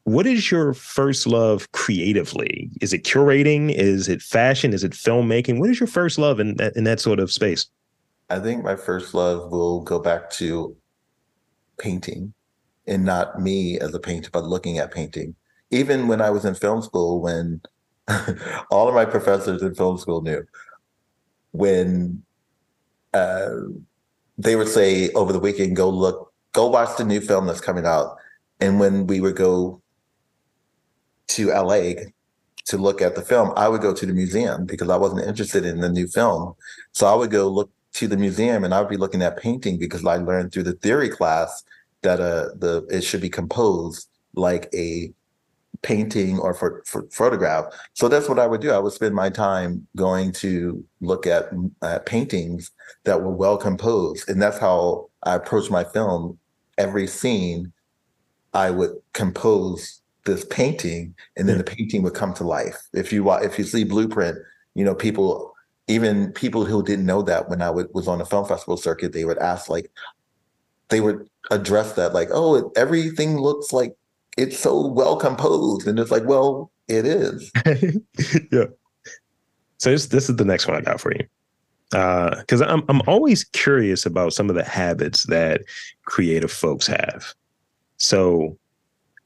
What 0.04 0.26
is 0.26 0.50
your 0.50 0.74
first 0.74 1.26
love 1.26 1.70
creatively? 1.72 2.70
Is 2.82 2.92
it 2.92 3.04
curating? 3.04 3.72
Is 3.72 4.08
it 4.08 4.20
fashion? 4.20 4.74
Is 4.74 4.84
it 4.84 4.92
filmmaking? 4.92 5.58
What 5.58 5.70
is 5.70 5.80
your 5.80 5.86
first 5.86 6.18
love 6.18 6.40
in 6.40 6.56
that 6.56 6.76
in 6.76 6.84
that 6.84 7.00
sort 7.00 7.20
of 7.20 7.32
space? 7.32 7.66
I 8.30 8.38
think 8.38 8.64
my 8.64 8.76
first 8.76 9.14
love 9.14 9.50
will 9.50 9.80
go 9.80 9.98
back 9.98 10.30
to 10.32 10.76
painting 11.78 12.34
and 12.86 13.04
not 13.04 13.40
me 13.40 13.78
as 13.78 13.94
a 13.94 14.00
painter, 14.00 14.30
but 14.32 14.44
looking 14.44 14.78
at 14.78 14.92
painting. 14.92 15.34
Even 15.70 16.08
when 16.08 16.20
I 16.20 16.30
was 16.30 16.44
in 16.44 16.54
film 16.54 16.82
school, 16.82 17.20
when 17.20 17.60
all 18.70 18.88
of 18.88 18.94
my 18.94 19.04
professors 19.04 19.62
in 19.62 19.74
film 19.74 19.98
school 19.98 20.22
knew 20.22 20.44
when 21.54 22.20
uh, 23.12 23.50
they 24.36 24.56
would 24.56 24.66
say 24.66 25.10
over 25.10 25.32
the 25.32 25.38
weekend, 25.38 25.76
go 25.76 25.88
look, 25.88 26.32
go 26.52 26.68
watch 26.68 26.96
the 26.98 27.04
new 27.04 27.20
film 27.20 27.46
that's 27.46 27.60
coming 27.60 27.86
out. 27.86 28.16
And 28.60 28.80
when 28.80 29.06
we 29.06 29.20
would 29.20 29.36
go 29.36 29.80
to 31.28 31.48
LA 31.50 31.92
to 32.66 32.76
look 32.76 33.00
at 33.00 33.14
the 33.14 33.22
film, 33.22 33.52
I 33.56 33.68
would 33.68 33.82
go 33.82 33.94
to 33.94 34.04
the 34.04 34.12
museum 34.12 34.66
because 34.66 34.90
I 34.90 34.96
wasn't 34.96 35.28
interested 35.28 35.64
in 35.64 35.80
the 35.80 35.88
new 35.88 36.08
film. 36.08 36.54
So 36.90 37.06
I 37.06 37.14
would 37.14 37.30
go 37.30 37.48
look 37.48 37.70
to 37.94 38.06
the 38.08 38.16
museum 38.16 38.64
and 38.64 38.74
I 38.74 38.80
would 38.80 38.90
be 38.90 38.96
looking 38.96 39.22
at 39.22 39.38
painting 39.38 39.78
because 39.78 40.04
I 40.04 40.16
learned 40.16 40.52
through 40.52 40.64
the 40.64 40.74
theory 40.74 41.08
class 41.08 41.64
that 42.02 42.20
uh 42.20 42.50
the 42.56 42.86
it 42.90 43.02
should 43.02 43.20
be 43.20 43.30
composed 43.30 44.08
like 44.34 44.68
a 44.74 45.12
painting 45.82 46.38
or 46.38 46.54
for, 46.54 46.82
for 46.86 47.06
photograph. 47.10 47.66
So 47.92 48.08
that's 48.08 48.28
what 48.28 48.38
I 48.38 48.46
would 48.46 48.60
do. 48.60 48.72
I 48.72 48.78
would 48.78 48.92
spend 48.92 49.14
my 49.14 49.30
time 49.30 49.86
going 49.96 50.32
to 50.32 50.84
look 51.00 51.26
at 51.26 51.50
uh, 51.82 52.00
paintings 52.00 52.72
that 53.04 53.20
were 53.20 53.30
well 53.30 53.56
composed, 53.56 54.28
and 54.28 54.42
that's 54.42 54.58
how 54.58 55.10
I 55.22 55.34
approach 55.34 55.70
my 55.70 55.84
film. 55.84 56.38
Every 56.78 57.06
scene, 57.06 57.72
I 58.52 58.70
would 58.70 58.92
compose 59.12 60.00
this 60.24 60.44
painting, 60.46 61.14
and 61.36 61.48
then 61.48 61.58
the 61.58 61.64
painting 61.64 62.02
would 62.02 62.14
come 62.14 62.34
to 62.34 62.44
life. 62.44 62.78
If 62.92 63.12
you 63.12 63.30
if 63.30 63.58
you 63.58 63.64
see 63.64 63.84
Blueprint, 63.84 64.38
you 64.74 64.84
know 64.84 64.94
people, 64.94 65.53
even 65.88 66.32
people 66.32 66.64
who 66.64 66.82
didn't 66.82 67.06
know 67.06 67.22
that 67.22 67.48
when 67.48 67.60
I 67.60 67.70
was 67.70 68.08
on 68.08 68.18
the 68.18 68.26
film 68.26 68.46
festival 68.46 68.76
circuit, 68.76 69.12
they 69.12 69.24
would 69.24 69.38
ask 69.38 69.68
like, 69.68 69.90
they 70.88 71.00
would 71.00 71.28
address 71.50 71.92
that 71.92 72.14
like, 72.14 72.28
oh, 72.32 72.72
everything 72.76 73.38
looks 73.38 73.72
like 73.72 73.94
it's 74.36 74.58
so 74.58 74.86
well 74.86 75.16
composed, 75.16 75.86
and 75.86 75.98
it's 75.98 76.10
like, 76.10 76.24
well, 76.24 76.70
it 76.88 77.06
is. 77.06 77.50
yeah. 78.52 78.64
So 79.78 79.90
this 79.90 80.06
this 80.06 80.28
is 80.28 80.36
the 80.36 80.44
next 80.44 80.66
one 80.66 80.76
I 80.76 80.80
got 80.80 81.00
for 81.00 81.12
you. 81.12 81.26
Uh, 81.92 82.36
because 82.40 82.60
I'm 82.62 82.82
I'm 82.88 83.02
always 83.06 83.44
curious 83.44 84.06
about 84.06 84.32
some 84.32 84.48
of 84.48 84.56
the 84.56 84.64
habits 84.64 85.24
that 85.26 85.62
creative 86.04 86.50
folks 86.50 86.86
have. 86.86 87.34
So 87.98 88.58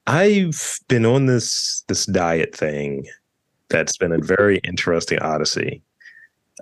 I've 0.07 0.81
been 0.89 1.07
on 1.07 1.27
this 1.27 1.85
this 1.89 2.07
diet 2.07 2.55
thing 2.55 3.07
that's 3.69 3.97
been 3.97 4.13
a 4.13 4.19
very 4.19 4.59
interesting 4.59 5.19
odyssey. 5.21 5.83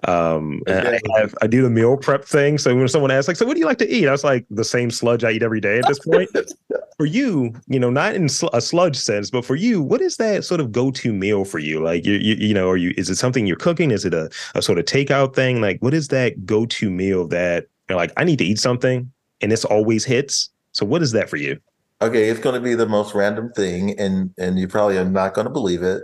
Um, 0.05 0.62
I 0.66 0.98
have 1.16 1.35
I 1.43 1.47
do 1.47 1.62
the 1.62 1.70
meal 1.70 1.97
prep 1.97 2.24
thing. 2.24 2.59
So 2.59 2.74
when 2.74 2.89
someone 2.89 3.10
asks 3.10 3.28
like, 3.28 3.36
so 3.36 3.47
what 3.47 3.55
do 3.55 3.60
you 3.60 3.66
like 3.66 3.78
to 3.78 3.89
eat? 3.89 4.09
I 4.09 4.12
was 4.12 4.24
like, 4.24 4.47
the 4.51 4.64
same 4.64 4.90
sludge 4.90 5.24
I 5.24 5.32
eat 5.32 5.43
every 5.43 5.60
day 5.60 5.78
at 5.78 5.86
this 5.86 5.98
point. 5.98 6.31
for 6.97 7.06
you, 7.06 7.55
you 7.66 7.78
know, 7.78 7.90
not 7.90 8.14
in 8.14 8.28
sl- 8.28 8.48
a 8.52 8.60
sludge 8.60 8.97
sense, 8.97 9.31
but 9.31 9.44
for 9.44 9.55
you, 9.55 9.82
what 9.82 10.01
is 10.01 10.16
that 10.16 10.44
sort 10.44 10.60
of 10.60 10.73
go-to 10.73 11.12
meal 11.12 11.44
for 11.44 11.59
you? 11.59 11.82
Like, 11.82 12.06
you, 12.06 12.14
you, 12.14 12.35
you 12.36 12.55
know, 12.55 12.68
are 12.70 12.77
you 12.77 12.94
is 12.97 13.10
it 13.10 13.16
something 13.16 13.47
you're 13.47 13.56
cooking? 13.56 13.90
Is 13.90 14.05
it 14.05 14.14
a, 14.14 14.31
a 14.55 14.62
sort 14.62 14.78
of 14.78 14.86
takeout 14.86 15.35
thing? 15.35 15.60
Like, 15.60 15.81
what 15.81 15.94
is 15.94 16.09
that 16.09 16.47
go-to 16.47 16.90
meal 16.90 17.27
that 17.28 17.66
you're 17.89 17.97
like, 17.97 18.12
I 18.16 18.24
need 18.24 18.39
to 18.39 18.44
eat 18.44 18.59
something, 18.59 19.10
and 19.40 19.52
this 19.52 19.64
always 19.64 20.05
hits? 20.05 20.51
So, 20.73 20.86
what 20.86 21.02
is 21.02 21.12
that 21.12 21.28
for 21.28 21.36
you? 21.36 21.60
Okay, 22.02 22.28
it's 22.28 22.40
going 22.40 22.55
to 22.55 22.60
be 22.60 22.74
the 22.74 22.86
most 22.86 23.14
random 23.14 23.52
thing, 23.52 23.98
and 23.98 24.32
and 24.39 24.59
you 24.59 24.68
probably 24.68 24.98
are 24.98 25.05
not 25.05 25.35
going 25.35 25.47
to 25.47 25.52
believe 25.52 25.82
it, 25.82 26.02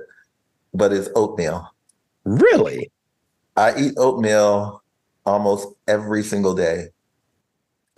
but 0.75 0.93
it's 0.93 1.09
oatmeal. 1.15 1.73
Really? 2.25 2.91
I 3.57 3.77
eat 3.79 3.95
oatmeal 3.97 4.83
almost 5.25 5.69
every 5.87 6.23
single 6.23 6.55
day, 6.55 6.87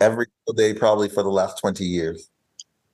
every 0.01 0.27
single 0.39 0.53
day, 0.57 0.77
probably 0.77 1.09
for 1.09 1.23
the 1.23 1.29
last 1.29 1.59
twenty 1.59 1.85
years. 1.85 2.29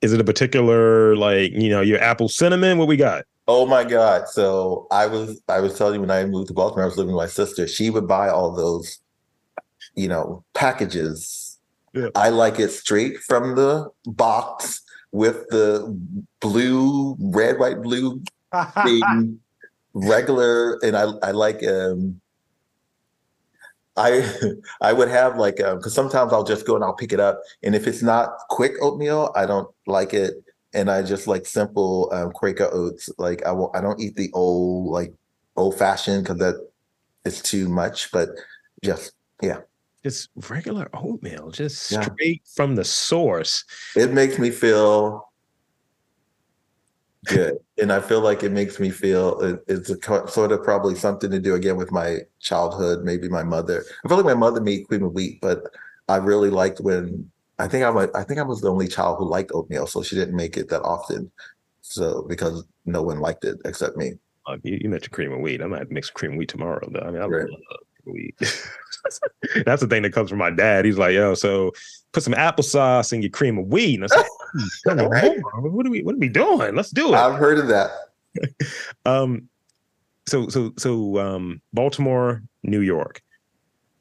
Is 0.02 0.14
it 0.14 0.20
a 0.20 0.24
particular 0.24 1.16
like 1.16 1.52
you 1.52 1.70
know 1.70 1.82
your 1.82 2.00
apple 2.00 2.30
cinnamon? 2.30 2.78
What 2.78 2.88
we 2.88 2.98
got? 2.98 3.26
Oh 3.48 3.66
my 3.66 3.84
God. 3.84 4.30
So 4.30 4.88
I 4.92 5.08
was 5.08 5.42
I 5.50 5.60
was 5.60 5.78
telling 5.78 5.96
you 5.96 6.02
when 6.02 6.12
I 6.12 6.24
moved 6.26 6.48
to 6.48 6.54
Baltimore, 6.54 6.84
I 6.84 6.86
was 6.86 6.98
living 6.98 7.14
with 7.14 7.22
my 7.22 7.28
sister. 7.28 7.68
She 7.68 7.90
would 7.90 8.08
buy 8.08 8.30
all 8.30 8.56
those, 8.56 9.00
you 9.96 10.08
know, 10.08 10.44
packages. 10.54 11.60
Yeah. 11.94 12.10
I 12.16 12.30
like 12.30 12.60
it 12.60 12.70
straight 12.70 13.18
from 13.20 13.56
the 13.56 13.90
box 14.06 14.82
with 15.12 15.48
the 15.50 16.00
blue, 16.40 17.18
red, 17.20 17.60
white, 17.60 17.82
blue 17.82 18.24
thing, 18.84 19.40
regular, 19.94 20.80
and 20.84 20.96
I 20.96 21.08
I 21.22 21.32
like 21.32 21.62
um 21.68 22.21
I 23.98 24.24
I 24.82 24.94
would 24.94 25.10
have 25.10 25.38
like 25.38 25.58
because 25.58 25.94
sometimes 25.94 26.34
I'll 26.34 26.44
just 26.44 26.66
go 26.66 26.76
and 26.76 26.84
I'll 26.84 26.96
pick 26.96 27.14
it 27.14 27.20
up, 27.20 27.42
and 27.64 27.76
if 27.76 27.88
it's 27.88 28.02
not 28.02 28.30
quick 28.50 28.74
oatmeal, 28.82 29.32
I 29.36 29.46
don't 29.46 29.68
like 29.88 30.14
it, 30.14 30.36
and 30.74 30.90
I 30.90 31.04
just 31.04 31.28
like 31.28 31.46
simple 31.46 32.10
um, 32.14 32.32
Quaker 32.32 32.70
oats. 32.72 33.10
Like 33.18 33.44
I 33.46 33.52
won't, 33.52 33.76
I 33.76 33.82
don't 33.82 34.00
eat 34.00 34.16
the 34.16 34.30
old 34.34 34.88
like 34.92 35.14
old 35.58 35.78
fashioned 35.78 36.24
because 36.24 36.38
that 36.40 36.56
is 37.26 37.42
too 37.42 37.68
much. 37.70 38.12
But 38.12 38.30
just 38.84 39.14
yeah, 39.42 39.60
Just 40.04 40.30
regular 40.50 40.90
oatmeal, 40.94 41.52
just 41.52 41.92
Yeah. 41.92 42.04
straight 42.04 42.44
from 42.56 42.76
the 42.76 42.86
source. 42.86 43.66
it 43.96 44.12
makes 44.14 44.40
me 44.40 44.50
feel 44.52 45.31
good, 47.26 47.58
and 47.80 47.92
I 47.92 48.00
feel 48.00 48.22
like 48.22 48.44
it 48.44 48.52
makes 48.52 48.80
me 48.80 48.90
feel 48.90 49.40
it, 49.42 49.60
it's 49.68 49.90
a 49.90 50.28
sort 50.28 50.52
of 50.52 50.64
probably 50.64 50.96
something 50.96 51.30
to 51.32 51.40
do 51.40 51.56
again 51.56 51.78
with 51.78 51.92
my 51.92 52.20
childhood, 52.40 53.04
maybe 53.04 53.30
my 53.30 53.44
mother. 53.44 53.84
I 54.04 54.08
feel 54.08 54.18
like 54.18 54.26
my 54.26 54.34
mother 54.34 54.62
made 54.62 54.88
cream 54.88 55.04
of 55.04 55.14
wheat, 55.14 55.40
but 55.42 55.64
I 56.08 56.18
really 56.18 56.50
liked 56.50 56.80
when 56.80 57.30
I 57.60 57.68
think 57.68 57.86
I'm 57.86 57.98
a, 57.98 58.08
I 58.16 58.24
think 58.24 58.40
I 58.40 58.44
was 58.44 58.62
the 58.62 58.72
only 58.72 58.88
child 58.88 59.18
who 59.20 59.30
liked 59.30 59.52
oatmeal, 59.54 59.88
so 59.88 60.02
she 60.02 60.16
didn't 60.16 60.36
make 60.36 60.58
it 60.58 60.70
that 60.70 60.82
often. 60.82 61.32
So 61.82 62.24
because 62.28 62.64
no 62.86 63.02
one 63.02 63.20
liked 63.20 63.46
it 63.46 63.58
except 63.66 63.98
me. 63.98 64.14
You, 64.64 64.80
you 64.82 64.90
mentioned 64.90 65.14
cream 65.14 65.32
of 65.32 65.40
wheat. 65.40 65.62
I 65.62 65.68
might 65.68 65.92
mix 65.92 66.10
cream 66.10 66.32
of 66.34 66.38
wheat 66.38 66.50
tomorrow, 66.50 66.88
though. 66.92 67.00
I 67.00 67.12
mean, 67.12 67.22
I 67.22 67.26
Right. 67.26 67.50
love 67.50 67.60
cream 68.04 68.08
of 68.08 68.14
wheat. 68.14 68.36
That's 69.66 69.82
the 69.82 69.88
thing 69.88 70.02
that 70.04 70.14
comes 70.14 70.30
from 70.30 70.40
my 70.40 70.50
dad. 70.52 70.86
He's 70.86 70.98
like, 70.98 71.14
"Yo, 71.14 71.34
so 71.36 71.72
put 72.12 72.24
some 72.24 72.34
applesauce 72.34 73.14
in 73.14 73.22
your 73.22 73.32
cream 73.32 73.58
of 73.58 73.68
wheat." 73.68 73.96
And 73.96 74.04
I 74.04 74.06
was 74.06 74.12
like, 74.86 74.98
"Hmm, 74.98 75.08
Right. 75.08 75.40
"What 75.56 75.86
are 75.86 75.90
we? 75.90 76.04
What 76.04 76.16
are 76.16 76.20
we 76.20 76.30
doing? 76.30 76.76
Let's 76.76 76.92
do 76.92 77.10
it." 77.10 77.16
I've 77.16 77.38
heard 77.40 77.60
of 77.60 77.68
that. 77.68 77.92
Um, 79.06 79.50
so 80.28 80.48
so 80.48 80.72
so 80.78 81.18
um, 81.20 81.62
Baltimore, 81.74 82.42
New 82.64 82.82
York. 82.82 83.22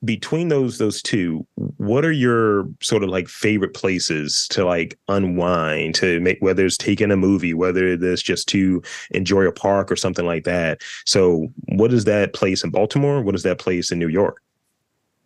Between 0.05 0.49
those 0.49 0.79
those 0.79 1.03
two, 1.03 1.47
what 1.77 2.05
are 2.07 2.13
your 2.13 2.67
sort 2.81 3.03
of 3.03 3.11
like 3.11 3.29
favorite 3.29 3.75
places 3.75 4.47
to 4.51 4.65
like 4.65 4.99
unwind 5.09 5.95
to 5.97 6.21
make 6.21 6.39
whether 6.41 6.65
it's 6.65 6.79
taking 6.79 7.11
a 7.11 7.17
movie, 7.17 7.53
whether 7.53 7.87
it's 7.87 8.23
just 8.23 8.49
to 8.49 8.83
enjoy 9.11 9.43
a 9.47 9.53
park 9.53 9.93
or 9.93 9.97
something 9.97 10.25
like 10.25 10.45
that. 10.45 10.81
So, 11.05 11.53
what 11.69 11.93
is 11.93 12.05
that 12.05 12.33
place 12.33 12.65
in 12.65 12.71
Baltimore? 12.71 13.21
What 13.21 13.35
is 13.35 13.43
that 13.43 13.59
place 13.59 13.91
in 13.91 13.99
New 13.99 14.09
York? 14.09 14.41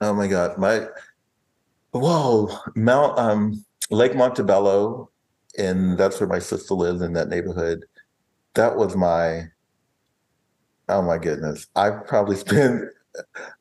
Oh 0.01 0.13
my 0.13 0.27
God. 0.27 0.59
My 0.59 0.87
whoa, 1.95 2.51
Mount 2.75 3.19
um 3.19 3.65
Lake 3.91 4.15
Montebello, 4.15 5.11
and 5.59 5.97
that's 5.97 6.21
where 6.21 6.29
my 6.29 6.39
sister 6.39 6.75
lives 6.75 7.01
in 7.01 7.13
that 7.15 7.29
neighborhood. 7.29 7.85
That 8.55 8.77
was 8.77 8.97
my 8.97 9.45
oh 10.89 11.03
my 11.03 11.19
goodness. 11.19 11.67
I 11.77 11.91
probably 11.91 12.37
spent 12.37 12.85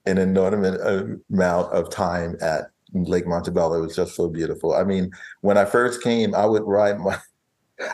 an 0.05 0.17
inordinate 0.17 0.81
amount 1.29 1.71
of 1.73 1.89
time 1.89 2.37
at 2.41 2.65
Lake 2.93 3.27
Montebello. 3.27 3.77
It 3.77 3.81
was 3.81 3.95
just 3.95 4.15
so 4.15 4.27
beautiful. 4.27 4.73
I 4.73 4.83
mean, 4.83 5.11
when 5.41 5.57
I 5.57 5.65
first 5.65 6.01
came, 6.01 6.33
I 6.33 6.45
would 6.45 6.63
ride 6.63 6.99
my 6.99 7.17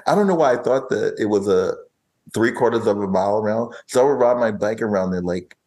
I 0.08 0.16
don't 0.16 0.28
know 0.28 0.36
why 0.36 0.54
I 0.54 0.58
thought 0.58 0.90
that 0.90 1.16
it 1.18 1.26
was 1.26 1.48
a 1.48 1.74
three 2.34 2.52
quarters 2.52 2.86
of 2.86 3.00
a 3.00 3.08
mile 3.08 3.38
around. 3.38 3.74
So 3.88 4.02
I 4.02 4.04
would 4.04 4.20
ride 4.20 4.38
my 4.38 4.52
bike 4.52 4.82
around 4.82 5.12
there 5.12 5.22
like 5.22 5.58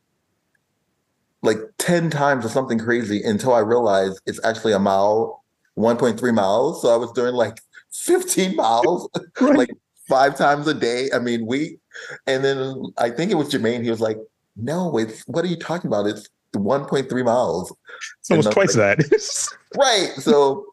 like 1.43 1.59
10 1.79 2.11
times 2.11 2.45
or 2.47 2.49
something 2.49 2.79
crazy 2.79 3.23
until 3.23 3.53
I 3.53 3.61
realized 3.61 4.21
it's 4.27 4.43
actually 4.45 4.73
a 4.73 4.79
mile, 4.79 5.43
1.3 5.77 6.35
miles. 6.35 6.83
So 6.83 6.89
I 6.93 6.97
was 6.97 7.13
doing 7.13 7.35
like 7.35 7.61
15 7.93 8.57
miles, 8.57 9.09
like 9.41 9.71
five 10.09 10.37
times 10.39 10.67
a 10.69 10.75
day. 10.75 11.09
I 11.15 11.19
mean, 11.19 11.47
we, 11.47 11.79
and 12.27 12.45
then 12.45 12.83
I 12.97 13.11
think 13.11 13.31
it 13.31 13.35
was 13.35 13.53
Jermaine. 13.53 13.83
He 13.83 13.91
was 13.91 14.01
like, 14.01 14.19
no, 14.57 14.97
it's, 14.99 15.23
what 15.27 15.45
are 15.45 15.49
you 15.49 15.57
talking 15.57 15.89
about? 15.89 16.07
It's 16.07 16.29
1.3 16.55 17.25
miles. 17.25 17.75
It's 18.21 18.31
almost 18.31 18.31
And 18.31 18.57
I 18.57 18.61
was 18.61 18.75
twice 18.75 18.75
that. 18.75 19.59
Right. 19.79 20.13
So, 20.19 20.67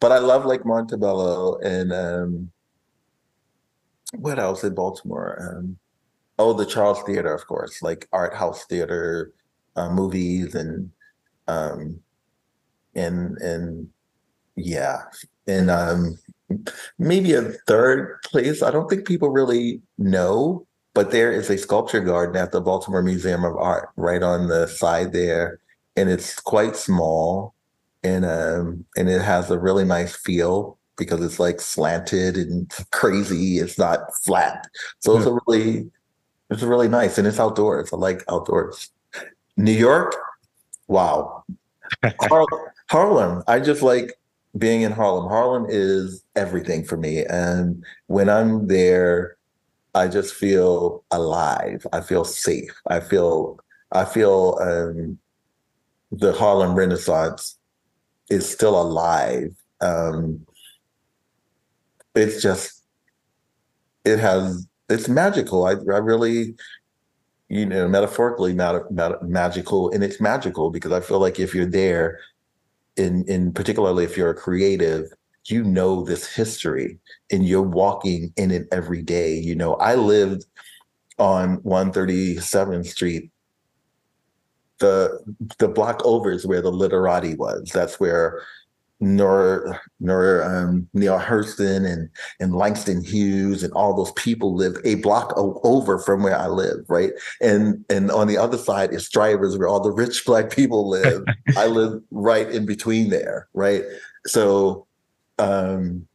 but 0.00 0.10
I 0.10 0.18
love 0.18 0.44
Lake 0.44 0.66
Montebello 0.66 1.58
and 1.60 1.92
um, 1.92 2.50
what 4.14 4.40
else 4.40 4.64
in 4.64 4.74
Baltimore? 4.74 5.56
Um, 5.56 5.78
oh, 6.40 6.52
the 6.52 6.66
Charles 6.66 7.00
Theater, 7.04 7.32
of 7.32 7.46
course, 7.46 7.82
like 7.82 8.08
art 8.12 8.34
house 8.34 8.64
theater, 8.64 9.32
uh, 9.76 9.90
movies, 9.90 10.54
and 10.54 10.90
um, 11.48 12.00
and 12.94 13.36
and 13.38 13.88
yeah, 14.56 15.02
and 15.46 15.70
um, 15.70 16.18
maybe 16.98 17.34
a 17.34 17.52
third 17.66 18.20
place. 18.24 18.62
I 18.62 18.70
don't 18.70 18.88
think 18.88 19.06
people 19.06 19.30
really 19.30 19.80
know, 19.98 20.66
but 20.94 21.10
there 21.10 21.32
is 21.32 21.50
a 21.50 21.58
sculpture 21.58 22.00
garden 22.00 22.36
at 22.36 22.52
the 22.52 22.60
Baltimore 22.60 23.02
Museum 23.02 23.44
of 23.44 23.56
Art, 23.56 23.90
right 23.96 24.22
on 24.22 24.48
the 24.48 24.66
side 24.66 25.12
there, 25.12 25.60
and 25.96 26.08
it's 26.08 26.38
quite 26.40 26.76
small 26.76 27.54
and 28.02 28.24
um 28.24 28.84
and 28.96 29.08
it 29.08 29.20
has 29.20 29.50
a 29.50 29.58
really 29.58 29.84
nice 29.84 30.14
feel 30.16 30.78
because 30.96 31.24
it's 31.24 31.38
like 31.38 31.60
slanted 31.60 32.36
and 32.36 32.70
crazy 32.92 33.58
it's 33.58 33.78
not 33.78 34.00
flat 34.24 34.66
so 35.00 35.16
it's 35.16 35.26
a 35.26 35.38
really 35.46 35.90
it's 36.50 36.62
really 36.62 36.88
nice 36.88 37.18
and 37.18 37.26
it's 37.26 37.40
outdoors 37.40 37.92
i 37.92 37.96
like 37.96 38.24
outdoors 38.28 38.90
new 39.56 39.72
york? 39.72 40.14
Wow. 40.88 41.44
Har- 42.20 42.74
harlem. 42.88 43.42
I 43.46 43.60
just 43.60 43.82
like 43.82 44.14
being 44.58 44.82
in 44.82 44.92
harlem. 44.92 45.28
Harlem 45.28 45.66
is 45.68 46.24
everything 46.36 46.84
for 46.84 46.96
me. 46.96 47.24
And 47.24 47.84
when 48.06 48.28
i'm 48.28 48.66
there 48.66 49.36
i 49.94 50.08
just 50.08 50.34
feel 50.34 51.04
alive. 51.10 51.86
I 51.92 52.00
feel 52.00 52.24
safe. 52.24 52.74
I 52.88 53.00
feel 53.00 53.60
i 53.92 54.04
feel 54.04 54.58
um 54.60 55.18
the 56.12 56.32
harlem 56.32 56.74
renaissance 56.74 57.58
is 58.28 58.48
still 58.48 58.80
alive. 58.80 59.54
Um, 59.80 60.46
it's 62.14 62.42
just, 62.42 62.82
it 64.04 64.18
has, 64.18 64.66
it's 64.88 65.08
magical. 65.08 65.64
I, 65.66 65.72
I 65.72 65.98
really, 65.98 66.54
you 67.52 67.66
know, 67.66 67.86
metaphorically 67.86 68.54
ma- 68.54 68.80
ma- 68.90 69.20
magical, 69.20 69.90
and 69.90 70.02
it's 70.02 70.22
magical 70.22 70.70
because 70.70 70.90
I 70.90 71.00
feel 71.00 71.18
like 71.18 71.38
if 71.38 71.54
you're 71.54 71.66
there, 71.66 72.18
in 72.96 73.24
in 73.28 73.52
particularly 73.52 74.04
if 74.04 74.16
you're 74.16 74.30
a 74.30 74.34
creative, 74.34 75.12
you 75.48 75.62
know 75.62 76.02
this 76.02 76.26
history, 76.26 76.98
and 77.30 77.46
you're 77.46 77.60
walking 77.60 78.32
in 78.38 78.50
it 78.50 78.68
every 78.72 79.02
day. 79.02 79.34
You 79.36 79.54
know, 79.54 79.74
I 79.74 79.96
lived 79.96 80.46
on 81.18 81.58
137th 81.58 82.86
Street 82.86 83.30
the 84.78 85.20
the 85.58 85.68
block 85.68 86.00
over 86.06 86.32
is 86.32 86.46
where 86.46 86.62
the 86.62 86.72
literati 86.72 87.34
was. 87.34 87.70
That's 87.70 88.00
where 88.00 88.42
Nor 89.02 89.80
Nor 89.98 90.44
um, 90.44 90.88
Neale 90.94 91.18
Hurston 91.18 91.84
and 91.84 92.08
and 92.38 92.54
Langston 92.54 93.02
Hughes 93.02 93.64
and 93.64 93.72
all 93.72 93.96
those 93.96 94.12
people 94.12 94.54
live 94.54 94.76
a 94.84 94.94
block 94.96 95.34
o- 95.36 95.60
over 95.64 95.98
from 95.98 96.22
where 96.22 96.38
I 96.38 96.46
live, 96.46 96.84
right? 96.88 97.10
And 97.40 97.84
and 97.90 98.12
on 98.12 98.28
the 98.28 98.38
other 98.38 98.56
side 98.56 98.94
is 98.94 99.04
Strivers, 99.04 99.58
where 99.58 99.66
all 99.66 99.80
the 99.80 99.90
rich 99.90 100.24
black 100.26 100.50
people 100.50 100.88
live. 100.88 101.24
I 101.56 101.66
live 101.66 102.00
right 102.12 102.48
in 102.48 102.64
between 102.64 103.10
there, 103.10 103.48
right? 103.54 103.82
So, 104.26 104.86
um, 105.40 106.06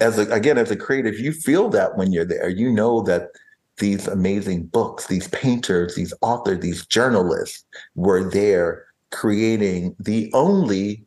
as 0.00 0.18
a, 0.18 0.22
again 0.30 0.56
as 0.56 0.70
a 0.70 0.76
creative, 0.76 1.18
you 1.18 1.32
feel 1.32 1.68
that 1.70 1.98
when 1.98 2.10
you're 2.10 2.24
there. 2.24 2.48
You 2.48 2.72
know 2.72 3.02
that 3.02 3.28
these 3.76 4.08
amazing 4.08 4.64
books, 4.64 5.08
these 5.08 5.28
painters, 5.28 5.94
these 5.94 6.14
authors, 6.22 6.60
these 6.60 6.86
journalists 6.86 7.66
were 7.96 8.30
there 8.30 8.86
creating 9.12 9.94
the 9.98 10.30
only 10.34 11.04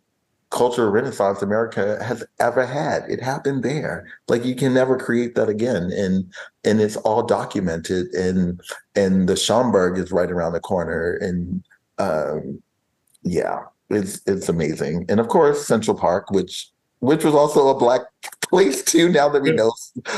cultural 0.52 0.90
renaissance 0.90 1.41
America 1.41 2.02
has 2.03 2.23
ever 2.40 2.65
had. 2.65 3.03
It 3.10 3.22
happened 3.22 3.64
there. 3.64 4.07
Like 4.27 4.45
you 4.45 4.56
can 4.56 4.73
never 4.73 4.98
create 4.98 5.36
that 5.36 5.49
again. 5.49 5.91
And 5.91 6.32
and 6.64 6.80
it's 6.80 6.95
all 6.98 7.23
documented 7.23 8.07
and 8.14 8.61
and 8.95 9.27
the 9.27 9.34
Schomburg 9.34 9.98
is 9.98 10.11
right 10.11 10.32
around 10.32 10.53
the 10.53 10.60
corner. 10.60 11.15
And 11.15 11.64
um 11.98 12.61
yeah, 13.23 13.64
it's 13.90 14.22
it's 14.27 14.48
amazing. 14.48 15.06
And 15.10 15.19
of 15.19 15.27
course 15.27 15.68
Central 15.68 15.98
Park, 15.98 16.32
which 16.32 16.69
which 16.99 17.23
was 17.23 17.36
also 17.36 17.68
a 17.68 17.77
black 17.77 18.02
place 18.49 18.84
too, 18.84 19.10
now 19.10 19.27
that 19.30 19.41
we 19.41 19.52
know 19.52 19.73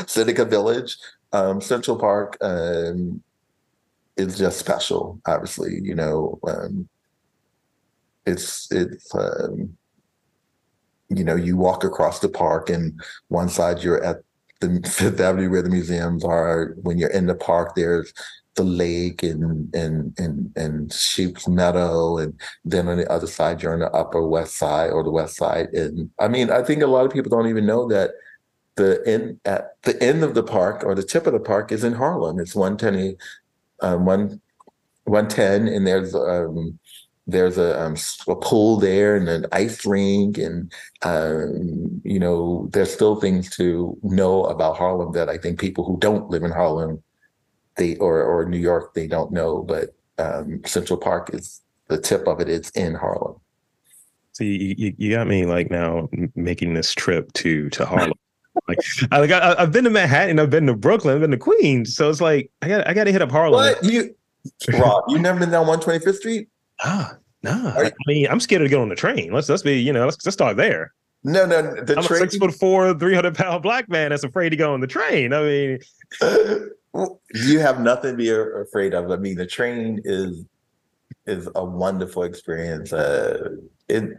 Seneca 0.06 0.44
Village 0.44 0.96
um, 1.32 1.60
Central 1.60 1.98
Park 1.98 2.36
um, 2.40 3.22
is 4.16 4.38
just 4.38 4.58
special. 4.58 5.20
Obviously, 5.26 5.80
you 5.82 5.94
know, 5.94 6.38
um, 6.46 6.88
it's 8.28 8.70
it's 8.70 9.14
um, 9.14 9.76
you 11.08 11.24
know, 11.24 11.36
you 11.36 11.56
walk 11.56 11.84
across 11.84 12.20
the 12.20 12.28
park, 12.28 12.68
and 12.70 13.00
one 13.28 13.48
side 13.48 13.82
you're 13.82 14.02
at 14.02 14.18
the 14.60 14.80
Fifth 14.88 15.20
Avenue 15.20 15.50
where 15.50 15.62
the 15.62 15.70
museums 15.70 16.24
are. 16.24 16.74
When 16.82 16.98
you're 16.98 17.10
in 17.10 17.26
the 17.26 17.34
park, 17.34 17.74
there's 17.74 18.12
the 18.54 18.64
lake 18.64 19.22
and 19.22 19.74
and 19.74 20.18
and 20.18 20.52
and 20.56 20.92
Sheep's 20.92 21.48
Meadow, 21.48 22.18
and 22.18 22.38
then 22.64 22.88
on 22.88 22.98
the 22.98 23.10
other 23.10 23.26
side 23.26 23.62
you're 23.62 23.72
on 23.72 23.80
the 23.80 23.90
Upper 23.92 24.26
West 24.26 24.56
Side 24.56 24.90
or 24.90 25.02
the 25.02 25.10
West 25.10 25.36
Side. 25.36 25.68
And 25.68 26.10
I 26.18 26.28
mean, 26.28 26.50
I 26.50 26.62
think 26.62 26.82
a 26.82 26.86
lot 26.86 27.06
of 27.06 27.12
people 27.12 27.30
don't 27.30 27.48
even 27.48 27.66
know 27.66 27.88
that 27.88 28.10
the 28.76 29.02
end 29.06 29.40
at 29.44 29.82
the 29.82 30.00
end 30.02 30.22
of 30.22 30.34
the 30.34 30.42
park 30.42 30.84
or 30.84 30.94
the 30.94 31.02
tip 31.02 31.26
of 31.26 31.32
the 31.32 31.40
park 31.40 31.72
is 31.72 31.84
in 31.84 31.94
Harlem. 31.94 32.38
It's 32.38 32.54
one 32.54 32.76
ten, 32.76 33.16
um, 33.80 34.04
one 34.04 34.40
one 35.04 35.28
ten, 35.28 35.66
and 35.68 35.86
there's 35.86 36.14
um, 36.14 36.78
there's 37.28 37.58
a, 37.58 37.80
um, 37.80 37.94
a 38.26 38.34
pool 38.34 38.78
there 38.78 39.14
and 39.14 39.28
an 39.28 39.46
ice 39.52 39.84
rink 39.84 40.38
and 40.38 40.72
um, 41.02 42.00
you 42.02 42.18
know 42.18 42.68
there's 42.72 42.92
still 42.92 43.16
things 43.20 43.50
to 43.50 43.96
know 44.02 44.44
about 44.46 44.76
harlem 44.76 45.12
that 45.12 45.28
i 45.28 45.36
think 45.36 45.60
people 45.60 45.84
who 45.84 45.98
don't 45.98 46.30
live 46.30 46.42
in 46.42 46.50
harlem 46.50 47.02
they 47.76 47.96
or 47.96 48.22
or 48.22 48.46
new 48.46 48.58
york 48.58 48.94
they 48.94 49.06
don't 49.06 49.30
know 49.30 49.62
but 49.62 49.94
um, 50.18 50.60
central 50.64 50.98
park 50.98 51.32
is 51.32 51.60
the 51.88 52.00
tip 52.00 52.26
of 52.26 52.40
it 52.40 52.48
it 52.48 52.60
is 52.60 52.70
in 52.70 52.94
harlem 52.94 53.36
See, 54.32 54.76
you, 54.78 54.94
you 54.96 55.10
got 55.10 55.26
me 55.26 55.46
like 55.46 55.68
now 55.68 56.08
making 56.36 56.74
this 56.74 56.94
trip 56.94 57.32
to 57.32 57.68
to 57.70 57.84
Harlem. 57.84 58.12
like, 58.68 58.78
I, 59.10 59.18
like 59.18 59.32
I, 59.32 59.56
I've 59.58 59.72
been 59.72 59.82
to 59.82 59.90
Manhattan, 59.90 60.38
I've 60.38 60.48
been 60.48 60.68
to 60.68 60.74
Brooklyn, 60.74 61.16
I've 61.16 61.20
been 61.20 61.32
to 61.32 61.36
Queens, 61.36 61.96
so 61.96 62.08
it's 62.08 62.20
like 62.20 62.48
I 62.62 62.68
got 62.68 62.86
I 62.86 62.94
got 62.94 63.04
to 63.04 63.12
hit 63.12 63.20
up 63.20 63.32
Harlem. 63.32 63.54
what 63.54 63.82
you 63.82 64.14
rob 64.74 65.02
you 65.08 65.18
never 65.18 65.40
been 65.40 65.50
down 65.50 65.66
125th 65.66 66.14
street 66.14 66.48
Ah, 66.82 67.16
nah. 67.42 67.74
Are 67.74 67.86
I 67.86 67.92
mean, 68.06 68.26
I'm 68.28 68.40
scared 68.40 68.62
to 68.62 68.68
get 68.68 68.78
on 68.78 68.88
the 68.88 68.94
train. 68.94 69.32
Let's 69.32 69.48
let's 69.48 69.62
be, 69.62 69.80
you 69.80 69.92
know, 69.92 70.04
let's 70.04 70.24
let's 70.24 70.34
start 70.34 70.56
there. 70.56 70.92
no 71.24 71.46
no 71.46 71.62
the 71.84 71.94
I'm 71.94 72.04
a 72.04 72.06
train 72.06 72.20
six 72.20 72.36
foot 72.36 72.54
four, 72.54 72.94
three 72.94 73.14
hundred 73.14 73.34
pound 73.34 73.62
black 73.62 73.88
man 73.88 74.10
that's 74.10 74.24
afraid 74.24 74.50
to 74.50 74.56
go 74.56 74.72
on 74.72 74.80
the 74.80 74.86
train. 74.86 75.32
I 75.32 75.42
mean, 75.42 75.78
you 77.34 77.58
have 77.58 77.80
nothing 77.80 78.12
to 78.12 78.16
be 78.16 78.30
afraid 78.30 78.94
of. 78.94 79.10
I 79.10 79.16
mean, 79.16 79.36
the 79.36 79.46
train 79.46 80.00
is 80.04 80.44
is 81.26 81.48
a 81.54 81.64
wonderful 81.64 82.22
experience. 82.22 82.92
Uh, 82.92 83.56
it, 83.88 84.18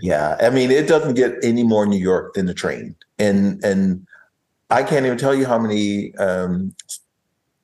yeah, 0.00 0.36
I 0.40 0.50
mean, 0.50 0.70
it 0.70 0.88
doesn't 0.88 1.14
get 1.14 1.34
any 1.42 1.62
more 1.62 1.86
New 1.86 1.98
York 1.98 2.34
than 2.34 2.46
the 2.46 2.54
train, 2.54 2.94
and 3.18 3.62
and 3.64 4.06
I 4.70 4.82
can't 4.82 5.06
even 5.06 5.18
tell 5.18 5.34
you 5.34 5.46
how 5.46 5.58
many 5.58 6.14
um, 6.16 6.74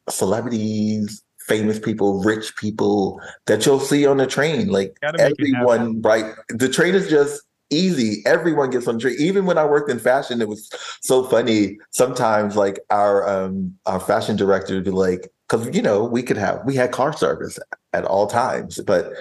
celebrities, 0.09 1.23
famous 1.47 1.79
people, 1.79 2.23
rich 2.23 2.57
people 2.57 3.21
that 3.47 3.65
you'll 3.65 3.81
see 3.81 4.07
on 4.07 4.17
the 4.17 4.27
train. 4.27 4.69
Like 4.69 4.97
Gotta 5.01 5.19
make 5.19 5.35
it 5.39 5.55
happen. 5.55 5.69
everyone, 5.71 6.03
right? 6.03 6.35
The 6.49 6.69
train 6.69 6.95
is 6.95 7.09
just 7.09 7.43
easy. 7.71 8.23
Everyone 8.27 8.71
gets 8.71 8.87
on 8.87 8.95
the 8.97 9.01
train. 9.01 9.17
Even 9.19 9.47
when 9.47 9.59
I 9.59 9.65
worked 9.65 9.91
in 9.91 9.99
fashion, 9.99 10.41
it 10.41 10.49
was 10.49 10.71
so 11.01 11.25
funny. 11.25 11.79
Sometimes, 11.91 12.57
like 12.57 12.81
our 12.91 13.29
um 13.29 13.75
our 13.87 14.01
fashion 14.01 14.37
director 14.37 14.75
would 14.75 14.85
be 14.85 14.91
like, 14.91 15.29
because 15.49 15.75
you 15.75 15.83
know 15.83 16.05
we 16.05 16.23
could 16.23 16.37
have 16.37 16.61
we 16.65 16.75
had 16.75 16.93
car 16.93 17.13
service 17.13 17.59
at 17.93 18.05
all 18.05 18.27
times, 18.27 18.81
but 18.87 19.13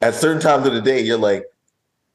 at 0.00 0.14
certain 0.14 0.40
times 0.40 0.66
of 0.66 0.72
the 0.72 0.80
day, 0.80 1.00
you're 1.00 1.18
like, 1.18 1.44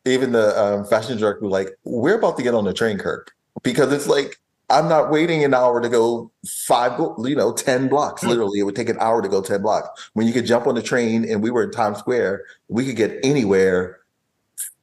even 0.05 0.31
the 0.31 0.59
um, 0.59 0.85
fashion 0.85 1.17
director 1.17 1.45
like, 1.47 1.69
we're 1.83 2.17
about 2.17 2.37
to 2.37 2.43
get 2.43 2.55
on 2.55 2.65
the 2.65 2.73
train, 2.73 2.97
Kirk, 2.97 3.31
because 3.63 3.91
it's 3.91 4.07
like 4.07 4.39
I'm 4.69 4.87
not 4.89 5.11
waiting 5.11 5.43
an 5.43 5.53
hour 5.53 5.79
to 5.81 5.89
go 5.89 6.31
five, 6.65 6.99
you 7.19 7.35
know, 7.35 7.53
ten 7.53 7.87
blocks. 7.87 8.23
Literally, 8.23 8.59
it 8.59 8.63
would 8.63 8.75
take 8.75 8.89
an 8.89 8.97
hour 8.99 9.21
to 9.21 9.29
go 9.29 9.41
ten 9.41 9.61
blocks. 9.61 10.09
When 10.13 10.25
you 10.27 10.33
could 10.33 10.45
jump 10.45 10.67
on 10.67 10.75
the 10.75 10.81
train, 10.81 11.23
and 11.29 11.43
we 11.43 11.51
were 11.51 11.63
in 11.63 11.71
Times 11.71 11.99
Square, 11.99 12.43
we 12.67 12.85
could 12.85 12.95
get 12.95 13.19
anywhere 13.23 13.99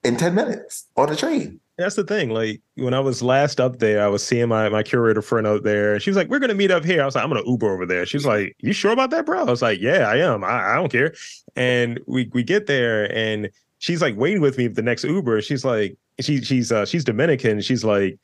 in 0.05 0.17
ten 0.17 0.35
minutes 0.35 0.87
on 0.97 1.09
the 1.09 1.17
train. 1.17 1.61
that's 1.79 1.97
the 1.97 2.05
thing. 2.05 2.31
Like 2.31 2.61
when 2.77 2.95
I 2.95 3.01
was 3.01 3.23
last 3.23 3.61
up 3.61 3.79
there, 3.79 4.05
I 4.05 4.09
was 4.09 4.25
seeing 4.25 4.49
my 4.49 4.69
my 4.69 4.83
curator 4.83 5.23
friend 5.23 5.47
out 5.47 5.65
there. 5.65 5.99
She 6.01 6.11
was 6.11 6.17
like, 6.17 6.29
"We're 6.29 6.39
gonna 6.39 6.55
meet 6.55 6.71
up 6.71 6.85
here." 6.85 7.03
I 7.03 7.05
was 7.05 7.15
like, 7.15 7.25
"I'm 7.25 7.31
gonna 7.31 7.47
Uber 7.47 7.71
over 7.73 7.87
there." 7.87 8.07
She 8.07 8.17
was 8.17 8.27
like, 8.27 8.55
"You 8.61 8.73
sure 8.73 8.93
about 8.93 9.11
that, 9.11 9.27
bro?" 9.27 9.41
I 9.41 9.45
was 9.45 9.63
like, 9.63 9.81
"Yeah, 9.81 10.09
I 10.09 10.17
am. 10.19 10.45
I, 10.45 10.73
I 10.73 10.75
don't 10.77 10.93
care." 10.93 11.15
And 11.57 12.01
we 12.07 12.31
we 12.33 12.43
get 12.45 12.67
there, 12.67 13.13
and 13.17 13.51
she's 13.79 14.01
like 14.03 14.17
waiting 14.17 14.41
with 14.43 14.59
me 14.59 14.69
for 14.69 14.75
the 14.75 14.83
next 14.83 15.05
Uber. 15.05 15.43
She's 15.43 15.65
like, 15.65 15.97
she 16.21 16.41
she's 16.43 16.71
uh 16.71 16.85
she's 16.87 17.05
Dominican. 17.05 17.61
She's 17.61 17.85
like, 17.85 18.19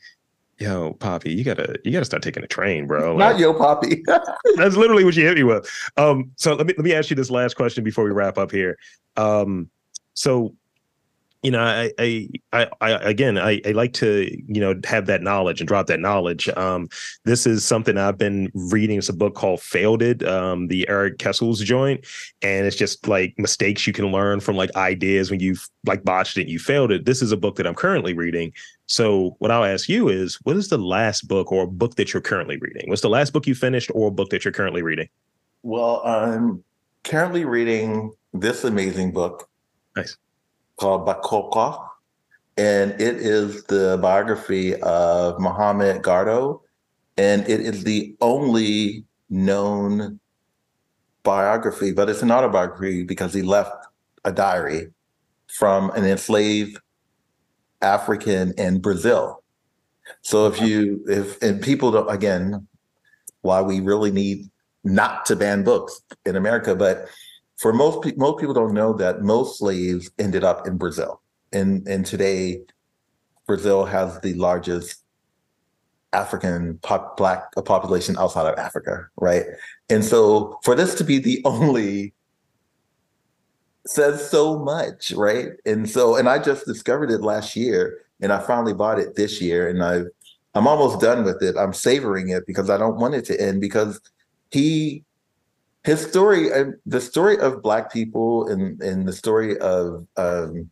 "Yo, 0.59 0.95
Poppy, 0.95 1.33
you 1.33 1.45
gotta 1.45 1.79
you 1.85 1.93
gotta 1.93 2.05
start 2.05 2.23
taking 2.23 2.43
a 2.43 2.47
train, 2.49 2.87
bro." 2.87 3.15
Like, 3.15 3.33
Not 3.33 3.41
yo, 3.41 3.55
Poppy. 3.55 4.03
That's 4.57 4.77
literally 4.77 5.05
what 5.05 5.15
she 5.15 5.23
hit 5.23 5.37
me 5.37 5.45
with. 5.45 5.69
Um, 5.97 6.33
so 6.37 6.55
let 6.55 6.67
me 6.67 6.75
let 6.77 6.85
me 6.85 6.95
ask 6.95 7.11
you 7.11 7.17
this 7.17 7.31
last 7.31 7.55
question 7.55 7.85
before 7.85 8.05
we 8.05 8.11
wrap 8.11 8.39
up 8.39 8.51
here. 8.51 8.77
Um, 9.17 9.71
so 10.15 10.55
you 11.43 11.51
know, 11.53 11.61
I 11.61 11.93
I 11.99 12.29
I, 12.53 12.67
I 12.81 12.91
again 12.91 13.39
I, 13.39 13.61
I 13.65 13.71
like 13.71 13.93
to, 13.95 14.29
you 14.53 14.61
know, 14.61 14.75
have 14.85 15.07
that 15.07 15.23
knowledge 15.23 15.61
and 15.61 15.69
drop 15.69 15.87
that 15.87 16.01
knowledge. 16.01 16.49
Um, 16.51 16.89
this 17.25 17.47
is 17.47 17.65
something 17.65 17.97
I've 17.97 18.19
been 18.19 18.51
reading. 18.55 18.99
It's 18.99 19.09
a 19.09 19.13
book 19.13 19.35
called 19.35 19.61
Failed 19.61 20.03
It, 20.03 20.27
um, 20.27 20.67
the 20.67 20.89
Erik 20.89 21.19
Kessels 21.19 21.61
joint. 21.61 22.05
And 22.43 22.67
it's 22.67 22.77
just 22.77 23.07
like 23.07 23.35
mistakes 23.39 23.87
you 23.87 23.93
can 23.93 24.07
learn 24.07 24.41
from 24.41 24.57
like 24.57 24.75
ideas 24.75 25.31
when 25.31 25.39
you've 25.39 25.69
like 25.87 26.03
botched 26.03 26.37
it, 26.39 26.43
and 26.43 26.51
you 26.51 26.59
failed 26.59 26.91
it. 26.91 27.05
This 27.05 27.23
is 27.23 27.31
a 27.31 27.37
book 27.37 27.57
that 27.57 27.67
I'm 27.67 27.75
currently 27.75 28.15
reading. 28.15 28.53
So 28.87 29.37
what 29.39 29.51
I'll 29.51 29.65
ask 29.65 29.89
you 29.89 30.09
is, 30.09 30.37
what 30.43 30.57
is 30.57 30.69
the 30.69 30.79
last 30.79 31.29
book 31.29 31.53
or 31.53 31.67
book 31.67 31.95
that 31.97 32.13
you're 32.13 32.23
currently 32.23 32.57
reading? 32.57 32.89
What's 32.89 33.03
the 33.03 33.11
last 33.11 33.33
book 33.33 33.47
you 33.47 33.55
finished 33.55 33.91
or 33.95 34.11
book 34.11 34.31
that 34.31 34.45
you're 34.45 34.53
currently 34.53 34.83
reading? 34.83 35.09
Well, 35.63 36.03
I'm 36.05 36.65
currently 37.05 37.45
reading 37.45 38.13
this 38.33 38.65
amazing 38.65 39.13
book. 39.13 39.49
Nice. 39.95 40.17
Called 40.79 41.07
Baquaqua. 41.07 41.87
And 42.57 42.93
it 42.93 43.17
is 43.17 43.65
the 43.65 43.99
biography 44.01 44.75
of 44.83 45.37
Mahommah 45.37 46.01
Gardo. 46.03 46.61
And 47.17 47.49
it 47.49 47.61
is 47.61 47.85
the 47.85 48.17
only 48.21 49.05
known 49.31 50.19
biography, 51.23 51.93
but 51.93 52.09
it's 52.09 52.23
an 52.23 52.31
autobiography 52.31 53.03
because 53.03 53.35
he 53.35 53.43
left 53.43 53.87
a 54.25 54.33
diary 54.33 54.89
from 55.49 55.91
an 55.91 56.05
enslaved 56.05 56.79
African 57.83 58.53
in 58.57 58.81
Brazil. 58.81 59.43
So 60.23 60.47
if 60.47 60.61
you 60.61 61.05
if 61.07 61.41
and 61.43 61.61
people 61.61 61.91
don't 61.91 62.11
again, 62.11 62.67
why 63.43 63.61
we 63.61 63.81
really 63.81 64.11
need 64.11 64.49
not 64.85 65.27
to 65.27 65.37
ban 65.37 65.65
books 65.65 66.01
in 66.25 66.35
America, 66.35 66.75
but 66.75 67.09
for 67.59 67.73
most 67.73 68.17
most 68.17 68.39
people 68.39 68.55
don't 68.55 68.73
know 68.73 68.93
that 68.95 69.23
most 69.23 69.59
slaves 69.59 70.11
ended 70.19 70.45
up 70.45 70.67
in 70.67 70.79
Brazil, 70.79 71.21
and 71.53 71.87
and 71.87 72.07
today, 72.07 72.61
Brazil 73.47 73.85
has 73.85 74.21
the 74.21 74.35
largest 74.35 75.03
African 76.13 76.79
pop, 76.83 77.17
black 77.17 77.45
uh, 77.57 77.63
population 77.63 78.17
outside 78.17 78.51
of 78.51 78.59
Africa, 78.59 79.09
right? 79.17 79.45
And 79.91 80.05
so, 80.05 80.59
for 80.63 80.75
this 80.75 80.95
to 80.97 81.05
be 81.05 81.19
the 81.19 81.43
only 81.45 82.15
says 83.87 84.31
so 84.31 84.59
much, 84.59 85.13
right? 85.13 85.49
And 85.67 85.89
so, 85.89 86.17
and 86.17 86.29
I 86.29 86.39
just 86.39 86.65
discovered 86.65 87.11
it 87.11 87.23
last 87.23 87.57
year, 87.57 88.05
and 88.21 88.33
I 88.33 88.39
finally 88.39 88.75
bought 88.75 89.01
it 89.01 89.17
this 89.17 89.41
year, 89.41 89.69
and 89.69 89.83
I, 89.83 90.03
I'm 90.55 90.69
almost 90.69 91.01
done 91.01 91.25
with 91.25 91.43
it. 91.43 91.57
I'm 91.57 91.73
savoring 91.73 92.29
it 92.29 92.47
because 92.47 92.71
I 92.71 92.77
don't 92.77 92.99
want 92.99 93.15
it 93.15 93.25
to 93.27 93.41
end 93.41 93.61
because 93.61 94.01
he 94.51 95.05
his 95.89 96.03
story 96.03 96.53
uh, 96.53 96.67
the 96.85 97.01
story 97.01 97.39
of 97.39 97.63
black 97.63 97.91
people 97.91 98.47
and 98.49 98.81
and 98.83 99.09
the 99.09 99.13
story 99.13 99.59
of 99.59 100.07
um 100.19 100.71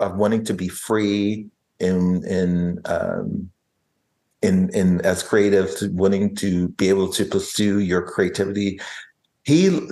of 0.00 0.16
wanting 0.16 0.42
to 0.44 0.54
be 0.54 0.68
free 0.68 1.46
in 1.78 2.24
in 2.24 2.80
um 2.86 3.50
in 4.40 4.70
in 4.70 5.02
as 5.02 5.22
creatives 5.22 5.92
wanting 5.92 6.34
to 6.34 6.68
be 6.80 6.88
able 6.88 7.12
to 7.12 7.26
pursue 7.26 7.80
your 7.80 8.00
creativity. 8.00 8.80
He 9.44 9.86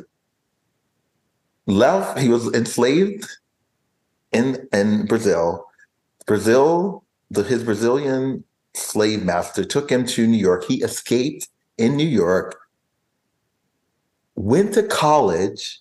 left 1.66 2.19
he 2.19 2.31
was 2.31 2.51
enslaved 2.55 3.28
in 4.32 4.66
in 4.73 5.05
brazil. 5.05 5.66
Brazil 6.24 7.05
the 7.31 7.43
his 7.43 7.62
brazilian 7.62 8.44
slave 8.73 9.23
master 9.23 9.62
took 9.62 9.90
him 9.90 10.06
to 10.06 10.27
new 10.27 10.39
york. 10.39 10.65
He 10.65 10.82
escaped 10.82 11.48
in 11.77 11.97
new 11.97 12.12
york 12.24 12.64
went 14.36 14.74
to 14.74 14.82
college, 14.82 15.81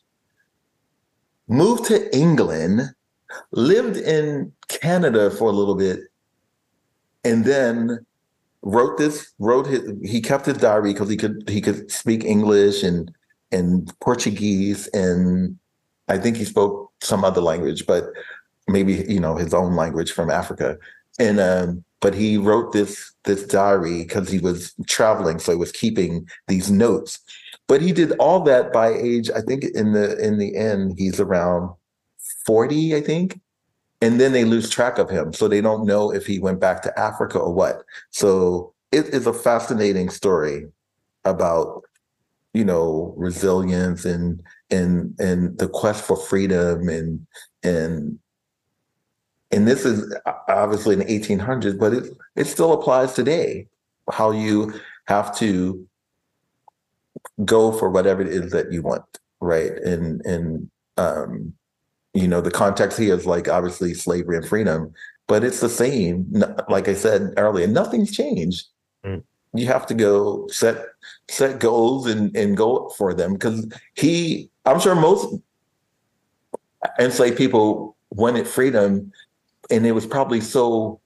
moved 1.47 1.85
to 1.85 2.15
England, 2.15 2.93
lived 3.51 3.97
in 3.97 4.51
Canada 4.67 5.31
for 5.31 5.49
a 5.49 5.53
little 5.53 5.75
bit, 5.75 5.99
and 7.23 7.45
then 7.45 8.05
wrote 8.61 8.97
this, 8.97 9.31
wrote 9.39 9.67
his 9.67 9.81
he 10.03 10.21
kept 10.21 10.45
his 10.45 10.57
diary 10.57 10.93
because 10.93 11.09
he 11.09 11.17
could 11.17 11.47
he 11.49 11.61
could 11.61 11.91
speak 11.91 12.23
English 12.23 12.83
and 12.83 13.11
and 13.51 13.91
Portuguese 13.99 14.87
and 14.87 15.57
I 16.07 16.17
think 16.17 16.37
he 16.37 16.45
spoke 16.45 16.91
some 17.01 17.23
other 17.23 17.41
language, 17.41 17.85
but 17.85 18.05
maybe 18.67 19.05
you 19.07 19.19
know 19.19 19.35
his 19.35 19.53
own 19.53 19.75
language 19.75 20.11
from 20.11 20.29
Africa. 20.29 20.77
And 21.19 21.39
um, 21.39 21.83
but 22.01 22.13
he 22.13 22.37
wrote 22.37 22.71
this 22.73 23.13
this 23.23 23.45
diary 23.45 24.03
because 24.03 24.29
he 24.29 24.39
was 24.39 24.73
traveling, 24.87 25.39
so 25.39 25.51
he 25.51 25.57
was 25.57 25.71
keeping 25.71 26.27
these 26.47 26.69
notes 26.69 27.19
but 27.67 27.81
he 27.81 27.91
did 27.91 28.11
all 28.13 28.39
that 28.41 28.71
by 28.73 28.93
age 28.93 29.29
i 29.35 29.41
think 29.41 29.63
in 29.63 29.93
the 29.93 30.17
in 30.17 30.37
the 30.37 30.55
end 30.55 30.93
he's 30.97 31.19
around 31.19 31.73
40 32.45 32.95
i 32.95 33.01
think 33.01 33.39
and 34.03 34.19
then 34.19 34.33
they 34.33 34.43
lose 34.43 34.69
track 34.69 34.97
of 34.97 35.09
him, 35.09 35.31
so 35.31 35.47
they 35.47 35.61
don't 35.61 35.85
know 35.85 36.11
if 36.11 36.25
he 36.25 36.37
went 36.37 36.59
back 36.59 36.81
to 36.81 36.99
Africa 36.99 37.39
or 37.39 37.53
what. 37.53 37.83
So 38.09 38.73
it 38.91 39.05
is 39.07 39.25
a 39.25 39.31
fascinating 39.31 40.09
story 40.09 40.67
about 41.23 41.83
you 42.53 42.65
know 42.65 43.13
resilience 43.15 44.03
and 44.03 44.43
and 44.69 45.17
and 45.19 45.57
the 45.57 45.69
quest 45.69 46.03
for 46.03 46.17
freedom 46.17 46.89
and 46.89 47.25
and 47.63 48.19
and 49.51 49.67
this 49.67 49.85
is 49.85 50.13
obviously 50.49 50.93
in 50.93 50.99
the 50.99 51.05
1800s 51.05 51.79
but 51.79 51.93
it 51.93 52.03
it 52.35 52.45
still 52.45 52.73
applies 52.73 53.13
today 53.13 53.65
how 54.11 54.31
you 54.31 54.73
have 55.07 55.35
to 55.37 55.87
go 57.45 57.71
for 57.71 57.89
whatever 57.89 58.21
it 58.21 58.27
is 58.27 58.51
that 58.51 58.71
you 58.71 58.81
want 58.81 59.03
right 59.39 59.71
and 59.83 60.21
and 60.25 60.69
um 60.97 61.53
you 62.13 62.27
know 62.27 62.41
the 62.41 62.51
context 62.51 62.97
here 62.99 63.15
is 63.15 63.25
like 63.25 63.47
obviously 63.47 63.93
slavery 63.93 64.37
and 64.37 64.47
freedom 64.47 64.93
but 65.27 65.43
it's 65.43 65.59
the 65.59 65.69
same 65.69 66.25
like 66.69 66.87
i 66.87 66.93
said 66.93 67.33
earlier 67.37 67.67
nothing's 67.67 68.11
changed 68.11 68.67
Mm. 69.05 69.21
you 69.53 69.67
have 69.67 69.85
to 69.87 69.93
go 69.93 70.47
set 70.47 70.77
set 71.29 71.59
goals 71.59 72.07
and 72.07 72.33
and 72.37 72.55
go 72.55 72.87
for 72.97 73.13
them 73.13 73.33
because 73.33 73.67
he 73.95 74.49
i'm 74.65 74.79
sure 74.79 74.95
most 74.95 75.35
enslaved 76.99 77.37
people 77.37 77.97
wanted 78.11 78.47
freedom 78.47 79.11
and 79.69 79.85
it 79.85 79.91
was 79.91 80.05
probably 80.05 80.39
so 80.39 81.01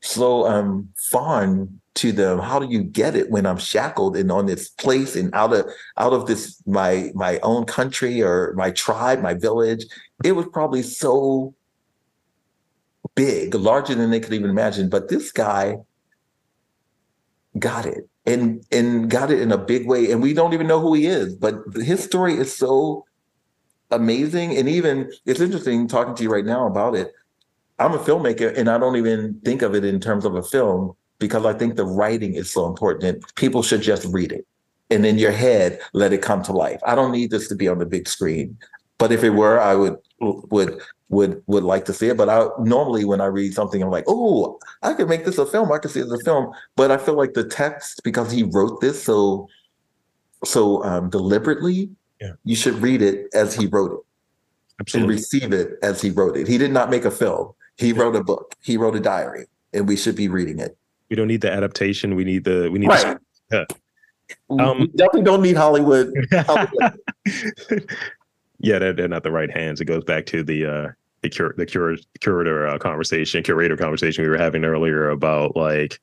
so 0.00 0.44
um 0.48 0.88
fun 0.96 1.80
to 1.98 2.12
them 2.12 2.38
how 2.38 2.60
do 2.60 2.66
you 2.68 2.82
get 2.82 3.16
it 3.16 3.28
when 3.30 3.44
i'm 3.44 3.58
shackled 3.58 4.16
and 4.16 4.30
on 4.30 4.46
this 4.46 4.68
place 4.68 5.16
and 5.16 5.34
out 5.34 5.52
of 5.52 5.66
out 5.96 6.12
of 6.12 6.26
this 6.26 6.62
my 6.64 7.10
my 7.14 7.38
own 7.40 7.64
country 7.64 8.22
or 8.22 8.54
my 8.56 8.70
tribe 8.70 9.20
my 9.20 9.34
village? 9.34 9.84
It 10.24 10.32
was 10.32 10.46
probably 10.52 10.82
so 10.82 11.54
big 13.14 13.54
larger 13.54 13.94
than 13.94 14.10
they 14.10 14.20
could 14.20 14.32
even 14.32 14.50
imagine 14.50 14.88
but 14.88 15.08
this 15.08 15.32
guy 15.32 15.76
got 17.58 17.84
it 17.84 18.08
and 18.26 18.64
and 18.70 19.10
got 19.10 19.30
it 19.30 19.40
in 19.40 19.50
a 19.50 19.58
big 19.58 19.88
way 19.88 20.12
and 20.12 20.22
we 20.22 20.32
don't 20.32 20.54
even 20.54 20.68
know 20.68 20.80
who 20.80 20.94
he 20.94 21.06
is 21.06 21.34
but 21.34 21.54
his 21.74 22.02
story 22.02 22.34
is 22.34 22.54
so 22.54 23.04
amazing 23.90 24.56
and 24.56 24.68
even 24.68 25.10
it's 25.26 25.40
interesting 25.40 25.88
talking 25.88 26.14
to 26.14 26.22
you 26.22 26.30
right 26.30 26.44
now 26.44 26.66
about 26.66 26.94
it. 26.94 27.12
I'm 27.80 27.94
a 27.94 27.98
filmmaker 27.98 28.56
and 28.56 28.68
i 28.68 28.76
don't 28.76 28.96
even 28.96 29.40
think 29.44 29.62
of 29.62 29.74
it 29.74 29.84
in 29.84 29.98
terms 30.00 30.24
of 30.24 30.34
a 30.34 30.42
film 30.42 30.96
because 31.18 31.44
i 31.44 31.52
think 31.52 31.76
the 31.76 31.84
writing 31.84 32.34
is 32.34 32.50
so 32.50 32.66
important 32.66 33.22
people 33.34 33.62
should 33.62 33.82
just 33.82 34.06
read 34.12 34.32
it. 34.32 34.46
And 34.90 35.04
in 35.04 35.18
your 35.18 35.32
head 35.32 35.80
let 35.92 36.14
it 36.14 36.22
come 36.22 36.42
to 36.44 36.52
life. 36.52 36.80
I 36.86 36.94
don't 36.94 37.12
need 37.12 37.30
this 37.30 37.46
to 37.48 37.54
be 37.54 37.68
on 37.68 37.78
the 37.78 37.86
big 37.86 38.08
screen 38.08 38.56
but 38.98 39.12
if 39.12 39.22
it 39.22 39.30
were 39.30 39.60
i 39.60 39.74
would 39.74 39.96
would 40.20 40.80
would 41.10 41.42
would 41.46 41.64
like 41.64 41.84
to 41.86 41.92
see 41.92 42.08
it. 42.08 42.16
But 42.16 42.28
i 42.28 42.46
normally 42.60 43.04
when 43.04 43.20
i 43.20 43.26
read 43.26 43.52
something 43.54 43.82
i'm 43.82 43.90
like 43.90 44.04
oh 44.08 44.58
i 44.82 44.92
could 44.94 45.08
make 45.08 45.24
this 45.24 45.38
a 45.38 45.46
film. 45.46 45.70
I 45.72 45.78
could 45.78 45.90
see 45.90 46.00
it 46.00 46.06
as 46.06 46.12
a 46.12 46.24
film. 46.24 46.52
But 46.76 46.90
i 46.90 46.96
feel 46.96 47.14
like 47.16 47.34
the 47.34 47.44
text 47.44 48.00
because 48.04 48.30
he 48.32 48.42
wrote 48.44 48.80
this 48.80 49.02
so 49.02 49.46
so 50.44 50.82
um 50.84 51.10
deliberately 51.10 51.90
Yeah. 52.20 52.32
you 52.44 52.56
should 52.56 52.74
read 52.76 53.02
it 53.02 53.26
as 53.34 53.54
he 53.54 53.66
wrote 53.66 53.92
it. 53.92 54.00
Absolutely. 54.80 55.14
and 55.14 55.20
receive 55.20 55.52
it 55.52 55.68
as 55.82 56.00
he 56.00 56.10
wrote 56.10 56.36
it. 56.36 56.46
He 56.46 56.56
did 56.56 56.70
not 56.72 56.88
make 56.88 57.04
a 57.04 57.10
film. 57.10 57.52
He 57.76 57.92
wrote 57.92 58.14
a 58.16 58.22
book. 58.22 58.54
He 58.62 58.76
wrote 58.76 58.94
a 58.96 59.00
diary 59.00 59.46
and 59.74 59.86
we 59.88 59.96
should 59.96 60.14
be 60.16 60.28
reading 60.28 60.58
it 60.60 60.76
We 61.10 61.16
don't 61.16 61.28
need 61.28 61.40
the 61.40 61.50
adaptation. 61.50 62.14
We 62.14 62.24
need 62.24 62.44
the 62.44 62.68
we 62.70 62.78
need 62.78 62.88
right 62.88 63.16
Yeah. 63.50 63.64
we 64.48 64.60
Um, 64.60 64.90
definitely 64.94 65.22
don't 65.22 65.42
need 65.42 65.56
hollywood 65.56 66.08
the 66.30 67.86
Yeah, 68.60 68.78
they're, 68.78 68.92
they're 68.92 69.08
not 69.08 69.22
the 69.22 69.30
right 69.30 69.50
hands. 69.50 69.80
It 69.80 69.84
goes 69.84 70.04
back 70.04 70.26
to 70.26 70.42
the 70.42 70.66
uh 70.66 70.88
the 71.22 71.30
cur 71.30 71.52
the 71.56 71.66
cur 71.66 71.96
curator 72.20 72.66
uh, 72.66 72.78
conversation, 72.78 73.42
curator 73.42 73.76
conversation 73.76 74.22
we 74.22 74.30
were 74.30 74.38
having 74.38 74.64
earlier 74.64 75.10
about 75.10 75.56
like 75.56 75.98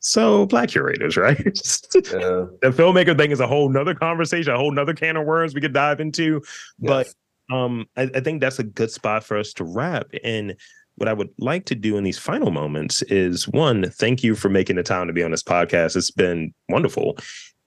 so 0.00 0.46
black 0.46 0.70
curators, 0.70 1.16
right? 1.16 1.38
Uh, 1.38 2.46
the 2.60 2.72
filmmaker 2.72 3.16
thing 3.16 3.30
is 3.30 3.40
a 3.40 3.46
whole 3.46 3.68
nother 3.68 3.94
conversation, 3.94 4.52
a 4.52 4.58
whole 4.58 4.72
nother 4.72 4.94
can 4.94 5.16
of 5.16 5.26
worms 5.26 5.54
we 5.54 5.60
could 5.60 5.72
dive 5.72 6.00
into. 6.00 6.42
But 6.78 7.08
um 7.52 7.86
I, 7.96 8.02
I 8.14 8.20
think 8.20 8.40
that's 8.40 8.58
a 8.58 8.64
good 8.64 8.90
spot 8.90 9.24
for 9.24 9.36
us 9.36 9.52
to 9.54 9.64
wrap 9.64 10.06
and 10.24 10.56
what 11.00 11.08
i 11.08 11.12
would 11.12 11.30
like 11.38 11.64
to 11.64 11.74
do 11.74 11.96
in 11.96 12.04
these 12.04 12.18
final 12.18 12.50
moments 12.50 13.02
is 13.02 13.48
one 13.48 13.90
thank 13.90 14.22
you 14.22 14.34
for 14.34 14.48
making 14.48 14.76
the 14.76 14.82
time 14.82 15.06
to 15.06 15.12
be 15.12 15.22
on 15.22 15.30
this 15.30 15.42
podcast 15.42 15.96
it's 15.96 16.10
been 16.10 16.52
wonderful 16.68 17.16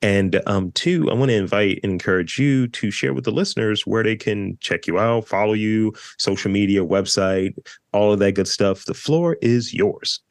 and 0.01 0.41
um 0.45 0.72
two 0.73 1.10
i 1.10 1.14
want 1.14 1.30
to 1.30 1.35
invite 1.35 1.80
and 1.84 1.91
encourage 1.93 2.38
you 2.38 2.68
to 2.68 2.91
share 2.91 3.14
with 3.14 3.23
the 3.23 3.31
listeners 3.31 3.88
where 3.88 4.03
they 4.03 4.15
can 4.15 4.57
check 4.61 4.85
you 4.85 4.99
out 4.99 5.27
follow 5.27 5.53
you 5.53 5.91
social 6.18 6.51
media 6.51 6.81
website 6.81 7.53
all 7.91 8.14
of 8.14 8.19
that 8.19 8.34
good 8.34 8.47
stuff 8.47 8.85
the 8.85 8.93
floor 8.93 9.38
is 9.41 9.73
yours 9.73 10.22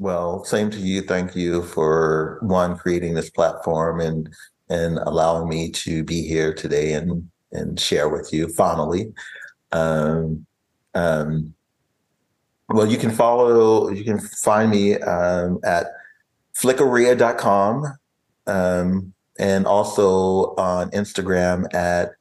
Well, 0.00 0.44
same 0.44 0.70
to 0.70 0.78
you. 0.78 1.02
Thank 1.02 1.34
you 1.34 1.64
for 1.64 2.38
one 2.42 2.78
creating 2.78 3.14
this 3.14 3.30
platform 3.30 4.00
and 4.00 4.28
and 4.68 4.98
allowing 4.98 5.48
me 5.48 5.70
to 5.72 6.04
be 6.04 6.22
here 6.22 6.54
today 6.54 6.92
and 6.92 7.28
and 7.50 7.80
share 7.80 8.08
with 8.08 8.32
you 8.32 8.46
finally. 8.48 9.12
Um, 9.72 10.46
um, 10.94 11.54
well, 12.68 12.86
you 12.86 12.98
can 12.98 13.10
follow, 13.10 13.88
you 13.90 14.04
can 14.04 14.18
find 14.18 14.70
me 14.70 14.96
um, 14.96 15.58
at 15.64 15.86
flickeria.com 16.54 17.98
um, 18.46 19.12
and 19.38 19.66
also 19.66 20.54
on 20.56 20.90
Instagram 20.90 21.72
at 21.74 22.12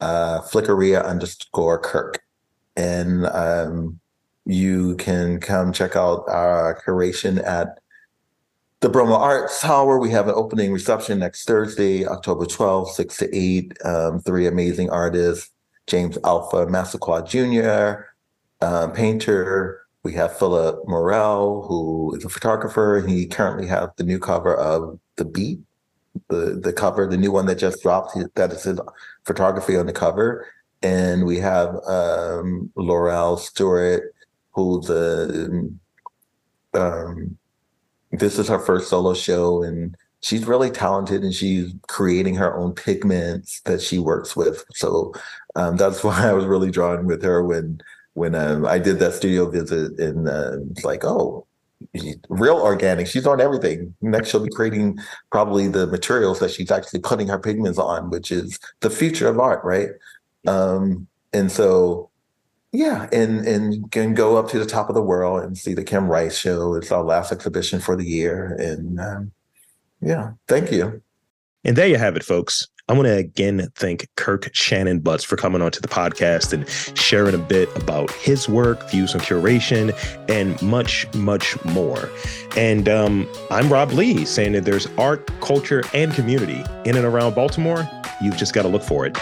uh, 0.00 0.40
underscore 1.04 1.78
Kirk. 1.78 2.22
And 2.76 3.26
um, 3.26 4.00
you 4.46 4.96
can 4.96 5.40
come 5.40 5.72
check 5.72 5.96
out 5.96 6.24
our 6.28 6.80
curation 6.86 7.44
at 7.44 7.80
the 8.80 8.88
Bromo 8.88 9.14
Arts 9.14 9.60
Tower. 9.60 9.98
We 9.98 10.10
have 10.10 10.28
an 10.28 10.34
opening 10.34 10.72
reception 10.72 11.18
next 11.18 11.44
Thursday, 11.44 12.06
October 12.06 12.46
12th, 12.46 12.88
6 12.90 13.16
to 13.18 13.36
8. 13.36 13.84
Um, 13.84 14.20
three 14.20 14.46
amazing 14.46 14.88
artists 14.88 15.50
James 15.86 16.16
Alpha 16.24 16.66
Massaquoi 16.66 17.26
Jr., 17.26 18.04
um, 18.60 18.92
painter. 18.92 19.86
We 20.02 20.14
have 20.14 20.38
Philip 20.38 20.80
Morel, 20.86 21.66
who 21.68 22.14
is 22.16 22.24
a 22.24 22.28
photographer. 22.28 23.04
He 23.06 23.26
currently 23.26 23.66
has 23.66 23.90
the 23.96 24.04
new 24.04 24.18
cover 24.18 24.56
of 24.56 24.98
The 25.16 25.24
Beat, 25.26 25.60
the, 26.28 26.58
the 26.62 26.72
cover, 26.72 27.06
the 27.06 27.18
new 27.18 27.32
one 27.32 27.46
that 27.46 27.58
just 27.58 27.82
dropped. 27.82 28.16
That 28.34 28.52
is 28.52 28.64
his 28.64 28.80
photography 29.24 29.76
on 29.76 29.86
the 29.86 29.92
cover. 29.92 30.46
And 30.82 31.26
we 31.26 31.38
have 31.38 31.76
um, 31.86 32.70
Laurel 32.76 33.36
Stewart, 33.36 34.14
who's 34.52 34.88
a 34.88 35.50
um, 36.72 37.36
this 38.12 38.38
is 38.38 38.48
her 38.48 38.58
first 38.58 38.88
solo 38.88 39.14
show 39.14 39.62
and 39.62 39.96
she's 40.20 40.46
really 40.46 40.70
talented 40.70 41.22
and 41.22 41.34
she's 41.34 41.72
creating 41.88 42.34
her 42.34 42.56
own 42.56 42.72
pigments 42.72 43.60
that 43.62 43.80
she 43.80 43.98
works 43.98 44.36
with 44.36 44.64
so 44.74 45.12
um, 45.56 45.76
that's 45.76 46.02
why 46.04 46.28
i 46.28 46.32
was 46.32 46.44
really 46.44 46.70
drawn 46.70 47.06
with 47.06 47.22
her 47.22 47.44
when 47.44 47.80
when 48.14 48.34
um, 48.34 48.66
i 48.66 48.78
did 48.78 48.98
that 48.98 49.14
studio 49.14 49.50
visit 49.50 49.98
and 49.98 50.28
uh, 50.28 50.56
like 50.84 51.04
oh 51.04 51.46
real 52.28 52.58
organic 52.58 53.06
she's 53.06 53.26
on 53.26 53.40
everything 53.40 53.94
next 54.02 54.30
she'll 54.30 54.44
be 54.44 54.50
creating 54.50 54.98
probably 55.32 55.66
the 55.66 55.86
materials 55.86 56.38
that 56.38 56.50
she's 56.50 56.70
actually 56.70 57.00
putting 57.00 57.26
her 57.26 57.38
pigments 57.38 57.78
on 57.78 58.10
which 58.10 58.30
is 58.30 58.58
the 58.80 58.90
future 58.90 59.28
of 59.28 59.38
art 59.38 59.64
right 59.64 59.90
um, 60.46 61.06
and 61.32 61.50
so 61.50 62.10
yeah, 62.72 63.08
and 63.12 63.46
and 63.46 63.90
can 63.90 64.14
go 64.14 64.36
up 64.36 64.48
to 64.50 64.58
the 64.58 64.66
top 64.66 64.88
of 64.88 64.94
the 64.94 65.02
world 65.02 65.42
and 65.42 65.58
see 65.58 65.74
the 65.74 65.82
Kim 65.82 66.08
Rice 66.08 66.38
show. 66.38 66.74
It's 66.74 66.92
our 66.92 67.02
last 67.02 67.32
exhibition 67.32 67.80
for 67.80 67.96
the 67.96 68.04
year, 68.04 68.56
and 68.58 69.00
um, 69.00 69.32
yeah, 70.00 70.32
thank 70.46 70.70
you. 70.70 71.02
And 71.64 71.76
there 71.76 71.88
you 71.88 71.96
have 71.96 72.16
it, 72.16 72.24
folks. 72.24 72.68
I 72.90 72.92
want 72.92 73.06
to 73.06 73.16
again 73.16 73.68
thank 73.76 74.08
Kirk 74.16 74.50
Shannon 74.52 74.98
Butts 74.98 75.22
for 75.22 75.36
coming 75.36 75.62
onto 75.62 75.80
the 75.80 75.86
podcast 75.86 76.52
and 76.52 76.68
sharing 76.98 77.36
a 77.36 77.38
bit 77.38 77.68
about 77.76 78.10
his 78.10 78.48
work, 78.48 78.90
views 78.90 79.14
on 79.14 79.20
curation, 79.20 79.94
and 80.28 80.60
much, 80.60 81.06
much 81.14 81.64
more. 81.66 82.10
And 82.56 82.88
um, 82.88 83.28
I'm 83.48 83.72
Rob 83.72 83.92
Lee 83.92 84.24
saying 84.24 84.54
that 84.54 84.64
there's 84.64 84.88
art, 84.98 85.30
culture, 85.40 85.84
and 85.94 86.12
community 86.12 86.64
in 86.84 86.96
and 86.96 87.06
around 87.06 87.36
Baltimore. 87.36 87.88
You've 88.20 88.36
just 88.36 88.54
got 88.54 88.62
to 88.62 88.68
look 88.68 88.82
for 88.82 89.06
it. 89.06 89.16